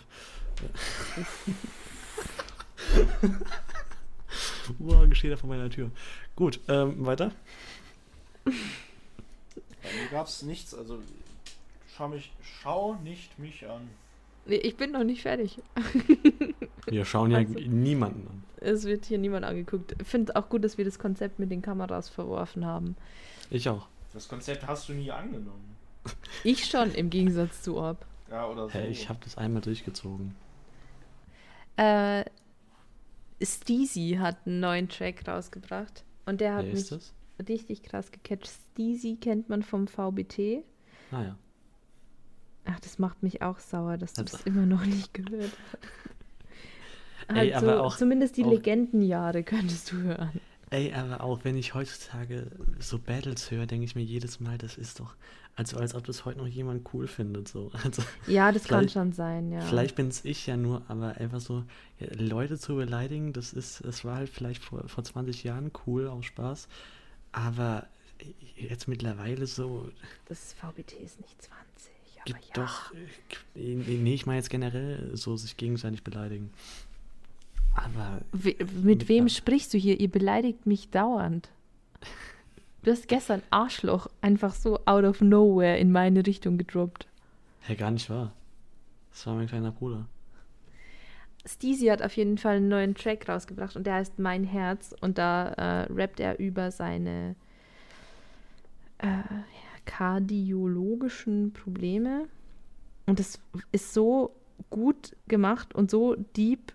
Wow, 4.79 5.07
steht 5.15 5.33
da 5.33 5.37
vor 5.37 5.49
meiner 5.49 5.71
Tür. 5.71 5.91
Gut, 6.37 6.61
ähm, 6.69 7.05
weiter. 7.05 7.33
Bei 8.45 8.53
mir 8.53 10.09
gab 10.11 10.27
es 10.27 10.43
nichts, 10.43 10.75
also 10.75 11.01
schau 12.01 12.09
mich, 12.09 12.33
schau 12.41 12.95
nicht 13.05 13.39
mich 13.39 13.69
an. 13.69 13.91
Nee, 14.47 14.57
ich 14.57 14.77
bin 14.77 14.93
noch 14.93 15.05
nicht 15.05 15.21
fertig. 15.23 15.59
Wir 16.87 17.05
schauen 17.05 17.31
ja 17.31 17.39
Also- 17.39 17.53
niemanden 17.61 18.27
an. 18.27 18.43
Es 18.63 18.85
wird 18.85 19.05
hier 19.05 19.19
niemand 19.19 19.45
angeguckt. 19.45 19.95
Ich 20.01 20.07
finde 20.07 20.35
auch 20.37 20.49
gut, 20.49 20.65
dass 20.65 20.77
wir 20.77 20.85
das 20.85 20.99
Konzept 20.99 21.39
mit 21.39 21.51
den 21.51 21.63
Kameras 21.63 22.09
verworfen 22.11 22.67
haben. 22.67 22.95
Ich 23.51 23.69
auch. 23.69 23.89
Das 24.13 24.29
Konzept 24.29 24.67
hast 24.67 24.89
du 24.89 24.93
nie 24.93 25.11
angenommen. 25.11 25.77
Ich 26.45 26.67
schon, 26.67 26.93
im 26.93 27.09
Gegensatz 27.11 27.63
zu 27.63 27.77
Orb. 27.77 28.05
Ja, 28.31 28.47
oder 28.49 28.69
so. 28.69 28.75
Hä, 28.75 28.89
ich 28.89 29.09
habe 29.09 29.19
das 29.25 29.39
einmal 29.39 29.63
durchgezogen. 29.63 30.35
Äh, 31.77 32.25
Steezy 33.43 34.17
hat 34.21 34.39
einen 34.47 34.61
neuen 34.61 34.89
Track 34.89 35.27
rausgebracht. 35.27 36.05
Und 36.27 36.41
der 36.43 36.55
hat 36.55 36.67
Wer 36.67 36.75
mich 36.75 36.93
richtig 37.49 37.83
krass 37.83 38.11
gecatcht. 38.11 38.51
Steezy 38.75 39.17
kennt 39.21 39.49
man 39.49 39.63
vom 39.63 39.87
VBT. 39.87 40.65
Ah 41.13 41.23
ja. 41.23 41.37
Ach, 42.65 42.79
das 42.81 42.99
macht 42.99 43.23
mich 43.23 43.43
auch 43.43 43.59
sauer, 43.59 43.97
dass 43.97 44.13
du 44.15 44.23
Also- 44.23 44.37
das 44.37 44.47
immer 44.47 44.67
noch 44.67 44.85
nicht 44.85 45.15
gehört 45.15 45.51
hast. 45.73 45.79
Ey, 47.29 47.51
Halt 47.51 47.55
aber 47.55 47.83
auch- 47.85 47.97
zumindest 47.97 48.37
die 48.37 48.45
auch- 48.45 48.51
Legendenjahre 48.51 49.43
könntest 49.45 49.93
du 49.93 49.97
hören. 49.99 50.41
Ey, 50.71 50.93
aber 50.93 51.23
auch 51.23 51.41
wenn 51.45 51.57
ich 51.57 51.75
heutzutage 51.75 52.47
so 52.79 52.99
Battles 52.99 53.51
höre, 53.51 53.67
denke 53.67 53.85
ich 53.85 53.97
mir 53.97 54.03
jedes 54.05 54.39
Mal, 54.39 54.57
das 54.57 54.77
ist 54.79 55.01
doch, 55.01 55.15
also 55.57 55.79
als 55.79 55.95
ob 55.97 56.05
das 56.05 56.25
heute 56.25 56.39
noch 56.39 56.47
jemand 56.47 56.89
cool 56.95 57.09
findet. 57.09 57.49
So. 57.49 57.73
Also, 57.85 58.03
Ja, 58.29 58.53
das 58.53 58.65
kann 58.65 58.89
schon 58.89 59.13
sein, 59.13 59.51
ja. 59.51 59.61
Vielleicht 59.63 59.97
bin 59.97 60.09
es 60.09 60.25
ich 60.25 60.47
ja 60.47 60.57
nur, 60.57 60.83
aber 60.89 61.17
einfach 61.17 61.41
so, 61.41 61.65
ja, 61.99 62.07
Leute 62.17 62.57
zu 62.59 62.77
beleidigen, 62.77 63.33
das 63.33 63.53
ist, 63.53 63.85
das 63.85 64.05
war 64.05 64.17
halt 64.17 64.29
vielleicht 64.29 64.63
vor, 64.63 64.87
vor 64.89 65.03
20 65.03 65.43
Jahren 65.43 65.73
cool, 65.87 66.07
auch 66.09 66.23
Spaß. 66.23 66.69
Aber 67.33 67.87
jetzt 68.57 68.87
mittlerweile 68.87 69.47
so, 69.47 69.89
Das 70.27 70.53
VBT 70.53 70.93
ist 71.03 71.21
nicht 71.21 71.41
20. 71.43 71.67
Gibt 72.25 72.45
ja. 72.57 72.65
doch, 72.65 72.93
äh, 73.55 73.75
nee, 73.75 74.15
ich 74.15 74.27
meine 74.27 74.39
jetzt 74.39 74.51
generell 74.51 75.11
so 75.17 75.37
sich 75.37 75.57
gegenseitig 75.57 76.03
beleidigen. 76.03 76.51
Aber 77.75 78.21
We 78.33 78.57
mit 78.59 78.85
Mit 78.85 79.09
wem 79.09 79.29
sprichst 79.29 79.73
du 79.73 79.79
hier? 79.79 80.01
Ihr 80.01 80.11
beleidigt 80.11 80.67
mich 80.67 80.91
dauernd. 80.91 81.49
Du 82.83 82.91
hast 82.91 83.09
gestern 83.09 83.43
Arschloch 83.51 84.07
einfach 84.21 84.55
so 84.55 84.81
out 84.87 85.05
of 85.05 85.21
nowhere 85.21 85.79
in 85.79 85.93
meine 85.93 86.27
Richtung 86.27 86.57
gedroppt. 86.57 87.07
ja, 87.69 87.75
gar 87.75 87.91
nicht 87.91 88.09
wahr. 88.09 88.33
Das 89.11 89.27
war 89.27 89.35
mein 89.35 89.49
kleiner 89.49 89.71
Bruder. 89.71 90.07
Steezy 91.47 91.87
hat 91.87 92.03
auf 92.03 92.17
jeden 92.17 92.39
Fall 92.39 92.57
einen 92.57 92.69
neuen 92.69 92.95
Track 92.95 93.29
rausgebracht 93.29 93.77
und 93.77 93.87
der 93.87 93.95
heißt 93.95 94.19
Mein 94.19 94.45
Herz 94.45 94.95
und 95.01 95.19
da 95.19 95.49
äh, 95.49 95.93
rappt 95.93 96.21
er 96.21 96.39
über 96.39 96.71
seine 96.71 97.35
äh, 98.99 99.07
kardiologischen 99.91 101.53
Probleme 101.53 102.29
und 103.07 103.19
das 103.19 103.41
ist 103.73 103.93
so 103.93 104.37
gut 104.71 105.17
gemacht 105.27 105.75
und 105.75 105.91
so 105.91 106.15
deep. 106.15 106.73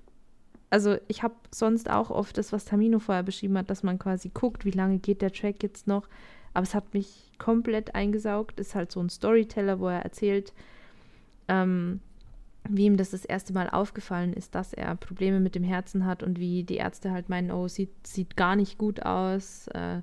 Also 0.69 0.97
ich 1.07 1.23
habe 1.23 1.35
sonst 1.49 1.89
auch 1.89 2.09
oft 2.09 2.37
das, 2.37 2.51
was 2.51 2.65
Tamino 2.65 2.99
vorher 2.99 3.23
beschrieben 3.23 3.57
hat, 3.57 3.69
dass 3.69 3.83
man 3.83 3.99
quasi 3.99 4.31
guckt, 4.33 4.65
wie 4.65 4.71
lange 4.71 4.97
geht 4.97 5.21
der 5.21 5.31
Track 5.31 5.63
jetzt 5.63 5.87
noch. 5.87 6.09
Aber 6.53 6.63
es 6.63 6.75
hat 6.75 6.93
mich 6.93 7.31
komplett 7.37 7.95
eingesaugt. 7.95 8.59
Ist 8.59 8.75
halt 8.75 8.91
so 8.91 8.99
ein 8.99 9.09
Storyteller, 9.09 9.79
wo 9.79 9.87
er 9.87 10.01
erzählt, 10.01 10.51
ähm, 11.47 12.01
wie 12.67 12.85
ihm 12.85 12.97
das 12.97 13.11
das 13.11 13.23
erste 13.23 13.53
Mal 13.53 13.69
aufgefallen 13.69 14.33
ist, 14.33 14.55
dass 14.55 14.73
er 14.73 14.93
Probleme 14.95 15.39
mit 15.39 15.55
dem 15.55 15.63
Herzen 15.63 16.05
hat 16.05 16.21
und 16.21 16.37
wie 16.37 16.63
die 16.63 16.77
Ärzte 16.77 17.11
halt 17.11 17.29
meinen, 17.29 17.51
oh, 17.51 17.69
sieht, 17.69 18.05
sieht 18.05 18.35
gar 18.35 18.57
nicht 18.57 18.77
gut 18.77 19.03
aus. 19.03 19.69
Äh, 19.69 20.01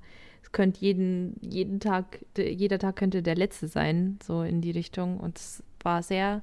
könnte 0.52 0.80
jeden, 0.80 1.36
jeden 1.40 1.80
Tag, 1.80 2.20
de- 2.36 2.52
jeder 2.52 2.78
Tag 2.78 2.96
könnte 2.96 3.22
der 3.22 3.34
letzte 3.34 3.68
sein, 3.68 4.18
so 4.22 4.42
in 4.42 4.60
die 4.60 4.70
Richtung. 4.70 5.18
Und 5.18 5.38
es 5.38 5.62
war 5.82 6.02
sehr 6.02 6.42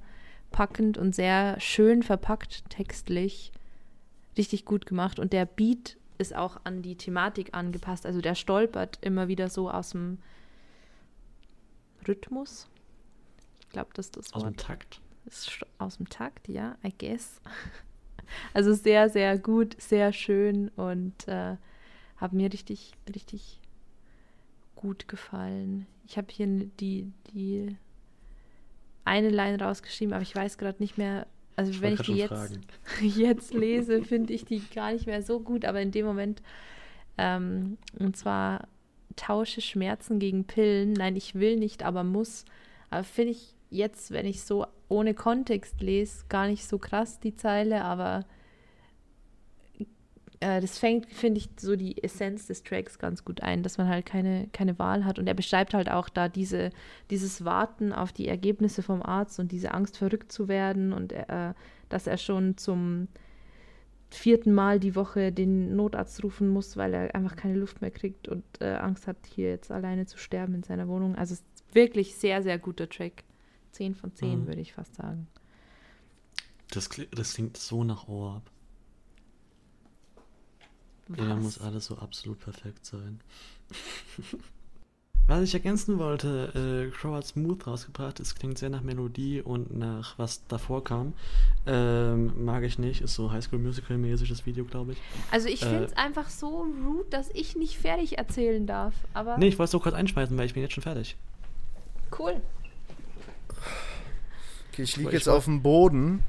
packend 0.51 0.97
und 0.97 1.13
sehr 1.15 1.59
schön 1.59 2.03
verpackt, 2.03 2.69
textlich. 2.69 3.51
Richtig 4.37 4.65
gut 4.65 4.85
gemacht. 4.85 5.19
Und 5.19 5.33
der 5.33 5.45
Beat 5.45 5.97
ist 6.17 6.35
auch 6.35 6.59
an 6.63 6.81
die 6.81 6.95
Thematik 6.95 7.53
angepasst. 7.53 8.05
Also 8.05 8.21
der 8.21 8.35
stolpert 8.35 8.97
immer 9.01 9.27
wieder 9.27 9.49
so 9.49 9.69
aus 9.69 9.91
dem 9.91 10.17
Rhythmus. 12.07 12.67
Ich 13.61 13.69
glaube, 13.69 13.89
das 13.93 14.07
ist 14.07 14.17
das 14.17 14.33
Aus 14.33 14.43
dem 14.43 14.57
Takt. 14.57 15.01
Ist 15.25 15.59
aus 15.77 15.97
dem 15.97 16.09
Takt, 16.09 16.47
ja, 16.47 16.75
I 16.83 16.93
guess. 16.97 17.41
Also 18.53 18.75
sehr, 18.75 19.09
sehr 19.09 19.39
gut, 19.39 19.75
sehr 19.81 20.13
schön 20.13 20.69
und 20.75 21.27
äh, 21.27 21.55
hat 22.17 22.31
mir 22.31 22.53
richtig, 22.53 22.93
richtig 23.11 23.59
gut 24.79 25.09
gefallen. 25.09 25.87
Ich 26.07 26.17
habe 26.17 26.27
hier 26.31 26.47
die, 26.47 27.11
die 27.33 27.75
eine 29.03 29.29
Line 29.29 29.61
rausgeschrieben, 29.61 30.13
aber 30.13 30.23
ich 30.23 30.33
weiß 30.33 30.57
gerade 30.57 30.81
nicht 30.81 30.97
mehr. 30.97 31.27
Also 31.57 31.71
Ich 31.71 31.81
wenn 31.81 31.95
ich 31.95 32.01
die 32.01 32.13
jetzt, 32.13 32.57
jetzt 33.01 33.53
lese, 33.53 34.01
finde 34.03 34.31
ich 34.31 34.45
die 34.45 34.63
gar 34.73 34.93
nicht 34.93 35.05
mehr 35.05 35.21
so 35.21 35.41
gut, 35.41 35.65
aber 35.65 35.81
in 35.81 35.91
dem 35.91 36.05
Moment, 36.05 36.41
ähm, 37.17 37.77
und 37.99 38.15
zwar 38.15 38.69
tausche 39.17 39.59
Schmerzen 39.59 40.17
gegen 40.19 40.45
Pillen. 40.45 40.93
Nein, 40.93 41.17
ich 41.17 41.35
will 41.35 41.57
nicht, 41.57 41.83
aber 41.83 42.05
muss. 42.05 42.45
Aber 42.89 43.03
finde 43.03 43.31
ich 43.31 43.55
jetzt, 43.69 44.11
wenn 44.11 44.25
ich 44.25 44.43
so 44.43 44.65
ohne 44.87 45.13
Kontext 45.13 45.81
lese, 45.81 46.23
gar 46.29 46.47
nicht 46.47 46.65
so 46.65 46.77
krass 46.77 47.19
die 47.19 47.35
Zeile, 47.35 47.83
aber 47.83 48.25
äh, 50.39 50.61
das 50.61 50.77
fängt, 50.77 51.07
finde 51.11 51.39
ich, 51.39 51.49
so 51.59 51.75
die 51.75 52.01
Essenz 52.03 52.47
des 52.47 52.63
Tracks 52.63 52.97
ganz 52.99 53.25
gut 53.25 53.41
ein, 53.41 53.63
dass 53.63 53.77
man 53.77 53.87
halt 53.87 54.05
keine, 54.05 54.47
keine 54.53 54.79
Wahl 54.79 55.05
hat. 55.05 55.19
Und 55.19 55.27
er 55.27 55.33
beschreibt 55.33 55.73
halt 55.73 55.89
auch 55.89 56.09
da 56.09 56.29
diese, 56.29 56.71
dieses 57.09 57.43
Warten 57.45 57.93
auf 57.93 58.11
die 58.13 58.27
Ergebnisse 58.27 58.81
vom 58.81 59.01
Arzt 59.01 59.39
und 59.39 59.51
diese 59.51 59.73
Angst, 59.73 59.97
verrückt 59.97 60.31
zu 60.31 60.47
werden 60.47 60.93
und 60.93 61.11
äh, 61.11 61.53
dass 61.89 62.07
er 62.07 62.17
schon 62.17 62.57
zum 62.57 63.07
vierten 64.11 64.53
Mal 64.53 64.79
die 64.79 64.95
Woche 64.95 65.31
den 65.31 65.75
Notarzt 65.75 66.23
rufen 66.23 66.49
muss, 66.49 66.77
weil 66.77 66.93
er 66.93 67.13
einfach 67.15 67.35
keine 67.35 67.55
Luft 67.55 67.81
mehr 67.81 67.91
kriegt 67.91 68.27
und 68.27 68.43
äh, 68.59 68.73
Angst 68.75 69.07
hat, 69.07 69.17
hier 69.27 69.49
jetzt 69.49 69.71
alleine 69.71 70.05
zu 70.07 70.17
sterben 70.17 70.55
in 70.55 70.63
seiner 70.63 70.87
Wohnung. 70.87 71.15
Also 71.15 71.33
es 71.33 71.41
ist 71.41 71.75
wirklich 71.75 72.15
sehr, 72.15 72.41
sehr 72.41 72.57
guter 72.57 72.89
Track. 72.89 73.23
10 73.71 73.93
von 73.93 74.13
10 74.13 74.41
Mhm. 74.41 74.47
würde 74.47 74.61
ich 74.61 74.73
fast 74.73 74.95
sagen. 74.95 75.27
Das, 76.71 76.89
das 77.11 77.33
klingt 77.35 77.57
so 77.57 77.83
nach 77.83 78.07
Orb. 78.07 78.43
Ja, 78.43 78.58
Was? 81.09 81.43
muss 81.43 81.61
alles 81.61 81.85
so 81.85 81.97
absolut 81.97 82.39
perfekt 82.39 82.85
sein. 82.85 83.19
Was 85.27 85.43
ich 85.43 85.53
ergänzen 85.53 85.99
wollte, 85.99 86.87
äh, 86.89 86.91
Crow 86.97 87.15
hat 87.15 87.27
Smooth 87.27 87.67
rausgebracht, 87.67 88.19
es 88.19 88.33
klingt 88.33 88.57
sehr 88.57 88.71
nach 88.71 88.81
Melodie 88.81 89.41
und 89.41 89.77
nach 89.77 90.17
was 90.17 90.47
davor 90.47 90.83
kam. 90.83 91.13
Ähm, 91.67 92.43
mag 92.43 92.63
ich 92.63 92.79
nicht, 92.79 93.01
ist 93.01 93.13
so 93.13 93.31
Highschool 93.31 93.59
Musical 93.59 93.99
mäßig 93.99 94.27
das 94.27 94.47
Video, 94.47 94.65
glaube 94.65 94.93
ich. 94.93 94.97
Also 95.29 95.47
ich 95.47 95.61
Äh, 95.61 95.65
finde 95.67 95.83
es 95.85 95.93
einfach 95.97 96.31
so 96.31 96.65
rude, 96.83 97.05
dass 97.11 97.29
ich 97.35 97.55
nicht 97.55 97.77
fertig 97.77 98.17
erzählen 98.17 98.65
darf. 98.65 98.95
Aber 99.13 99.37
Nee, 99.37 99.49
ich 99.49 99.59
wollte 99.59 99.65
es 99.65 99.71
so 99.71 99.79
kurz 99.79 99.93
einschmeißen, 99.93 100.35
weil 100.35 100.47
ich 100.47 100.55
bin 100.55 100.63
jetzt 100.63 100.73
schon 100.73 100.81
fertig. 100.81 101.15
cool. 102.17 102.41
Okay, 104.71 104.81
ich 104.81 104.97
liege 104.97 105.11
jetzt 105.11 105.29
auf 105.29 105.45
dem 105.45 105.61
Boden. 105.61 106.23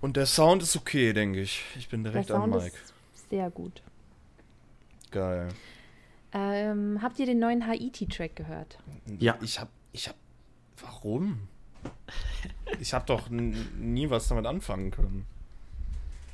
Und 0.00 0.16
der 0.16 0.26
Sound 0.26 0.62
ist 0.62 0.76
okay, 0.76 1.12
denke 1.12 1.40
ich. 1.40 1.64
Ich 1.76 1.88
bin 1.88 2.04
direkt 2.04 2.30
am 2.30 2.52
Sound 2.52 2.62
Mic. 2.62 2.72
Ist 3.28 3.30
sehr 3.30 3.50
gut. 3.50 3.82
Geil. 5.10 5.48
Ähm, 6.32 6.98
habt 7.02 7.18
ihr 7.18 7.26
den 7.26 7.38
neuen 7.38 7.66
Haiti-Track 7.66 8.36
gehört? 8.36 8.78
Ja. 9.18 9.38
Ich 9.42 9.58
hab. 9.60 9.68
Ich 9.92 10.08
hab. 10.08 10.16
Warum? 10.82 11.48
Ich 12.80 12.92
hab 12.94 13.06
doch 13.06 13.28
nie 13.30 14.10
was 14.10 14.28
damit 14.28 14.46
anfangen 14.46 14.90
können. 14.90 15.26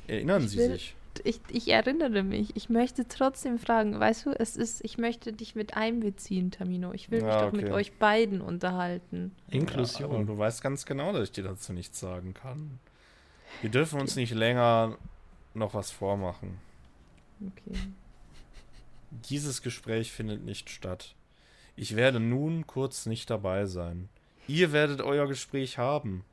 Erinnern 0.07 0.43
Ich 0.43 0.51
Sie 0.51 0.57
will- 0.57 0.71
sich? 0.73 0.95
Ich, 1.23 1.39
ich 1.49 1.69
erinnere 1.71 2.23
mich. 2.23 2.53
Ich 2.57 2.67
möchte 2.69 3.07
trotzdem 3.07 3.57
fragen, 3.57 3.97
weißt 3.97 4.25
du, 4.25 4.31
es 4.37 4.57
ist, 4.57 4.83
ich 4.83 4.97
möchte 4.97 5.31
dich 5.31 5.55
mit 5.55 5.77
einbeziehen, 5.77 6.51
Tamino. 6.51 6.91
Ich 6.91 7.09
will 7.09 7.21
mich 7.21 7.29
Ja, 7.29 7.45
doch 7.45 7.53
mit 7.53 7.63
okay. 7.65 7.71
euch 7.73 7.93
beiden 7.93 8.41
unterhalten. 8.41 9.31
Ja, 9.47 9.59
Inklusion. 9.59 10.27
du 10.27 10.37
weißt 10.37 10.61
ganz 10.61 10.85
genau, 10.85 11.13
dass 11.13 11.29
ich 11.29 11.31
dir 11.31 11.45
dazu 11.45 11.71
nichts 11.71 12.01
sagen 12.01 12.33
kann. 12.33 12.79
Wir 13.61 13.69
dürfen 13.69 14.01
uns 14.01 14.17
nicht 14.17 14.33
länger 14.33 14.97
noch 15.53 15.73
was 15.73 15.89
vormachen. 15.89 16.57
Okay. 17.41 17.77
Dieses 19.11 19.61
Gespräch 19.61 20.11
findet 20.11 20.43
nicht 20.43 20.69
statt. 20.69 21.15
Ich 21.75 21.95
werde 21.95 22.19
nun 22.19 22.67
kurz 22.67 23.05
nicht 23.05 23.29
dabei 23.29 23.65
sein. 23.65 24.09
Ihr 24.47 24.71
werdet 24.71 25.01
euer 25.01 25.27
Gespräch 25.27 25.77
haben. 25.77 26.23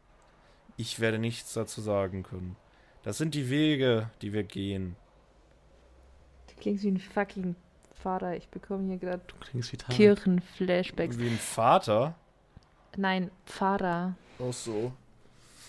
Ich 0.77 1.01
werde 1.01 1.19
nichts 1.19 1.53
dazu 1.53 1.81
sagen 1.81 2.23
können. 2.23 2.57
Das 3.03 3.19
sind 3.19 3.35
die 3.35 3.51
Wege, 3.51 4.11
die 4.21 4.33
wir 4.33 4.45
gehen. 4.45 4.97
Du 6.49 6.55
klingst 6.61 6.85
wie 6.85 6.91
ein 6.91 6.99
fucking 6.99 7.57
Vater. 8.03 8.37
Ich 8.37 8.49
bekomme 8.49 8.89
hier 8.89 8.99
gerade. 8.99 9.23
Kirchenflashbacks. 9.91 11.19
Wie 11.19 11.29
ein 11.29 11.39
Vater. 11.39 12.15
Nein, 12.97 13.31
Pfarrer. 13.47 14.15
Auch 14.39 14.53
so. 14.53 14.93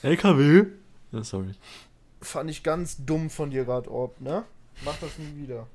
LKW? 0.02 0.66
Ja, 1.12 1.24
sorry. 1.24 1.54
Fand 2.22 2.50
ich 2.50 2.64
ganz 2.64 3.04
dumm 3.06 3.30
von 3.30 3.52
dir 3.52 3.66
gerade, 3.66 3.90
Orb, 3.90 4.20
ne? 4.20 4.44
Mach 4.84 4.98
das 5.00 5.18
nie 5.18 5.44
wieder. 5.44 5.68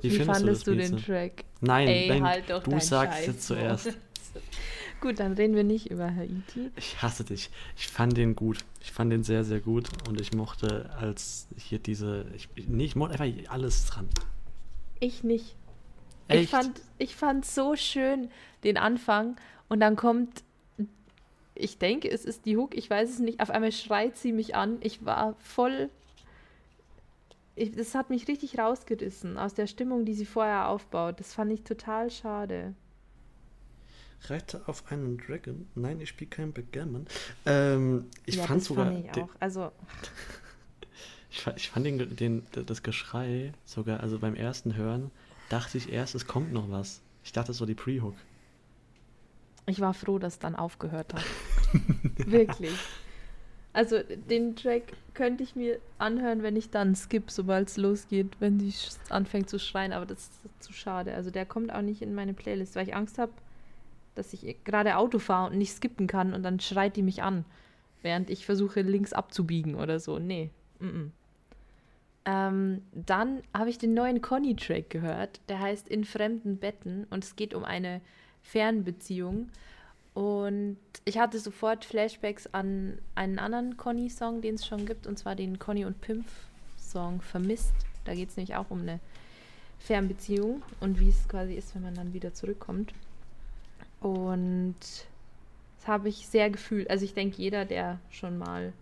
Wie, 0.00 0.10
Wie, 0.10 0.16
findest 0.16 0.38
fandest 0.38 0.66
du, 0.66 0.72
du 0.72 0.76
das, 0.78 0.86
den 0.86 0.94
Mieze? 0.96 1.06
Track? 1.06 1.44
Nein, 1.60 1.88
Ey, 1.88 2.08
nein, 2.08 2.24
halt 2.24 2.50
doch 2.50 2.62
du 2.62 2.80
sagst 2.80 3.18
Scheiß 3.18 3.26
jetzt 3.26 3.46
zuerst. 3.46 3.98
Gut, 5.00 5.20
dann 5.20 5.34
reden 5.34 5.54
wir 5.54 5.64
nicht 5.64 5.90
über 5.90 6.14
Haiti. 6.14 6.70
Ich 6.76 7.02
hasse 7.02 7.24
dich. 7.24 7.50
Ich 7.76 7.88
fand 7.88 8.16
den 8.16 8.34
gut. 8.34 8.64
Ich 8.80 8.90
fand 8.90 9.12
den 9.12 9.22
sehr, 9.22 9.44
sehr 9.44 9.60
gut. 9.60 9.90
Und 10.08 10.18
ich 10.18 10.32
mochte 10.32 10.90
als 10.98 11.46
hier 11.58 11.78
diese. 11.78 12.24
Ich, 12.34 12.48
nee, 12.66 12.86
ich 12.86 12.96
mochte 12.96 13.20
einfach 13.20 13.50
alles 13.52 13.84
dran. 13.84 14.08
Ich 15.00 15.22
nicht. 15.22 15.56
Echt? 16.28 16.44
Ich 16.44 16.48
fand 16.48 16.80
ich 16.96 17.16
fand 17.16 17.44
so 17.44 17.76
schön 17.76 18.30
den 18.62 18.78
Anfang 18.78 19.36
und 19.68 19.80
dann 19.80 19.96
kommt 19.96 20.42
ich 21.54 21.78
denke, 21.78 22.10
es 22.10 22.24
ist 22.24 22.46
die 22.46 22.56
Hook, 22.56 22.74
ich 22.74 22.88
weiß 22.88 23.10
es 23.10 23.18
nicht. 23.18 23.40
Auf 23.40 23.50
einmal 23.50 23.72
schreit 23.72 24.16
sie 24.16 24.32
mich 24.32 24.54
an. 24.54 24.78
Ich 24.80 25.04
war 25.04 25.34
voll 25.38 25.90
ich, 27.56 27.72
das 27.72 27.94
hat 27.94 28.10
mich 28.10 28.28
richtig 28.28 28.58
rausgerissen 28.58 29.38
aus 29.38 29.54
der 29.54 29.66
Stimmung, 29.66 30.04
die 30.04 30.14
sie 30.14 30.26
vorher 30.26 30.68
aufbaut. 30.68 31.20
Das 31.20 31.34
fand 31.34 31.52
ich 31.52 31.62
total 31.62 32.10
schade. 32.10 32.74
Reite 34.22 34.62
auf 34.66 34.90
einen 34.90 35.18
Dragon. 35.18 35.68
Nein, 35.74 36.00
ich 36.00 36.08
spiele 36.08 36.30
kein 36.30 36.52
Backgammon. 36.52 37.06
Ähm, 37.44 38.06
ich 38.24 38.36
ja, 38.36 38.44
fand 38.44 38.60
das 38.60 38.68
sogar. 38.68 38.86
fand 38.86 39.04
ich 39.04 39.22
auch. 39.22 39.28
Also, 39.38 39.70
Ich, 41.34 41.46
ich 41.56 41.68
fand 41.68 41.84
den, 41.84 42.16
den, 42.16 42.46
das 42.52 42.82
Geschrei 42.84 43.52
sogar, 43.64 44.00
also 44.00 44.20
beim 44.20 44.36
ersten 44.36 44.76
Hören, 44.76 45.10
dachte 45.48 45.78
ich 45.78 45.92
erst, 45.92 46.14
es 46.14 46.26
kommt 46.26 46.52
noch 46.52 46.70
was. 46.70 47.00
Ich 47.24 47.32
dachte, 47.32 47.50
es 47.50 47.58
war 47.58 47.66
die 47.66 47.74
Pre-Hook. 47.74 48.14
ich 49.66 49.80
war 49.80 49.94
froh, 49.94 50.18
dass 50.18 50.34
es 50.34 50.38
dann 50.38 50.54
aufgehört 50.54 51.12
hat. 51.12 51.24
Wirklich. 52.26 52.72
Also, 53.74 53.98
den 54.30 54.54
Track 54.54 54.92
könnte 55.14 55.42
ich 55.42 55.56
mir 55.56 55.80
anhören, 55.98 56.42
wenn 56.42 56.56
ich 56.56 56.70
dann 56.70 56.94
skip, 56.94 57.30
sobald 57.30 57.68
es 57.68 57.76
losgeht, 57.76 58.28
wenn 58.38 58.60
sie 58.60 58.72
anfängt 59.10 59.50
zu 59.50 59.58
schreien, 59.58 59.92
aber 59.92 60.06
das 60.06 60.30
ist 60.44 60.62
zu 60.62 60.72
schade. 60.72 61.12
Also, 61.12 61.30
der 61.30 61.44
kommt 61.44 61.72
auch 61.72 61.82
nicht 61.82 62.00
in 62.00 62.14
meine 62.14 62.34
Playlist, 62.34 62.76
weil 62.76 62.88
ich 62.88 62.94
Angst 62.94 63.18
habe, 63.18 63.32
dass 64.14 64.32
ich 64.32 64.62
gerade 64.64 64.96
Auto 64.96 65.18
fahre 65.18 65.50
und 65.50 65.58
nicht 65.58 65.72
skippen 65.72 66.06
kann 66.06 66.34
und 66.34 66.44
dann 66.44 66.60
schreit 66.60 66.96
die 66.96 67.02
mich 67.02 67.22
an, 67.22 67.44
während 68.02 68.30
ich 68.30 68.46
versuche, 68.46 68.80
links 68.82 69.12
abzubiegen 69.12 69.74
oder 69.74 69.98
so. 69.98 70.20
Nee. 70.20 70.50
Mm 70.78 70.86
-mm. 70.86 71.10
Ähm, 72.26 72.82
dann 72.92 73.42
habe 73.52 73.70
ich 73.70 73.78
den 73.78 73.92
neuen 73.92 74.22
Conny-Track 74.22 74.88
gehört, 74.88 75.40
der 75.48 75.60
heißt 75.60 75.88
In 75.88 76.04
fremden 76.04 76.58
Betten 76.58 77.06
und 77.10 77.24
es 77.24 77.36
geht 77.36 77.54
um 77.54 77.64
eine 77.64 78.00
Fernbeziehung. 78.42 79.50
Und 80.14 80.78
ich 81.04 81.18
hatte 81.18 81.38
sofort 81.38 81.84
Flashbacks 81.84 82.46
an 82.52 82.98
einen 83.16 83.38
anderen 83.38 83.76
Conny-Song, 83.76 84.40
den 84.40 84.54
es 84.54 84.66
schon 84.66 84.86
gibt, 84.86 85.06
und 85.06 85.18
zwar 85.18 85.34
den 85.34 85.58
Conny 85.58 85.84
und 85.84 86.00
Pimpf-Song 86.00 87.20
Vermisst. 87.20 87.74
Da 88.04 88.14
geht 88.14 88.30
es 88.30 88.36
nämlich 88.36 88.54
auch 88.54 88.70
um 88.70 88.82
eine 88.82 89.00
Fernbeziehung 89.80 90.62
und 90.80 91.00
wie 91.00 91.08
es 91.08 91.28
quasi 91.28 91.54
ist, 91.54 91.74
wenn 91.74 91.82
man 91.82 91.94
dann 91.94 92.12
wieder 92.14 92.32
zurückkommt. 92.32 92.94
Und 94.00 94.76
das 94.80 95.88
habe 95.88 96.08
ich 96.08 96.28
sehr 96.28 96.48
gefühlt. 96.48 96.88
Also 96.90 97.04
ich 97.04 97.14
denke, 97.14 97.36
jeder, 97.42 97.64
der 97.64 97.98
schon 98.10 98.38
mal 98.38 98.72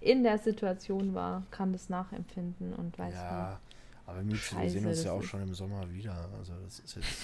in 0.00 0.22
der 0.22 0.38
Situation 0.38 1.14
war, 1.14 1.42
kann 1.50 1.72
das 1.72 1.88
nachempfinden 1.88 2.72
und 2.74 2.98
weiß, 2.98 3.14
Ja, 3.14 3.60
aber 4.06 4.22
Mietze, 4.22 4.32
wir 4.32 4.38
Scheiße, 4.38 4.70
sehen 4.70 4.86
uns 4.86 5.04
ja 5.04 5.12
auch 5.12 5.22
schon 5.22 5.42
im 5.42 5.54
Sommer 5.54 5.92
wieder. 5.92 6.28
Also 6.38 6.54
das 6.64 6.78
ist 6.80 6.96
jetzt. 6.96 7.08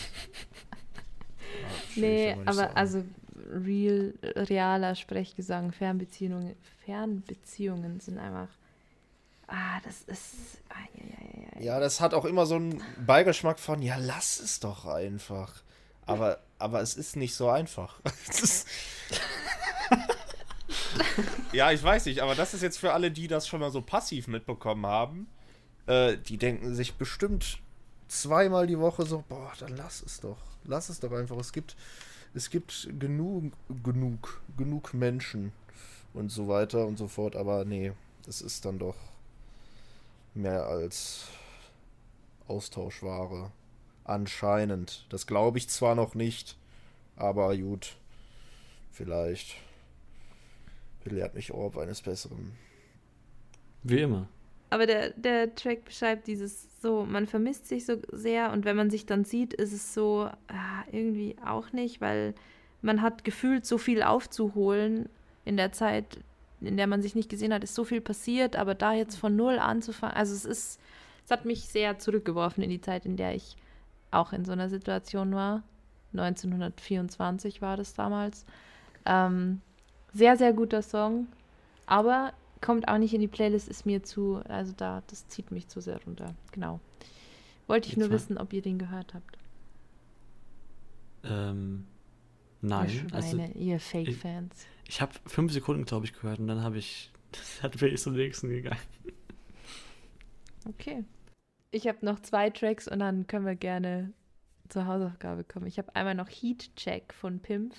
Ja, 1.61 1.68
wie. 1.95 2.01
Nee, 2.01 2.33
aber 2.33 2.41
aber 2.47 2.55
sagen. 2.55 2.76
also 2.76 3.05
real, 3.51 4.14
realer 4.22 4.95
Sprechgesang, 4.95 5.72
Fernbeziehungen, 5.72 6.55
Fernbeziehungen 6.84 8.01
sind 8.01 8.18
einfach. 8.18 8.49
Ah, 9.47 9.80
das 9.84 10.03
ist. 10.03 10.61
Ah, 10.68 10.74
ja, 10.95 11.05
ja, 11.05 11.61
ja, 11.61 11.62
ja. 11.74 11.80
Das 11.80 12.01
hat 12.01 12.14
auch 12.14 12.24
immer 12.24 12.47
so 12.47 12.55
einen 12.57 12.82
Beigeschmack 13.05 13.59
von, 13.59 13.82
ja, 13.82 13.97
lass 13.97 14.40
es 14.40 14.61
doch 14.61 14.86
einfach. 14.86 15.62
Aber, 16.07 16.40
aber 16.59 16.80
es 16.80 16.95
ist 16.95 17.16
nicht 17.16 17.34
so 17.34 17.49
einfach. 17.49 18.01
Ja, 21.53 21.70
ich 21.70 21.82
weiß 21.82 22.07
nicht, 22.07 22.20
aber 22.20 22.34
das 22.34 22.55
ist 22.55 22.62
jetzt 22.62 22.78
für 22.78 22.93
alle, 22.93 23.11
die 23.11 23.28
das 23.28 23.47
schon 23.47 23.61
mal 23.61 23.70
so 23.70 23.82
passiv 23.82 24.26
mitbekommen 24.26 24.86
haben. 24.86 25.28
Äh, 25.86 26.16
die 26.16 26.38
denken 26.38 26.74
sich 26.74 26.95
bestimmt 26.95 27.59
zweimal 28.09 28.66
die 28.66 28.78
Woche 28.78 29.05
so, 29.05 29.24
boah, 29.28 29.53
dann 29.59 29.76
lass 29.76 30.03
es 30.03 30.20
doch. 30.20 30.38
Lass 30.64 30.88
es 30.88 31.01
doch 31.01 31.12
einfach. 31.12 31.36
Es 31.38 31.53
gibt, 31.53 31.76
es 32.35 32.51
gibt 32.51 32.89
genug, 32.99 33.53
genug, 33.83 34.41
genug 34.57 34.95
Menschen 34.95 35.53
und 36.14 36.30
so 36.30 36.49
weiter 36.49 36.87
und 36.87 36.99
so 36.99 37.09
fort. 37.09 37.37
Aber 37.37 37.64
nee, 37.64 37.93
das 38.24 38.41
ist 38.41 38.64
dann 38.64 38.78
doch 38.78 38.97
mehr 40.35 40.66
als 40.66 41.26
Austauschware. 42.49 43.51
Anscheinend. 44.05 45.07
Das 45.11 45.26
glaube 45.26 45.59
ich 45.59 45.68
zwar 45.68 45.95
noch 45.95 46.14
nicht, 46.14 46.57
aber 47.16 47.57
gut. 47.57 47.97
Vielleicht 48.91 49.57
belehrt 51.05 51.35
mich 51.35 51.53
Orb 51.53 51.78
eines 51.78 52.03
Besseren. 52.03 52.53
Wie 53.83 54.01
immer. 54.01 54.28
Aber 54.73 54.87
der, 54.87 55.11
der 55.11 55.55
Track 55.55 55.85
beschreibt 55.85 56.27
dieses 56.27 56.66
so, 56.81 57.05
man 57.05 57.27
vermisst 57.27 57.68
sich 57.68 57.85
so 57.85 57.99
sehr 58.11 58.53
und 58.53 58.64
wenn 58.64 58.75
man 58.75 58.89
sich 58.89 59.05
dann 59.05 59.27
sieht, 59.27 59.53
ist 59.53 59.75
es 59.75 59.93
so, 59.93 60.31
ah, 60.49 60.85
irgendwie 60.91 61.37
auch 61.45 61.75
nicht, 61.75 62.01
weil 62.01 62.33
man 62.81 63.03
hat 63.03 63.23
gefühlt 63.23 63.66
so 63.66 63.77
viel 63.77 64.03
aufzuholen 64.03 65.11
in 65.45 65.59
der 65.59 65.73
Zeit, 65.73 66.20
in 66.62 66.79
der 66.79 66.87
man 66.87 67.03
sich 67.03 67.14
nicht 67.14 67.29
gesehen 67.29 67.53
hat, 67.53 67.62
ist 67.62 67.75
so 67.75 67.85
viel 67.85 68.01
passiert, 68.01 68.57
aber 68.57 68.75
da 68.75 68.95
jetzt 68.95 69.16
von 69.16 69.37
null 69.37 69.59
anzufangen, 69.59 70.16
also 70.16 70.33
es 70.33 70.47
ist, 70.47 70.81
es 71.27 71.31
hat 71.31 71.45
mich 71.45 71.68
sehr 71.68 71.99
zurückgeworfen 71.99 72.64
in 72.64 72.70
die 72.70 72.81
Zeit, 72.81 73.05
in 73.05 73.18
der 73.18 73.35
ich 73.35 73.59
auch 74.11 74.33
in 74.33 74.47
so 74.47 74.53
einer 74.53 74.70
Situation 74.70 75.35
war. 75.35 75.62
1924 76.14 77.61
war 77.61 77.77
das 77.77 77.93
damals. 77.93 78.47
Ähm, 79.05 79.61
sehr, 80.14 80.39
sehr 80.39 80.55
guter 80.55 80.81
Song, 80.81 81.27
aber 81.85 82.33
kommt 82.63 82.89
auch 82.89 82.97
nicht 82.97 83.13
in 83.13 83.21
die 83.21 83.29
Playlist, 83.29 83.69
ist 83.69 83.85
mir 83.85 84.03
zu, 84.03 84.37
also 84.49 84.73
da, 84.75 85.03
das 85.09 85.29
zieht 85.29 85.51
mich 85.51 85.69
zu 85.69 85.81
sehr 85.81 86.03
runter. 86.05 86.35
Genau. 86.53 86.81
Wollte 87.67 87.89
ich 87.89 87.93
Jetzt 87.93 88.01
nur 88.01 88.09
mal- 88.09 88.15
wissen, 88.15 88.39
ob 88.39 88.53
ihr 88.55 88.63
den 88.63 88.79
gehört 88.79 89.13
habt. 89.13 89.37
Ähm, 91.25 91.87
ihr 92.63 92.69
nein. 92.69 93.07
Also, 93.13 93.37
Schweine, 93.37 93.53
ihr 93.55 93.79
Fake-Fans. 93.79 94.67
ich 94.89 95.01
habe 95.01 95.13
fünf 95.27 95.53
Sekunden, 95.53 95.85
glaube 95.85 96.07
ich, 96.07 96.13
gehört 96.13 96.39
und 96.39 96.47
dann 96.47 96.63
habe 96.63 96.79
ich. 96.79 97.11
Das 97.63 97.71
bin 97.79 97.95
ich 97.95 98.01
zum 98.01 98.15
nächsten 98.15 98.49
gegangen. 98.51 98.79
Okay. 100.69 101.05
Ich 101.71 101.89
habe 101.89 102.05
noch 102.05 102.21
zwei 102.21 102.51
Tracks 102.51 102.87
und 102.87 102.99
dann 102.99 103.27
können 103.27 103.47
wir 103.47 103.55
gerne 103.57 104.13
zur 104.69 104.87
Hausaufgabe 104.87 105.43
kommen. 105.45 105.67
Ich 105.67 105.79
habe 105.79 105.95
einmal 105.97 106.15
noch 106.15 106.29
Heat 106.29 106.71
Check 106.77 107.15
von 107.15 107.41
Pimpf 107.41 107.75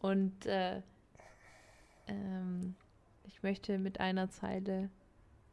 und 0.00 0.44
äh, 0.44 0.82
ähm, 2.06 2.74
ich 3.26 3.42
möchte 3.42 3.78
mit 3.78 4.00
einer 4.00 4.30
Zeile 4.30 4.90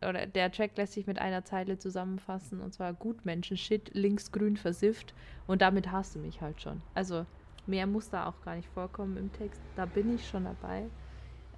oder 0.07 0.26
der 0.28 0.51
Track 0.51 0.78
lässt 0.78 0.93
sich 0.93 1.07
mit 1.07 1.19
einer 1.19 1.45
Zeile 1.45 1.78
zusammenfassen 1.78 2.59
und 2.61 2.74
zwar 2.74 2.93
Gutmenschen 2.93 3.57
Shit 3.57 3.93
links 3.93 4.32
grün 4.32 4.57
versifft 4.57 5.13
und 5.47 5.61
damit 5.61 5.91
hast 5.91 6.15
du 6.15 6.19
mich 6.19 6.41
halt 6.41 6.61
schon. 6.61 6.82
Also 6.93 7.26
mehr 7.67 7.88
muss 7.88 8.09
da 8.09 8.28
auch 8.28 8.41
gar 8.43 8.55
nicht 8.55 8.69
vorkommen 8.69 9.17
im 9.17 9.32
Text. 9.32 9.61
Da 9.76 9.86
bin 9.86 10.13
ich 10.13 10.28
schon 10.28 10.43
dabei. 10.43 10.86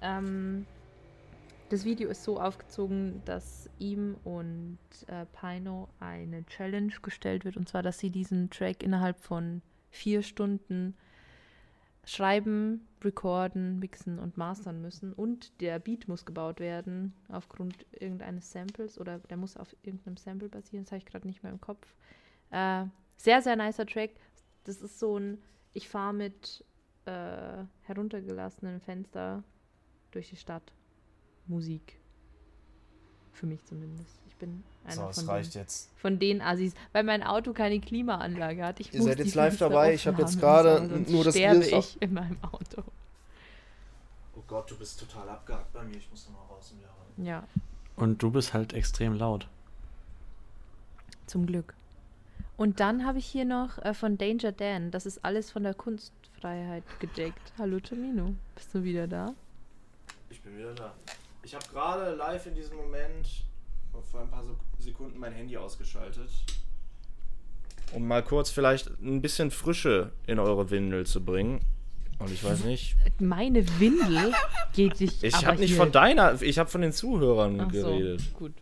Ähm, 0.00 0.66
das 1.68 1.84
Video 1.84 2.08
ist 2.10 2.22
so 2.22 2.40
aufgezogen, 2.40 3.22
dass 3.24 3.68
ihm 3.80 4.16
und 4.22 4.78
äh, 5.08 5.26
Pino 5.38 5.88
eine 5.98 6.46
Challenge 6.46 6.92
gestellt 7.02 7.44
wird. 7.44 7.56
Und 7.56 7.68
zwar, 7.68 7.82
dass 7.82 7.98
sie 7.98 8.10
diesen 8.10 8.50
Track 8.50 8.84
innerhalb 8.84 9.18
von 9.18 9.62
vier 9.90 10.22
Stunden 10.22 10.94
schreiben, 12.06 12.86
recorden, 13.02 13.80
mixen 13.80 14.18
und 14.18 14.36
mastern 14.36 14.80
müssen. 14.80 15.12
Und 15.12 15.60
der 15.60 15.78
Beat 15.80 16.06
muss 16.08 16.24
gebaut 16.24 16.60
werden 16.60 17.12
aufgrund 17.28 17.84
irgendeines 17.90 18.50
Samples 18.52 18.98
oder 18.98 19.18
der 19.18 19.36
muss 19.36 19.56
auf 19.56 19.76
irgendeinem 19.82 20.16
Sample 20.16 20.48
basieren. 20.48 20.84
Das 20.84 20.92
habe 20.92 20.98
ich 20.98 21.06
gerade 21.06 21.26
nicht 21.26 21.42
mehr 21.42 21.52
im 21.52 21.60
Kopf. 21.60 21.94
Äh, 22.50 22.84
sehr, 23.16 23.42
sehr 23.42 23.56
nicer 23.56 23.86
Track. 23.86 24.12
Das 24.64 24.80
ist 24.80 25.00
so 25.00 25.18
ein, 25.18 25.42
ich 25.72 25.88
fahre 25.88 26.14
mit 26.14 26.64
äh, 27.06 27.64
heruntergelassenen 27.82 28.80
Fenster 28.80 29.42
durch 30.12 30.30
die 30.30 30.36
Stadt. 30.36 30.72
Musik. 31.48 31.98
Für 33.36 33.46
mich 33.46 33.62
zumindest. 33.66 34.18
Ich 34.28 34.34
bin 34.36 34.62
einer 34.84 34.94
So, 34.94 35.02
von, 35.12 35.24
den, 35.24 35.28
reicht 35.30 35.54
jetzt. 35.54 35.90
von 35.98 36.18
den 36.18 36.40
Assis, 36.42 36.72
weil 36.92 37.04
mein 37.04 37.22
Auto 37.22 37.52
keine 37.52 37.80
Klimaanlage 37.80 38.64
hat. 38.64 38.80
Ich 38.80 38.92
Ihr 38.94 39.02
seid 39.02 39.18
jetzt 39.18 39.34
live 39.34 39.48
Fenster 39.48 39.68
dabei. 39.68 39.92
Ich 39.94 40.06
hab 40.06 40.18
jetzt 40.18 40.40
gerade 40.40 40.80
nur 41.10 41.22
das 41.24 41.34
sterbe 41.34 41.60
Bier- 41.60 41.78
ich 41.78 42.00
in 42.00 42.14
meinem 42.14 42.38
Auto. 42.42 42.82
Oh 44.36 44.42
Gott, 44.46 44.70
du 44.70 44.76
bist 44.78 44.98
total 45.00 45.28
abgehakt 45.28 45.72
bei 45.72 45.82
mir. 45.84 45.96
Ich 45.96 46.10
muss 46.10 46.26
nochmal 46.28 46.46
raus 46.50 46.70
und 46.72 46.78
wieder 46.80 46.88
rein. 46.88 47.26
Ja, 47.26 47.44
Und 47.96 48.22
du 48.22 48.30
bist 48.30 48.54
halt 48.54 48.72
extrem 48.72 49.14
laut. 49.14 49.48
zum 51.26 51.44
Glück. 51.46 51.74
Und 52.56 52.80
dann 52.80 53.04
habe 53.04 53.18
ich 53.18 53.26
hier 53.26 53.44
noch 53.44 53.76
äh, 53.84 53.92
von 53.92 54.16
Danger 54.16 54.52
Dan. 54.52 54.90
Das 54.90 55.04
ist 55.04 55.22
alles 55.24 55.50
von 55.50 55.62
der 55.62 55.74
Kunstfreiheit 55.74 56.84
gedeckt. 57.00 57.52
Hallo 57.58 57.80
Tomino, 57.80 58.34
bist 58.54 58.74
du 58.74 58.82
wieder 58.82 59.06
da? 59.06 59.34
Ich 60.30 60.40
bin 60.40 60.56
wieder 60.56 60.74
da. 60.74 60.94
Ich 61.46 61.54
habe 61.54 61.64
gerade 61.72 62.16
live 62.16 62.44
in 62.46 62.56
diesem 62.56 62.76
Moment 62.76 63.44
vor 64.10 64.20
ein 64.20 64.28
paar 64.28 64.42
Sekunden 64.80 65.16
mein 65.16 65.32
Handy 65.32 65.56
ausgeschaltet. 65.56 66.28
Um 67.92 68.08
mal 68.08 68.24
kurz 68.24 68.50
vielleicht 68.50 68.90
ein 69.00 69.22
bisschen 69.22 69.52
Frische 69.52 70.10
in 70.26 70.40
eure 70.40 70.70
Windel 70.70 71.06
zu 71.06 71.24
bringen. 71.24 71.60
Und 72.18 72.32
ich 72.32 72.42
weiß 72.42 72.64
nicht. 72.64 72.96
Meine 73.20 73.64
Windel 73.78 74.34
geht 74.72 74.98
dich. 74.98 75.22
Ich 75.22 75.46
habe 75.46 75.60
nicht 75.60 75.76
von 75.76 75.92
deiner, 75.92 76.42
ich 76.42 76.58
habe 76.58 76.68
von 76.68 76.80
den 76.80 76.92
Zuhörern 76.92 77.60
Ach 77.60 77.68
geredet. 77.70 78.22
So, 78.22 78.38
gut. 78.38 78.52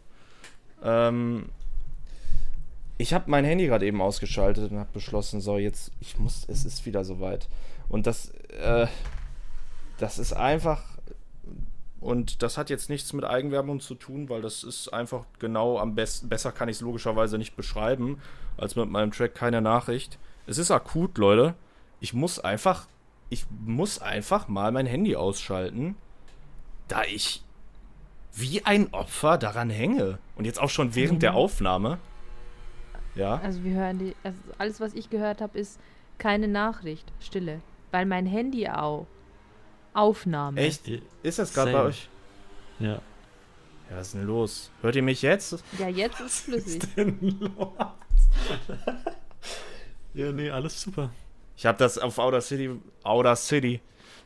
Ähm, 0.82 1.49
ich 2.99 3.14
habe 3.14 3.30
mein 3.30 3.47
Handy 3.47 3.64
gerade 3.64 3.87
eben 3.87 4.03
ausgeschaltet 4.03 4.70
und 4.70 4.78
habe 4.78 4.93
beschlossen, 4.93 5.41
so 5.41 5.57
jetzt, 5.57 5.91
ich 6.01 6.18
muss, 6.18 6.45
es 6.49 6.66
ist 6.66 6.85
wieder 6.85 7.03
soweit. 7.03 7.49
Und 7.89 8.07
das, 8.07 8.28
äh, 8.61 8.89
das 9.97 10.18
ist 10.18 10.35
einfach, 10.35 10.93
und 12.05 12.42
das 12.42 12.59
hat 12.59 12.68
jetzt 12.68 12.90
nichts 12.90 13.14
mit 13.14 13.24
Eigenwerbung 13.24 13.80
zu 13.80 13.94
tun, 13.94 14.28
weil 14.28 14.42
das 14.42 14.62
ist 14.62 14.88
einfach 14.88 15.24
genau 15.38 15.78
am 15.78 15.94
besten, 15.94 16.28
besser 16.28 16.52
kann 16.52 16.68
ich 16.68 16.76
es 16.76 16.82
logischerweise 16.82 17.38
nicht 17.38 17.57
beschreiben, 17.57 18.20
als 18.59 18.76
mit 18.76 18.90
meinem 18.90 19.11
Track 19.11 19.34
keine 19.34 19.62
Nachricht. 19.62 20.18
Es 20.46 20.59
ist 20.59 20.70
akut, 20.70 21.16
Leute. 21.16 21.55
Ich 22.00 22.12
muss 22.12 22.38
einfach, 22.38 22.88
ich 23.30 23.46
muss 23.64 24.02
einfach 24.02 24.48
mal 24.48 24.70
mein 24.70 24.84
Handy 24.84 25.16
ausschalten, 25.16 25.96
da 26.88 27.05
ich 27.05 27.42
wie 28.34 28.62
ein 28.66 28.92
Opfer 28.92 29.38
daran 29.38 29.70
hänge. 29.70 30.18
Und 30.36 30.44
jetzt 30.44 30.61
auch 30.61 30.68
schon 30.68 30.94
während 30.94 31.22
der 31.22 31.34
Aufnahme. 31.34 31.96
Ja. 33.14 33.40
Also 33.42 33.64
wir 33.64 33.76
hören 33.76 33.98
die. 33.98 34.14
Also 34.22 34.38
alles, 34.59 34.78
was 34.78 34.92
ich 34.92 35.09
gehört 35.09 35.40
habe, 35.40 35.59
ist 35.59 35.80
keine 36.18 36.48
Nachricht, 36.48 37.11
Stille. 37.18 37.62
Weil 37.92 38.05
mein 38.05 38.26
Handy 38.26 38.68
auch. 38.68 39.07
Aufnahme. 39.95 40.61
Echt? 40.61 40.88
Ist 41.22 41.38
das 41.38 41.55
gerade 41.55 41.72
bei 41.72 41.82
euch? 41.84 42.09
Ja. 42.78 43.01
Ja, 43.90 43.97
was 43.97 44.09
ist 44.09 44.14
denn 44.14 44.24
los? 44.24 44.70
Hört 44.80 44.97
ihr 44.97 45.03
mich 45.03 45.22
jetzt? 45.22 45.62
Ja, 45.78 45.88
jetzt 45.88 46.20
ist 46.20 46.40
flüssig. 46.40 46.82
denn 46.97 47.18
los? 47.57 47.72
Ja, 50.14 50.32
nee, 50.32 50.51
alles 50.51 50.80
super. 50.80 51.11
Ich 51.57 51.66
habe 51.66 51.78
das 51.78 51.99
auf 51.99 52.18
Outer 52.18 52.40
City, 52.40 52.70
Outer 53.03 53.36
City, 53.36 53.80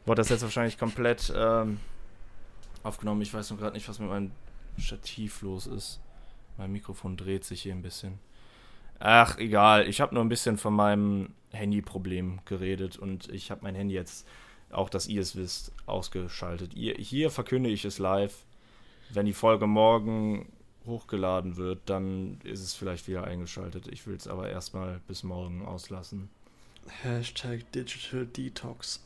wurde 0.06 0.20
das 0.20 0.28
jetzt 0.28 0.42
wahrscheinlich 0.42 0.78
komplett 0.78 1.32
ähm, 1.34 1.80
aufgenommen. 2.82 3.22
Ich 3.22 3.32
weiß 3.32 3.50
noch 3.50 3.58
gerade 3.58 3.74
nicht, 3.74 3.88
was 3.88 3.98
mit 3.98 4.08
meinem 4.08 4.30
Stativ 4.78 5.42
los 5.42 5.66
ist. 5.66 6.00
Mein 6.56 6.72
Mikrofon 6.72 7.16
dreht 7.16 7.44
sich 7.44 7.62
hier 7.62 7.74
ein 7.74 7.82
bisschen. 7.82 8.18
Ach, 8.98 9.38
egal. 9.38 9.88
Ich 9.88 10.00
habe 10.00 10.14
nur 10.14 10.24
ein 10.24 10.28
bisschen 10.28 10.58
von 10.58 10.74
meinem 10.74 11.30
Handyproblem 11.52 12.40
geredet 12.44 12.98
und 12.98 13.28
ich 13.28 13.50
habe 13.50 13.62
mein 13.62 13.74
Handy 13.74 13.94
jetzt, 13.94 14.26
auch 14.70 14.88
dass 14.88 15.06
ihr 15.06 15.22
es 15.22 15.36
wisst, 15.36 15.72
ausgeschaltet. 15.86 16.74
Ihr, 16.74 16.94
hier 16.94 17.30
verkünde 17.30 17.70
ich 17.70 17.84
es 17.84 17.98
live. 17.98 18.44
Wenn 19.10 19.26
die 19.26 19.32
Folge 19.32 19.66
morgen 19.66 20.46
hochgeladen 20.86 21.56
wird, 21.56 21.80
dann 21.86 22.40
ist 22.44 22.60
es 22.60 22.74
vielleicht 22.74 23.08
wieder 23.08 23.24
eingeschaltet. 23.24 23.88
Ich 23.88 24.06
will 24.06 24.16
es 24.16 24.26
aber 24.26 24.50
erstmal 24.50 25.00
bis 25.06 25.22
morgen 25.22 25.64
auslassen. 25.64 26.28
Hashtag 27.02 27.70
Digital 27.72 28.26
Detox. 28.26 29.04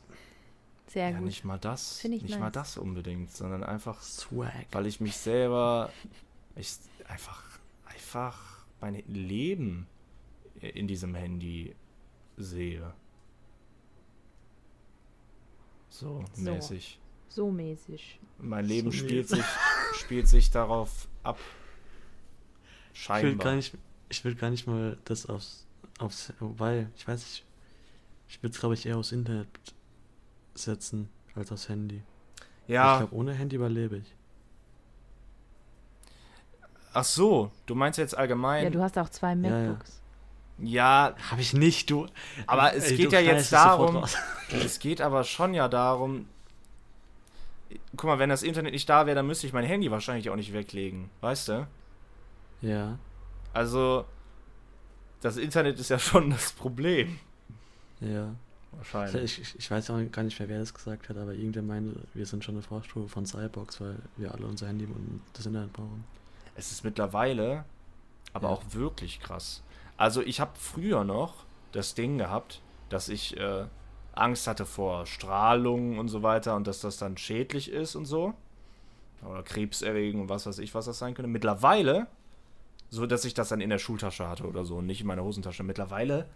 Sehr 0.86 1.10
ja, 1.10 1.16
gut. 1.16 1.26
nicht 1.26 1.44
mal 1.44 1.58
das. 1.58 1.98
Find 1.98 2.14
ich 2.14 2.22
nicht 2.22 2.38
mal 2.38 2.46
nice. 2.46 2.52
das 2.52 2.76
unbedingt, 2.76 3.32
sondern 3.32 3.64
einfach, 3.64 4.02
Swag. 4.02 4.66
weil 4.72 4.86
ich 4.86 5.00
mich 5.00 5.16
selber, 5.16 5.90
ich 6.54 6.76
einfach, 7.08 7.42
einfach 7.86 8.64
mein 8.80 9.02
Leben 9.06 9.86
in 10.60 10.86
diesem 10.86 11.14
Handy 11.14 11.74
sehe. 12.36 12.92
So, 15.92 16.24
So. 16.34 16.50
mäßig. 16.54 16.98
So 17.28 17.50
mäßig. 17.50 18.18
Mein 18.38 18.64
Leben 18.64 18.90
So 18.90 18.96
spielt 18.96 19.30
mäßig. 19.30 19.44
sich, 19.44 20.00
spielt 20.00 20.26
sich 20.28 20.50
darauf 20.50 21.06
ab. 21.22 21.38
Ich 22.94 23.08
will 23.08 23.32
Scheinbar. 23.32 23.44
gar 23.44 23.54
nicht, 23.56 23.76
ich 24.08 24.24
will 24.24 24.34
gar 24.34 24.50
nicht 24.50 24.66
mal 24.66 24.96
das 25.04 25.26
aufs, 25.26 25.66
aufs, 25.98 26.32
wobei, 26.40 26.88
ich 26.96 27.06
weiß 27.06 27.20
nicht, 27.20 27.44
ich 28.28 28.42
will 28.42 28.50
es 28.50 28.58
glaube 28.58 28.74
ich 28.74 28.86
eher 28.86 28.96
aufs 28.98 29.12
Internet 29.12 29.48
setzen 30.54 31.08
als 31.34 31.52
aufs 31.52 31.68
Handy. 31.68 32.02
Ich 32.66 32.72
ja, 32.74 32.98
glaube, 32.98 33.14
ohne 33.14 33.32
Handy 33.34 33.56
überlebe 33.56 33.98
ich. 33.98 34.14
ach 36.94 37.04
so, 37.04 37.50
du 37.66 37.74
meinst 37.74 37.98
jetzt 37.98 38.16
allgemein. 38.16 38.64
Ja, 38.64 38.70
du 38.70 38.82
hast 38.82 38.98
auch 38.98 39.08
zwei 39.08 39.30
ja. 39.30 39.34
MacBooks. 39.36 40.01
Ja, 40.58 41.14
Habe 41.30 41.40
ich 41.40 41.52
nicht, 41.54 41.90
du. 41.90 42.06
Aber 42.46 42.74
es 42.74 42.90
Ey, 42.90 42.96
geht 42.96 43.12
ja 43.12 43.20
jetzt 43.20 43.52
darum, 43.52 44.04
es 44.50 44.78
geht 44.78 45.00
aber 45.00 45.24
schon 45.24 45.54
ja 45.54 45.68
darum, 45.68 46.26
guck 47.96 48.04
mal, 48.04 48.18
wenn 48.18 48.28
das 48.30 48.42
Internet 48.42 48.72
nicht 48.72 48.88
da 48.88 49.06
wäre, 49.06 49.14
dann 49.16 49.26
müsste 49.26 49.46
ich 49.46 49.52
mein 49.52 49.64
Handy 49.64 49.90
wahrscheinlich 49.90 50.30
auch 50.30 50.36
nicht 50.36 50.52
weglegen, 50.52 51.10
weißt 51.20 51.48
du? 51.48 51.66
Ja, 52.60 52.98
Also, 53.52 54.04
das 55.20 55.36
Internet 55.36 55.78
ist 55.80 55.88
ja 55.90 55.98
schon 55.98 56.30
das 56.30 56.52
Problem. 56.52 57.18
ja. 58.00 58.34
Wahrscheinlich. 58.74 59.38
Ich, 59.38 59.40
ich, 59.40 59.58
ich 59.58 59.70
weiß 59.70 59.90
auch 59.90 60.00
gar 60.10 60.22
nicht 60.22 60.38
mehr, 60.40 60.48
wer 60.48 60.58
das 60.58 60.72
gesagt 60.72 61.10
hat, 61.10 61.18
aber 61.18 61.34
irgendwer 61.34 61.62
meinte, 61.62 62.00
wir 62.14 62.24
sind 62.24 62.42
schon 62.42 62.54
eine 62.54 62.62
Vorstufe 62.62 63.06
von 63.06 63.26
Cyborgs, 63.26 63.82
weil 63.82 63.96
wir 64.16 64.32
alle 64.32 64.46
unser 64.46 64.66
Handy 64.66 64.86
und 64.86 65.20
das 65.34 65.44
Internet 65.44 65.74
brauchen. 65.74 66.04
Es 66.56 66.72
ist 66.72 66.82
mittlerweile 66.82 67.66
aber 68.32 68.48
Ja. 68.48 68.54
auch 68.54 68.62
wirklich 68.70 69.20
krass. 69.20 69.62
Also, 69.96 70.22
ich 70.22 70.40
habe 70.40 70.52
früher 70.54 71.04
noch 71.04 71.44
das 71.72 71.94
Ding 71.94 72.18
gehabt, 72.18 72.60
dass 72.88 73.08
ich 73.08 73.36
äh, 73.36 73.66
Angst 74.14 74.46
hatte 74.46 74.66
vor 74.66 75.06
Strahlung 75.06 75.98
und 75.98 76.08
so 76.08 76.22
weiter 76.22 76.54
und 76.56 76.66
dass 76.66 76.80
das 76.80 76.98
dann 76.98 77.16
schädlich 77.16 77.70
ist 77.70 77.96
und 77.96 78.04
so. 78.04 78.34
Oder 79.24 79.42
krebserregend 79.42 80.22
und 80.22 80.28
was 80.28 80.46
weiß 80.46 80.58
ich, 80.58 80.74
was 80.74 80.86
das 80.86 80.98
sein 80.98 81.14
könnte. 81.14 81.28
Mittlerweile, 81.28 82.08
so 82.90 83.06
dass 83.06 83.24
ich 83.24 83.34
das 83.34 83.48
dann 83.48 83.60
in 83.60 83.70
der 83.70 83.78
Schultasche 83.78 84.28
hatte 84.28 84.46
oder 84.46 84.64
so 84.64 84.76
und 84.76 84.86
nicht 84.86 85.00
in 85.00 85.06
meiner 85.06 85.22
Hosentasche. 85.22 85.62
Mittlerweile 85.62 86.28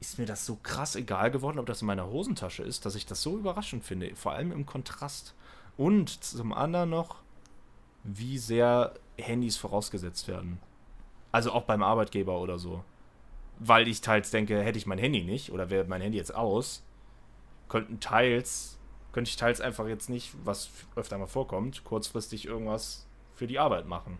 ist 0.00 0.18
mir 0.18 0.26
das 0.26 0.46
so 0.46 0.58
krass 0.62 0.96
egal 0.96 1.30
geworden, 1.30 1.58
ob 1.58 1.66
das 1.66 1.82
in 1.82 1.86
meiner 1.86 2.08
Hosentasche 2.08 2.62
ist, 2.62 2.84
dass 2.86 2.96
ich 2.96 3.06
das 3.06 3.22
so 3.22 3.38
überraschend 3.38 3.84
finde. 3.84 4.16
Vor 4.16 4.32
allem 4.32 4.50
im 4.50 4.66
Kontrast. 4.66 5.34
Und 5.76 6.24
zum 6.24 6.52
anderen 6.52 6.90
noch, 6.90 7.16
wie 8.02 8.38
sehr 8.38 8.94
Handys 9.16 9.56
vorausgesetzt 9.56 10.26
werden. 10.26 10.58
Also 11.30 11.52
auch 11.52 11.62
beim 11.62 11.82
Arbeitgeber 11.82 12.40
oder 12.40 12.58
so. 12.58 12.82
Weil 13.58 13.86
ich 13.88 14.00
teils 14.00 14.30
denke, 14.30 14.60
hätte 14.60 14.78
ich 14.78 14.86
mein 14.86 14.98
Handy 14.98 15.22
nicht 15.22 15.52
oder 15.52 15.70
wäre 15.70 15.84
mein 15.84 16.00
Handy 16.00 16.18
jetzt 16.18 16.34
aus, 16.34 16.82
könnten 17.68 18.00
teils, 18.00 18.78
könnte 19.12 19.28
ich 19.28 19.36
teils 19.36 19.60
einfach 19.60 19.86
jetzt 19.86 20.10
nicht, 20.10 20.34
was 20.44 20.70
öfter 20.96 21.18
mal 21.18 21.26
vorkommt, 21.26 21.84
kurzfristig 21.84 22.46
irgendwas 22.46 23.06
für 23.34 23.46
die 23.46 23.58
Arbeit 23.58 23.86
machen. 23.86 24.18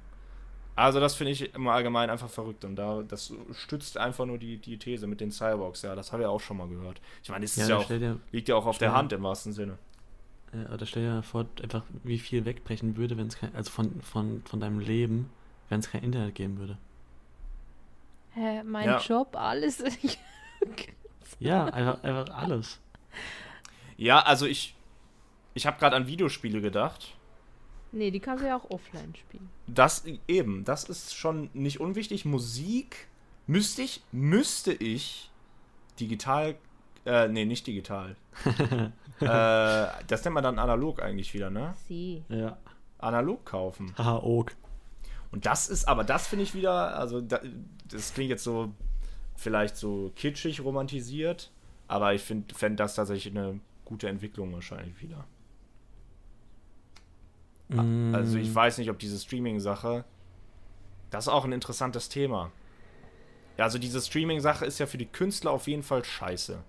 Also 0.74 1.00
das 1.00 1.14
finde 1.14 1.32
ich 1.32 1.54
im 1.54 1.68
Allgemeinen 1.68 2.10
einfach 2.10 2.30
verrückt 2.30 2.64
und 2.64 2.76
da 2.76 3.02
das 3.02 3.34
stützt 3.52 3.98
einfach 3.98 4.24
nur 4.24 4.38
die, 4.38 4.56
die 4.56 4.78
These 4.78 5.06
mit 5.06 5.20
den 5.20 5.30
Cyborgs, 5.30 5.82
ja, 5.82 5.94
das 5.94 6.12
habe 6.12 6.22
ich 6.22 6.28
auch 6.28 6.40
schon 6.40 6.56
mal 6.56 6.68
gehört. 6.68 7.00
Ich 7.22 7.28
meine, 7.28 7.44
es 7.44 7.56
ist 7.56 7.68
ja 7.68 7.76
da 7.76 7.82
auch, 7.82 7.88
dir, 7.88 8.18
liegt 8.30 8.48
ja 8.48 8.56
auch 8.56 8.64
auf 8.64 8.78
der 8.78 8.94
Hand 8.94 9.12
im 9.12 9.22
wahrsten 9.22 9.52
Sinne. 9.52 9.76
ja, 10.54 10.66
aber 10.66 10.78
da 10.78 10.86
stell 10.86 11.02
dir 11.02 11.22
vor, 11.22 11.46
einfach 11.62 11.84
wie 12.04 12.18
viel 12.18 12.46
wegbrechen 12.46 12.96
würde, 12.96 13.18
wenn 13.18 13.26
es 13.26 13.36
kein, 13.36 13.54
also 13.54 13.70
von, 13.70 14.00
von, 14.00 14.42
von 14.46 14.60
deinem 14.60 14.78
Leben, 14.78 15.28
wenn 15.68 15.80
es 15.80 15.90
kein 15.90 16.02
Internet 16.02 16.34
geben 16.34 16.58
würde. 16.58 16.78
Hä, 18.34 18.62
mein 18.64 18.86
Ja. 18.86 18.98
Job, 19.00 19.36
alles. 19.36 19.82
Ja, 21.38 21.64
einfach, 21.64 22.02
einfach 22.04 22.34
alles. 22.36 22.78
Ja, 23.96 24.20
also 24.20 24.46
ich, 24.46 24.76
ich 25.54 25.66
habe 25.66 25.78
gerade 25.78 25.96
an 25.96 26.06
Videospiele 26.06 26.60
gedacht. 26.60 27.14
nee, 27.90 28.10
die 28.12 28.20
kannst 28.20 28.44
du 28.44 28.48
ja 28.48 28.56
auch 28.56 28.70
offline 28.70 29.12
spielen. 29.16 29.50
Das 29.66 30.04
eben, 30.28 30.64
das 30.64 30.84
ist 30.84 31.14
schon 31.14 31.50
nicht 31.52 31.80
unwichtig. 31.80 32.24
Musik 32.24 33.08
müsste 33.48 33.82
ich, 33.82 34.02
müsste 34.12 34.72
ich 34.72 35.30
digital, 35.98 36.54
äh, 37.06 37.26
nee, 37.28 37.44
nicht 37.44 37.66
digital. 37.66 38.14
äh, 39.20 39.24
das 40.06 40.24
nennt 40.24 40.34
man 40.34 40.44
dann 40.44 40.58
analog 40.60 41.02
eigentlich 41.02 41.34
wieder, 41.34 41.50
ne? 41.50 41.74
Sie. 41.88 42.22
Ja. 42.28 42.56
Analog 42.98 43.44
kaufen. 43.44 43.92
Haha, 43.98 44.16
ok. 44.18 44.54
Und 45.32 45.46
das 45.46 45.68
ist, 45.68 45.88
aber 45.88 46.04
das 46.04 46.26
finde 46.28 46.44
ich 46.44 46.54
wieder, 46.54 46.96
also 46.96 47.20
da, 47.20 47.40
das 47.88 48.14
klingt 48.14 48.30
jetzt 48.30 48.44
so 48.44 48.72
vielleicht 49.36 49.76
so 49.76 50.12
kitschig 50.16 50.60
romantisiert, 50.62 51.52
aber 51.88 52.14
ich 52.14 52.22
fände 52.22 52.76
das 52.76 52.94
tatsächlich 52.94 53.34
eine 53.36 53.60
gute 53.84 54.08
Entwicklung 54.08 54.52
wahrscheinlich 54.52 55.00
wieder. 55.02 55.26
Also 58.10 58.38
ich 58.38 58.54
Mm, 58.54 58.54
weiß 58.54 58.78
nicht, 58.78 58.90
ob 58.90 58.98
diese 58.98 59.18
Streaming-Sache 59.18 60.04
Das 61.10 61.26
ist 61.26 61.28
auch 61.28 61.44
ein 61.44 61.52
interessantes 61.52 62.08
Thema. 62.08 62.50
Ja, 63.58 63.64
also 63.64 63.78
diese 63.78 64.00
Streaming-Sache 64.00 64.64
ist 64.66 64.78
ja 64.78 64.86
für 64.86 64.98
die 64.98 65.06
Künstler 65.06 65.50
auf 65.52 65.66
jeden 65.68 65.82
Fall 65.82 66.04
scheiße. 66.04 66.62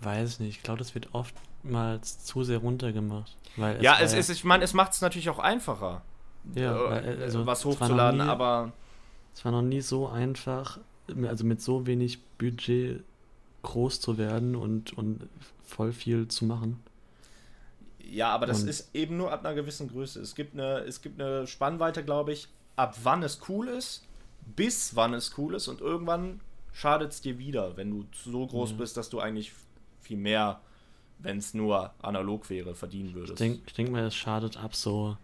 Weiß 0.00 0.38
nicht, 0.40 0.58
ich 0.58 0.62
glaube, 0.62 0.78
das 0.78 0.94
wird 0.94 1.14
oftmals 1.14 2.24
zu 2.24 2.44
sehr 2.44 2.58
runtergemacht. 2.58 3.36
Weil 3.56 3.80
ja, 3.80 3.98
es 4.00 4.12
ist, 4.12 4.28
ich 4.30 4.44
meine, 4.44 4.64
es 4.64 4.74
macht 4.74 4.92
es 4.92 5.00
natürlich 5.00 5.28
auch 5.30 5.38
einfacher, 5.38 6.02
ja, 6.54 6.76
äh, 6.76 6.90
weil, 6.90 7.22
also, 7.22 7.46
was 7.46 7.64
hochzuladen, 7.64 8.20
nie- 8.20 8.26
aber 8.30 8.72
Es 9.34 9.44
war 9.44 9.52
noch 9.52 9.62
nie 9.62 9.80
so 9.80 10.08
einfach, 10.08 10.78
also 11.26 11.44
mit 11.44 11.60
so 11.60 11.86
wenig 11.86 12.20
Budget 12.38 13.02
groß 13.62 14.00
zu 14.00 14.18
werden 14.18 14.54
und, 14.56 14.92
und 14.96 15.28
voll 15.64 15.92
viel 15.92 16.28
zu 16.28 16.44
machen. 16.44 16.80
ja, 18.10 18.28
aber 18.28 18.46
das 18.46 18.62
Und- 18.62 18.68
ist 18.68 18.94
eben 18.94 19.16
nur 19.16 19.32
ab 19.32 19.44
einer 19.44 19.54
gewissen 19.54 19.88
Größe. 19.88 20.20
Es 20.20 20.34
gibt 20.34 20.54
eine, 20.54 20.80
es 20.80 21.00
gibt 21.02 21.20
eine 21.20 21.46
Spannweite, 21.46 22.04
glaube 22.04 22.32
ich, 22.32 22.48
ab 22.76 22.96
wann 23.02 23.22
es 23.22 23.40
cool 23.48 23.68
ist, 23.68 24.04
bis 24.56 24.94
wann 24.94 25.14
es 25.14 25.36
cool 25.38 25.54
ist 25.54 25.68
und 25.68 25.80
irgendwann 25.80 26.40
schadet 26.72 27.12
es 27.12 27.20
dir 27.22 27.38
wieder, 27.38 27.76
wenn 27.76 27.90
du 27.90 28.04
so 28.12 28.46
groß 28.46 28.72
Ja. 28.72 28.76
bist, 28.76 28.96
dass 28.96 29.08
du 29.08 29.20
eigentlich 29.20 29.52
viel 30.02 30.18
mehr, 30.18 30.60
wenn 31.20 31.38
es 31.38 31.54
nur 31.54 31.92
analog 32.02 32.50
wäre, 32.50 32.74
verdienen 32.74 33.08
Ich 33.10 33.14
würdest. 33.14 33.40
denke 33.40 33.62
ich 33.66 33.72
denk 33.72 33.90
mal, 33.90 34.04
es 34.04 34.14
schadet 34.14 34.58
ab 34.58 34.74
so, 34.74 35.16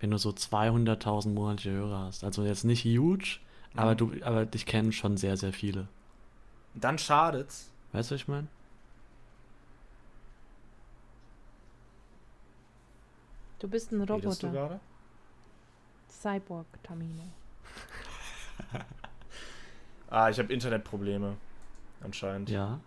wenn 0.00 0.10
du 0.10 0.18
so 0.18 0.30
200.000 0.30 1.28
monatliche 1.34 1.70
Hörer 1.70 2.00
hast. 2.06 2.24
Also 2.24 2.44
jetzt 2.44 2.64
nicht 2.64 2.84
huge, 2.84 3.38
aber, 3.76 3.92
Mhm. 3.92 3.96
du, 3.96 4.12
aber 4.24 4.46
dich 4.46 4.66
kennen 4.66 4.92
schon 4.92 5.16
sehr, 5.16 5.36
sehr 5.36 5.52
viele. 5.52 5.88
Dann 6.74 6.98
schadet's. 6.98 7.70
Weißt 7.92 8.10
du, 8.10 8.14
was 8.14 8.20
ich 8.22 8.28
meine? 8.28 8.46
Du 13.58 13.68
bist 13.68 13.90
ein 13.92 14.00
Redest 14.02 14.42
du 14.42 14.48
Roboter. 14.48 14.68
gerade? 14.68 14.80
Cyborg, 16.10 16.66
Tamino. 16.82 17.22
Ah, 20.08 20.30
ich 20.30 20.38
habe 20.38 20.52
Internetprobleme. 20.52 21.36
Anscheinend. 22.00 22.48
Ja. 22.48 22.78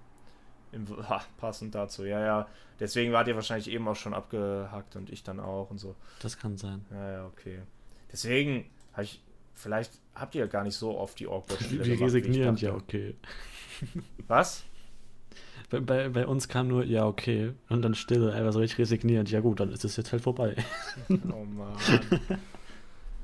Im, 0.72 0.88
ha, 1.10 1.22
passend 1.38 1.76
dazu. 1.76 2.06
Ja, 2.06 2.20
ja. 2.20 2.48
Deswegen 2.80 3.12
wart 3.12 3.28
ihr 3.28 3.36
wahrscheinlich 3.36 3.70
eben 3.70 3.88
auch 3.88 3.96
schon 3.96 4.14
abgehackt 4.14 4.96
und 4.96 5.10
ich 5.10 5.24
dann 5.24 5.40
auch 5.40 5.70
und 5.70 5.80
so. 5.80 5.96
Das 6.22 6.38
kann 6.38 6.58
sein. 6.58 6.86
Ja, 6.92 7.12
ja, 7.12 7.26
okay. 7.26 7.60
Deswegen 8.12 8.66
habe 8.94 9.04
ich. 9.04 9.22
Vielleicht 9.56 9.92
habt 10.16 10.36
ihr 10.36 10.48
gar 10.48 10.64
nicht 10.64 10.76
so 10.76 10.98
oft 10.98 11.20
die 11.20 11.28
Awkward-Spiele 11.28 11.84
Wir 11.84 11.96
gemacht, 11.96 12.14
resignieren, 12.14 12.56
ja, 12.56 12.74
okay. 12.74 13.16
Was? 14.28 14.64
Bei, 15.70 15.82
bei, 15.82 16.08
bei 16.08 16.26
uns 16.26 16.48
kam 16.48 16.70
nur, 16.70 16.86
ja, 16.86 17.06
okay. 17.06 17.52
Und 17.68 17.82
dann 17.82 17.94
Stille, 17.94 18.32
einfach 18.32 18.54
so 18.54 18.60
richtig 18.60 18.80
resignierend. 18.80 19.30
Ja, 19.30 19.42
gut, 19.42 19.60
dann 19.60 19.72
ist 19.72 19.84
es 19.84 19.98
jetzt 19.98 20.14
halt 20.14 20.24
vorbei. 20.24 20.56
Oh 21.10 21.44
Mann. 21.44 21.76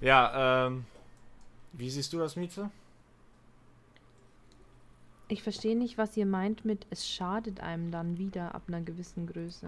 ja, 0.02 0.68
ähm. 0.68 0.86
Wie 1.78 1.90
siehst 1.90 2.14
du 2.14 2.20
das, 2.20 2.36
Miete? 2.36 2.70
Ich 5.28 5.42
verstehe 5.44 5.76
nicht, 5.78 5.98
was 5.98 6.16
ihr 6.18 6.26
meint 6.26 6.66
mit, 6.66 6.86
es 6.92 7.08
schadet 7.10 7.60
einem 7.60 7.92
dann 7.92 8.18
wieder 8.18 8.54
ab 8.54 8.64
einer 8.68 8.82
gewissen 8.82 9.26
Größe. 9.28 9.68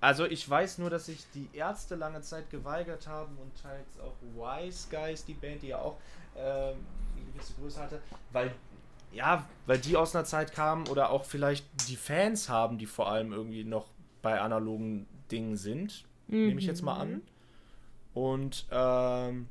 Also 0.00 0.24
ich 0.24 0.48
weiß 0.48 0.78
nur, 0.78 0.88
dass 0.88 1.06
sich 1.06 1.26
die 1.34 1.48
Ärzte 1.52 1.94
lange 1.94 2.22
Zeit 2.22 2.48
geweigert 2.50 3.06
haben 3.06 3.36
und 3.36 3.50
teils 3.60 3.86
auch 4.00 4.14
Wise 4.34 4.88
Guys, 4.90 5.24
die 5.26 5.34
Band, 5.34 5.60
die 5.62 5.68
ja 5.68 5.78
auch 5.78 5.96
ähm, 6.36 6.76
eine 7.16 7.26
gewisse 7.32 7.52
Größe 7.60 7.80
hatte, 7.80 8.00
weil 8.32 8.52
ja, 9.12 9.44
weil 9.66 9.78
die 9.78 9.96
aus 9.96 10.14
einer 10.14 10.24
Zeit 10.24 10.52
kamen 10.52 10.86
oder 10.88 11.10
auch 11.10 11.24
vielleicht 11.24 11.66
die 11.88 11.96
Fans 11.96 12.48
haben, 12.48 12.78
die 12.78 12.86
vor 12.86 13.10
allem 13.10 13.32
irgendwie 13.32 13.64
noch 13.64 13.88
bei 14.22 14.40
analogen 14.40 15.06
Dingen 15.32 15.56
sind, 15.56 16.04
nehme 16.28 16.60
ich 16.60 16.66
jetzt 16.66 16.82
mal 16.82 16.94
Mhm. 16.94 17.00
an. 17.14 17.22
Und 18.14 18.66
ähm, 18.70 19.48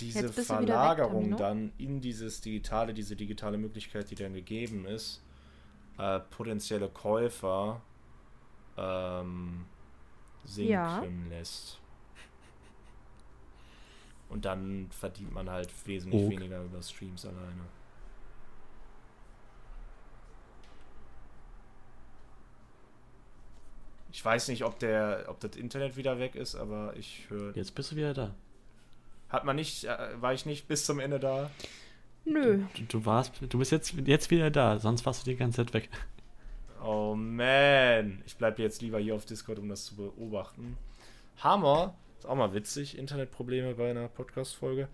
diese 0.00 0.28
weg, 0.28 0.32
Verlagerung 0.34 1.12
Tamino. 1.12 1.36
dann 1.36 1.72
in 1.78 2.00
dieses 2.00 2.40
digitale, 2.40 2.94
diese 2.94 3.16
digitale 3.16 3.58
Möglichkeit, 3.58 4.10
die 4.10 4.14
dann 4.14 4.34
gegeben 4.34 4.86
ist, 4.86 5.20
äh, 5.98 6.20
potenzielle 6.20 6.88
Käufer 6.88 7.80
ähm, 8.76 9.64
sinken 10.44 10.70
Ja. 10.72 11.02
lässt. 11.30 11.78
Und 14.28 14.44
dann 14.46 14.88
verdient 14.90 15.32
man 15.32 15.50
halt 15.50 15.68
wesentlich 15.86 16.22
Ok. 16.24 16.30
weniger 16.30 16.62
über 16.64 16.82
Streams 16.82 17.26
alleine. 17.26 17.66
Ich 24.10 24.24
weiß 24.24 24.48
nicht, 24.48 24.64
ob 24.64 24.78
der, 24.78 25.24
ob 25.28 25.40
das 25.40 25.56
Internet 25.56 25.96
wieder 25.96 26.18
weg 26.18 26.34
ist, 26.34 26.54
aber 26.54 26.94
ich 26.96 27.24
höre. 27.28 27.56
Jetzt 27.56 27.74
bist 27.74 27.92
du 27.92 27.96
wieder 27.96 28.12
da. 28.12 28.34
Hat 29.32 29.44
man 29.44 29.56
nicht, 29.56 29.84
äh, 29.84 29.96
war 30.20 30.34
ich 30.34 30.46
nicht 30.46 30.68
bis 30.68 30.84
zum 30.84 31.00
Ende 31.00 31.18
da? 31.18 31.50
Nö. 32.24 32.64
Du, 32.76 32.82
du 32.84 33.06
warst, 33.06 33.32
du 33.40 33.58
bist 33.58 33.72
jetzt, 33.72 33.94
jetzt 34.04 34.30
wieder 34.30 34.50
da, 34.50 34.78
sonst 34.78 35.04
warst 35.06 35.26
du 35.26 35.30
die 35.30 35.36
ganze 35.36 35.64
Zeit 35.64 35.74
weg. 35.74 35.88
Oh 36.84 37.14
man, 37.16 38.22
ich 38.26 38.36
bleibe 38.36 38.60
jetzt 38.62 38.82
lieber 38.82 38.98
hier 38.98 39.14
auf 39.14 39.24
Discord, 39.24 39.58
um 39.58 39.68
das 39.68 39.84
zu 39.86 39.96
beobachten. 39.96 40.76
Hammer, 41.38 41.94
ist 42.18 42.26
auch 42.26 42.34
mal 42.36 42.52
witzig, 42.54 42.98
Internetprobleme 42.98 43.74
bei 43.74 43.90
einer 43.90 44.08
Podcast-Folge. 44.08 44.88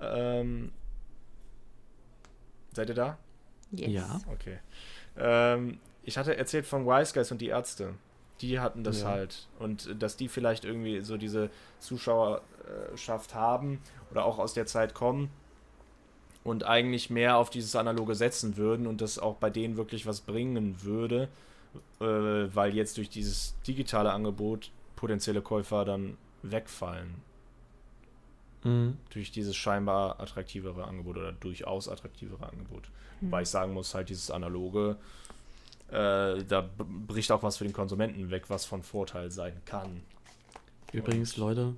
Ähm, 0.00 0.72
seid 2.72 2.88
ihr 2.88 2.94
da? 2.94 3.18
Yes. 3.70 3.90
Ja. 3.92 4.20
Okay. 4.32 4.58
Ähm, 5.16 5.78
ich 6.02 6.18
hatte 6.18 6.36
erzählt 6.36 6.66
von 6.66 6.86
Wise 6.86 7.14
Guys 7.14 7.30
und 7.30 7.40
die 7.40 7.48
Ärzte. 7.48 7.94
Die 8.40 8.58
hatten 8.60 8.82
das 8.84 9.02
Ja. 9.02 9.08
halt. 9.08 9.48
Und 9.58 10.02
dass 10.02 10.16
die 10.16 10.28
vielleicht 10.28 10.64
irgendwie 10.64 11.00
so 11.00 11.16
diese 11.16 11.50
Zuschauerschaft 12.64 13.34
haben 13.34 13.80
oder 14.10 14.24
auch 14.24 14.38
aus 14.38 14.54
der 14.54 14.66
Zeit 14.66 14.94
kommen 14.94 15.30
und 16.42 16.64
eigentlich 16.64 17.10
mehr 17.10 17.38
auf 17.38 17.50
dieses 17.50 17.74
Analoge 17.76 18.14
setzen 18.14 18.56
würden 18.56 18.86
und 18.86 19.00
das 19.00 19.18
auch 19.18 19.36
bei 19.36 19.50
denen 19.50 19.76
wirklich 19.76 20.06
was 20.06 20.20
bringen 20.20 20.82
würde, 20.82 21.28
äh, 22.00 22.04
weil 22.04 22.74
jetzt 22.74 22.96
durch 22.98 23.08
dieses 23.08 23.54
digitale 23.66 24.12
Angebot 24.12 24.70
potenzielle 24.96 25.42
Käufer 25.42 25.84
dann 25.84 26.16
wegfallen. 26.42 27.14
Mhm. 28.62 28.98
Durch 29.10 29.30
dieses 29.30 29.56
scheinbar 29.56 30.20
attraktivere 30.20 30.84
Angebot 30.84 31.16
oder 31.18 31.32
durchaus 31.32 31.88
attraktivere 31.88 32.48
Angebot. 32.48 32.84
Wobei 33.20 33.42
ich 33.42 33.48
sagen 33.48 33.72
muss, 33.72 33.94
halt 33.94 34.10
dieses 34.10 34.30
Analoge, 34.30 34.96
äh, 35.88 36.42
da 36.44 36.68
bricht 37.06 37.30
auch 37.32 37.42
was 37.42 37.56
für 37.56 37.64
den 37.64 37.72
Konsumenten 37.72 38.30
weg, 38.30 38.44
was 38.48 38.66
von 38.66 38.82
Vorteil 38.82 39.30
sein 39.30 39.54
kann. 39.64 40.02
Übrigens, 40.92 41.36
Leute, 41.36 41.74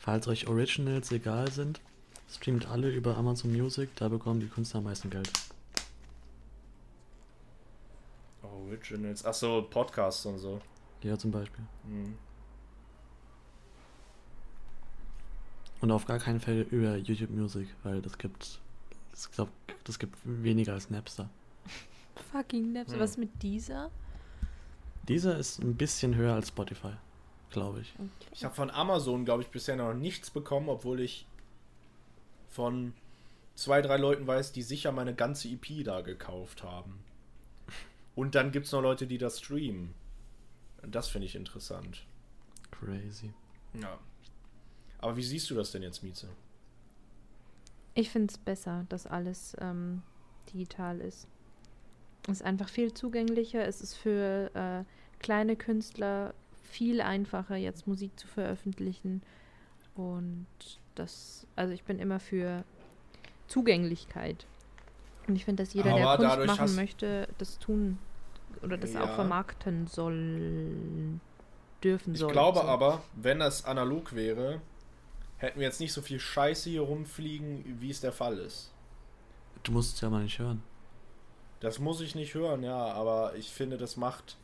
falls 0.00 0.26
euch 0.26 0.48
Originals 0.48 1.12
egal 1.12 1.52
sind, 1.52 1.80
streamt 2.28 2.66
alle 2.66 2.90
über 2.90 3.16
Amazon 3.16 3.52
Music, 3.52 3.94
da 3.96 4.08
bekommen 4.08 4.40
die 4.40 4.48
Künstler 4.48 4.78
am 4.78 4.84
meisten 4.84 5.10
Geld. 5.10 5.30
Originals, 8.42 9.24
achso, 9.24 9.62
Podcasts 9.62 10.24
und 10.26 10.38
so. 10.38 10.60
Ja, 11.02 11.18
zum 11.18 11.30
Beispiel. 11.30 11.64
Hm. 11.84 12.16
Und 15.80 15.90
auf 15.90 16.06
gar 16.06 16.18
keinen 16.18 16.40
Fall 16.40 16.66
über 16.70 16.96
YouTube 16.96 17.30
Music, 17.30 17.68
weil 17.82 18.02
das 18.02 18.16
gibt, 18.18 18.58
ich 19.14 19.30
glaube, 19.32 19.50
das 19.84 19.98
gibt 19.98 20.16
weniger 20.24 20.74
als 20.74 20.90
Napster. 20.90 21.28
Fucking 22.32 22.72
Naps. 22.72 22.92
Hm. 22.92 23.00
Was 23.00 23.16
mit 23.16 23.42
dieser? 23.42 23.90
Dieser 25.08 25.38
ist 25.38 25.58
ein 25.62 25.74
bisschen 25.74 26.14
höher 26.14 26.34
als 26.34 26.48
Spotify, 26.48 26.92
glaube 27.50 27.80
ich. 27.80 27.94
Okay. 27.94 28.30
Ich 28.32 28.44
habe 28.44 28.54
von 28.54 28.70
Amazon, 28.70 29.24
glaube 29.24 29.42
ich, 29.42 29.48
bisher 29.48 29.76
noch 29.76 29.94
nichts 29.94 30.30
bekommen, 30.30 30.68
obwohl 30.68 31.00
ich 31.00 31.26
von 32.48 32.92
zwei, 33.54 33.82
drei 33.82 33.96
Leuten 33.96 34.26
weiß, 34.26 34.52
die 34.52 34.62
sicher 34.62 34.92
meine 34.92 35.14
ganze 35.14 35.48
EP 35.48 35.84
da 35.84 36.00
gekauft 36.00 36.62
haben. 36.62 37.04
Und 38.14 38.34
dann 38.34 38.52
gibt 38.52 38.66
es 38.66 38.72
noch 38.72 38.82
Leute, 38.82 39.06
die 39.06 39.18
das 39.18 39.38
streamen. 39.38 39.94
Und 40.82 40.94
Das 40.94 41.08
finde 41.08 41.26
ich 41.26 41.34
interessant. 41.34 42.04
Crazy. 42.70 43.32
Ja. 43.74 43.98
Aber 44.98 45.16
wie 45.16 45.22
siehst 45.22 45.50
du 45.50 45.54
das 45.54 45.72
denn 45.72 45.82
jetzt, 45.82 46.02
Mieze? 46.02 46.28
Ich 47.94 48.10
finde 48.10 48.32
es 48.32 48.38
besser, 48.38 48.86
dass 48.88 49.06
alles 49.06 49.56
ähm, 49.60 50.02
digital 50.52 51.00
ist. 51.00 51.26
Es 52.24 52.40
ist 52.40 52.42
einfach 52.42 52.68
viel 52.68 52.92
zugänglicher. 52.92 53.66
Es 53.66 53.80
ist 53.80 53.94
für 53.94 54.50
äh, 54.54 54.84
kleine 55.22 55.56
Künstler 55.56 56.34
viel 56.70 57.00
einfacher, 57.00 57.56
jetzt 57.56 57.86
Musik 57.86 58.18
zu 58.18 58.26
veröffentlichen. 58.26 59.22
Und 59.94 60.46
das, 60.94 61.46
also 61.56 61.74
ich 61.74 61.84
bin 61.84 61.98
immer 61.98 62.20
für 62.20 62.64
Zugänglichkeit. 63.48 64.46
Und 65.26 65.36
ich 65.36 65.44
finde, 65.44 65.62
dass 65.62 65.74
jeder, 65.74 65.92
der 65.92 66.06
Aber 66.06 66.16
Kunst 66.16 66.32
dadurch 66.32 66.46
machen 66.58 66.76
möchte, 66.76 67.28
das 67.38 67.58
tun 67.58 67.98
oder 68.62 68.76
das 68.76 68.94
Ja. 68.94 69.04
auch 69.04 69.14
vermarkten 69.14 69.86
soll, 69.86 71.20
dürfen 71.82 72.14
soll. 72.14 72.28
Ich 72.28 72.32
glaube 72.32 72.60
so. 72.60 72.64
aber, 72.64 73.02
wenn 73.14 73.38
das 73.38 73.64
analog 73.64 74.14
wäre, 74.14 74.60
hätten 75.36 75.60
wir 75.60 75.66
jetzt 75.66 75.80
nicht 75.80 75.92
so 75.92 76.02
viel 76.02 76.20
Scheiße 76.20 76.70
hier 76.70 76.82
rumfliegen, 76.82 77.80
wie 77.80 77.90
es 77.90 78.00
der 78.00 78.12
Fall 78.12 78.38
ist. 78.38 78.72
Du 79.62 79.72
musst 79.72 79.94
es 79.96 80.00
ja 80.00 80.10
mal 80.10 80.22
nicht 80.22 80.38
hören. 80.38 80.62
Das 81.60 81.78
muss 81.78 82.00
ich 82.00 82.14
nicht 82.14 82.34
hören, 82.34 82.62
ja, 82.62 82.76
aber 82.76 83.34
ich 83.36 83.50
finde, 83.50 83.76
das 83.76 83.96
macht 83.96 84.38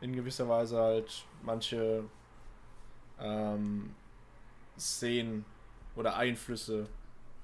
in 0.00 0.14
gewisser 0.14 0.48
Weise 0.48 0.78
halt 0.78 1.24
manche 1.42 2.04
ähm, 3.20 3.90
Szenen 4.78 5.44
oder 5.96 6.16
Einflüsse 6.16 6.86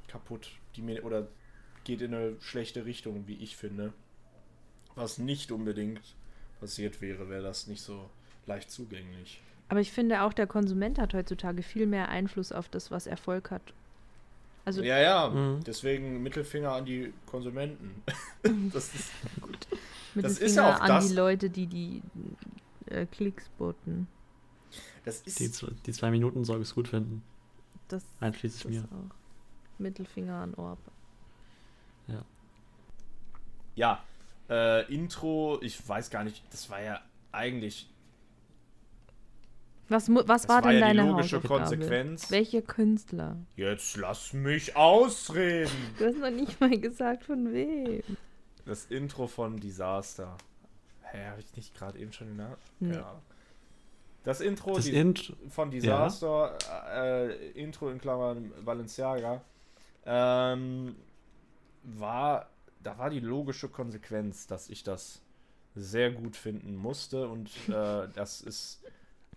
kaputt, 0.08 0.50
die 0.76 0.82
mir 0.82 1.04
oder 1.04 1.26
geht 1.84 2.00
in 2.00 2.14
eine 2.14 2.36
schlechte 2.40 2.84
Richtung, 2.84 3.26
wie 3.26 3.34
ich 3.36 3.56
finde. 3.56 3.92
Was 4.94 5.18
nicht 5.18 5.50
unbedingt 5.50 6.00
passiert 6.60 7.00
wäre, 7.00 7.28
wäre 7.28 7.42
das 7.42 7.66
nicht 7.66 7.82
so 7.82 8.08
leicht 8.46 8.70
zugänglich. 8.70 9.42
Aber 9.68 9.80
ich 9.80 9.90
finde 9.90 10.22
auch, 10.22 10.32
der 10.32 10.46
Konsument 10.46 10.98
hat 10.98 11.14
heutzutage 11.14 11.62
viel 11.62 11.86
mehr 11.86 12.08
Einfluss 12.08 12.52
auf 12.52 12.68
das, 12.68 12.90
was 12.90 13.06
Erfolg 13.06 13.50
hat. 13.50 13.72
Also 14.64 14.82
Ja, 14.82 14.98
ja, 14.98 15.28
Mhm. 15.28 15.64
deswegen 15.64 16.22
Mittelfinger 16.22 16.72
an 16.72 16.84
die 16.86 17.12
Konsumenten. 17.26 18.02
das 18.72 18.94
ist, 18.94 19.10
mit 20.14 20.24
das 20.24 20.36
dem 20.36 20.46
ist 20.46 20.56
ja 20.56 20.62
Finger 20.64 20.76
auch 20.76 20.80
an 20.80 20.88
das- 20.88 21.08
die 21.08 21.14
Leute, 21.14 21.50
die 21.50 21.66
die 21.66 22.02
äh, 22.86 23.06
Klicks 23.06 23.48
boten. 23.58 24.06
das 25.04 25.20
ist 25.22 25.40
Die, 25.40 25.50
die 25.86 25.92
zwei 25.92 26.10
Minuten 26.10 26.44
soll 26.44 26.58
ich 26.60 26.68
es 26.68 26.74
gut 26.74 26.88
finden. 26.88 27.22
Das, 27.88 28.02
Einschließlich 28.20 28.80
mir. 28.80 28.84
auch. 28.84 29.14
Mittelfinger 29.78 30.34
an 30.36 30.54
Orb. 30.54 30.78
Ja, 33.76 34.04
äh, 34.48 34.86
Intro, 34.94 35.58
ich 35.60 35.86
weiß 35.88 36.08
gar 36.10 36.22
nicht, 36.22 36.44
das 36.52 36.70
war 36.70 36.80
ja 36.80 37.00
eigentlich. 37.32 37.90
Was, 39.88 40.08
was 40.08 40.48
war, 40.48 40.62
war 40.62 40.70
denn 40.70 40.80
ja 40.80 40.90
die 40.92 40.96
deine 40.96 41.10
logische? 41.10 41.40
Konsequenz. 41.40 42.30
Welche 42.30 42.62
Künstler? 42.62 43.36
Jetzt 43.56 43.96
lass 43.96 44.32
mich 44.32 44.76
ausreden! 44.76 45.70
Du 45.98 46.06
hast 46.06 46.18
noch 46.18 46.30
nicht 46.30 46.60
mal 46.60 46.78
gesagt, 46.78 47.24
von 47.24 47.52
wem. 47.52 48.02
Das 48.64 48.86
Intro 48.86 49.26
von 49.26 49.58
Disaster. 49.58 50.36
Hä, 51.02 51.26
habe 51.26 51.40
ich 51.40 51.54
nicht 51.56 51.74
gerade 51.74 51.98
eben 51.98 52.12
schon 52.12 52.28
den 52.28 52.36
Namen? 52.36 52.56
Ja. 52.80 53.20
Das 54.24 54.40
Intro 54.40 54.74
Das 54.74 54.86
die, 54.86 54.94
Int, 54.94 55.34
von 55.50 55.70
Disaster, 55.70 56.56
äh, 56.94 57.50
Intro 57.50 57.90
in 57.90 58.00
Klammern 58.00 58.52
Balenciaga, 58.64 59.42
ähm, 60.06 60.96
war, 61.82 62.48
da 62.82 62.96
war 62.96 63.10
die 63.10 63.20
logische 63.20 63.68
Konsequenz, 63.68 64.46
dass 64.46 64.70
ich 64.70 64.82
das 64.82 65.20
sehr 65.74 66.10
gut 66.10 66.36
finden 66.36 66.74
musste 66.74 67.28
und 67.28 67.50
äh, 67.68 68.08
das 68.14 68.40
ist 68.40 68.82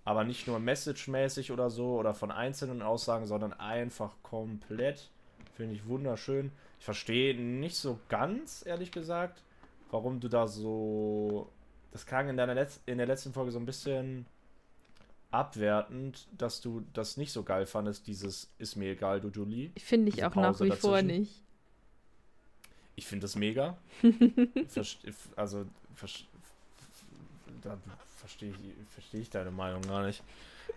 aber 0.06 0.24
nicht 0.24 0.48
nur 0.48 0.60
messagemäßig 0.60 1.52
oder 1.52 1.70
so 1.70 1.98
oder 2.00 2.14
von 2.14 2.32
einzelnen 2.32 2.82
Aussagen, 2.82 3.26
sondern 3.26 3.52
einfach 3.52 4.16
komplett. 4.24 5.10
Finde 5.54 5.76
ich 5.76 5.86
wunderschön. 5.86 6.54
Ich 6.80 6.86
verstehe 6.86 7.36
nicht 7.36 7.76
so 7.76 8.00
ganz, 8.10 8.66
ehrlich 8.66 8.92
gesagt, 8.92 9.42
warum 9.92 10.20
du 10.20 10.28
da 10.28 10.48
so. 10.48 11.50
Das 11.92 12.06
klang 12.06 12.30
in, 12.30 12.38
deiner 12.38 12.54
Letz 12.54 12.80
in 12.86 12.98
der 12.98 13.08
letzten 13.08 13.34
Folge 13.34 13.52
so 13.52 13.60
ein 13.60 13.66
bisschen 13.66 14.26
abwertend, 15.32 16.28
dass 16.38 16.62
du 16.62 16.86
das 16.94 17.18
nicht 17.18 17.32
so 17.32 17.44
geil 17.44 17.66
fandest, 17.66 18.08
dieses 18.08 18.50
ist 18.60 18.76
mir 18.76 18.92
egal, 18.92 19.20
du 19.20 19.30
Julie. 19.30 19.72
Finde 19.78 20.10
ich 20.10 20.24
auch 20.24 20.36
nach 20.36 20.52
Pause 20.52 20.66
wie 20.66 20.72
vor 20.72 20.98
dazwischen. 20.98 21.20
nicht. 21.20 21.44
Ich 22.96 23.06
finde 23.06 23.24
das 23.24 23.36
mega. 23.36 23.78
Verst 24.68 25.00
also, 25.36 25.66
vers 25.94 26.26
da 27.62 27.78
verstehe 28.18 28.50
ich, 28.50 28.58
versteh 28.90 29.18
ich 29.20 29.30
deine 29.30 29.52
Meinung 29.52 29.82
gar 29.82 30.06
nicht. 30.06 30.24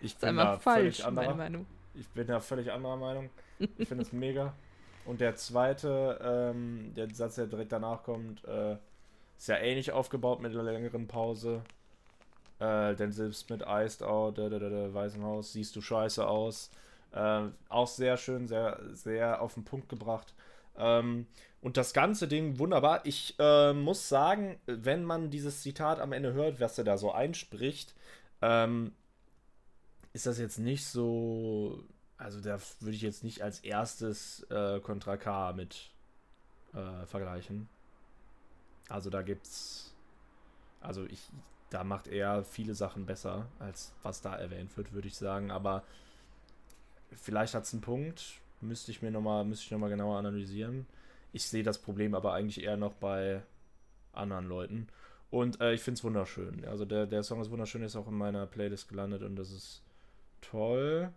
Ich 0.01 0.15
Das 0.15 0.21
bin 0.21 0.37
da 0.37 0.53
einfach 0.53 0.63
falsch, 0.63 0.97
völlig 0.99 1.05
anderer. 1.05 1.35
Meinung. 1.35 1.67
Ich 1.95 2.09
bin 2.09 2.27
da 2.27 2.41
völlig 2.41 2.71
anderer 2.71 2.97
Meinung. 2.97 3.31
Ich 3.59 3.89
finde 3.89 4.05
es 4.05 4.13
mega. 4.13 4.55
Und 5.05 5.21
der 5.21 5.37
zweite, 5.37 6.19
ähm, 6.23 6.93
der 6.95 7.13
Satz, 7.15 7.37
der 7.37 7.47
direkt 7.47 7.73
danach 7.73 8.03
kommt, 8.03 8.45
äh, 8.45 8.77
ist 9.39 9.49
ja 9.49 9.57
ähnlich 9.57 9.93
aufgebaut 9.93 10.41
mit 10.41 10.53
einer 10.53 10.63
längeren 10.63 11.09
Pause. 11.09 11.63
Äh, 12.59 12.95
denn 12.95 13.11
selbst 13.11 13.49
mit 13.49 13.65
Iced 13.67 14.03
Out, 14.03 14.37
der, 14.37 14.51
der, 14.51 14.59
der 14.59 14.93
Weißen 14.93 15.23
Haus, 15.23 15.53
siehst 15.53 15.75
du 15.77 15.81
scheiße 15.81 16.27
aus. 16.27 16.71
Äh, 17.13 17.43
auch 17.69 17.89
sehr 17.89 18.17
schön, 18.17 18.47
sehr, 18.47 18.79
sehr 18.93 19.41
auf 19.41 19.55
den 19.55 19.65
Punkt 19.65 19.89
gebracht. 19.89 20.35
Ähm, 20.77 21.27
und 21.63 21.77
das 21.77 21.93
ganze 21.93 22.29
Ding 22.29 22.59
wunderbar. 22.59 23.05
Ich 23.05 23.35
äh, 23.39 23.73
muss 23.73 24.09
sagen, 24.09 24.59
wenn 24.67 25.05
man 25.05 25.31
dieses 25.31 25.63
Zitat 25.63 26.01
am 26.01 26.13
Ende 26.13 26.33
hört, 26.33 26.61
was 26.61 26.79
er 26.79 26.85
da 26.85 26.97
so 26.97 27.13
einspricht, 27.13 27.95
ähm, 28.43 28.93
ist 30.13 30.27
das 30.27 30.39
jetzt 30.39 30.59
nicht 30.59 30.87
so. 30.87 31.83
Also, 32.21 32.41
da 32.41 32.59
würde 32.81 32.95
ich 32.95 33.03
jetzt 33.03 33.25
nicht 33.25 33.41
als 33.41 33.61
erstes 33.61 34.43
äh, 34.51 34.79
Contra 34.81 35.17
K 35.17 35.53
mit 35.55 35.91
äh, 36.75 37.07
vergleichen. 37.07 37.69
Also, 38.89 39.09
da 39.09 39.23
gibt's. 39.23 39.95
Also, 40.81 41.07
ich. 41.07 41.21
Da 41.71 41.85
macht 41.85 42.09
er 42.09 42.43
viele 42.43 42.75
Sachen 42.75 43.07
besser, 43.07 43.47
als 43.61 43.93
was 44.03 44.21
da 44.21 44.35
erwähnt 44.35 44.77
wird, 44.77 44.93
würde 44.93 45.07
ich 45.07 45.17
sagen. 45.17 45.53
Aber 45.53 45.85
vielleicht 47.13 47.55
hat 47.55 47.63
es 47.63 47.73
einen 47.73 47.81
Punkt. 47.81 48.41
Müsste 48.61 48.91
ich 48.91 49.03
mir 49.03 49.13
nochmal, 49.13 49.45
müsste 49.45 49.67
ich 49.67 49.71
nochmal 49.71 49.89
genauer 49.89 50.19
analysieren. 50.19 50.87
Ich 51.33 51.47
sehe 51.47 51.63
das 51.63 51.79
Problem 51.79 52.15
aber 52.17 52.35
eigentlich 52.35 52.65
eher 52.65 52.77
noch 52.77 52.95
bei 52.95 53.43
anderen 54.13 54.49
Leuten. 54.49 54.89
Und 55.31 55.61
äh, 55.61 55.73
ich 55.75 55.81
finde 55.81 55.99
es 55.99 56.05
wunderschön. 56.05 56.65
Also 56.65 56.85
der, 56.85 57.07
der 57.07 57.23
Song 57.23 57.41
ist 57.41 57.51
wunderschön, 57.51 57.83
ist 57.83 57.95
auch 57.95 58.09
in 58.09 58.15
meiner 58.15 58.47
Playlist 58.47 58.89
gelandet 58.89 59.23
und 59.23 59.37
das 59.37 59.53
ist 59.53 59.83
toll. 60.41 61.13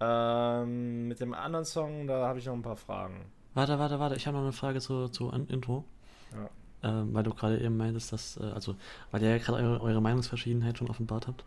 Ähm, 0.00 1.08
mit 1.08 1.20
dem 1.20 1.34
anderen 1.34 1.64
Song, 1.64 2.06
da 2.06 2.26
habe 2.26 2.38
ich 2.38 2.46
noch 2.46 2.54
ein 2.54 2.62
paar 2.62 2.76
Fragen. 2.76 3.24
warte, 3.54 3.78
warte, 3.78 3.98
warte, 4.00 4.16
ich 4.16 4.26
habe 4.26 4.36
noch 4.36 4.42
eine 4.44 4.52
Frage 4.52 4.80
zu, 4.80 5.08
zu 5.08 5.30
Intro. 5.30 5.84
Ja. 6.32 6.50
Ähm, 6.90 7.14
weil 7.14 7.22
du 7.22 7.32
gerade 7.32 7.58
eben 7.60 7.76
meintest, 7.76 8.12
dass, 8.12 8.36
äh, 8.36 8.42
also, 8.54 8.74
weil 9.10 9.22
ihr 9.22 9.30
ja 9.30 9.38
gerade 9.38 9.58
eure, 9.62 9.80
eure 9.80 10.02
Meinungsverschiedenheit 10.02 10.76
schon 10.78 10.90
offenbart 10.90 11.28
habt. 11.28 11.44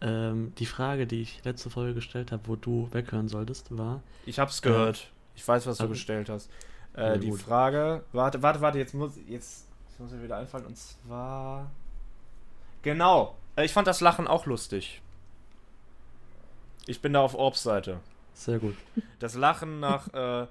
Ähm, 0.00 0.54
die 0.58 0.64
Frage, 0.66 1.06
die 1.06 1.20
ich 1.22 1.44
letzte 1.44 1.68
Folge 1.68 1.94
gestellt 1.94 2.32
habe, 2.32 2.42
wo 2.46 2.56
du 2.56 2.88
weghören 2.92 3.28
solltest, 3.28 3.76
war, 3.76 4.02
Ich 4.24 4.38
habe 4.38 4.50
es 4.50 4.62
gehört. 4.62 5.08
Ich 5.34 5.46
weiß, 5.46 5.66
was 5.66 5.76
du 5.78 5.82
Also- 5.84 5.92
gestellt 5.92 6.28
hast. 6.30 6.50
Äh, 6.94 7.18
die 7.18 7.28
gut. 7.30 7.40
Frage, 7.42 8.02
warte, 8.12 8.42
warte, 8.42 8.60
warte, 8.62 8.78
jetzt 8.78 8.94
muss, 8.94 9.12
jetzt, 9.28 9.66
jetzt 9.88 10.00
muss 10.00 10.10
mir 10.12 10.22
wieder 10.22 10.38
einfallen. 10.38 10.64
Und 10.66 10.76
zwar, 10.78 11.70
genau. 12.82 13.36
Äh, 13.56 13.66
Ich 13.66 13.72
fand 13.72 13.86
das 13.86 14.00
Lachen 14.00 14.26
auch 14.26 14.46
lustig. 14.46 15.02
Ich 16.86 17.00
bin 17.00 17.12
da 17.12 17.20
auf 17.20 17.34
Orbs 17.34 17.62
Seite. 17.62 18.00
sehr 18.34 18.58
gut. 18.58 18.76
Das 19.18 19.34
Lachen 19.34 19.80
nach, 19.80 20.12
äh, 20.14 20.46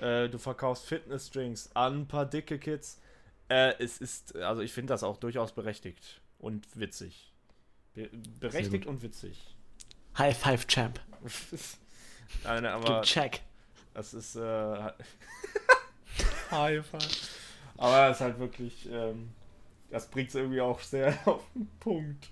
äh, 0.00 0.28
du 0.28 0.38
verkaufst 0.38 0.86
Fitnessdrinks 0.86 1.70
an 1.74 2.00
ein 2.02 2.08
paar 2.08 2.26
dicke 2.26 2.58
Kids. 2.58 3.00
Äh, 3.48 3.74
es 3.78 3.98
ist, 3.98 4.36
also 4.36 4.62
ich 4.62 4.72
finde 4.72 4.92
das 4.92 5.02
auch 5.02 5.16
durchaus 5.16 5.52
berechtigt 5.52 6.20
und 6.38 6.66
witzig. 6.74 7.32
Be 7.94 8.10
berechtigt 8.40 8.86
und 8.86 9.02
witzig. 9.02 9.56
High 10.16 10.36
Five 10.36 10.66
Champ. 10.66 11.00
Nein, 12.44 12.66
aber 12.66 13.02
check. 13.02 13.40
das 13.94 14.14
ist, 14.14 14.36
äh, 14.36 14.40
High 16.50 16.84
five. 16.86 17.08
Aber 17.76 18.08
es 18.08 18.16
ist 18.16 18.20
halt 18.20 18.38
wirklich, 18.38 18.88
ähm, 18.90 19.30
das 19.90 20.08
bringt 20.08 20.28
es 20.30 20.34
irgendwie 20.34 20.60
auch 20.60 20.80
sehr 20.80 21.16
auf 21.26 21.42
den 21.54 21.68
Punkt. 21.80 22.30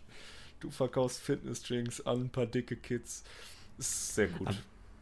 Du 0.61 0.71
verkaufst 0.71 1.21
Fitnessdrinks 1.21 2.01
an 2.07 2.23
ein 2.23 2.29
paar 2.31 2.47
dicke 2.47 2.77
Kids. 2.77 3.25
Ist 3.79 4.15
sehr 4.15 4.29
gut. 4.29 4.47
Aber- 4.49 4.57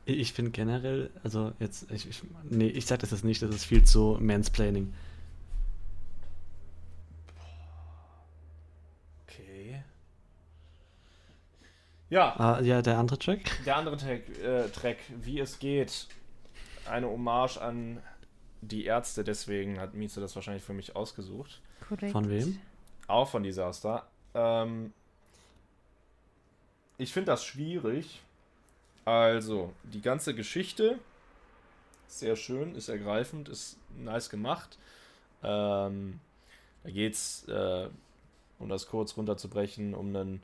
Ich 0.06 0.18
ich 0.18 0.32
finde 0.34 0.50
generell, 0.50 1.10
also 1.22 1.52
jetzt, 1.60 1.90
ich, 1.90 2.08
ich, 2.08 2.22
nee, 2.50 2.66
ich 2.68 2.84
sag 2.86 2.98
das 3.00 3.10
jetzt 3.12 3.24
nicht, 3.24 3.40
das 3.40 3.54
ist 3.54 3.64
viel 3.64 3.84
zu 3.84 4.18
Mansplaining. 4.20 4.92
Okay. 9.26 9.82
Ja, 12.10 12.34
Ah, 12.38 12.60
ja, 12.60 12.82
der 12.82 12.98
andere 12.98 13.18
Track? 13.18 13.40
der 13.64 13.76
andere 13.76 13.96
Track, 13.96 14.28
äh, 14.38 14.68
Track, 14.68 14.98
wie 15.22 15.40
es 15.40 15.58
geht, 15.58 16.06
eine 16.86 17.08
Hommage 17.08 17.56
an 17.58 18.00
die 18.60 18.84
Ärzte, 18.84 19.24
deswegen 19.24 19.80
hat 19.80 19.94
Mieze 19.94 20.20
das 20.20 20.34
wahrscheinlich 20.34 20.62
für 20.62 20.74
mich 20.74 20.96
ausgesucht. 20.96 21.60
Korrekt. 21.88 22.12
Von 22.12 22.28
wem? 22.30 22.58
Auch 23.06 23.28
von 23.28 23.42
Disaster. 23.42 24.06
Ähm, 24.34 24.92
ich 26.98 27.12
finde 27.12 27.32
das 27.32 27.44
schwierig. 27.44 28.22
Also, 29.04 29.72
die 29.82 30.00
ganze 30.00 30.34
Geschichte 30.34 30.98
sehr 32.06 32.36
schön, 32.36 32.74
ist 32.74 32.88
ergreifend, 32.88 33.48
ist 33.48 33.76
nice 33.96 34.30
gemacht. 34.30 34.78
Ähm, 35.42 36.20
da 36.84 36.90
geht's, 36.90 37.44
äh, 37.48 37.88
um 38.58 38.68
das 38.68 38.86
kurz 38.86 39.16
runterzubrechen, 39.16 39.94
um 39.94 40.14
einen 40.14 40.42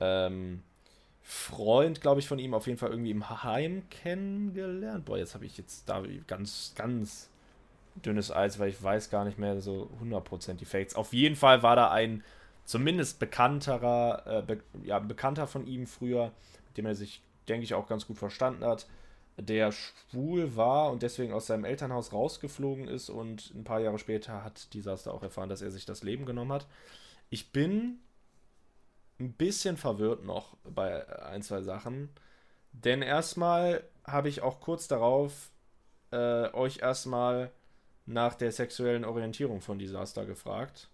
ähm, 0.00 0.62
Freund, 1.22 2.00
glaube 2.00 2.20
ich, 2.20 2.28
von 2.28 2.38
ihm 2.38 2.54
auf 2.54 2.66
jeden 2.66 2.78
Fall 2.78 2.90
irgendwie 2.90 3.10
im 3.10 3.42
Heim 3.42 3.82
kennengelernt. 3.90 5.04
Boah, 5.04 5.18
jetzt 5.18 5.34
habe 5.34 5.46
ich 5.46 5.56
jetzt 5.58 5.88
da 5.88 6.02
ganz, 6.26 6.72
ganz 6.76 7.28
dünnes 7.96 8.30
Eis, 8.30 8.58
weil 8.58 8.68
ich 8.68 8.82
weiß 8.82 9.10
gar 9.10 9.24
nicht 9.24 9.38
mehr 9.38 9.60
so 9.60 9.90
100% 10.02 10.54
die 10.54 10.64
Facts. 10.64 10.94
Auf 10.94 11.12
jeden 11.12 11.34
Fall 11.34 11.62
war 11.62 11.76
da 11.76 11.90
ein 11.90 12.22
zumindest 12.66 13.18
bekannterer, 13.18 14.22
äh, 14.26 14.42
be 14.42 14.60
ja, 14.82 14.98
bekannter 14.98 15.46
von 15.46 15.66
ihm 15.66 15.86
früher, 15.86 16.32
mit 16.68 16.76
dem 16.76 16.86
er 16.86 16.94
sich, 16.94 17.22
denke 17.48 17.64
ich, 17.64 17.72
auch 17.72 17.88
ganz 17.88 18.06
gut 18.06 18.18
verstanden 18.18 18.64
hat, 18.64 18.86
der 19.38 19.72
schwul 19.72 20.56
war 20.56 20.90
und 20.90 21.02
deswegen 21.02 21.32
aus 21.32 21.46
seinem 21.46 21.64
Elternhaus 21.64 22.12
rausgeflogen 22.12 22.88
ist 22.88 23.08
und 23.10 23.54
ein 23.54 23.64
paar 23.64 23.80
Jahre 23.80 23.98
später 23.98 24.42
hat 24.42 24.72
Disaster 24.74 25.12
auch 25.12 25.22
erfahren, 25.22 25.48
dass 25.48 25.62
er 25.62 25.70
sich 25.70 25.86
das 25.86 26.02
Leben 26.02 26.26
genommen 26.26 26.52
hat. 26.52 26.66
Ich 27.30 27.52
bin 27.52 27.98
ein 29.18 29.32
bisschen 29.32 29.76
verwirrt 29.76 30.24
noch 30.24 30.56
bei 30.64 31.06
ein, 31.24 31.42
zwei 31.42 31.62
Sachen. 31.62 32.10
Denn 32.72 33.02
erstmal 33.02 33.82
habe 34.04 34.28
ich 34.28 34.42
auch 34.42 34.60
kurz 34.60 34.88
darauf 34.88 35.50
äh, 36.10 36.52
euch 36.52 36.78
erstmal 36.80 37.50
nach 38.04 38.34
der 38.34 38.52
sexuellen 38.52 39.04
Orientierung 39.04 39.60
von 39.60 39.78
Disaster 39.78 40.26
gefragt, 40.26 40.88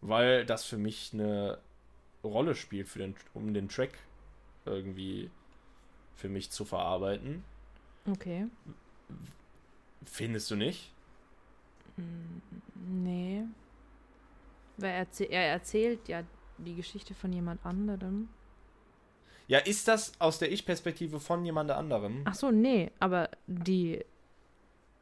weil 0.00 0.44
das 0.46 0.64
für 0.64 0.78
mich 0.78 1.12
eine 1.12 1.58
Rolle 2.24 2.54
spielt, 2.54 2.88
für 2.88 2.98
den, 2.98 3.14
um 3.34 3.54
den 3.54 3.68
Track 3.68 3.98
irgendwie 4.64 5.30
für 6.14 6.28
mich 6.28 6.50
zu 6.50 6.64
verarbeiten. 6.64 7.44
Okay. 8.08 8.46
Findest 10.04 10.50
du 10.50 10.56
nicht? 10.56 10.92
Mm, 11.96 12.40
Nee. 12.82 13.44
Weil 14.76 14.90
er, 14.90 15.30
er 15.30 15.52
erzählt 15.52 16.08
ja 16.08 16.22
die 16.58 16.74
Geschichte 16.74 17.14
von 17.14 17.32
jemand 17.32 17.64
anderem. 17.64 18.28
Ja, 19.46 19.58
ist 19.58 19.88
das 19.88 20.12
aus 20.20 20.38
der 20.38 20.52
Ich-Perspektive 20.52 21.20
von 21.20 21.44
jemand 21.44 21.70
anderem? 21.70 22.22
Ach 22.24 22.34
so, 22.34 22.50
nee, 22.50 22.90
aber 23.00 23.28
die. 23.46 24.04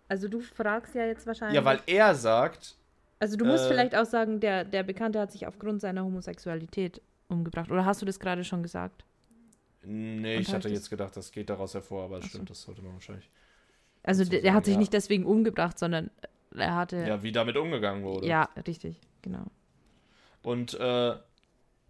Also 0.08 0.26
du 0.26 0.40
fragst 0.40 0.94
ja 0.94 1.04
jetzt 1.04 1.26
wahrscheinlich. 1.26 1.54
Ja, 1.56 1.64
weil 1.64 1.82
er 1.86 2.14
sagt, 2.14 2.77
Also 3.20 3.36
du 3.36 3.44
musst 3.44 3.64
äh, 3.64 3.68
vielleicht 3.68 3.94
auch 3.96 4.04
sagen, 4.06 4.40
der, 4.40 4.64
der 4.64 4.82
Bekannte 4.82 5.18
hat 5.20 5.32
sich 5.32 5.46
aufgrund 5.46 5.80
seiner 5.80 6.04
Homosexualität 6.04 7.00
umgebracht. 7.28 7.70
Oder 7.70 7.84
hast 7.84 8.00
du 8.02 8.06
das 8.06 8.20
gerade 8.20 8.44
schon 8.44 8.62
gesagt? 8.62 9.04
nee, 9.82 10.36
Und 10.36 10.42
ich 10.42 10.52
hatte 10.52 10.68
jetzt 10.68 10.90
gedacht, 10.90 11.16
das 11.16 11.30
geht 11.32 11.50
daraus 11.50 11.74
hervor, 11.74 12.04
aber 12.04 12.20
Ach 12.22 12.22
so. 12.22 12.28
stimmt, 12.28 12.50
das 12.50 12.62
sollte 12.62 12.82
man 12.82 12.94
wahrscheinlich. 12.94 13.28
Also 14.02 14.24
Zu 14.24 14.30
der, 14.30 14.54
hat 14.54 14.64
sich 14.64 14.74
ja. 14.74 14.78
nicht 14.78 14.92
deswegen 14.92 15.24
umgebracht, 15.24 15.78
sondern 15.78 16.10
er 16.54 16.74
hatte. 16.76 16.96
Ja, 17.06 17.22
wie 17.22 17.32
damit 17.32 17.56
umgegangen 17.56 18.04
wurde. 18.04 18.26
ja 18.26 18.48
richtig, 18.66 19.00
genau. 19.22 19.46
Und 20.42 20.74
äh, 20.74 21.16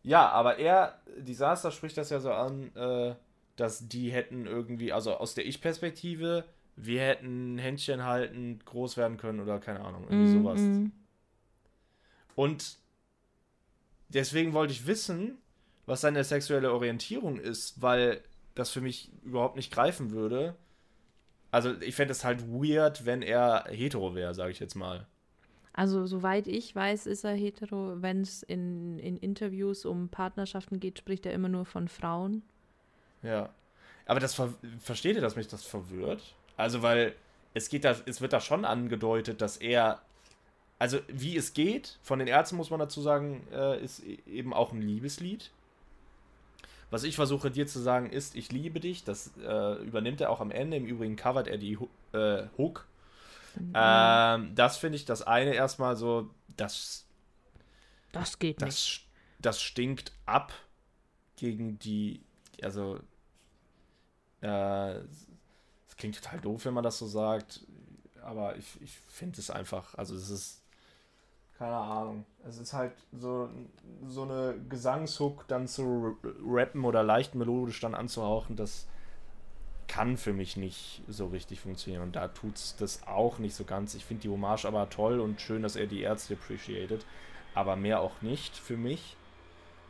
ja, 0.02 0.28
aber 0.30 0.58
er, 0.58 1.00
Disaster 1.18 1.70
spricht 1.70 1.96
das 1.98 2.10
ja 2.10 2.20
so 2.20 2.32
an, 2.32 2.74
äh, 2.74 3.14
dass 3.56 3.88
die 3.88 4.10
hätten 4.10 4.46
irgendwie, 4.46 4.92
also 4.92 5.14
aus 5.14 5.34
der 5.34 5.46
Ich-Perspektive, 5.46 6.44
wir 6.76 7.02
hätten 7.02 7.58
Händchen 7.58 8.04
halten, 8.04 8.60
groß 8.64 8.96
werden 8.96 9.16
können 9.16 9.40
oder 9.40 9.58
keine 9.58 9.80
Ahnung, 9.80 10.04
irgendwie 10.08 10.26
Mm, 10.26 10.32
sowas. 10.32 10.72
Und 12.38 12.78
deswegen 14.10 14.52
wollte 14.52 14.72
ich 14.72 14.86
wissen, 14.86 15.38
was 15.86 16.02
seine 16.02 16.22
sexuelle 16.22 16.72
Orientierung 16.72 17.40
ist, 17.40 17.82
weil 17.82 18.22
das 18.54 18.70
für 18.70 18.80
mich 18.80 19.10
überhaupt 19.24 19.56
nicht 19.56 19.72
greifen 19.72 20.12
würde. 20.12 20.54
Also 21.50 21.74
ich 21.80 21.96
fände 21.96 22.12
es 22.12 22.24
halt 22.24 22.42
weird, 22.46 23.04
wenn 23.04 23.22
er 23.22 23.64
hetero 23.70 24.14
wäre, 24.14 24.34
sage 24.34 24.52
ich 24.52 24.60
jetzt 24.60 24.76
mal. 24.76 25.04
Also 25.72 26.06
soweit 26.06 26.46
ich 26.46 26.76
weiß, 26.76 27.06
ist 27.06 27.24
er 27.24 27.34
hetero. 27.34 28.00
Wenn 28.02 28.20
es 28.20 28.44
in, 28.44 29.00
in 29.00 29.16
Interviews 29.16 29.84
um 29.84 30.08
Partnerschaften 30.08 30.78
geht, 30.78 30.98
spricht 30.98 31.26
er 31.26 31.32
immer 31.32 31.48
nur 31.48 31.64
von 31.64 31.88
Frauen. 31.88 32.44
Ja. 33.24 33.48
Aber 34.06 34.20
das 34.20 34.34
ver 34.34 34.54
versteht 34.78 35.16
ihr, 35.16 35.22
dass 35.22 35.34
mich 35.34 35.48
das 35.48 35.64
verwirrt? 35.64 36.36
Also, 36.56 36.82
weil 36.82 37.16
es 37.54 37.68
geht 37.68 37.84
da, 37.84 37.96
es 38.06 38.20
wird 38.20 38.32
da 38.32 38.40
schon 38.40 38.64
angedeutet, 38.64 39.40
dass 39.40 39.56
er, 39.56 40.00
also 40.78 41.00
wie 41.08 41.36
es 41.36 41.54
geht, 41.54 41.98
von 42.02 42.18
den 42.18 42.28
Ärzten 42.28 42.56
muss 42.56 42.70
man 42.70 42.80
dazu 42.80 43.00
sagen, 43.02 43.46
äh, 43.52 43.82
ist 43.82 44.00
e- 44.04 44.18
eben 44.26 44.52
auch 44.54 44.72
ein 44.72 44.82
Liebeslied. 44.82 45.50
Was 46.90 47.04
ich 47.04 47.16
versuche 47.16 47.50
dir 47.50 47.66
zu 47.66 47.80
sagen 47.80 48.10
ist, 48.10 48.34
ich 48.34 48.50
liebe 48.50 48.80
dich. 48.80 49.04
Das 49.04 49.32
äh, 49.38 49.74
übernimmt 49.82 50.20
er 50.20 50.30
auch 50.30 50.40
am 50.40 50.50
Ende. 50.50 50.76
Im 50.78 50.86
Übrigen 50.86 51.16
covert 51.16 51.46
er 51.46 51.58
die 51.58 51.78
äh, 52.12 52.44
Hook. 52.56 52.86
Ähm, 53.74 54.54
das 54.54 54.78
finde 54.78 54.96
ich 54.96 55.04
das 55.06 55.22
eine 55.22 55.54
erstmal 55.54 55.96
so, 55.96 56.30
das 56.56 57.06
das 58.12 58.38
geht 58.38 58.60
nicht. 58.60 58.88
das, 58.88 59.00
das 59.38 59.62
stinkt 59.62 60.12
ab 60.26 60.52
gegen 61.36 61.78
die, 61.78 62.22
also, 62.62 63.00
äh, 64.42 64.98
es 64.98 65.96
klingt 65.96 66.16
total 66.22 66.40
doof, 66.40 66.64
wenn 66.64 66.74
man 66.74 66.84
das 66.84 66.98
so 66.98 67.06
sagt, 67.06 67.66
aber 68.22 68.56
ich, 68.56 68.80
ich 68.82 68.92
finde 69.08 69.40
es 69.40 69.50
einfach, 69.50 69.94
also 69.94 70.14
es 70.14 70.30
ist, 70.30 70.62
keine 71.58 71.76
Ahnung, 71.76 72.24
es 72.46 72.58
ist 72.58 72.72
halt 72.72 72.92
so, 73.12 73.48
so 74.06 74.22
eine 74.22 74.54
Gesangshook 74.68 75.46
dann 75.48 75.66
zu 75.66 76.16
rappen 76.46 76.84
oder 76.84 77.02
leicht 77.02 77.34
melodisch 77.34 77.80
dann 77.80 77.96
anzuhauchen, 77.96 78.54
das 78.54 78.86
kann 79.88 80.16
für 80.16 80.32
mich 80.32 80.56
nicht 80.56 81.02
so 81.08 81.26
richtig 81.26 81.60
funktionieren 81.60 82.02
und 82.02 82.16
da 82.16 82.28
tut 82.28 82.56
es 82.56 82.76
das 82.76 83.06
auch 83.06 83.38
nicht 83.38 83.54
so 83.54 83.64
ganz. 83.64 83.94
Ich 83.94 84.04
finde 84.04 84.22
die 84.22 84.28
Hommage 84.28 84.66
aber 84.66 84.88
toll 84.90 85.18
und 85.18 85.40
schön, 85.40 85.62
dass 85.62 85.76
er 85.76 85.86
die 85.86 86.02
Ärzte 86.02 86.34
appreciated, 86.34 87.04
aber 87.54 87.74
mehr 87.74 88.00
auch 88.00 88.22
nicht 88.22 88.56
für 88.56 88.76
mich. 88.76 89.16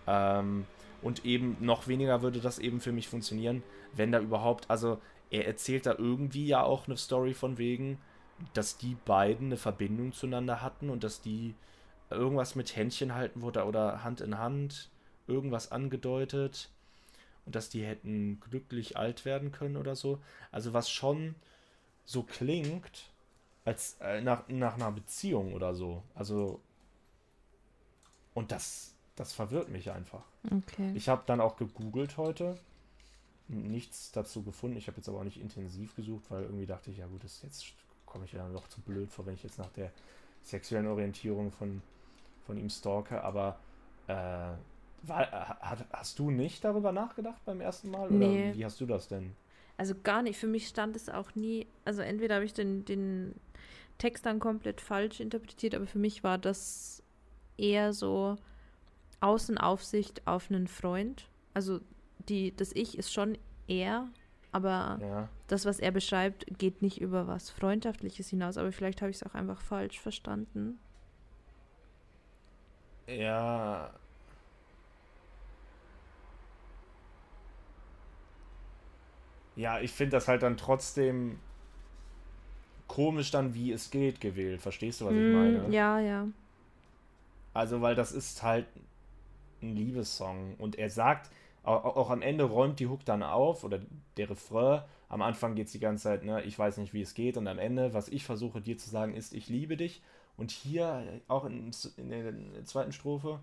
Ähm, 0.07 0.65
und 1.03 1.25
eben 1.25 1.57
noch 1.61 1.87
weniger 1.87 2.23
würde 2.23 2.41
das 2.41 2.59
eben 2.59 2.81
für 2.81 2.93
mich 2.93 3.09
funktionieren, 3.09 3.63
wenn 3.93 4.13
da 4.13 4.21
überhaupt, 4.21 4.71
also 4.71 4.99
er 5.31 5.47
erzählt 5.47 5.85
da 5.85 5.95
irgendwie 5.99 6.47
ja 6.47 6.63
auch 6.63 6.87
eine 6.87 6.97
Story 6.97 7.35
von 7.35 7.59
wegen, 7.59 7.99
dass 8.55 8.79
die 8.79 8.97
beiden 9.05 9.47
eine 9.47 9.57
Verbindung 9.57 10.13
zueinander 10.13 10.63
hatten 10.63 10.91
und 10.91 11.05
dass 11.05 11.21
die 11.21 11.55
irgendwas 12.11 12.55
mit 12.55 12.75
Händchen 12.77 13.15
halten 13.15 13.43
wurde 13.43 13.65
oder 13.65 14.05
Hand 14.05 14.21
in 14.21 14.39
Hand, 14.39 14.91
irgendwas 15.27 15.73
angedeutet 15.73 16.71
und 17.47 17.55
dass 17.55 17.69
die 17.69 17.85
hätten 17.85 18.41
glücklich 18.41 18.97
alt 18.97 19.25
werden 19.25 19.53
können 19.53 19.77
oder 19.77 19.97
so. 19.97 20.19
Also 20.53 20.73
was 20.73 20.91
schon 20.91 21.35
so 22.05 22.23
klingt, 22.23 23.11
als 23.65 23.97
äh, 24.01 24.21
nach, 24.23 24.49
nach 24.49 24.75
einer 24.75 24.93
Beziehung 24.93 25.53
oder 25.53 25.75
so. 25.75 26.03
Also 26.15 26.61
und 28.35 28.53
das, 28.53 28.95
das 29.17 29.33
verwirrt 29.33 29.69
mich 29.69 29.91
einfach. 29.91 30.23
Okay. 30.45 30.93
Ich 30.95 31.09
habe 31.09 31.23
dann 31.27 31.41
auch 31.41 31.57
gegoogelt 31.57 32.17
heute. 32.17 32.59
Nichts 33.49 34.13
dazu 34.13 34.43
gefunden. 34.43 34.77
Ich 34.77 34.87
habe 34.87 34.99
jetzt 34.99 35.09
aber 35.09 35.19
auch 35.19 35.25
nicht 35.25 35.41
intensiv 35.41 35.97
gesucht, 35.97 36.25
weil 36.29 36.45
irgendwie 36.45 36.67
dachte 36.67 36.91
ich, 36.91 36.99
ja 36.99 37.07
gut, 37.07 37.25
das 37.25 37.43
jetzt 37.43 37.67
komme 38.09 38.25
ich 38.25 38.33
ja 38.33 38.41
dann 38.43 38.53
doch 38.53 38.69
zu 38.69 38.81
blöd 38.81 39.11
vor, 39.13 39.27
wenn 39.27 39.35
ich 39.35 39.43
jetzt 39.43 39.59
nach 39.59 39.71
der 39.71 39.93
sexuellen 40.43 40.87
Orientierung 40.87 41.51
von, 41.53 41.83
von 42.47 42.57
ihm 42.57 42.71
stalke. 42.71 43.23
Aber 43.23 43.59
äh, 44.07 44.13
war, 45.03 45.59
hat, 45.61 45.87
hast 45.93 46.19
du 46.19 46.31
nicht 46.31 46.65
darüber 46.65 46.93
nachgedacht 46.93 47.45
beim 47.45 47.61
ersten 47.61 47.91
Mal? 47.91 48.11
Oder 48.13 48.17
Nee. 48.17 48.53
wie 48.53 48.65
hast 48.65 48.81
du 48.81 48.87
das 48.87 49.09
denn? 49.09 49.35
Also 49.77 49.95
gar 50.03 50.23
nicht. 50.23 50.39
Für 50.39 50.47
mich 50.47 50.69
stand 50.69 50.97
es 50.97 51.09
auch 51.09 51.35
nie. 51.35 51.67
Also 51.85 52.03
entweder 52.03 52.37
habe 52.37 52.45
ich 52.45 52.55
den, 52.55 52.85
den 52.85 53.35
Text 53.99 54.27
dann 54.27 54.41
komplett 54.41 54.81
falsch 54.81 55.21
interpretiert, 55.21 55.75
aber 55.75 55.87
für 55.87 55.99
mich 55.99 56.25
war 56.25 56.39
das 56.39 57.03
eher 57.57 57.93
so 57.93 58.37
Außenaufsicht 59.21 60.27
auf 60.27 60.51
einen 60.51 60.69
Freund. 60.69 61.29
Also 61.55 61.81
die, 62.29 62.55
das 62.55 62.73
Ich 62.75 62.99
ist 62.99 63.13
schon 63.13 63.39
er, 63.67 64.09
aber 64.53 64.99
Ja. 65.01 65.29
das, 65.49 65.65
was 65.67 65.79
er 65.81 65.93
beschreibt, 65.93 66.47
geht 66.59 66.83
nicht 66.83 67.01
über 67.01 67.27
was 67.27 67.51
Freundschaftliches 67.51 68.29
hinaus. 68.29 68.57
Aber 68.59 68.73
vielleicht 68.73 69.01
habe 69.03 69.11
ich 69.11 69.17
es 69.19 69.23
auch 69.23 69.35
einfach 69.35 69.61
falsch 69.61 70.01
verstanden. 70.01 70.79
Ja. 73.07 73.91
Ja, 79.57 79.81
ich 79.81 79.91
finde 79.93 80.17
das 80.17 80.29
halt 80.29 80.43
dann 80.43 80.57
trotzdem 80.57 81.39
komisch 82.87 83.31
dann, 83.31 83.55
wie 83.55 83.73
es 83.73 83.91
geht, 83.91 84.21
gewählt. 84.21 84.61
Verstehst 84.63 85.01
du, 85.01 85.05
was 85.07 85.17
ich 85.17 85.27
Mm, 85.27 85.33
meine? 85.33 85.73
Ja, 85.73 85.99
ja. 86.01 86.29
Also, 87.55 87.81
weil 87.83 87.95
das 87.95 88.13
ist 88.13 88.43
halt 88.43 88.67
ein 89.63 89.77
Liebessong. 89.77 90.55
Und 90.57 90.77
er 90.79 90.91
sagt, 90.91 91.31
auch, 91.69 92.11
am 92.11 92.23
Ende 92.23 92.45
räumt 92.45 92.81
die 92.81 92.87
Hook 92.87 93.05
dann 93.05 93.23
auf, 93.23 93.65
oder 93.65 93.81
der 94.17 94.31
Refrain. 94.31 94.83
Am 95.09 95.23
Anfang 95.23 95.55
geht 95.55 95.67
es 95.67 95.73
die 95.73 95.81
ganze 95.81 96.05
Zeit, 96.05 96.25
ne, 96.25 96.43
ich 96.43 96.59
weiß 96.59 96.79
nicht, 96.79 96.93
wie 96.95 97.03
es 97.03 97.15
geht. 97.15 97.37
Und 97.37 97.47
am 97.47 97.59
Ende, 97.59 97.95
was 97.95 98.09
ich 98.09 98.25
versuche 98.25 98.61
dir 98.61 98.79
zu 98.79 98.91
sagen, 98.91 99.15
ist, 99.15 99.33
ich 99.35 99.49
liebe 99.49 99.77
dich. 99.77 100.03
Und 100.37 100.51
hier, 100.51 101.21
auch 101.29 101.45
in, 101.45 101.71
in 101.97 102.09
der 102.11 102.65
zweiten 102.65 102.93
Strophe, 102.93 103.41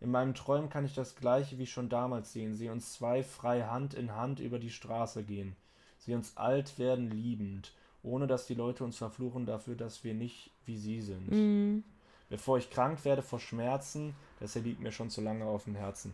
in 0.00 0.10
meinen 0.10 0.34
Träumen 0.34 0.68
kann 0.68 0.84
ich 0.84 0.94
das 0.94 1.16
Gleiche 1.16 1.58
wie 1.58 1.66
schon 1.66 1.88
damals 1.88 2.32
sehen. 2.32 2.54
Sehe 2.54 2.72
uns 2.72 2.92
zwei 2.92 3.22
frei 3.22 3.62
Hand 3.62 3.94
in 3.94 4.14
Hand 4.14 4.40
über 4.40 4.58
die 4.58 4.70
Straße 4.70 5.22
gehen. 5.24 5.56
Sehe 5.98 6.16
uns 6.16 6.36
alt 6.36 6.78
werden 6.78 7.10
liebend, 7.10 7.72
ohne 8.02 8.26
dass 8.26 8.46
die 8.46 8.54
Leute 8.54 8.84
uns 8.84 8.98
verfluchen 8.98 9.46
dafür, 9.46 9.74
dass 9.74 10.04
wir 10.04 10.12
nicht 10.12 10.50
wie 10.66 10.76
sie 10.76 11.00
sind. 11.00 11.30
Mm, 11.30 11.84
Bevor 12.28 12.58
ich 12.58 12.70
krank 12.70 13.04
werde 13.04 13.22
vor 13.22 13.38
Schmerzen, 13.38 14.14
das 14.40 14.56
liegt 14.56 14.80
mir 14.80 14.92
schon 14.92 15.10
zu 15.10 15.20
lange 15.20 15.44
auf 15.44 15.64
dem 15.64 15.76
Herzen. 15.76 16.12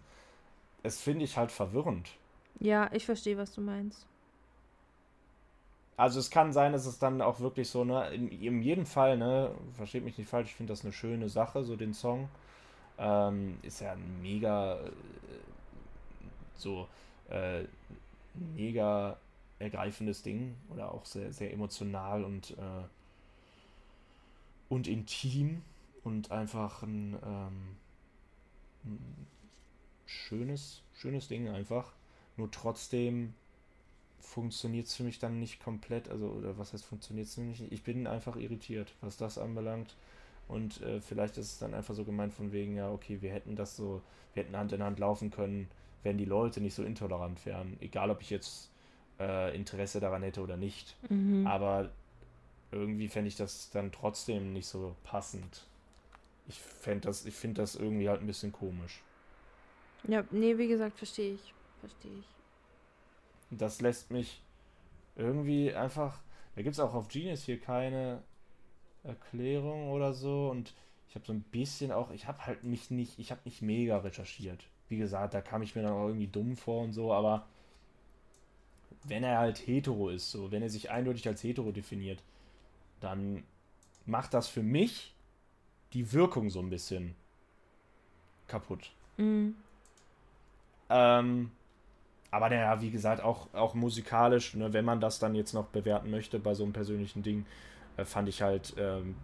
Es 0.83 1.01
finde 1.01 1.25
ich 1.25 1.37
halt 1.37 1.53
verwirrend. 1.53 2.11
ja, 2.61 2.91
ich 2.93 3.05
verstehe, 3.07 3.37
was 3.39 3.55
du 3.55 3.61
meinst. 3.61 4.07
Also 5.97 6.19
es 6.21 6.31
kann 6.31 6.53
sein, 6.53 6.73
dass 6.73 6.87
es 6.87 6.99
dann 6.99 7.21
auch 7.21 7.41
wirklich 7.41 7.69
so, 7.69 7.85
ne, 7.85 8.09
in, 8.15 8.29
in 8.29 8.63
jedem 8.63 8.87
Fall, 8.87 9.17
ne, 9.17 9.55
versteht 9.75 10.05
mich 10.05 10.19
nicht 10.19 10.29
falsch, 10.29 10.51
ich 10.51 10.57
finde 10.57 10.73
das 10.73 10.83
eine 10.85 10.93
schöne 10.93 11.29
Sache, 11.29 11.65
so 11.65 11.77
den 11.77 11.95
Song. 11.95 12.29
Ähm, 12.99 13.59
ist 13.63 13.81
ja 13.81 13.93
ein 13.93 14.23
mega, 14.23 14.81
äh, 14.81 14.91
so, 16.57 16.89
äh, 17.31 17.65
mega 18.57 19.17
ergreifendes 19.59 20.23
Ding 20.23 20.57
oder 20.71 20.93
auch 20.93 21.05
sehr, 21.05 21.33
sehr 21.33 21.53
emotional 21.53 22.25
und, 22.25 22.53
äh, 22.53 22.85
und 24.69 24.89
intim 24.89 25.63
und 26.05 26.31
einfach 26.33 26.83
ein, 26.83 27.17
ähm, 27.25 27.77
ein 28.85 29.12
schönes, 30.33 30.83
schönes 30.95 31.29
Ding 31.29 31.49
einfach. 31.49 31.93
Nur 32.39 32.51
trotzdem 32.51 33.35
funktioniert 34.19 34.87
es 34.87 34.95
für 34.95 35.03
mich 35.03 35.19
dann 35.19 35.39
nicht 35.39 35.63
komplett. 35.63 36.09
Also, 36.09 36.29
oder 36.29 36.57
was 36.57 36.73
heißt 36.73 36.85
funktioniert 36.85 37.27
es 37.27 37.35
für 37.35 37.43
mich 37.43 37.61
nicht? 37.61 37.73
Ich 37.73 37.83
bin 37.83 38.07
einfach 38.07 38.37
irritiert, 38.37 38.95
was 39.03 39.19
das 39.19 39.37
anbelangt. 39.37 39.95
Und 40.49 40.81
äh, 40.81 41.01
vielleicht 41.01 41.37
ist 41.37 41.53
es 41.53 41.59
dann 41.59 41.75
einfach 41.75 41.95
so 41.95 42.05
gemeint 42.05 42.33
von 42.33 42.51
wegen, 42.53 42.77
ja, 42.77 42.91
okay, 42.91 43.19
wir 43.21 43.31
hätten 43.31 43.57
das 43.57 43.77
so, 43.77 44.01
wir 44.33 44.43
hätten 44.43 44.57
Hand 44.57 44.73
in 44.73 44.83
Hand 44.83 44.99
laufen 44.99 45.31
können, 45.31 45.69
wenn 46.03 46.17
die 46.17 46.25
Leute 46.25 46.61
nicht 46.61 46.75
so 46.75 46.83
intolerant 46.83 47.45
wären. 47.45 47.77
Egal, 47.81 48.11
ob 48.11 48.23
ich 48.23 48.31
jetzt 48.31 48.71
äh, 49.21 49.55
Interesse 49.55 50.01
daran 50.01 50.23
hätte 50.23 50.41
oder 50.41 50.57
nicht. 50.57 50.97
Mhm. 51.11 51.47
Aber 51.47 51.91
irgendwie 52.71 53.09
fände 53.09 53.29
ich 53.29 53.37
das 53.37 53.69
dann 53.71 53.93
trotzdem 53.93 54.55
nicht 54.55 54.67
so 54.67 54.97
passend. 55.05 55.67
Ich 56.49 56.59
fände 56.59 57.07
das, 57.07 57.27
ich 57.27 57.35
finde 57.35 57.61
das 57.61 57.75
irgendwie 57.75 58.09
halt 58.09 58.21
ein 58.21 58.27
bisschen 58.27 58.51
komisch. 58.51 59.03
Ja, 60.09 60.25
nee, 60.31 60.59
wie 60.59 60.69
gesagt, 60.69 60.99
verstehe 60.99 61.35
ich. 61.35 61.55
Verstehe 61.81 62.13
ich. 62.19 62.27
Das 63.51 63.81
lässt 63.81 64.11
mich 64.11 64.43
irgendwie 65.17 65.73
einfach. 65.75 66.21
Da 66.55 66.63
gibt 66.63 66.75
es 66.75 66.81
auch 66.81 66.95
auf 66.95 67.09
Genius 67.09 67.45
hier 67.45 67.61
keine 67.61 68.23
Erklärung 69.05 69.91
oder 69.91 70.13
so. 70.13 70.51
Und 70.51 70.75
ich 71.09 71.15
habe 71.15 71.27
so 71.27 71.33
ein 71.33 71.43
bisschen 71.43 71.93
auch. 71.93 72.11
Ich 72.11 72.27
habe 72.27 72.47
halt 72.47 72.65
mich 72.65 72.91
nicht. 72.91 73.19
Ich 73.19 73.31
habe 73.31 73.41
nicht 73.45 73.63
mega 73.63 73.99
recherchiert. 73.99 74.65
Wie 74.89 74.99
gesagt, 74.99 75.35
da 75.35 75.41
kam 75.41 75.63
ich 75.63 75.75
mir 75.75 75.83
dann 75.83 75.93
auch 75.93 76.07
irgendwie 76.07 76.27
dumm 76.27 76.57
vor 76.57 76.83
und 76.83 76.93
so. 76.93 77.13
Aber 77.13 77.47
wenn 79.05 79.25
er 79.25 79.39
halt 79.39 79.59
hetero 79.67 80.11
ist, 80.11 80.31
so, 80.31 80.51
wenn 80.51 80.63
er 80.63 80.71
sich 80.71 80.91
eindeutig 80.91 81.27
als 81.29 81.43
hetero 81.43 81.73
definiert, 81.73 82.23
dann 83.01 83.43
macht 84.07 84.35
das 84.35 84.49
für 84.49 84.63
mich 84.63 85.15
die 85.93 86.13
Wirkung 86.13 86.51
so 86.51 86.61
ein 86.61 86.71
bisschen 86.71 87.15
kaputt. 88.47 88.91
Mhm. 89.17 89.57
Ähm, 90.93 91.51
aber 92.31 92.49
naja, 92.51 92.81
wie 92.81 92.91
gesagt, 92.91 93.23
auch, 93.23 93.53
auch 93.53 93.75
musikalisch, 93.75 94.55
ne, 94.55 94.73
wenn 94.73 94.85
man 94.85 95.01
das 95.01 95.19
dann 95.19 95.35
jetzt 95.35 95.53
noch 95.53 95.67
bewerten 95.67 96.11
möchte 96.11 96.39
bei 96.39 96.55
so 96.55 96.65
einem 96.65 96.73
persönlichen 96.73 97.23
Ding, 97.23 97.47
äh, 97.97 98.05
fand 98.05 98.29
ich 98.29 98.43
halt, 98.43 98.75
ähm, 98.79 99.17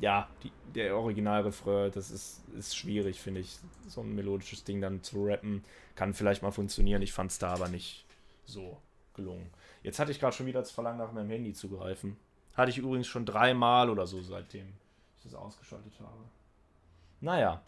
ja, 0.00 0.28
die, 0.42 0.52
der 0.74 0.96
Originalrefrain, 0.96 1.92
das 1.92 2.10
ist, 2.10 2.42
ist 2.56 2.76
schwierig, 2.76 3.20
finde 3.20 3.40
ich. 3.40 3.58
So 3.86 4.00
ein 4.00 4.14
melodisches 4.14 4.64
Ding 4.64 4.80
dann 4.80 5.02
zu 5.02 5.24
rappen, 5.24 5.62
kann 5.94 6.14
vielleicht 6.14 6.42
mal 6.42 6.50
funktionieren. 6.50 7.02
Ich 7.02 7.12
fand 7.12 7.30
es 7.30 7.38
da 7.38 7.52
aber 7.52 7.68
nicht 7.68 8.04
so 8.44 8.78
gelungen. 9.14 9.50
Jetzt 9.82 9.98
hatte 9.98 10.10
ich 10.10 10.20
gerade 10.20 10.34
schon 10.34 10.46
wieder 10.46 10.60
das 10.60 10.70
Verlangen, 10.70 10.98
nach 10.98 11.12
meinem 11.12 11.30
Handy 11.30 11.52
zu 11.52 11.68
greifen. 11.68 12.16
Hatte 12.54 12.70
ich 12.70 12.78
übrigens 12.78 13.06
schon 13.06 13.26
dreimal 13.26 13.90
oder 13.90 14.06
so, 14.06 14.20
seitdem 14.22 14.66
ich 15.16 15.24
das 15.24 15.34
ausgeschaltet 15.34 15.92
habe. 16.00 16.24
Naja. 17.20 17.62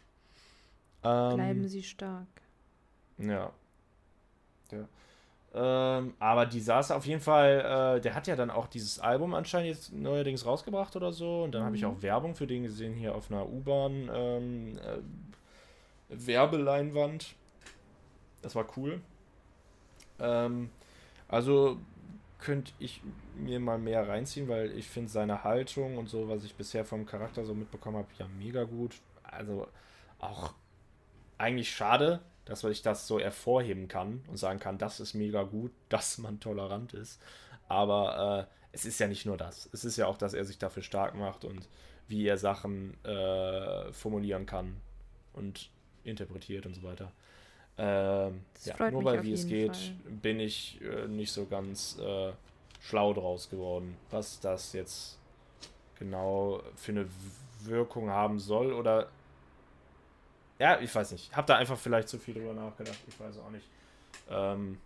Ähm, 1.03 1.35
Bleiben 1.37 1.69
Sie 1.69 1.83
stark. 1.83 2.27
Ja. 3.19 3.53
ja. 4.73 4.89
Ähm, 5.55 6.15
aber 6.19 6.45
die 6.47 6.61
saß 6.61 6.91
auf 6.91 7.07
jeden 7.07 7.21
Fall, 7.23 7.97
äh, 7.97 8.01
der 8.01 8.15
hat 8.15 8.27
ja 8.27 8.37
dann 8.37 8.51
auch 8.51 8.67
dieses 8.67 8.99
Album 9.01 9.35
anscheinend 9.35 9.69
jetzt 9.71 9.93
neuerdings 9.93 10.45
rausgebracht 10.45 10.97
oder 10.97 11.13
so. 11.13 11.45
Und 11.45 11.53
dann 11.55 11.65
habe 11.65 11.77
ich 11.77 11.83
Mhm. 11.83 11.89
auch 11.89 12.03
Werbung 12.03 12.35
für 12.35 12.47
den 12.47 12.65
gesehen 12.65 12.95
hier 12.95 13.15
auf 13.15 13.31
einer 13.31 13.47
U-Bahn 13.49 14.11
ähm, 14.13 14.79
äh, 14.79 14.99
Werbeleinwand. 16.09 17.35
Das 18.43 18.55
war 18.55 18.67
cool. 18.77 19.01
Ähm, 20.21 20.71
also 21.29 21.79
könnte 22.39 22.73
ich 22.79 23.01
mir 23.35 23.61
mal 23.61 23.79
mehr 23.79 24.07
reinziehen, 24.09 24.49
weil 24.49 24.71
ich 24.73 24.89
finde 24.89 25.11
seine 25.11 25.43
Haltung 25.43 25.97
und 25.99 26.09
so, 26.09 26.29
was 26.29 26.45
ich 26.45 26.55
bisher 26.55 26.85
vom 26.85 27.07
Charakter 27.07 27.45
so 27.45 27.55
mitbekommen 27.55 27.97
habe, 27.97 28.09
ja 28.19 28.27
mega 28.39 28.65
gut. 28.65 29.01
Also 29.23 29.67
auch 30.19 30.53
eigentlich 31.39 31.71
schade, 31.71 32.21
dass 32.47 32.65
ich 32.65 32.81
das 32.83 33.07
so 33.07 33.21
hervorheben 33.21 33.89
kann 33.89 34.25
und 34.29 34.39
sagen 34.39 34.59
kann, 34.59 34.79
das 34.79 35.01
ist 35.01 35.15
mega 35.15 35.43
gut, 35.43 35.73
dass 35.91 36.19
man 36.19 36.41
tolerant 36.41 36.95
ist. 36.95 37.21
Aber 37.69 38.49
äh, 38.49 38.55
es 38.73 38.85
ist 38.85 38.99
ja 38.99 39.09
nicht 39.09 39.27
nur 39.27 39.37
das. 39.37 39.69
Es 39.73 39.85
ist 39.85 39.97
ja 39.97 40.07
auch, 40.07 40.17
dass 40.17 40.33
er 40.33 40.45
sich 40.45 40.59
dafür 40.59 40.83
stark 40.83 41.15
macht 41.15 41.45
und 41.45 41.69
wie 42.09 42.27
er 42.27 42.39
Sachen 42.39 43.03
äh, 43.05 43.93
formulieren 43.93 44.47
kann 44.47 44.77
und 45.33 45.71
interpretiert 46.05 46.67
und 46.67 46.75
so 46.75 46.83
weiter. 46.83 47.13
Das 47.77 48.33
ja, 48.65 48.91
nur 48.91 49.05
weil 49.05 49.23
wie 49.23 49.35
es 49.35 49.47
geht, 49.47 49.77
Fall. 49.77 49.95
bin 50.23 50.41
ich 50.41 50.81
äh, 50.81 51.09
nicht 51.09 51.31
so 51.31 51.45
ganz 51.45 51.99
äh, 51.99 52.33
schlau 52.81 53.13
draus 53.13 53.51
geworden, 53.51 53.99
was 54.11 54.41
das 54.41 54.73
jetzt 54.73 55.19
genau 55.99 56.63
für 56.77 56.93
eine 56.93 57.07
Wirkung 57.61 58.09
haben 58.09 58.39
soll 58.39 58.73
oder 58.73 59.11
ja, 60.59 60.81
ich 60.81 60.95
weiß 60.95 61.13
nicht. 61.13 61.35
Hab 61.37 61.47
da 61.47 61.57
einfach 61.57 61.79
vielleicht 61.79 62.09
zu 62.09 62.19
viel 62.19 62.35
drüber 62.35 62.55
nachgedacht. 62.55 62.99
Ich 63.07 63.19
weiß 63.19 63.39
auch 63.39 63.51
nicht. 63.51 63.67
Ähm, 64.31 64.79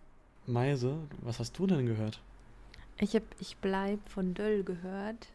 Meise, 0.46 0.98
was 1.22 1.38
hast 1.38 1.58
du 1.58 1.66
denn 1.66 1.86
gehört? 1.86 2.20
Ich 2.98 3.14
habe 3.14 3.26
Ich 3.38 3.56
bleib 3.56 4.08
von 4.08 4.34
Döll 4.34 4.64
gehört. 4.64 5.28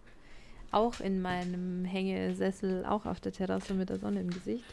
Auch 0.71 0.99
in 0.99 1.21
meinem 1.21 1.85
Hängesessel, 1.85 2.85
auch 2.85 3.05
auf 3.05 3.21
der 3.21 3.31
Terrasse 3.31 3.73
mit 3.73 3.89
der 3.89 3.99
Sonne 3.99 4.21
im 4.21 4.29
Gesicht. 4.29 4.65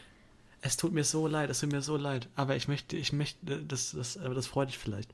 Es 0.61 0.75
tut 0.75 0.91
mir 0.91 1.03
so 1.03 1.27
leid, 1.27 1.49
es 1.49 1.59
tut 1.59 1.71
mir 1.71 1.81
so 1.81 1.97
leid. 1.97 2.27
Aber 2.35 2.55
ich 2.55 2.67
möchte, 2.67 2.97
ich 2.97 3.13
möchte, 3.13 3.63
das, 3.63 3.91
das, 3.91 4.17
aber 4.17 4.33
das 4.33 4.47
freut 4.47 4.69
dich 4.69 4.77
vielleicht. 4.77 5.13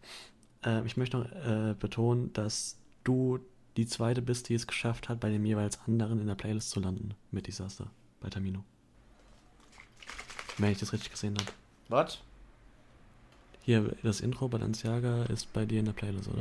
Ähm, 0.64 0.86
ich 0.86 0.98
möchte 0.98 1.18
noch 1.18 1.26
äh, 1.32 1.76
betonen, 1.78 2.34
dass 2.34 2.78
du 3.04 3.40
die 3.78 3.86
zweite 3.86 4.22
bist, 4.22 4.50
die 4.50 4.56
es 4.56 4.68
geschafft 4.68 5.10
hat, 5.10 5.20
bei 5.20 5.30
dem 5.30 5.46
jeweils 5.46 5.80
anderen 5.88 6.20
in 6.20 6.28
der 6.28 6.36
Playlist 6.36 6.72
zu 6.72 6.80
landen 6.80 7.14
mit 7.32 7.48
Disaster 7.48 7.90
bei 8.20 8.30
Tamino. 8.30 8.64
Wenn 10.60 10.72
ich 10.72 10.80
das 10.80 10.94
richtig 10.94 11.12
gesehen 11.12 11.36
habe. 11.40 11.52
was? 11.88 12.20
Hier, 13.62 13.96
das 14.04 14.22
Intro 14.22 14.48
Balenciaga 14.48 15.24
ist 15.26 15.52
bei 15.54 15.66
dir 15.66 15.80
in 15.80 15.86
der 15.86 15.94
Playlist, 15.94 16.28
oder? 16.30 16.40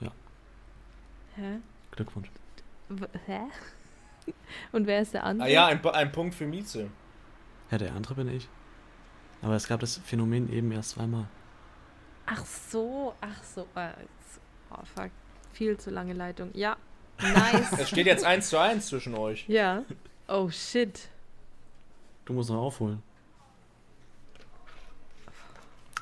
Ja. 0.00 0.12
Hä? 1.36 1.60
Glückwunsch. 1.92 2.28
W 2.90 3.06
hä? 3.26 3.40
Und 4.72 4.86
wer 4.86 5.00
ist 5.00 5.14
der 5.14 5.24
andere? 5.24 5.48
Ah 5.48 5.50
ja, 5.50 5.66
ein, 5.66 5.82
ein 5.86 6.12
Punkt 6.12 6.34
für 6.34 6.46
Mieze. 6.46 6.90
Ja, 7.70 7.78
der 7.78 7.94
andere 7.94 8.14
bin 8.16 8.28
ich. 8.28 8.48
Aber 9.40 9.54
es 9.56 9.66
gab 9.66 9.80
das 9.80 9.96
Phänomen 9.96 10.52
eben 10.52 10.70
erst 10.72 10.90
zweimal. 10.90 11.26
Ach 12.26 12.44
so, 12.44 13.14
ach 13.22 13.42
so. 13.42 13.66
äh, 13.74 13.88
jetzt- 13.88 14.40
Oh, 14.70 14.84
fuck. 14.94 15.10
Viel 15.52 15.76
zu 15.78 15.90
lange 15.90 16.12
Leitung. 16.12 16.50
Ja. 16.54 16.76
Nice. 17.20 17.72
Es 17.78 17.88
steht 17.88 18.06
jetzt 18.06 18.24
1 18.24 18.48
zu 18.50 18.58
1 18.58 18.86
zwischen 18.88 19.14
euch. 19.14 19.46
ja. 19.48 19.84
Oh 20.28 20.48
shit. 20.50 21.08
Du 22.24 22.32
musst 22.32 22.50
noch 22.50 22.60
aufholen. 22.62 23.02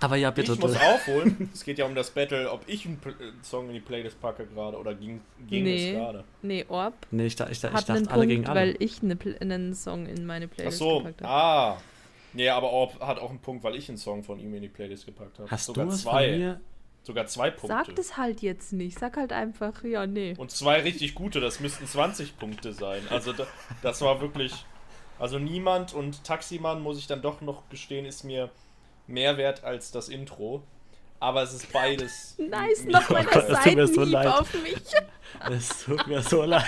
Aber 0.03 0.17
ja, 0.17 0.31
bitte. 0.31 0.55
ich 0.55 0.59
muss 0.59 0.77
aufholen. 0.77 1.51
Es 1.55 1.63
geht 1.63 1.77
ja 1.79 1.85
um 1.85 1.95
das 1.95 2.11
Battle, 2.11 2.51
ob 2.51 2.63
ich 2.67 2.87
einen 2.87 2.99
Song 3.43 3.67
in 3.69 3.75
die 3.75 3.81
Playlist 3.81 4.19
packe 4.21 4.47
gerade 4.47 4.79
oder 4.79 4.95
ging, 4.95 5.21
ging 5.47 5.65
Nee. 5.65 5.91
es 5.91 5.97
gerade. 5.97 6.25
Nee, 6.43 6.65
Orb 6.69 6.95
Nee, 7.11 7.27
ich, 7.27 7.37
da, 7.37 7.51
ich, 7.51 7.61
da, 7.61 7.69
ich 7.69 7.75
dachte 7.85 7.93
alle 7.93 8.07
Punkt, 8.07 8.29
gegen 8.29 8.47
alle. 8.47 8.61
weil 8.61 8.77
ich 8.79 9.03
eine 9.03 9.15
Pl 9.17 9.37
einen 9.41 9.75
Song 9.75 10.07
in 10.07 10.25
meine 10.25 10.47
Ach 10.47 10.51
Playlist 10.57 10.79
so, 10.79 10.99
gepackt 10.99 11.23
habe. 11.23 11.31
ah. 11.33 11.81
Nee, 12.33 12.49
aber 12.49 12.71
Orb 12.71 12.99
hat 13.01 13.19
auch 13.19 13.29
einen 13.31 13.41
Punkt, 13.41 13.63
weil 13.65 13.75
ich 13.75 13.89
einen 13.89 13.99
Song 13.99 14.23
von 14.23 14.39
ihm 14.39 14.55
in 14.55 14.63
die 14.63 14.69
Playlist 14.69 15.05
gepackt 15.05 15.39
habe. 15.39 15.51
Hast 15.51 15.67
Sogar 15.67 15.85
du 15.85 15.91
was 15.93 16.03
zwei. 16.03 16.31
von 16.31 16.39
mir? 16.39 16.61
Sogar 17.03 17.27
zwei 17.27 17.51
Punkte. 17.51 17.69
Sag 17.87 17.97
das 17.97 18.17
halt 18.17 18.41
jetzt 18.41 18.73
nicht. 18.73 18.99
Sag 18.99 19.17
halt 19.17 19.33
einfach, 19.33 19.83
ja, 19.85 20.07
nee. 20.07 20.35
Und 20.39 20.51
zwei 20.51 20.81
richtig 20.81 21.15
gute, 21.15 21.41
das 21.41 21.59
müssten 21.61 21.87
20 21.87 22.39
Punkte 22.39 22.73
sein. 22.73 23.03
Also 23.11 23.33
da, 23.33 23.47
das 23.83 24.01
war 24.01 24.21
wirklich. 24.21 24.65
Also 25.21 25.39
niemand 25.39 25.93
und 25.93 26.25
Taximann, 26.25 26.83
muss 26.83 26.99
ich 26.99 27.07
dann 27.07 27.21
doch 27.21 27.43
noch 27.43 27.69
gestehen, 27.69 28.07
ist 28.07 28.25
mir 28.25 28.51
mehr 29.07 29.37
wert 29.37 29.63
als 29.63 29.91
das 29.91 30.09
Intro. 30.09 30.63
Aber 31.21 31.43
es 31.43 31.53
ist 31.53 31.71
beides. 31.71 32.37
Nice, 32.39 32.85
mega 32.85 33.01
noch 33.01 33.11
mal 33.11 33.25
Gott, 33.25 33.35
der 33.35 33.49
das 33.51 33.63
tut 33.63 33.75
mir 33.75 33.87
so 33.87 33.95
Seitenhieb 33.95 34.13
leid. 34.13 34.27
auf 34.27 34.55
mich. 34.63 34.83
Es 35.51 35.85
tut 35.85 36.07
mir 36.09 36.23
so 36.23 36.43
leid. 36.43 36.65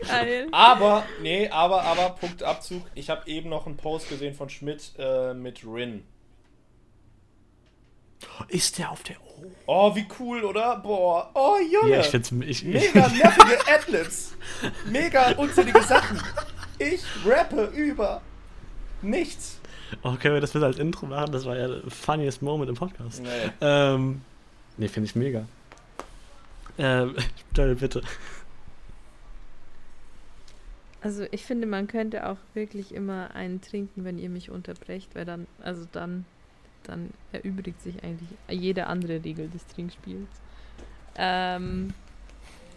Geil. 0.00 0.48
Aber, 0.52 1.04
nee, 1.20 1.48
aber, 1.48 1.82
aber, 1.82 2.10
Punktabzug. 2.10 2.82
Ich 2.94 3.10
habe 3.10 3.28
eben 3.28 3.50
noch 3.50 3.66
einen 3.66 3.76
Post 3.76 4.08
gesehen 4.08 4.34
von 4.34 4.48
Schmidt 4.48 4.92
äh, 4.98 5.34
mit 5.34 5.62
Rin. 5.66 6.04
Ist 8.48 8.78
der 8.78 8.90
auf 8.90 9.02
der. 9.02 9.16
Oh. 9.20 9.44
Oh, 9.66 9.94
wie 9.94 10.06
cool, 10.18 10.44
oder? 10.44 10.76
Boah, 10.76 11.30
oh, 11.34 11.56
Junge. 11.58 11.94
Ja, 11.94 12.00
ich 12.00 12.06
find's. 12.06 12.32
Ich, 12.32 12.64
ich, 12.66 12.94
Mega 12.94 13.08
nervige 13.08 13.58
Adlibs. 13.74 14.34
Mega 14.86 15.32
unsinnige 15.32 15.82
Sachen. 15.82 16.22
Ich 16.78 17.04
rappe 17.24 17.70
über 17.74 18.20
nichts. 19.02 19.60
Oh, 20.02 20.14
können 20.16 20.34
wir 20.34 20.40
das 20.40 20.52
bitte 20.52 20.66
als 20.66 20.78
Intro 20.78 21.06
machen? 21.06 21.32
Das 21.32 21.44
war 21.44 21.56
ja 21.56 21.68
der 21.68 21.90
funniest 21.90 22.42
Moment 22.42 22.68
im 22.68 22.76
Podcast. 22.76 23.22
Nee. 23.22 23.50
Ähm. 23.60 24.20
Nee, 24.76 24.88
finde 24.88 25.08
ich 25.08 25.16
mega. 25.16 25.46
Ähm, 26.78 27.14
bitte. 27.54 28.02
Also 31.00 31.24
ich 31.30 31.44
finde, 31.44 31.66
man 31.66 31.86
könnte 31.86 32.28
auch 32.28 32.38
wirklich 32.54 32.92
immer 32.92 33.34
einen 33.34 33.60
trinken, 33.60 34.04
wenn 34.04 34.18
ihr 34.18 34.28
mich 34.28 34.50
unterbrecht, 34.50 35.14
weil 35.14 35.24
dann, 35.24 35.46
also 35.62 35.86
dann, 35.92 36.24
dann 36.82 37.10
erübrigt 37.32 37.80
sich 37.80 38.02
eigentlich 38.02 38.28
jede 38.48 38.88
andere 38.88 39.22
Regel 39.24 39.48
des 39.48 39.66
Trinkspiels. 39.68 40.28
Ähm, 41.16 41.94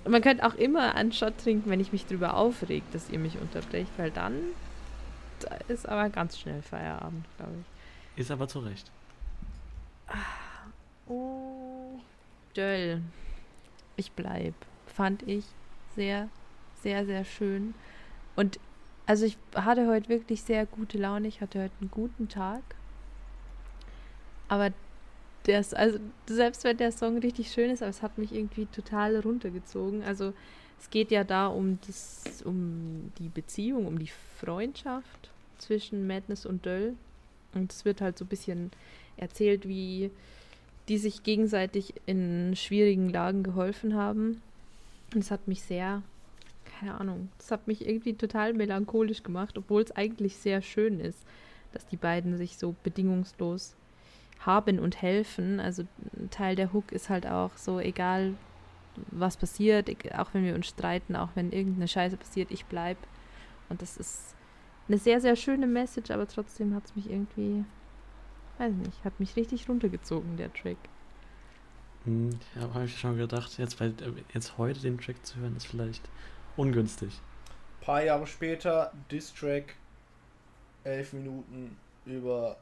man 0.10 0.22
könnte 0.22 0.46
auch 0.46 0.56
immer 0.56 0.96
einen 0.96 1.12
Shot 1.12 1.38
trinken, 1.38 1.70
wenn 1.70 1.80
ich 1.80 1.92
mich 1.92 2.06
drüber 2.06 2.36
aufregt, 2.36 2.94
dass 2.94 3.10
ihr 3.10 3.20
mich 3.20 3.38
unterbrecht, 3.40 3.92
weil 3.98 4.12
dann 4.12 4.36
da 5.40 5.56
ist 5.68 5.88
aber 5.88 6.10
ganz 6.10 6.38
schnell 6.38 6.62
Feierabend, 6.62 7.26
glaube 7.38 7.54
ich. 8.16 8.22
Ist 8.22 8.32
aber 8.32 8.48
zu 8.48 8.60
Recht. 8.60 8.92
Oh, 11.08 12.00
Döll. 12.56 13.02
Ich 13.96 14.12
bleib. 14.12 14.54
Fand 14.88 15.24
ich 15.24 15.46
sehr, 15.96 16.30
sehr, 16.82 17.06
sehr 17.06 17.24
schön. 17.24 17.74
Und 18.36 18.60
also 19.06 19.26
ich 19.26 19.38
hatte 19.56 19.88
heute 19.88 20.10
wirklich 20.10 20.44
sehr 20.44 20.66
gute 20.66 20.98
Laune. 20.98 21.28
Ich 21.28 21.42
hatte 21.42 21.64
heute 21.64 21.74
einen 21.80 21.92
guten 21.92 22.28
Tag. 22.30 22.62
Aber 24.48 24.72
der 25.50 25.66
also 25.74 26.00
selbst 26.28 26.64
wenn 26.64 26.78
der 26.78 26.92
Song 26.92 27.18
richtig 27.18 27.52
schön 27.52 27.72
ist, 27.72 27.82
aber 27.82 27.90
es 27.90 28.04
hat 28.04 28.18
mich 28.18 28.34
irgendwie 28.34 28.68
total 28.68 29.18
runtergezogen. 29.18 30.04
Also 30.04 30.34
es 30.80 30.90
geht 30.92 31.12
ja 31.12 31.24
da 31.24 31.48
um 31.48 31.80
das, 31.88 32.44
um 32.44 33.12
die 33.18 33.30
Beziehung, 33.30 33.88
um 33.88 33.98
die 33.98 34.12
Freundschaft 34.40 35.32
zwischen 35.58 36.08
Madness 36.08 36.46
und 36.46 36.66
Döll. 36.66 36.96
Und 37.54 37.74
es 37.74 37.84
wird 37.84 38.00
halt 38.00 38.18
so 38.18 38.26
ein 38.26 38.30
bisschen 38.30 38.72
erzählt, 39.18 39.68
wie 39.68 40.12
die 40.88 41.00
sich 41.00 41.24
gegenseitig 41.24 41.96
in 42.06 42.56
schwierigen 42.56 43.10
Lagen 43.10 43.42
geholfen 43.42 43.96
haben. 43.96 44.42
Und 45.14 45.22
es 45.22 45.32
hat 45.32 45.48
mich 45.48 45.64
sehr, 45.64 46.04
keine 46.80 47.00
Ahnung, 47.00 47.30
es 47.40 47.50
hat 47.50 47.68
mich 47.68 47.88
irgendwie 47.88 48.14
total 48.14 48.54
melancholisch 48.54 49.24
gemacht, 49.24 49.58
obwohl 49.58 49.82
es 49.82 49.92
eigentlich 49.92 50.38
sehr 50.38 50.62
schön 50.62 51.00
ist, 51.00 51.20
dass 51.74 51.88
die 51.88 51.98
beiden 51.98 52.38
sich 52.38 52.58
so 52.58 52.76
bedingungslos 52.84 53.76
haben 54.46 54.80
und 54.80 55.02
helfen. 55.02 55.60
Also 55.60 55.84
ein 56.18 56.30
Teil 56.30 56.56
der 56.56 56.74
Hook 56.74 56.92
ist 56.92 57.10
halt 57.10 57.28
auch 57.28 57.52
so, 57.56 57.80
egal 57.80 58.36
was 59.12 59.38
passiert, 59.38 59.90
auch 60.18 60.34
wenn 60.34 60.44
wir 60.44 60.56
uns 60.56 60.68
streiten, 60.68 61.16
auch 61.16 61.30
wenn 61.36 61.52
irgendeine 61.52 61.88
Scheiße 61.88 62.18
passiert, 62.18 62.52
ich 62.52 62.66
bleib. 62.66 62.98
Und 63.70 63.82
das 63.82 63.98
ist 63.98 64.36
eine 64.88 64.98
sehr, 64.98 65.22
sehr 65.22 65.36
schöne 65.36 65.68
Message, 65.68 66.12
aber 66.12 66.28
trotzdem 66.28 66.74
hat 66.76 66.86
es 66.86 66.96
mich 66.96 67.10
irgendwie, 67.10 67.64
weiß 68.58 68.74
nicht, 68.74 69.04
hat 69.04 69.20
mich 69.20 69.36
richtig 69.36 69.70
runtergezogen, 69.70 70.38
der 70.38 70.52
Track. 70.52 70.78
Hm, 72.06 72.32
ja, 72.56 72.74
habe 72.74 72.86
ich 72.86 72.98
schon 72.98 73.18
gedacht, 73.18 73.58
jetzt, 73.58 73.80
weil, 73.80 73.94
jetzt 74.34 74.58
heute 74.58 74.80
den 74.82 74.98
Track 74.98 75.26
zu 75.26 75.40
hören, 75.40 75.56
ist 75.56 75.68
vielleicht 75.68 76.10
ungünstig. 76.58 77.22
Ein 77.80 77.86
paar 77.86 78.04
Jahre 78.04 78.26
später, 78.26 78.92
Diss-Track, 79.12 79.76
elf 80.84 81.14
Minuten 81.14 81.78
über 82.06 82.58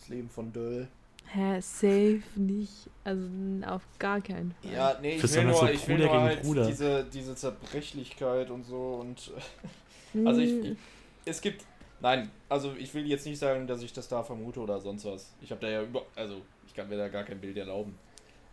das 0.00 0.08
Leben 0.08 0.28
von 0.28 0.52
Döll. 0.52 0.88
Hä, 1.32 1.60
safe 1.60 2.22
nicht. 2.34 2.90
Also 3.04 3.28
auf 3.66 3.82
gar 3.98 4.20
keinen 4.20 4.52
Fall. 4.62 4.72
Ja, 4.72 4.98
nee, 5.00 5.16
ich 5.16 5.22
will 5.22 5.44
nur, 5.44 5.70
ich 5.70 5.86
will 5.86 5.98
nur 5.98 6.20
halt 6.20 6.42
diese, 6.44 7.04
diese 7.04 7.36
Zerbrechlichkeit 7.36 8.50
und 8.50 8.64
so 8.64 8.96
und 9.00 9.30
also 10.26 10.40
ich, 10.40 10.64
ich, 10.64 10.76
es 11.24 11.40
gibt 11.40 11.64
nein, 12.00 12.30
also 12.48 12.74
ich 12.76 12.92
will 12.94 13.06
jetzt 13.06 13.26
nicht 13.26 13.38
sagen, 13.38 13.66
dass 13.66 13.82
ich 13.82 13.92
das 13.92 14.08
da 14.08 14.24
vermute 14.24 14.58
oder 14.58 14.80
sonst 14.80 15.04
was. 15.04 15.32
Ich 15.40 15.52
habe 15.52 15.60
da 15.60 15.68
ja 15.68 15.82
über 15.82 16.02
also 16.16 16.42
ich 16.66 16.74
kann 16.74 16.88
mir 16.88 16.96
da 16.96 17.08
gar 17.08 17.22
kein 17.22 17.40
Bild 17.40 17.56
erlauben. 17.56 17.96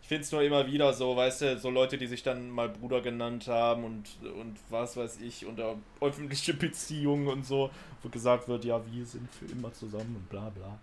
Ich 0.02 0.08
finde 0.08 0.22
es 0.22 0.32
nur 0.32 0.42
immer 0.42 0.66
wieder 0.66 0.92
so, 0.92 1.16
weißt 1.16 1.42
du, 1.42 1.58
so 1.58 1.68
Leute, 1.68 1.98
die 1.98 2.06
sich 2.06 2.22
dann 2.22 2.48
mal 2.48 2.68
Bruder 2.68 3.00
genannt 3.00 3.46
haben 3.48 3.84
und, 3.84 4.04
und 4.22 4.56
was 4.70 4.96
weiß 4.96 5.20
ich, 5.20 5.44
unter 5.44 5.76
öffentliche 6.00 6.54
Beziehungen 6.54 7.26
und 7.26 7.44
so, 7.44 7.70
wo 8.02 8.08
gesagt 8.08 8.48
wird, 8.48 8.64
ja, 8.64 8.80
wir 8.90 9.04
sind 9.04 9.28
für 9.34 9.46
immer 9.46 9.72
zusammen 9.72 10.16
und 10.16 10.28
bla 10.30 10.48
bla. 10.48 10.78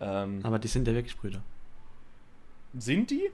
Ähm, 0.00 0.40
Aber 0.42 0.58
die 0.58 0.68
sind 0.68 0.86
ja 0.86 0.94
wirklich 0.94 1.16
Brüder. 1.16 1.42
Sind 2.76 3.10
die? 3.10 3.30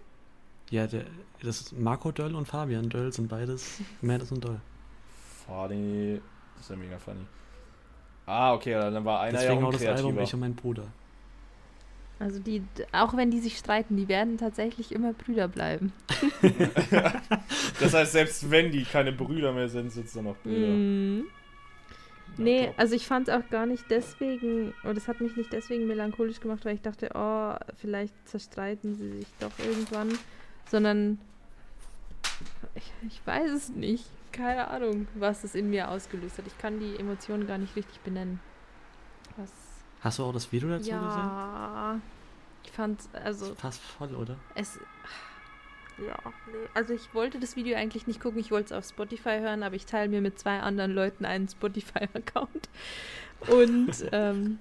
Ja, 0.70 0.86
der, 0.86 1.04
das 1.42 1.72
Marco 1.72 2.10
Döll 2.10 2.34
und 2.34 2.46
Fabian 2.46 2.88
Döll 2.88 3.12
sind 3.12 3.28
beides 3.28 3.80
und 4.00 4.44
Döll. 4.44 4.60
Funny. 5.46 6.20
Das 6.54 6.64
ist 6.64 6.70
ja 6.70 6.76
mega 6.76 6.98
funny. 6.98 7.26
Ah, 8.26 8.54
okay, 8.54 8.72
dann 8.72 9.04
war 9.04 9.20
einer 9.20 9.38
Deswegen 9.38 9.60
ja 9.60 9.66
auch 9.66 9.72
das 9.72 9.84
Album 9.84 10.18
Ich 10.18 10.32
und 10.32 10.40
mein 10.40 10.54
Bruder. 10.54 10.84
Also 12.18 12.38
die, 12.38 12.62
auch 12.92 13.16
wenn 13.16 13.30
die 13.30 13.40
sich 13.40 13.58
streiten, 13.58 13.96
die 13.96 14.08
werden 14.08 14.38
tatsächlich 14.38 14.92
immer 14.92 15.12
Brüder 15.12 15.48
bleiben. 15.48 15.92
das 17.80 17.92
heißt, 17.92 18.12
selbst 18.12 18.50
wenn 18.50 18.70
die 18.70 18.84
keine 18.84 19.12
Brüder 19.12 19.52
mehr 19.52 19.68
sind, 19.68 19.92
sind 19.92 20.08
sie 20.08 20.22
noch 20.22 20.36
Brüder. 20.36 20.68
Mm. 20.68 21.24
Nee, 22.36 22.72
also 22.76 22.94
ich 22.94 23.06
fand 23.06 23.28
es 23.28 23.34
auch 23.34 23.48
gar 23.50 23.66
nicht 23.66 23.84
deswegen, 23.90 24.74
oder 24.82 24.96
es 24.96 25.08
hat 25.08 25.20
mich 25.20 25.36
nicht 25.36 25.52
deswegen 25.52 25.86
melancholisch 25.86 26.40
gemacht, 26.40 26.64
weil 26.64 26.74
ich 26.74 26.82
dachte, 26.82 27.10
oh, 27.14 27.54
vielleicht 27.76 28.14
zerstreiten 28.28 28.94
sie 28.96 29.10
sich 29.18 29.26
doch 29.38 29.52
irgendwann, 29.58 30.18
sondern 30.70 31.18
ich, 32.74 32.92
ich 33.06 33.26
weiß 33.26 33.50
es 33.50 33.68
nicht. 33.70 34.04
Keine 34.32 34.66
Ahnung, 34.68 35.06
was 35.14 35.44
es 35.44 35.54
in 35.54 35.70
mir 35.70 35.88
ausgelöst 35.90 36.38
hat. 36.38 36.46
Ich 36.48 36.58
kann 36.58 36.80
die 36.80 36.96
Emotionen 36.98 37.46
gar 37.46 37.58
nicht 37.58 37.76
richtig 37.76 38.00
benennen. 38.00 38.40
Was 39.36 39.50
Hast 40.00 40.18
du 40.18 40.24
auch 40.24 40.32
das 40.32 40.50
Video 40.52 40.68
dazu 40.68 40.90
ja, 40.90 40.98
gesehen? 40.98 41.22
Ja, 41.22 42.00
ich 42.64 42.72
fand 42.72 43.00
also 43.12 43.54
fast 43.54 43.80
voll, 43.80 44.14
oder? 44.14 44.36
Es 44.54 44.78
ja, 45.98 46.18
nee. 46.46 46.68
Also 46.74 46.94
ich 46.94 47.14
wollte 47.14 47.38
das 47.38 47.56
Video 47.56 47.76
eigentlich 47.76 48.06
nicht 48.06 48.20
gucken, 48.20 48.40
ich 48.40 48.50
wollte 48.50 48.66
es 48.66 48.72
auf 48.72 48.84
Spotify 48.84 49.38
hören, 49.40 49.62
aber 49.62 49.76
ich 49.76 49.86
teile 49.86 50.08
mir 50.08 50.20
mit 50.20 50.38
zwei 50.38 50.60
anderen 50.60 50.92
Leuten 50.92 51.24
einen 51.24 51.48
Spotify-Account. 51.48 52.68
Und 53.48 54.08
ähm, 54.12 54.58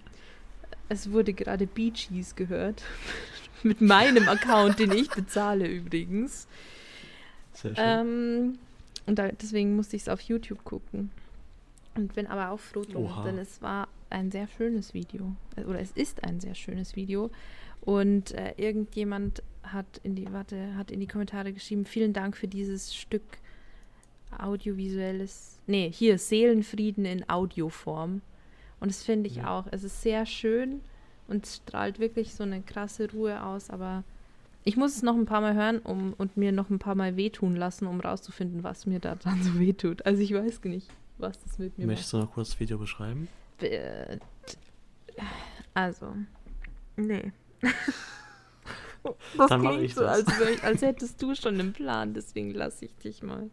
es 0.89 1.11
wurde 1.11 1.33
gerade 1.33 1.67
Bee 1.67 1.91
Gees 1.91 2.35
gehört. 2.35 2.83
mit 3.63 3.81
meinem 3.81 4.27
Account, 4.27 4.79
den 4.79 4.91
ich 4.91 5.09
bezahle 5.09 5.67
übrigens. 5.67 6.47
Sehr 7.53 7.75
schön. 7.75 7.85
Ähm, 7.85 8.59
und 9.05 9.19
da, 9.19 9.29
deswegen 9.29 9.75
musste 9.75 9.95
ich 9.95 10.03
es 10.03 10.09
auf 10.09 10.21
YouTube 10.21 10.63
gucken. 10.63 11.11
Und 11.95 12.15
bin 12.15 12.27
aber 12.27 12.49
auch 12.49 12.59
froh 12.59 12.83
drum, 12.83 13.11
denn 13.25 13.37
es 13.37 13.61
war 13.61 13.87
ein 14.09 14.31
sehr 14.31 14.47
schönes 14.47 14.93
Video. 14.93 15.35
Oder 15.57 15.79
es 15.79 15.91
ist 15.91 16.23
ein 16.23 16.39
sehr 16.39 16.55
schönes 16.55 16.95
Video. 16.95 17.29
Und 17.83 18.31
äh, 18.31 18.53
irgendjemand 18.55 19.43
hat 19.61 19.99
in 20.03 20.15
die, 20.15 20.31
warte, 20.31 20.75
hat 20.75 20.89
in 20.89 20.99
die 20.99 21.07
Kommentare 21.07 21.51
geschrieben, 21.51 21.85
vielen 21.85 22.13
Dank 22.13 22.37
für 22.37 22.47
dieses 22.47 22.95
Stück 22.95 23.23
audiovisuelles, 24.37 25.59
nee, 25.67 25.91
hier, 25.91 26.17
Seelenfrieden 26.17 27.05
in 27.05 27.29
Audioform. 27.29 28.21
Und 28.79 28.89
das 28.89 29.03
finde 29.03 29.29
ich 29.29 29.37
ja. 29.37 29.57
auch. 29.57 29.67
Es 29.71 29.83
ist 29.83 30.01
sehr 30.01 30.25
schön 30.25 30.81
und 31.27 31.45
strahlt 31.45 31.99
wirklich 31.99 32.33
so 32.33 32.43
eine 32.43 32.61
krasse 32.61 33.11
Ruhe 33.11 33.43
aus, 33.43 33.69
aber 33.69 34.03
ich 34.63 34.77
muss 34.77 34.95
es 34.95 35.03
noch 35.03 35.15
ein 35.15 35.25
paar 35.25 35.41
Mal 35.41 35.55
hören 35.55 35.79
um, 35.79 36.13
und 36.17 36.37
mir 36.37 36.51
noch 36.51 36.69
ein 36.69 36.79
paar 36.79 36.95
Mal 36.95 37.17
wehtun 37.17 37.55
lassen, 37.55 37.85
um 37.85 37.99
rauszufinden, 37.99 38.63
was 38.63 38.85
mir 38.85 38.99
da 38.99 39.15
dann 39.15 39.43
so 39.43 39.59
wehtut. 39.59 40.05
Also 40.05 40.21
ich 40.21 40.33
weiß 40.33 40.63
nicht, 40.63 40.89
was 41.17 41.39
das 41.43 41.59
mit 41.59 41.77
mir 41.77 41.85
Möchtest 41.85 42.13
macht. 42.13 42.23
du 42.23 42.25
noch 42.25 42.33
kurz 42.33 42.51
das 42.51 42.59
Video 42.59 42.77
beschreiben? 42.77 43.27
Also, 45.73 46.13
nee. 46.95 47.31
das 49.37 49.49
Dann 49.49 49.61
klingt 49.61 49.95
so, 49.95 50.05
als, 50.05 50.25
als, 50.61 50.81
hättest 50.83 51.21
du 51.21 51.35
schon 51.35 51.59
einen 51.59 51.73
Plan, 51.73 52.13
deswegen 52.13 52.53
lasse 52.53 52.85
ich 52.85 52.95
dich 52.95 53.23
mal. 53.23 53.49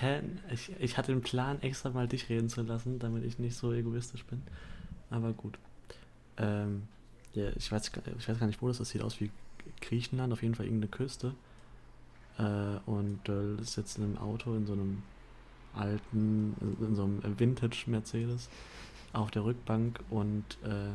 Hä? 0.00 0.20
Ich, 0.52 0.72
ich 0.80 0.98
hatte 0.98 1.12
den 1.12 1.22
Plan, 1.22 1.62
extra 1.62 1.90
mal 1.90 2.08
dich 2.08 2.28
reden 2.28 2.48
zu 2.48 2.62
lassen, 2.62 2.98
damit 2.98 3.24
ich 3.24 3.38
nicht 3.38 3.56
so 3.56 3.72
egoistisch 3.72 4.24
bin. 4.24 4.42
Aber 5.10 5.32
gut. 5.32 5.58
Ähm, 6.36 6.88
ja, 7.34 7.50
ich 7.56 7.70
weiß, 7.70 7.92
ich 8.18 8.28
weiß 8.28 8.38
gar 8.38 8.46
nicht, 8.46 8.60
wo 8.60 8.68
das 8.68 8.76
ist. 8.76 8.80
Das 8.80 8.88
sieht 8.90 9.02
aus 9.02 9.20
wie 9.20 9.30
Griechenland, 9.80 10.32
auf 10.32 10.42
jeden 10.42 10.54
Fall 10.54 10.66
irgendeine 10.66 10.90
Küste. 10.90 11.34
Äh, 12.38 12.78
und 12.86 13.20
Döll 13.28 13.58
äh, 13.60 13.64
sitzt 13.64 13.98
in 13.98 14.04
einem 14.04 14.18
Auto 14.18 14.54
in 14.56 14.66
so 14.66 14.72
einem 14.72 15.02
alten, 15.74 16.54
in 16.80 16.94
so 16.94 17.04
einem 17.04 17.38
Vintage 17.38 17.84
Mercedes 17.86 18.48
auf 19.12 19.30
der 19.30 19.44
Rückbank 19.44 20.00
und 20.10 20.44
äh, 20.64 20.90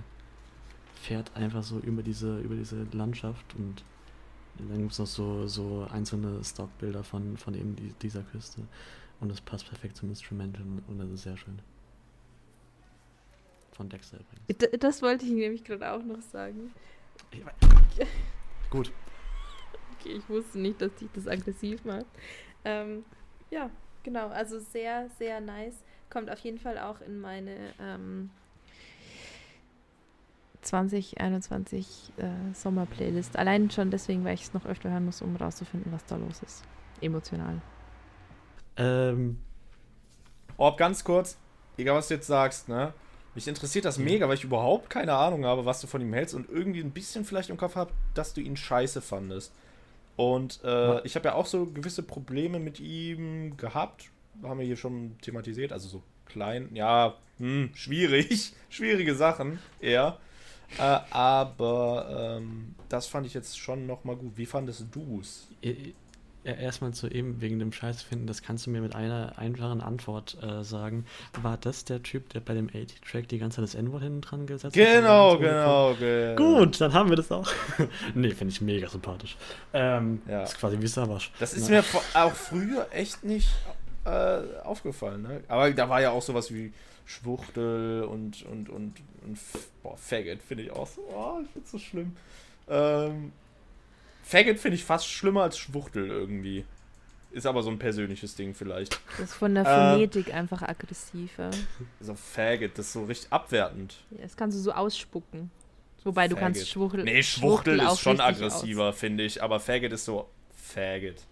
fährt 1.01 1.35
einfach 1.35 1.63
so 1.63 1.79
über 1.79 2.03
diese, 2.03 2.39
über 2.39 2.55
diese 2.55 2.85
Landschaft 2.91 3.55
und 3.55 3.83
dann 4.57 4.79
gibt 4.79 4.91
es 4.91 4.99
noch 4.99 5.07
so, 5.07 5.47
so 5.47 5.87
einzelne 5.89 6.43
Stockbilder 6.43 7.03
von, 7.03 7.37
von 7.37 7.53
eben 7.53 7.75
die, 7.75 7.93
dieser 8.01 8.23
Küste. 8.23 8.61
Und 9.21 9.29
das 9.29 9.41
passt 9.41 9.67
perfekt 9.67 9.97
zum 9.97 10.09
Instrumental 10.09 10.63
und 10.87 10.99
das 10.99 11.09
ist 11.09 11.23
sehr 11.23 11.37
schön. 11.37 11.59
Von 13.71 13.89
Dexter 13.89 14.17
übrigens. 14.19 14.79
Das 14.79 15.01
wollte 15.01 15.25
ich 15.25 15.31
nämlich 15.31 15.63
gerade 15.63 15.91
auch 15.91 16.03
noch 16.03 16.21
sagen. 16.21 16.73
Gut. 18.69 18.91
Okay, 19.93 20.17
ich 20.17 20.29
wusste 20.29 20.59
nicht, 20.59 20.81
dass 20.81 20.93
dich 20.95 21.09
das 21.13 21.27
aggressiv 21.27 21.83
macht. 21.85 22.05
Ähm, 22.65 23.05
ja, 23.51 23.69
genau. 24.03 24.27
Also 24.27 24.59
sehr, 24.59 25.09
sehr 25.17 25.39
nice. 25.39 25.83
Kommt 26.09 26.29
auf 26.29 26.39
jeden 26.39 26.59
Fall 26.59 26.77
auch 26.77 26.99
in 27.01 27.19
meine 27.19 27.73
ähm, 27.79 28.31
2021 30.61 32.13
äh, 32.17 32.27
Sommer-Playlist. 32.53 33.37
Allein 33.37 33.71
schon 33.71 33.91
deswegen, 33.91 34.23
weil 34.25 34.33
ich 34.33 34.43
es 34.43 34.53
noch 34.53 34.65
öfter 34.65 34.91
hören 34.91 35.05
muss, 35.05 35.21
um 35.21 35.35
rauszufinden, 35.35 35.91
was 35.91 36.05
da 36.05 36.15
los 36.15 36.41
ist. 36.43 36.63
Emotional. 37.01 37.61
Ähm. 38.77 39.37
Orb, 40.57 40.77
ganz 40.77 41.03
kurz, 41.05 41.37
egal 41.77 41.95
was 41.95 42.09
du 42.09 42.15
jetzt 42.15 42.27
sagst, 42.27 42.67
ne? 42.67 42.93
Mich 43.35 43.47
interessiert 43.47 43.85
das 43.85 43.97
mega, 43.97 44.27
weil 44.27 44.35
ich 44.35 44.43
überhaupt 44.43 44.89
keine 44.89 45.13
Ahnung 45.13 45.45
habe, 45.45 45.63
was 45.63 45.79
du 45.79 45.87
von 45.87 46.01
ihm 46.01 46.11
hältst 46.13 46.35
und 46.35 46.49
irgendwie 46.49 46.81
ein 46.81 46.91
bisschen 46.91 47.23
vielleicht 47.23 47.49
im 47.49 47.57
Kopf 47.57 47.75
habe, 47.75 47.93
dass 48.13 48.33
du 48.33 48.41
ihn 48.41 48.57
scheiße 48.57 49.01
fandest. 49.01 49.53
Und 50.17 50.59
äh, 50.65 51.01
ich 51.05 51.15
habe 51.15 51.29
ja 51.29 51.35
auch 51.35 51.45
so 51.45 51.67
gewisse 51.67 52.03
Probleme 52.03 52.59
mit 52.59 52.81
ihm 52.81 53.55
gehabt. 53.55 54.09
Haben 54.43 54.59
wir 54.59 54.65
hier 54.65 54.75
schon 54.75 55.17
thematisiert. 55.21 55.71
Also 55.71 55.87
so 55.87 56.03
klein, 56.25 56.69
ja, 56.73 57.15
hm, 57.37 57.71
schwierig. 57.73 58.53
Schwierige 58.69 59.15
Sachen 59.15 59.59
eher. 59.79 60.17
Äh, 60.77 60.99
aber 61.11 62.37
ähm, 62.39 62.75
das 62.89 63.07
fand 63.07 63.25
ich 63.25 63.33
jetzt 63.33 63.57
schon 63.59 63.87
nochmal 63.87 64.15
gut. 64.15 64.33
Wie 64.35 64.45
fandest 64.45 64.85
du 64.91 65.19
es? 65.21 65.47
Erstmal 66.45 66.93
zu 66.93 67.07
eben 67.09 67.41
wegen 67.41 67.59
dem 67.59 67.73
Scheiß 67.73 68.01
finden, 68.01 68.25
das 68.25 68.41
kannst 68.41 68.65
du 68.65 68.69
mir 68.69 68.79
mit 68.81 68.95
einer 68.95 69.37
einfachen 69.37 69.81
Antwort 69.81 70.37
äh, 70.41 70.63
sagen. 70.63 71.05
War 71.41 71.57
das 71.57 71.83
der 71.83 72.01
Typ, 72.01 72.29
der 72.29 72.39
bei 72.39 72.53
dem 72.53 72.69
80-Track 72.69 73.27
die 73.27 73.39
ganze 73.39 73.57
Zeit 73.57 73.63
das 73.63 73.75
N-Wort 73.75 74.03
hinten 74.03 74.21
dran 74.21 74.47
gesetzt 74.47 74.73
Genau, 74.73 75.33
hat? 75.33 75.39
genau, 75.41 75.95
genau. 75.99 76.35
Gut, 76.59 76.79
dann 76.79 76.93
haben 76.93 77.09
wir 77.09 77.17
das 77.17 77.29
auch. 77.31 77.51
nee, 78.15 78.29
finde 78.31 78.53
ich 78.53 78.61
mega 78.61 78.87
sympathisch. 78.87 79.35
Ähm, 79.73 80.21
Ja. 80.27 80.41
Das 80.41 80.53
ist 80.53 80.59
quasi 80.59 80.79
wie 80.81 80.87
Savage. 80.87 81.29
Das 81.39 81.53
ist 81.53 81.65
Na, 81.69 81.75
mir 81.77 81.83
vor- 81.83 82.01
auch 82.13 82.33
früher 82.33 82.87
echt 82.91 83.23
nicht 83.25 83.49
äh, 84.05 84.39
aufgefallen. 84.63 85.21
Ne? 85.23 85.41
Aber 85.49 85.69
da 85.71 85.89
war 85.89 85.99
ja 86.01 86.11
auch 86.11 86.21
sowas 86.21 86.53
wie 86.53 86.71
Schwuchtel 87.09 88.03
und, 88.03 88.43
und, 88.43 88.69
und, 88.69 88.93
und 89.25 89.39
boah, 89.81 89.97
Faggot 89.97 90.43
finde 90.43 90.65
ich 90.65 90.71
auch 90.71 90.85
so, 90.85 91.01
oh, 91.11 91.39
ich 91.43 91.49
finde 91.49 91.67
so 91.67 91.79
schlimm. 91.79 92.15
Ähm, 92.67 93.31
Faggot 94.21 94.59
finde 94.59 94.75
ich 94.75 94.83
fast 94.83 95.07
schlimmer 95.07 95.41
als 95.41 95.57
Schwuchtel 95.57 96.07
irgendwie. 96.07 96.65
Ist 97.31 97.47
aber 97.47 97.63
so 97.63 97.71
ein 97.71 97.79
persönliches 97.79 98.35
Ding 98.35 98.53
vielleicht. 98.53 99.01
Das 99.17 99.31
ist 99.31 99.33
von 99.33 99.55
der 99.55 99.65
Äh, 99.65 99.93
Phonetik 99.93 100.33
einfach 100.33 100.61
aggressiver. 100.61 101.49
So 101.99 102.13
Faggot, 102.13 102.77
das 102.77 102.85
ist 102.87 102.93
so 102.93 103.05
richtig 103.05 103.33
abwertend. 103.33 103.95
Das 104.11 104.37
kannst 104.37 104.57
du 104.57 104.61
so 104.61 104.71
ausspucken. 104.71 105.49
Wobei 106.03 106.27
du 106.27 106.35
kannst 106.35 106.59
Faggot. 106.61 106.71
Schwuchtel. 106.71 107.03
Nee, 107.05 107.23
Schwuchtel 107.23 107.81
auch 107.81 107.93
ist 107.93 108.01
schon 108.01 108.19
aggressiver, 108.19 108.93
finde 108.93 109.23
ich. 109.23 109.41
Aber 109.41 109.59
Faggot 109.59 109.91
ist 109.93 110.05
so 110.05 110.29
Faggot. 110.55 111.25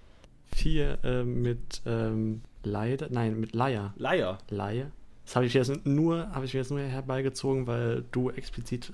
Vier 0.55 0.97
äh, 1.03 1.23
mit 1.23 1.83
ähm, 1.85 2.41
Leider, 2.63 3.09
nein, 3.11 3.39
mit 3.39 3.53
Leier. 3.53 3.93
Leier. 3.97 4.39
Laie. 4.49 4.91
Das 5.27 5.35
habe 5.35 5.45
ich 5.45 5.53
jetzt 5.53 5.85
nur, 5.85 6.29
habe 6.33 6.45
ich 6.45 6.53
mir 6.53 6.61
jetzt 6.61 6.69
nur 6.71 6.79
herbeigezogen, 6.79 7.67
weil 7.67 8.05
du 8.13 8.29
explizit 8.29 8.93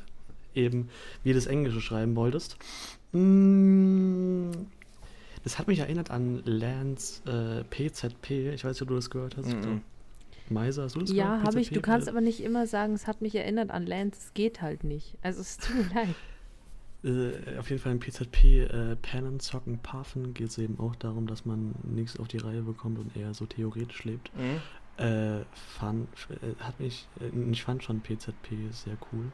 eben 0.55 0.89
wie 1.23 1.31
das 1.31 1.45
Englische 1.45 1.79
schreiben 1.79 2.15
wolltest. 2.15 2.57
Mm, 3.11 4.49
Das 5.43 5.59
hat 5.59 5.67
mich 5.67 5.77
erinnert 5.77 6.09
an 6.09 6.41
Lance 6.45 7.21
äh, 7.29 7.63
PZP. 7.65 8.53
Ich 8.55 8.63
weiß 8.65 8.71
nicht, 8.73 8.81
ob 8.81 8.87
du 8.87 8.95
das 8.95 9.11
gehört 9.11 9.37
hast. 9.37 9.49
Mhm. 9.49 9.81
Meiser, 10.49 10.83
hast 10.83 10.95
du 10.95 11.01
das 11.01 11.11
Ja, 11.11 11.41
habe 11.43 11.59
ich. 11.61 11.67
PZP? 11.67 11.75
Du 11.75 11.81
kannst 11.81 12.09
aber 12.09 12.21
nicht 12.21 12.41
immer 12.41 12.65
sagen, 12.65 12.93
es 12.93 13.05
hat 13.05 13.21
mich 13.21 13.35
erinnert 13.35 13.69
an 13.69 13.85
Lance. 13.85 14.19
Es 14.19 14.33
geht 14.33 14.61
halt 14.61 14.83
nicht. 14.83 15.15
Also 15.21 15.41
es 15.41 15.57
tut 15.57 15.75
mir 15.75 15.93
leid. 15.93 16.15
Äh, 17.03 17.59
auf 17.59 17.69
jeden 17.69 17.81
Fall 17.81 17.91
im 17.91 17.99
PZP 17.99 18.43
äh, 18.61 18.95
Pennen, 18.95 19.39
Zocken, 19.39 19.77
Paffen 19.79 20.33
geht 20.33 20.47
es 20.47 20.57
eben 20.57 20.79
auch 20.79 20.95
darum, 20.95 21.27
dass 21.27 21.45
man 21.45 21.75
nichts 21.83 22.17
auf 22.17 22.27
die 22.27 22.37
Reihe 22.37 22.61
bekommt 22.63 22.97
und 22.97 23.15
eher 23.15 23.33
so 23.35 23.45
theoretisch 23.45 24.03
lebt. 24.05 24.31
Mhm. 24.35 24.61
Äh, 24.97 25.43
fand, 25.79 26.07
äh, 26.29 26.63
hat 26.63 26.79
mich, 26.79 27.07
äh, 27.19 27.51
ich 27.51 27.63
fand 27.63 27.83
schon 27.83 28.01
PZP 28.01 28.71
sehr 28.71 28.97
cool. 29.11 29.31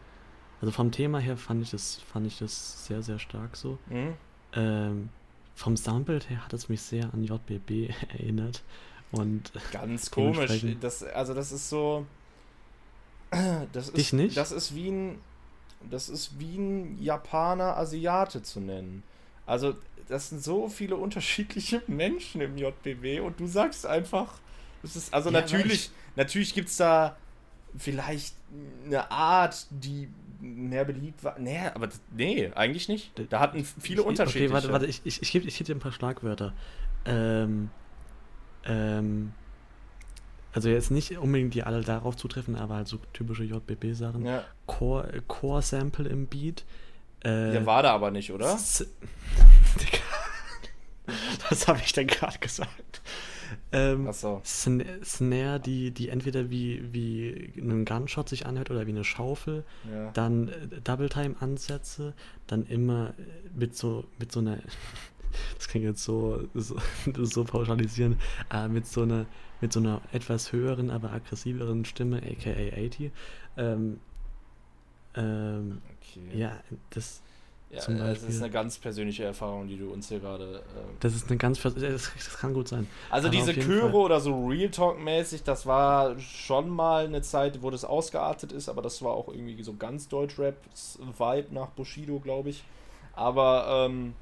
Also 0.61 0.71
vom 0.71 0.91
Thema 0.91 1.19
her 1.19 1.37
fand 1.37 1.61
ich 1.61 1.71
das, 1.71 1.97
fand 1.97 2.27
ich 2.27 2.37
das 2.37 2.85
sehr, 2.85 3.01
sehr 3.01 3.19
stark 3.19 3.55
so. 3.55 3.77
Mhm. 3.89 4.13
Ähm, 4.53 5.09
vom 5.55 5.75
Soundbild 5.75 6.29
her 6.29 6.43
hat 6.43 6.53
es 6.53 6.69
mich 6.69 6.81
sehr 6.81 7.13
an 7.13 7.23
JBB 7.23 7.93
erinnert. 8.17 8.63
Und 9.11 9.51
Ganz 9.71 10.11
komisch. 10.11 10.65
Das, 10.79 11.03
also 11.03 11.33
das 11.33 11.51
ist 11.51 11.69
so. 11.69 12.05
Das 13.73 13.89
ist, 13.89 13.97
Dich 13.97 14.13
nicht? 14.13 14.37
Das 14.37 14.51
ist 14.51 14.73
wie 14.73 14.89
ein. 14.89 15.19
Das 15.89 16.09
ist 16.09 16.39
wie 16.39 16.57
ein 16.57 17.01
Japaner 17.01 17.77
Asiate 17.77 18.41
zu 18.41 18.59
nennen. 18.59 19.03
Also, 19.45 19.75
das 20.07 20.29
sind 20.29 20.43
so 20.43 20.67
viele 20.67 20.95
unterschiedliche 20.97 21.83
Menschen 21.87 22.41
im 22.41 22.57
JBW 22.57 23.19
und 23.19 23.39
du 23.39 23.47
sagst 23.47 23.85
einfach. 23.85 24.39
Das 24.81 24.95
ist, 24.95 25.13
also 25.13 25.29
Ja, 25.29 25.41
natürlich, 25.41 25.91
natürlich 26.15 26.53
gibt 26.53 26.69
es 26.69 26.77
da 26.77 27.17
vielleicht 27.77 28.35
eine 28.85 29.11
Art, 29.11 29.67
die 29.69 30.09
mehr 30.41 30.85
beliebt 30.85 31.23
war. 31.23 31.37
Nee, 31.37 31.59
aber 31.73 31.89
nee, 32.15 32.49
eigentlich 32.55 32.87
nicht. 32.87 33.11
Da 33.29 33.39
hatten 33.41 33.63
viele 33.63 34.01
Ich- 34.01 34.07
unterschiedliche. 34.07 34.45
Okay, 34.45 34.53
warte, 34.53 34.71
warte, 34.71 34.85
ich, 34.85 35.01
ich, 35.03 35.21
ich 35.21 35.31
gebe 35.31 35.45
ich 35.47 35.57
geb 35.57 35.67
dir 35.67 35.75
ein 35.75 35.79
paar 35.79 35.91
Schlagwörter. 35.91 36.53
Ähm, 37.05 37.69
ähm, 38.65 39.33
also 40.53 40.69
jetzt 40.69 40.91
nicht 40.91 41.17
unbedingt 41.17 41.53
die 41.53 41.63
alle 41.63 41.81
darauf 41.81 42.15
zutreffen, 42.15 42.55
aber 42.55 42.75
halt 42.75 42.87
so 42.87 42.97
typische 43.13 43.43
JBB-Sachen. 43.43 44.25
Ja, 44.25 44.43
Core, 44.65 45.21
Core-Sample 45.27 46.07
im 46.07 46.25
Beat. 46.27 46.63
Äh, 47.21 47.51
der 47.51 47.65
war 47.65 47.83
da 47.83 47.91
aber 47.93 48.09
nicht, 48.11 48.31
oder? 48.31 48.57
Was 51.49 51.67
habe 51.67 51.79
ich 51.83 51.93
denn 51.93 52.07
gerade 52.07 52.37
gesagt? 52.39 53.01
Ähm, 53.71 54.07
Achso. 54.07 54.41
Sn 54.43 54.83
Snare, 55.03 55.59
die, 55.59 55.91
die 55.91 56.09
entweder 56.09 56.49
wie, 56.49 56.83
wie 56.93 57.51
ein 57.57 57.85
Gunshot 57.85 58.29
sich 58.29 58.45
anhört 58.45 58.69
oder 58.71 58.85
wie 58.85 58.91
eine 58.91 59.03
Schaufel, 59.03 59.63
Ja. 59.91 60.11
dann 60.11 60.49
äh, 60.49 60.81
Double-Time-Ansätze, 60.83 62.13
dann 62.47 62.65
immer 62.67 63.09
äh, 63.17 63.49
mit 63.57 63.75
so, 63.75 64.05
mit 64.19 64.31
so 64.31 64.39
einer, 64.39 64.57
das 65.57 65.67
klingt 65.67 65.85
jetzt 65.85 66.03
so, 66.03 66.47
so, 66.53 66.77
so 67.23 67.43
pauschalisieren, 67.43 68.17
äh, 68.53 68.67
mit 68.67 68.85
so 68.85 69.01
einer, 69.03 69.25
mit 69.61 69.73
so 69.73 69.79
einer 69.79 70.01
etwas 70.11 70.51
höheren, 70.51 70.89
aber 70.91 71.11
aggressiveren 71.11 71.85
Stimme, 71.85 72.17
aka 72.17 72.51
80. 72.51 73.11
Ähm, 73.57 73.99
ähm, 75.15 75.81
Okay. 76.01 76.37
ja, 76.39 76.59
das, 76.91 77.21
Ja, 77.71 77.81
das 77.87 78.23
ist 78.23 78.41
eine 78.41 78.51
ganz 78.51 78.79
persönliche 78.79 79.25
Erfahrung, 79.25 79.67
die 79.67 79.77
du 79.77 79.91
uns 79.91 80.09
hier 80.09 80.19
gerade. 80.19 80.63
ähm, 80.75 80.95
das 81.01 81.13
ist 81.13 81.29
eine 81.29 81.37
ganz, 81.37 81.61
das, 81.61 81.73
das 81.75 82.37
kann 82.39 82.53
gut 82.53 82.67
sein. 82.67 82.87
Also 83.11 83.27
Aber 83.27 83.37
diese 83.37 83.53
Chöre 83.53 83.95
oder 83.95 84.19
so 84.19 84.47
Real 84.47 84.71
Talk-mäßig, 84.71 85.43
das 85.43 85.67
war 85.67 86.17
schon 86.19 86.69
mal 86.69 87.05
eine 87.05 87.21
Zeit, 87.21 87.61
wo 87.61 87.69
das 87.69 87.85
ausgeartet 87.85 88.51
ist, 88.51 88.69
aber 88.69 88.81
das 88.81 89.03
war 89.03 89.13
auch 89.13 89.27
irgendwie 89.27 89.61
so 89.61 89.75
ganz 89.75 90.07
Deutschrap-Vibe 90.07 91.53
nach 91.53 91.67
Bushido, 91.69 92.19
glaube 92.19 92.49
ich. 92.49 92.63
Aber, 93.13 93.85
ähm, 93.87 94.15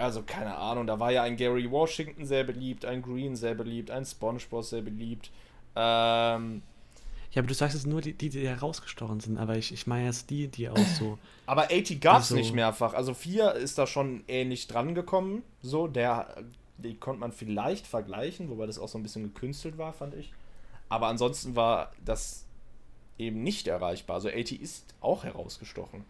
also 0.00 0.22
keine 0.22 0.56
Ahnung, 0.56 0.88
da 0.88 0.98
war 0.98 1.12
ja 1.12 1.22
ein 1.22 1.36
Gary 1.36 1.70
Washington 1.70 2.26
sehr 2.26 2.42
beliebt, 2.42 2.84
ein 2.84 3.02
Green 3.02 3.36
sehr 3.36 3.54
beliebt, 3.54 3.92
ein 3.92 4.04
Spongebob 4.04 4.64
sehr 4.64 4.82
beliebt. 4.82 5.30
Ähm, 5.76 6.62
Ja, 7.32 7.40
aber 7.40 7.48
du 7.48 7.54
sagst 7.54 7.74
jetzt 7.74 7.86
nur 7.86 8.02
die, 8.02 8.12
die, 8.12 8.28
die 8.28 8.46
herausgestochen 8.46 9.20
sind, 9.20 9.38
aber 9.38 9.56
ich, 9.56 9.72
ich 9.72 9.86
meine 9.86 10.04
jetzt 10.06 10.28
die, 10.28 10.48
die 10.48 10.68
auch 10.68 10.76
so. 10.76 11.18
Aber 11.46 11.64
80 11.64 12.00
gab 12.00 12.16
es 12.18 12.24
Also- 12.24 12.34
nicht 12.36 12.52
mehrfach. 12.54 12.92
Also 12.92 13.14
4 13.14 13.52
ist 13.54 13.78
da 13.78 13.86
schon 13.86 14.22
ähnlich 14.28 14.66
dran 14.66 14.94
gekommen. 14.94 15.42
So, 15.62 15.88
der, 15.88 16.36
die 16.76 16.94
konnte 16.96 17.20
man 17.20 17.32
vielleicht 17.32 17.86
vergleichen, 17.86 18.50
wobei 18.50 18.66
das 18.66 18.78
auch 18.78 18.88
so 18.88 18.98
ein 18.98 19.02
bisschen 19.02 19.22
gekünstelt 19.22 19.78
war, 19.78 19.94
fand 19.94 20.14
ich. 20.14 20.30
Aber 20.90 21.08
ansonsten 21.08 21.56
war 21.56 21.92
das 22.04 22.44
eben 23.18 23.42
nicht 23.42 23.66
erreichbar. 23.66 24.16
Also 24.16 24.28
80 24.28 24.60
ist 24.60 24.94
auch 25.00 25.24
herausgestochen. 25.24 26.04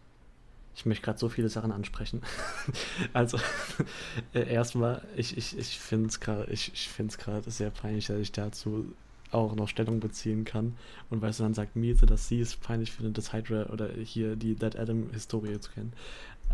Ich 0.74 0.86
möchte 0.86 1.04
gerade 1.04 1.18
so 1.18 1.28
viele 1.28 1.48
Sachen 1.50 1.70
ansprechen. 1.70 2.22
also, 3.12 3.38
äh, 4.34 4.52
erstmal, 4.52 5.02
ich, 5.16 5.36
ich, 5.36 5.56
ich 5.56 5.78
finde 5.78 6.08
es 6.08 6.18
gerade 6.18 6.50
ich, 6.50 6.72
ich 6.72 6.88
find's 6.88 7.16
sehr 7.46 7.70
peinlich, 7.70 8.06
dass 8.06 8.18
ich 8.18 8.32
dazu 8.32 8.92
auch 9.32 9.54
noch 9.54 9.68
Stellung 9.68 10.00
beziehen 10.00 10.44
kann. 10.44 10.76
Und 11.10 11.22
weißt 11.22 11.40
du, 11.40 11.44
dann 11.44 11.54
sagt 11.54 11.76
Miete, 11.76 12.06
dass 12.06 12.28
sie 12.28 12.40
es 12.40 12.56
peinlich 12.56 12.92
findet, 12.92 13.18
das 13.18 13.32
Hydra 13.32 13.66
oder 13.72 13.88
hier 13.92 14.36
die 14.36 14.54
Dead 14.54 14.76
Adam-Historie 14.76 15.60
zu 15.60 15.70
kennen. 15.72 15.92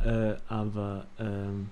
Äh, 0.05 0.37
aber, 0.49 1.09
ähm, 1.19 1.71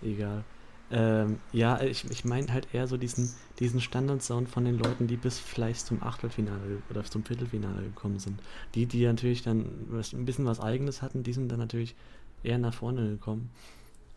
egal. 0.00 0.44
Ähm, 0.88 1.40
ja, 1.50 1.80
ich, 1.82 2.08
ich 2.10 2.24
meine 2.24 2.52
halt 2.52 2.68
eher 2.72 2.86
so 2.86 2.96
diesen, 2.96 3.34
diesen 3.58 3.80
Standard-Sound 3.80 4.48
von 4.48 4.64
den 4.64 4.78
Leuten, 4.78 5.08
die 5.08 5.16
bis 5.16 5.38
vielleicht 5.38 5.84
zum 5.84 6.02
Achtelfinale 6.02 6.82
oder 6.90 7.04
zum 7.04 7.24
Viertelfinale 7.24 7.82
gekommen 7.82 8.20
sind. 8.20 8.40
Die, 8.74 8.86
die 8.86 9.04
natürlich 9.04 9.42
dann 9.42 9.66
was, 9.88 10.12
ein 10.12 10.24
bisschen 10.24 10.44
was 10.46 10.60
Eigenes 10.60 11.02
hatten, 11.02 11.22
die 11.24 11.32
sind 11.32 11.50
dann 11.50 11.58
natürlich 11.58 11.96
eher 12.42 12.58
nach 12.58 12.74
vorne 12.74 13.08
gekommen. 13.08 13.50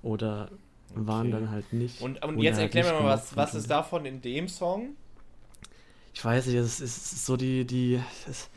Oder 0.02 0.52
waren 0.94 1.28
Okay. 1.28 1.32
dann 1.32 1.52
halt 1.52 1.74
nicht. 1.74 2.02
Und, 2.02 2.24
und 2.24 2.40
jetzt 2.40 2.58
halt 2.58 2.66
erklär 2.66 2.84
nicht 2.84 2.94
mir 2.94 3.00
mal, 3.00 3.10
was, 3.14 3.36
was 3.36 3.56
ist 3.56 3.70
davon 3.70 4.06
in 4.06 4.22
dem 4.22 4.48
Song? 4.48 4.96
Ich 6.14 6.24
weiß 6.26 6.48
nicht, 6.48 6.56
es 6.56 6.80
ist, 6.80 7.26
so 7.26 7.38
die. 7.38 7.66
die 7.66 8.02
es, 8.28 8.50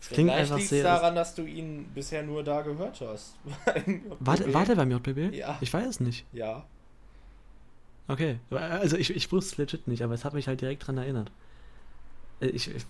es 0.00 0.08
klingt 0.08 0.30
Vielleicht 0.30 0.52
einfach 0.52 0.66
sehr. 0.66 0.82
daran, 0.84 1.14
dass 1.14 1.34
du 1.34 1.44
ihn 1.44 1.84
bisher 1.94 2.22
nur 2.22 2.42
da 2.42 2.62
gehört 2.62 3.00
hast. 3.02 3.34
Warte, 4.20 4.52
warte 4.54 4.74
beim 4.76 4.90
JBB? 4.90 5.34
Ja. 5.34 5.58
Ich 5.60 5.72
weiß 5.72 5.86
es 5.86 6.00
nicht. 6.00 6.24
Ja. 6.32 6.64
Okay. 8.08 8.38
Also 8.50 8.96
ich, 8.96 9.14
ich 9.14 9.30
wusste 9.30 9.52
es 9.52 9.58
legit 9.58 9.86
nicht, 9.88 10.02
aber 10.02 10.14
es 10.14 10.24
hat 10.24 10.34
mich 10.34 10.48
halt 10.48 10.60
direkt 10.60 10.86
dran 10.86 10.98
erinnert. 10.98 11.30
Äh, 12.40 12.46
Ich, 12.48 12.74
ich, 12.74 12.84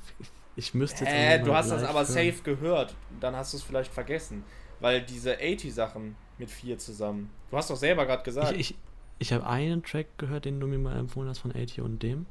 ich 0.57 0.75
müsste 0.75 1.05
jetzt 1.05 1.13
Äh, 1.13 1.43
du 1.43 1.55
hast 1.55 1.71
das 1.71 1.83
aber 1.83 2.01
hören. 2.01 2.07
safe 2.07 2.43
gehört. 2.45 2.95
Dann 3.21 3.35
hast 3.37 3.53
du 3.53 3.57
es 3.59 3.63
vielleicht 3.63 3.93
vergessen. 3.93 4.45
Weil 4.81 5.03
diese 5.03 5.35
80-Sachen 5.35 6.17
mit 6.39 6.51
4 6.51 6.79
zusammen. 6.79 7.29
Du 7.51 7.57
hast 7.57 7.69
doch 7.71 7.77
selber 7.77 8.07
gerade 8.07 8.23
gesagt. 8.23 8.53
Ich, 8.53 8.71
ich, 8.71 8.77
ich 9.19 9.33
habe 9.35 9.47
einen 9.47 9.83
Track 9.83 10.07
gehört, 10.17 10.47
den 10.47 10.59
du 10.59 10.67
mir 10.67 10.79
mal 10.79 10.97
empfohlen 10.97 11.29
hast 11.29 11.41
von 11.41 11.53
AT 11.53 11.79
und 11.81 12.03
dem. 12.03 12.27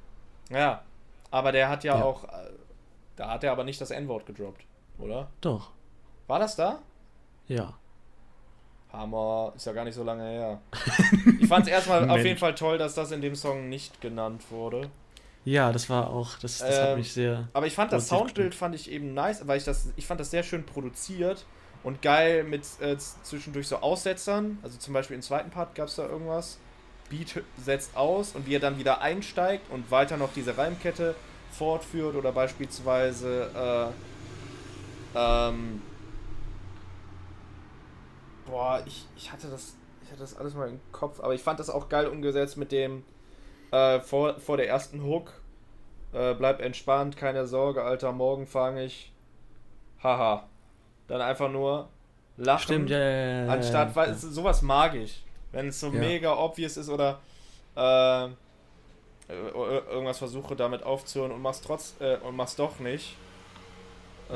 ja. 0.49 0.83
Aber 1.31 1.51
der 1.51 1.69
hat 1.69 1.83
ja, 1.83 1.97
Ja. 1.97 2.03
auch. 2.03 2.23
äh, 2.25 2.27
Da 3.15 3.29
hat 3.31 3.43
er 3.43 3.51
aber 3.51 3.63
nicht 3.65 3.81
das 3.81 3.91
N-Wort 3.91 4.25
gedroppt, 4.25 4.61
oder? 4.97 5.27
Doch. 5.41 5.71
War 6.27 6.39
das 6.39 6.55
da? 6.55 6.79
Ja. 7.47 7.73
Hammer, 8.91 9.53
ist 9.55 9.65
ja 9.65 9.73
gar 9.73 9.83
nicht 9.83 9.93
so 9.95 10.03
lange 10.03 10.23
her. 10.23 10.61
Ich 11.39 11.47
fand 11.47 11.65
es 11.67 11.71
erstmal 11.73 12.09
auf 12.09 12.23
jeden 12.23 12.39
Fall 12.39 12.55
toll, 12.55 12.77
dass 12.77 12.95
das 12.95 13.11
in 13.11 13.21
dem 13.21 13.35
Song 13.35 13.69
nicht 13.69 14.01
genannt 14.01 14.43
wurde. 14.49 14.89
Ja, 15.45 15.71
das 15.71 15.89
war 15.89 16.09
auch. 16.09 16.37
Das, 16.39 16.57
das 16.59 16.79
hat 16.79 16.89
Ähm, 16.89 16.97
mich 16.99 17.13
sehr. 17.13 17.47
Aber 17.53 17.67
ich 17.67 17.73
fand 17.75 17.91
das 17.93 18.07
Soundbild 18.07 18.55
fand 18.55 18.73
ich 18.75 18.89
eben 18.89 19.13
nice, 19.13 19.47
weil 19.47 19.57
ich 19.57 19.63
das, 19.63 19.89
ich 19.95 20.05
fand 20.07 20.19
das 20.19 20.31
sehr 20.31 20.43
schön 20.43 20.65
produziert 20.65 21.45
Und 21.83 22.01
geil 22.01 22.43
mit 22.43 22.63
äh, 22.81 22.97
zwischendurch 22.97 23.67
so 23.67 23.77
Aussetzern. 23.77 24.57
Also 24.63 24.77
zum 24.79 24.93
Beispiel 24.93 25.15
im 25.15 25.21
zweiten 25.21 25.49
Part 25.49 25.75
gab 25.75 25.87
es 25.87 25.95
da 25.95 26.05
irgendwas. 26.07 26.57
Beat 27.09 27.43
setzt 27.57 27.95
aus 27.95 28.35
und 28.35 28.47
wie 28.47 28.55
er 28.55 28.59
dann 28.59 28.77
wieder 28.77 29.01
einsteigt 29.01 29.69
und 29.71 29.89
weiter 29.91 30.17
noch 30.17 30.33
diese 30.33 30.57
Reimkette 30.57 31.15
fortführt 31.51 32.15
oder 32.15 32.31
beispielsweise 32.31 33.91
äh, 35.15 35.19
ähm, 35.19 35.81
boah, 38.45 38.83
ich, 38.85 39.07
ich 39.15 39.31
hatte 39.31 39.47
das 39.47 39.75
ich 40.03 40.11
hatte 40.11 40.21
das 40.21 40.37
alles 40.37 40.55
mal 40.55 40.69
im 40.69 40.79
Kopf, 40.91 41.19
aber 41.19 41.33
ich 41.35 41.41
fand 41.41 41.59
das 41.59 41.69
auch 41.69 41.89
geil 41.89 42.07
umgesetzt 42.07 42.57
mit 42.57 42.71
dem 42.71 43.03
äh, 43.71 43.99
vor, 43.99 44.39
vor 44.39 44.57
der 44.57 44.67
ersten 44.67 45.03
Hook 45.03 45.33
äh, 46.13 46.33
bleib 46.33 46.61
entspannt, 46.61 47.17
keine 47.17 47.45
Sorge, 47.45 47.83
Alter, 47.83 48.11
morgen 48.11 48.47
fange 48.47 48.83
ich 48.83 49.11
haha. 50.03 50.47
Dann 51.07 51.21
einfach 51.21 51.49
nur 51.49 51.89
lachen. 52.37 52.63
Stimmt, 52.63 52.89
ja, 52.89 53.47
Anstatt, 53.47 53.95
weil 53.95 54.13
sowas 54.13 54.61
mag 54.61 54.95
ich. 54.95 55.23
Wenn 55.51 55.69
es 55.69 55.79
so 55.79 55.87
Ja. 55.89 55.99
mega 55.99 56.33
obvious 56.37 56.77
ist 56.77 56.89
oder 56.89 57.19
äh, 57.75 58.25
äh, 58.25 58.29
irgendwas 59.29 60.17
versuche 60.17 60.55
damit 60.55 60.83
aufzuhören 60.83 61.31
und 61.31 61.41
mach's 61.41 61.61
trotz 61.61 61.95
äh, 61.99 62.17
und 62.17 62.35
mach's 62.35 62.55
doch 62.55 62.79
nicht. 62.79 63.15
Äh, 64.29 64.31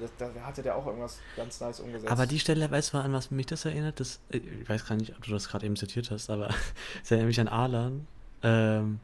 das, 0.00 0.10
da 0.18 0.30
hatte 0.44 0.62
der 0.62 0.74
auch 0.76 0.84
irgendwas 0.86 1.18
ganz 1.36 1.60
nice 1.60 1.78
umgesetzt. 1.80 2.10
Aber 2.10 2.26
die 2.26 2.40
Stelle, 2.40 2.68
weißt 2.70 2.92
du, 2.92 2.98
an 2.98 3.12
was 3.12 3.30
mich 3.30 3.46
das 3.46 3.64
erinnert? 3.64 4.00
Das, 4.00 4.18
äh, 4.32 4.38
ich 4.38 4.68
weiß 4.68 4.86
gar 4.86 4.96
nicht, 4.96 5.14
ob 5.16 5.22
du 5.24 5.30
das 5.30 5.48
gerade 5.48 5.66
eben 5.66 5.76
zitiert 5.76 6.10
hast, 6.10 6.28
aber 6.28 6.48
es 7.04 7.10
erinnert 7.10 7.28
mich 7.28 7.40
an 7.40 7.48
Alan. 7.48 8.06
Ähm, 8.42 8.98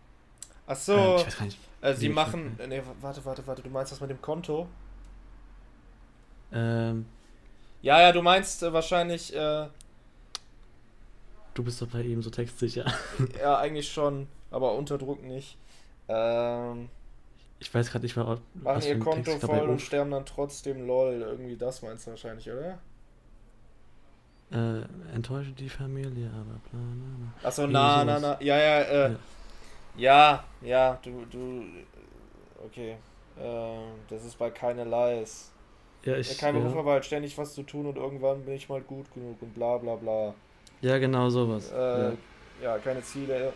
Ach 0.66 0.74
so, 0.76 0.92
äh, 0.94 1.16
ich 1.20 1.26
weiß 1.26 1.38
gar 1.38 1.44
nicht. 1.44 1.58
äh, 1.82 1.94
sie 1.94 2.08
machen. 2.08 2.58
äh, 2.58 2.66
Nee, 2.66 2.82
warte, 3.00 3.24
warte, 3.24 3.46
warte, 3.46 3.62
du 3.62 3.70
meinst 3.70 3.92
das 3.92 4.00
mit 4.00 4.10
dem 4.10 4.20
Konto? 4.20 4.66
Ähm, 6.52 7.06
Ja, 7.82 8.00
ja, 8.00 8.10
du 8.12 8.22
meinst 8.22 8.62
äh, 8.64 8.72
wahrscheinlich, 8.72 9.34
äh, 9.34 9.68
du 11.56 11.64
bist 11.64 11.80
doch 11.82 11.88
bei 11.88 12.02
ihm 12.02 12.22
so 12.22 12.30
textsicher. 12.30 12.86
ja, 13.40 13.58
eigentlich 13.58 13.90
schon, 13.92 14.28
aber 14.50 14.74
unter 14.74 14.98
Druck 14.98 15.22
nicht. 15.22 15.58
Ähm, 16.08 16.88
Ich 17.58 17.72
weiß 17.74 17.90
gerade 17.90 18.04
nicht 18.04 18.16
mehr, 18.16 18.28
ob- 18.28 18.42
machen 18.54 18.82
ihr 18.82 18.98
Konto 18.98 19.30
Text 19.30 19.40
voll 19.40 19.68
und 19.70 19.80
sterben 19.80 20.10
dann 20.10 20.26
trotzdem 20.26 20.86
lol. 20.86 21.22
Irgendwie 21.22 21.56
das 21.56 21.80
meinst 21.82 22.06
du 22.06 22.10
wahrscheinlich, 22.10 22.50
oder? 22.50 22.80
Äh, 24.50 24.82
enttäusche 25.12 25.52
die 25.52 25.68
Familie, 25.68 26.30
aber 26.30 26.58
bla, 26.70 26.78
bla, 26.78 27.16
bla. 27.16 27.32
Achso, 27.42 27.66
na, 27.66 28.04
na, 28.04 28.18
na. 28.18 28.36
Ja, 28.40 28.58
ja, 28.58 28.80
äh, 28.82 29.16
ja, 29.94 30.44
ja, 30.60 30.98
du, 31.02 31.26
du, 31.26 31.64
okay. 32.64 32.98
Äh, 33.36 33.78
das 34.08 34.24
ist 34.24 34.36
bei 34.38 34.50
keine 34.50 34.84
Lies. 34.84 35.52
Ja, 36.04 36.16
Ja, 36.26 36.34
ich, 36.34 36.36
kein 36.36 36.54
Beruf, 36.54 36.74
ja, 36.74 36.76
aber 36.76 36.92
halt 36.92 37.04
ständig 37.06 37.38
was 37.38 37.54
zu 37.54 37.62
tun 37.64 37.86
und 37.86 37.96
irgendwann 37.96 38.44
bin 38.44 38.54
ich 38.54 38.68
mal 38.68 38.82
gut 38.82 39.12
genug 39.12 39.42
und 39.42 39.54
bla 39.54 39.78
bla 39.78 39.96
bla. 39.96 40.34
Ja, 40.86 40.98
genau 40.98 41.28
sowas. 41.30 41.72
Äh, 41.72 41.76
ja. 41.76 42.12
ja. 42.62 42.78
keine 42.78 43.02
Ziele. 43.02 43.52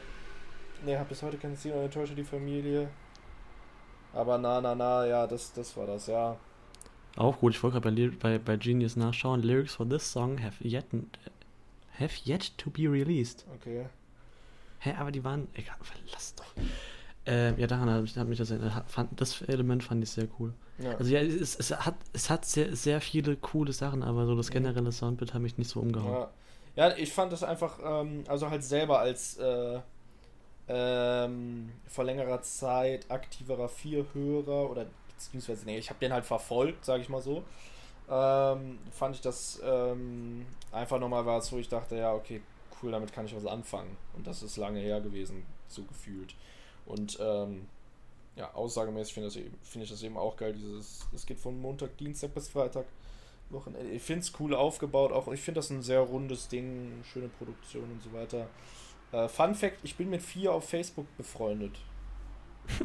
Ne, 0.84 0.98
hab 0.98 1.08
bis 1.08 1.22
heute 1.22 1.36
keine 1.36 1.56
Ziele 1.56 1.74
und 1.74 1.84
enttäusche 1.84 2.14
die 2.14 2.24
Familie. 2.24 2.88
Aber 4.12 4.38
na, 4.38 4.60
na, 4.60 4.74
na, 4.74 5.06
ja, 5.06 5.26
das, 5.26 5.52
das 5.52 5.76
war 5.76 5.86
das, 5.86 6.06
ja. 6.06 6.36
Auch 7.16 7.38
gut, 7.38 7.54
ich 7.54 7.62
wollte 7.62 7.80
gerade 7.80 8.10
bei, 8.10 8.16
bei, 8.18 8.38
bei 8.38 8.56
Genius 8.56 8.96
nachschauen. 8.96 9.42
Lyrics 9.42 9.74
for 9.74 9.88
this 9.88 10.10
song 10.10 10.42
have 10.42 10.56
yet, 10.62 10.86
have 11.98 12.14
yet 12.24 12.56
to 12.58 12.70
be 12.70 12.90
released. 12.90 13.44
Okay. 13.56 13.86
Hä, 14.78 14.94
aber 14.98 15.10
die 15.12 15.22
waren. 15.22 15.48
Egal, 15.54 15.76
verlass 15.82 16.34
doch. 16.34 16.52
Ähm, 17.26 17.54
ja, 17.58 17.66
daran 17.66 17.90
hat 17.90 18.00
mich, 18.02 18.16
hat 18.16 18.28
mich 18.28 18.38
das 18.38 18.52
Fand, 18.86 19.20
das 19.20 19.42
Element 19.42 19.84
fand 19.84 20.02
ich 20.02 20.10
sehr 20.10 20.26
cool. 20.38 20.54
Ja. 20.78 20.96
Also 20.96 21.12
ja, 21.12 21.20
es, 21.20 21.54
es 21.56 21.70
hat, 21.70 21.96
es 22.14 22.30
hat 22.30 22.46
sehr, 22.46 22.74
sehr 22.74 23.00
viele 23.02 23.36
coole 23.36 23.72
Sachen, 23.72 24.02
aber 24.02 24.24
so 24.26 24.34
das 24.34 24.48
Mhm. 24.48 24.54
generelle 24.54 24.90
Soundbild 24.92 25.34
hat 25.34 25.42
mich 25.42 25.58
nicht 25.58 25.68
so 25.68 25.80
umgehauen. 25.80 26.12
Ja, 26.22 26.30
ja 26.76 26.96
ich 26.96 27.12
fand 27.12 27.32
das 27.32 27.42
einfach, 27.42 27.78
ähm, 27.84 28.24
also 28.28 28.50
halt 28.50 28.64
selber 28.64 28.98
als 29.00 29.36
äh, 29.38 29.80
ähm, 30.68 31.72
vor 31.88 32.04
längerer 32.04 32.42
Zeit 32.42 33.10
aktiverer 33.10 33.68
Vierhörer 33.68 34.70
oder 34.70 34.86
beziehungsweise, 35.08 35.66
nee, 35.66 35.78
ich 35.78 35.90
habe 35.90 36.00
den 36.00 36.12
halt 36.12 36.24
verfolgt, 36.24 36.84
sage 36.84 37.02
ich 37.02 37.08
mal 37.08 37.20
so. 37.20 37.44
Ähm, 38.08 38.78
fand 38.90 39.14
ich 39.14 39.20
das 39.20 39.60
ähm, 39.64 40.46
einfach 40.72 40.98
nochmal 40.98 41.26
was, 41.26 41.52
wo 41.52 41.58
ich 41.58 41.68
dachte, 41.68 41.96
ja, 41.96 42.12
okay, 42.12 42.40
cool, 42.82 42.90
damit 42.92 43.12
kann 43.12 43.26
ich 43.26 43.34
was 43.34 43.46
anfangen. 43.46 43.96
Und 44.16 44.26
das 44.26 44.42
ist 44.42 44.56
lange 44.56 44.80
her 44.80 45.00
gewesen, 45.00 45.44
so 45.68 45.82
gefühlt. 45.82 46.34
Und 46.86 47.18
ähm, 47.20 47.68
ja, 48.36 48.52
aussagemäßig 48.54 49.14
finde 49.14 49.30
finde 49.30 49.84
ich 49.84 49.90
das 49.90 50.02
eben 50.02 50.16
auch 50.16 50.36
geil, 50.36 50.54
dieses, 50.54 51.06
es 51.14 51.26
geht 51.26 51.38
von 51.38 51.60
Montag, 51.60 51.96
Dienstag 51.98 52.34
bis 52.34 52.48
Freitag. 52.48 52.86
Wochenende. 53.50 53.90
Ich 53.90 54.02
finde 54.02 54.20
es 54.22 54.32
cool 54.40 54.54
aufgebaut, 54.54 55.12
auch 55.12 55.28
ich 55.32 55.40
finde 55.40 55.58
das 55.58 55.70
ein 55.70 55.82
sehr 55.82 56.00
rundes 56.00 56.48
Ding, 56.48 56.92
schöne 57.12 57.28
Produktion 57.28 57.84
und 57.84 58.02
so 58.02 58.12
weiter. 58.12 58.48
Äh, 59.12 59.28
Fun 59.28 59.54
Fact: 59.54 59.78
Ich 59.82 59.96
bin 59.96 60.10
mit 60.10 60.22
vier 60.22 60.52
auf 60.52 60.68
Facebook 60.68 61.06
befreundet. 61.16 61.72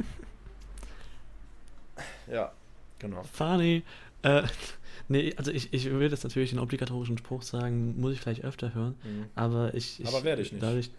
ja, 2.30 2.52
genau. 2.98 3.22
Funny. 3.24 3.82
Äh, 4.22 4.42
nee, 5.08 5.34
also 5.36 5.50
ich, 5.50 5.72
ich 5.72 5.84
will 5.90 6.10
jetzt 6.10 6.24
natürlich 6.24 6.50
den 6.50 6.58
obligatorischen 6.58 7.18
Spruch 7.18 7.42
sagen, 7.42 7.98
muss 8.00 8.12
ich 8.14 8.20
vielleicht 8.20 8.44
öfter 8.44 8.74
hören, 8.74 8.96
Mhm. 9.04 9.26
aber 9.34 9.74
ich. 9.74 10.00
ich 10.00 10.06
Aber 10.08 10.24
werde 10.24 10.42
ich 10.42 10.52
nicht. 10.52 10.62
Dadurch, 10.62 10.90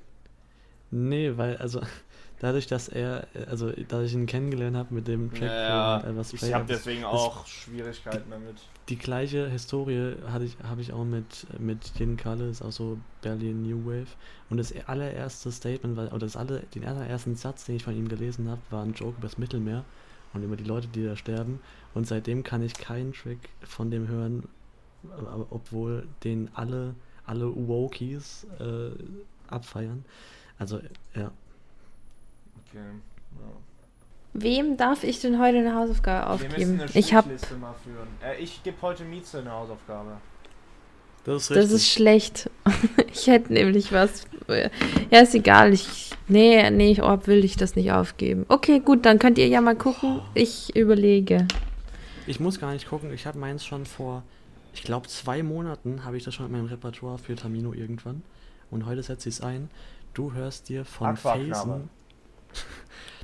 nee, 0.91 1.31
weil, 1.35 1.57
also, 1.57 1.81
dadurch, 2.39 2.67
dass 2.67 2.87
er, 2.87 3.27
also, 3.49 3.71
dass 3.71 4.05
ich 4.05 4.13
ihn 4.13 4.25
kennengelernt 4.25 4.77
habe 4.77 4.93
mit 4.93 5.07
dem 5.07 5.31
Track 5.31 5.49
Ja, 5.49 5.99
von 5.99 6.09
Elvis 6.09 6.33
ich 6.33 6.53
habe 6.53 6.65
deswegen 6.67 7.03
auch 7.03 7.45
Schwierigkeiten 7.47 8.29
damit. 8.29 8.57
Die 8.89 8.97
gleiche 8.97 9.49
Historie 9.49 10.15
hatte 10.31 10.45
ich, 10.45 10.57
habe 10.63 10.81
ich 10.81 10.93
auch 10.93 11.03
mit, 11.03 11.47
mit 11.59 11.91
Jen 11.97 12.15
Kalle, 12.15 12.49
ist 12.49 12.61
auch 12.61 12.71
so 12.71 12.97
Berlin 13.21 13.63
New 13.63 13.85
Wave. 13.85 14.07
Und 14.49 14.57
das 14.57 14.73
allererste 14.87 15.51
Statement, 15.51 15.97
war, 15.97 16.07
oder 16.07 16.19
das 16.19 16.37
alle, 16.37 16.61
den 16.73 16.85
allerersten 16.85 17.35
Satz, 17.35 17.65
den 17.65 17.75
ich 17.75 17.83
von 17.83 17.97
ihm 17.97 18.07
gelesen 18.07 18.49
habe, 18.49 18.61
war 18.69 18.83
ein 18.83 18.93
Joke 18.93 19.17
über 19.17 19.27
das 19.27 19.37
Mittelmeer 19.37 19.83
und 20.33 20.43
über 20.43 20.55
die 20.55 20.63
Leute, 20.63 20.87
die 20.87 21.03
da 21.03 21.15
sterben. 21.15 21.59
Und 21.93 22.07
seitdem 22.07 22.43
kann 22.43 22.61
ich 22.61 22.75
keinen 22.75 23.13
Track 23.13 23.39
von 23.63 23.91
dem 23.91 24.07
hören, 24.07 24.47
obwohl 25.49 26.07
den 26.23 26.49
alle, 26.53 26.95
alle 27.25 27.53
Wokies 27.55 28.45
äh, 28.59 28.91
abfeiern. 29.47 30.05
Also, 30.59 30.79
ja. 31.15 31.31
Okay. 32.69 32.83
Ja. 33.39 33.51
Wem 34.33 34.77
darf 34.77 35.03
ich 35.03 35.19
denn 35.19 35.39
heute 35.39 35.57
eine 35.59 35.75
Hausaufgabe 35.75 36.27
aufgeben? 36.27 36.81
Ich 36.93 37.13
habe. 37.13 37.29
Äh, 38.23 38.41
ich 38.41 38.61
gebe 38.63 38.77
heute 38.81 39.03
Mieze 39.03 39.39
eine 39.39 39.51
Hausaufgabe. 39.51 40.17
Das 41.23 41.43
ist 41.43 41.57
das 41.57 41.71
ist 41.71 41.89
schlecht. 41.89 42.49
ich 43.11 43.27
hätte 43.27 43.51
nämlich 43.51 43.91
was. 43.91 44.25
Ja, 45.11 45.19
ist 45.19 45.35
egal. 45.35 45.73
Ich, 45.73 46.11
nee, 46.27 46.69
nee, 46.69 46.91
ich 46.91 47.01
oh, 47.01 47.19
will 47.25 47.43
ich 47.43 47.57
das 47.57 47.75
nicht 47.75 47.91
aufgeben. 47.91 48.45
Okay, 48.47 48.79
gut, 48.79 49.05
dann 49.05 49.19
könnt 49.19 49.37
ihr 49.37 49.47
ja 49.47 49.59
mal 49.59 49.75
gucken. 49.75 50.21
Ich 50.35 50.73
überlege. 50.75 51.47
Ich 52.27 52.39
muss 52.39 52.59
gar 52.59 52.71
nicht 52.73 52.87
gucken, 52.87 53.11
ich 53.13 53.25
habe 53.25 53.39
meins 53.39 53.65
schon 53.65 53.85
vor, 53.85 54.23
ich 54.73 54.83
glaube, 54.83 55.07
zwei 55.07 55.43
Monaten 55.43 56.05
habe 56.05 56.15
ich 56.17 56.23
das 56.23 56.35
schon 56.35 56.45
in 56.45 56.51
meinem 56.51 56.67
Repertoire 56.67 57.17
für 57.17 57.35
Tamino 57.35 57.73
irgendwann. 57.73 58.21
Und 58.69 58.85
heute 58.85 59.01
setze 59.01 59.29
ich 59.29 59.35
es 59.35 59.41
ein. 59.41 59.69
Du 60.13 60.33
hörst 60.33 60.69
dir 60.69 60.85
von 60.85 61.07
Aquaknabe. 61.07 61.89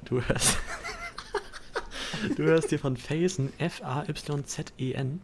Du 0.05 0.21
hörst. 0.21 0.57
du 2.37 2.43
hörst 2.43 2.71
dir 2.71 2.79
von 2.79 2.97
Phasen, 2.97 3.53
F-A-Y-Z-E-N, 3.57 5.21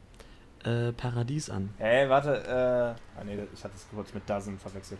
äh, 0.64 0.91
Paradies 0.94 1.49
an. 1.49 1.69
Hey, 1.77 2.10
warte, 2.10 2.36
äh. 2.36 3.19
Ah, 3.19 3.23
nee, 3.26 3.38
ich 3.53 3.64
hatte 3.64 3.76
es 3.76 3.86
kurz 3.94 4.14
mit 4.14 4.30
Dozen 4.30 4.57
verwechselt. 4.57 4.99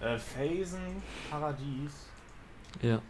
Äh, 0.00 0.18
Phasen, 0.18 1.02
Paradies. 1.30 1.92
Ja. 2.82 3.00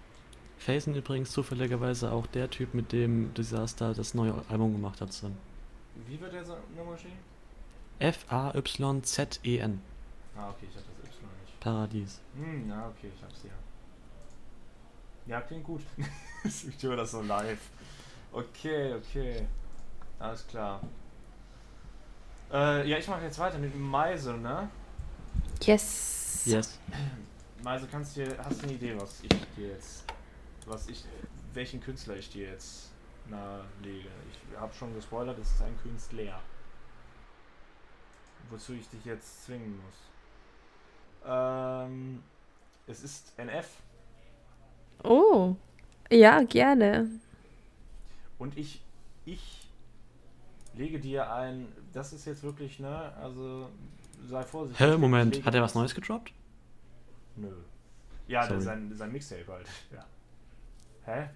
Phasen 0.58 0.94
übrigens 0.94 1.30
zufälligerweise 1.32 2.12
auch 2.12 2.26
der 2.26 2.48
Typ, 2.50 2.74
mit 2.74 2.92
dem 2.92 3.32
Disaster 3.34 3.92
das 3.94 4.14
neue 4.14 4.34
Album 4.48 4.72
gemacht 4.72 5.00
hat 5.00 5.12
zusammen. 5.12 5.38
Wie 6.06 6.20
wird 6.20 6.32
der 6.32 6.44
so 6.44 6.56
nochmal 6.76 6.98
stehen? 6.98 7.12
F-A-Y-Z-E-N, 7.98 9.80
Ah, 10.36 10.50
okay, 10.50 10.66
ich 10.68 10.76
hatte 10.76 10.86
das 11.00 11.10
Y 11.10 11.28
nicht. 11.42 11.60
Paradies. 11.60 12.20
Hm, 12.34 12.68
ja, 12.68 12.88
okay, 12.88 13.10
ich 13.14 13.22
hab's 13.22 13.42
ja. 13.44 13.50
Ja, 15.26 15.40
klingt 15.40 15.64
gut. 15.64 15.82
ich 16.44 16.82
höre 16.82 16.96
das 16.96 17.12
so 17.12 17.22
live. 17.22 17.60
Okay, 18.32 18.94
okay. 18.94 19.46
Alles 20.18 20.46
klar. 20.46 20.80
Äh, 22.52 22.88
ja, 22.88 22.98
ich 22.98 23.08
mache 23.08 23.22
jetzt 23.22 23.38
weiter 23.38 23.58
mit 23.58 23.74
Meise, 23.74 24.34
ne? 24.34 24.68
Yes. 25.62 26.42
Yes. 26.44 26.78
Meise, 27.62 27.88
kannst 27.90 28.16
du 28.16 28.24
dir, 28.24 28.36
hast 28.44 28.60
du 28.60 28.64
eine 28.64 28.74
Idee, 28.74 28.94
was 28.98 29.22
ich 29.22 29.28
dir 29.56 29.68
jetzt, 29.68 30.04
was 30.66 30.88
ich, 30.88 31.04
welchen 31.54 31.80
Künstler 31.80 32.16
ich 32.16 32.28
dir 32.30 32.50
jetzt 32.50 32.90
nahelege? 33.30 34.08
Ich 34.30 34.58
habe 34.58 34.74
schon 34.74 34.94
gespoilert, 34.94 35.38
es 35.38 35.50
ist 35.50 35.62
ein 35.62 35.76
Künstler. 35.82 36.40
Wozu 38.50 38.74
ich 38.74 38.88
dich 38.90 39.04
jetzt 39.06 39.46
zwingen 39.46 39.76
muss. 39.76 39.94
Ähm, 41.26 42.22
es 42.86 43.02
ist 43.02 43.32
NF 43.38 43.66
Oh. 45.02 45.56
Ja, 46.10 46.42
gerne. 46.42 47.08
und 48.38 48.56
ich, 48.58 48.82
ich 49.24 49.66
lege 50.74 50.98
dir 51.00 51.32
ein, 51.32 51.68
das 51.92 52.12
ist 52.12 52.24
jetzt 52.26 52.42
wirklich, 52.42 52.78
ne, 52.78 53.12
also 53.20 53.68
sei 54.28 54.42
vorsichtig. 54.42 54.86
Hä, 54.86 54.96
Moment, 54.96 55.44
hat 55.44 55.54
er 55.54 55.62
was 55.62 55.74
Neues 55.74 55.94
gedroppt? 55.94 56.32
Nö. 57.36 57.48
Ja, 58.28 58.40
der, 58.40 58.48
Sorry. 58.60 58.62
sein, 58.62 58.92
sein 58.94 59.12
Mixtape 59.12 59.46
halt. 59.48 59.66
Ja. 59.92 60.04
Hä? 61.04 61.28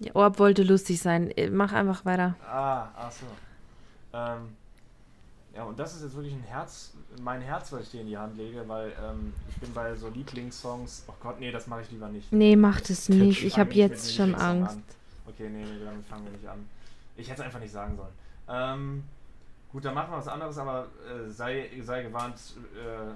Ja, 0.00 0.14
Orb 0.14 0.38
wollte 0.38 0.62
lustig 0.62 1.00
sein. 1.00 1.30
Äh, 1.32 1.50
Mach 1.50 1.72
einfach 1.72 2.04
weiter. 2.04 2.36
Ah, 2.46 2.88
ach 2.94 3.10
so. 3.12 3.26
Ähm, 4.12 4.56
ja, 5.58 5.64
und 5.64 5.76
das 5.76 5.96
ist 5.96 6.02
jetzt 6.04 6.14
wirklich 6.14 6.34
ein 6.34 6.44
Herz, 6.44 6.92
mein 7.20 7.40
Herz, 7.42 7.72
was 7.72 7.82
ich 7.82 7.90
dir 7.90 8.02
in 8.02 8.06
die 8.06 8.16
Hand 8.16 8.36
lege, 8.36 8.62
weil 8.68 8.92
ähm, 9.02 9.32
ich 9.50 9.56
bin 9.56 9.74
bei 9.74 9.92
so 9.96 10.08
Lieblingssongs. 10.08 11.02
Oh 11.08 11.14
Gott, 11.20 11.40
nee, 11.40 11.50
das 11.50 11.66
mache 11.66 11.82
ich 11.82 11.90
lieber 11.90 12.08
nicht. 12.08 12.30
Nee, 12.32 12.54
mach 12.54 12.80
das 12.80 13.08
nicht. 13.08 13.42
Ich 13.42 13.58
habe 13.58 13.72
jetzt 13.74 14.14
schon 14.14 14.36
Angst. 14.36 14.76
an. 14.76 14.82
Okay, 15.26 15.48
nee, 15.50 15.64
nee, 15.64 15.84
damit 15.84 16.06
fangen 16.06 16.26
wir 16.26 16.30
nicht 16.30 16.46
an. 16.46 16.64
Ich 17.16 17.28
hätte 17.28 17.40
es 17.40 17.46
einfach 17.46 17.58
nicht 17.58 17.72
sagen 17.72 17.96
sollen. 17.96 18.12
Ähm, 18.48 19.02
gut, 19.72 19.84
dann 19.84 19.94
machen 19.94 20.12
wir 20.12 20.18
was 20.18 20.28
anderes, 20.28 20.56
aber 20.58 20.86
äh, 21.12 21.28
sei, 21.28 21.68
sei 21.82 22.04
gewarnt, 22.04 22.36
äh, 22.76 23.10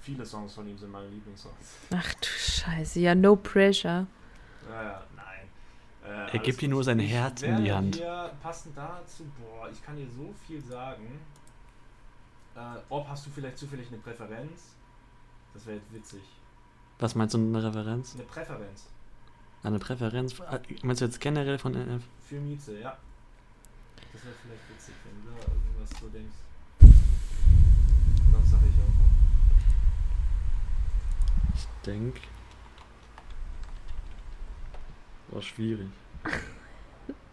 viele 0.00 0.24
Songs 0.24 0.54
von 0.54 0.66
ihm 0.66 0.78
sind 0.78 0.90
meine 0.90 1.08
Lieblingssongs. 1.08 1.54
Ach 1.94 2.14
du 2.14 2.26
Scheiße. 2.26 3.00
Ja, 3.00 3.14
no 3.14 3.36
pressure. 3.36 4.06
Naja, 4.66 5.02
nein. 5.14 6.10
Äh, 6.10 6.32
Er 6.32 6.38
gibt 6.38 6.58
dir 6.62 6.70
nur 6.70 6.82
sein 6.84 7.00
Herz 7.00 7.42
in 7.42 7.62
die 7.62 7.70
Hand. 7.70 7.96
Dir 7.96 8.30
passend 8.42 8.74
dazu, 8.78 9.24
boah, 9.38 9.68
ich 9.70 9.84
kann 9.84 9.94
dir 9.94 10.06
so 10.16 10.32
viel 10.46 10.62
sagen. 10.62 11.20
Äh, 12.54 12.78
ob 12.90 13.08
hast 13.08 13.26
du 13.26 13.30
vielleicht 13.30 13.58
zufällig 13.58 13.88
eine 13.88 13.98
Präferenz? 13.98 14.74
Das 15.54 15.66
wäre 15.66 15.78
jetzt 15.78 15.92
witzig. 15.92 16.22
Was 16.98 17.14
meinst 17.14 17.34
du 17.34 17.38
eine 17.38 17.62
Referenz? 17.62 18.14
Eine 18.14 18.24
Präferenz 18.24 18.86
Eine 19.62 19.78
Präferenz? 19.78 20.38
Äh, 20.40 20.60
Meinst 20.82 21.00
du 21.00 21.06
jetzt 21.06 21.20
generell 21.20 21.58
von 21.58 21.74
NF? 21.74 22.02
für 22.28 22.40
Mieze, 22.40 22.78
ja. 22.78 22.96
Das 24.12 24.24
wäre 24.24 24.34
vielleicht 24.42 24.68
witzig, 24.70 24.94
wenn 25.04 25.22
du 25.24 25.30
da 25.30 25.52
irgendwas 25.52 25.90
so 26.00 26.08
denkst. 26.08 26.36
Sonst 28.32 28.50
sag 28.50 28.60
ich 28.60 28.74
einfach. 28.74 29.10
Ich 31.54 31.66
denke. 31.86 32.20
War 35.30 35.42
schwierig. 35.42 35.88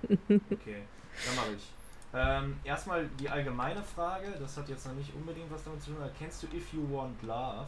Okay, 0.04 0.84
dann 1.26 1.36
mache 1.36 1.54
ich. 1.58 1.74
Ähm, 2.14 2.60
erstmal 2.64 3.08
die 3.20 3.30
allgemeine 3.30 3.84
Frage, 3.84 4.32
das 4.40 4.58
hat 4.58 4.68
jetzt 4.68 4.88
noch 4.88 4.96
nicht 4.96 5.14
unbedingt 5.14 5.52
was 5.52 5.64
damit 5.64 5.82
zu 5.82 5.92
tun. 5.92 6.02
aber 6.02 6.12
Kennst 6.18 6.42
du 6.42 6.48
If 6.48 6.74
You 6.74 6.90
Want 6.92 7.22
Love? 7.22 7.68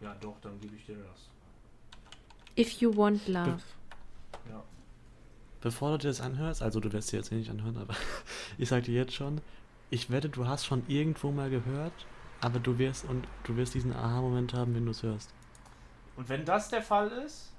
ja, 0.00 0.14
doch, 0.20 0.36
dann 0.40 0.58
gebe 0.60 0.74
ich 0.76 0.86
dir 0.86 0.96
das. 0.96 1.28
If 2.56 2.80
you 2.80 2.96
want 2.96 3.28
love. 3.28 3.60
Ja. 4.48 4.62
Bevor 5.60 5.92
du 5.92 5.98
dir 5.98 6.08
das 6.08 6.20
anhörst, 6.20 6.62
also 6.62 6.80
du 6.80 6.92
wirst 6.92 7.12
dir 7.12 7.18
jetzt 7.18 7.32
eh 7.32 7.34
nicht 7.34 7.50
anhören, 7.50 7.76
aber 7.76 7.94
ich 8.58 8.68
sag 8.70 8.84
dir 8.84 8.94
jetzt 8.94 9.12
schon, 9.12 9.42
ich 9.90 10.10
wette, 10.10 10.30
du 10.30 10.46
hast 10.46 10.64
schon 10.64 10.82
irgendwo 10.88 11.30
mal 11.30 11.50
gehört, 11.50 11.92
aber 12.40 12.58
du 12.58 12.78
wirst 12.78 13.04
und 13.04 13.26
du 13.44 13.56
wirst 13.56 13.74
diesen 13.74 13.92
Aha-Moment 13.92 14.54
haben, 14.54 14.74
wenn 14.74 14.86
du 14.86 14.92
es 14.92 15.02
hörst. 15.02 15.34
Und 16.16 16.28
wenn 16.28 16.44
das 16.44 16.68
der 16.68 16.82
Fall 16.82 17.08
ist, 17.26 17.50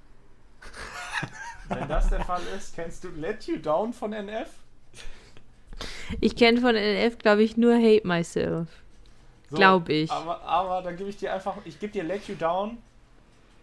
wenn 1.69 1.87
das 1.87 2.09
der 2.09 2.23
Fall 2.23 2.41
ist, 2.57 2.75
kennst 2.75 3.03
du 3.03 3.09
Let 3.09 3.45
You 3.47 3.57
Down 3.57 3.93
von 3.93 4.13
NF? 4.13 4.49
Ich 6.21 6.35
kenne 6.35 6.61
von 6.61 6.75
NF, 6.75 7.17
glaube 7.17 7.43
ich, 7.43 7.57
nur 7.57 7.75
Hate 7.75 8.05
Myself. 8.07 8.67
So, 9.49 9.57
Glaub 9.57 9.89
ich. 9.89 10.09
Aber, 10.11 10.41
aber 10.41 10.81
dann 10.81 10.95
gebe 10.97 11.09
ich 11.09 11.17
dir 11.17 11.33
einfach, 11.33 11.55
ich 11.65 11.79
gebe 11.79 11.91
dir 11.93 12.03
Let 12.03 12.27
You 12.27 12.35
Down, 12.35 12.77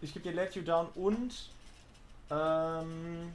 ich 0.01 0.13
gebe 0.13 0.29
dir 0.29 0.35
Let 0.35 0.55
You 0.55 0.61
Down 0.61 0.87
und 0.95 1.49
ähm, 2.29 3.31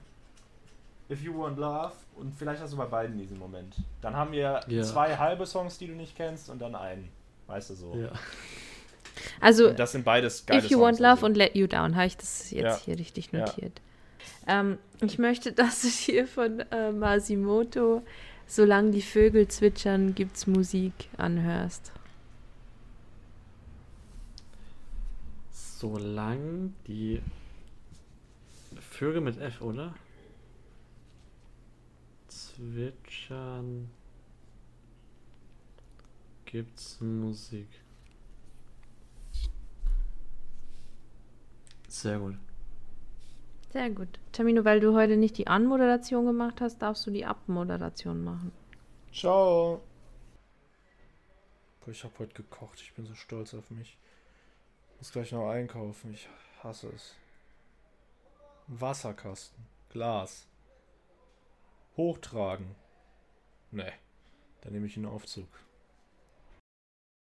If 1.10 1.22
You 1.22 1.39
Want 1.39 1.59
Love 1.59 1.93
und 2.16 2.35
vielleicht 2.35 2.60
hast 2.62 2.72
du 2.72 2.76
bei 2.76 2.86
beiden 2.86 3.16
diesen 3.18 3.39
Moment. 3.39 3.74
Dann 4.01 4.14
haben 4.14 4.32
wir 4.32 4.60
Ja. 4.66 4.82
zwei 4.82 5.16
halbe 5.16 5.47
Songs, 5.47 5.78
die 5.78 5.86
du 5.86 5.94
nicht 5.94 6.16
kennst 6.16 6.51
und 6.51 6.59
dann 6.60 6.74
einen. 6.74 7.10
Weißt 7.47 7.70
du 7.70 7.74
so. 7.74 7.94
Ja. 7.97 8.10
Also, 9.40 9.70
Und 9.70 9.78
das 9.78 9.93
sind 9.93 10.05
beides 10.05 10.45
geile 10.47 10.61
If 10.61 10.70
You 10.70 10.78
Songs, 10.78 10.85
Want 10.85 11.01
Love 11.01 11.11
also. 11.12 11.27
und 11.27 11.36
Let 11.36 11.55
You 11.55 11.66
Down, 11.66 11.97
habe 11.97 12.07
ich 12.07 12.16
das 12.16 12.51
jetzt 12.51 12.62
Ja. 12.65 12.81
hier 12.85 12.99
richtig 12.99 13.31
Ja. 13.32 13.40
notiert. 13.47 13.81
Ähm, 14.47 14.78
ich 15.01 15.19
möchte, 15.19 15.53
dass 15.55 15.82
du 15.82 15.89
hier 15.89 16.27
von 16.27 16.61
äh, 16.61 16.93
Masimoto 16.93 18.03
Solange 18.51 18.93
die 18.93 19.03
Vögel 19.03 19.47
zwitschern, 19.47 20.15
gibt's 20.15 20.47
Musik 20.47 21.11
anhörst. 21.19 21.93
Solange 25.53 26.73
die 26.86 27.20
Vögel 28.81 29.20
mit 29.20 29.39
F, 29.39 29.61
oder? 29.61 29.95
Zwitschern 32.28 33.90
gibt's 36.47 37.01
Musik. 37.01 37.69
Sehr 41.99 42.20
gut. 42.20 42.37
Sehr 43.73 43.91
gut. 43.91 44.20
Tamino, 44.31 44.65
weil 44.65 44.79
du 44.79 44.95
heute 44.95 45.16
nicht 45.16 45.37
die 45.37 45.49
Anmoderation 45.49 46.27
gemacht 46.27 46.61
hast, 46.61 46.79
darfst 46.79 47.05
du 47.09 47.11
die 47.11 47.27
Abmoderation 47.27 48.23
machen. 48.23 48.53
Ciao. 49.12 49.83
Boah, 51.81 51.91
ich 51.91 52.05
habe 52.05 52.15
heute 52.20 52.35
gekocht. 52.35 52.81
Ich 52.81 52.95
bin 52.95 53.05
so 53.05 53.15
stolz 53.15 53.53
auf 53.53 53.69
mich. 53.70 53.99
Muss 54.99 55.11
gleich 55.11 55.33
noch 55.33 55.51
einkaufen. 55.51 56.12
Ich 56.12 56.29
hasse 56.62 56.89
es. 56.95 57.16
Wasserkasten. 58.69 59.66
Glas. 59.91 60.47
Hochtragen. 61.97 62.77
Nee. 63.73 63.93
Dann 64.61 64.73
nehme 64.73 64.87
ich 64.87 64.97
einen 64.97 65.07
Aufzug. 65.07 65.49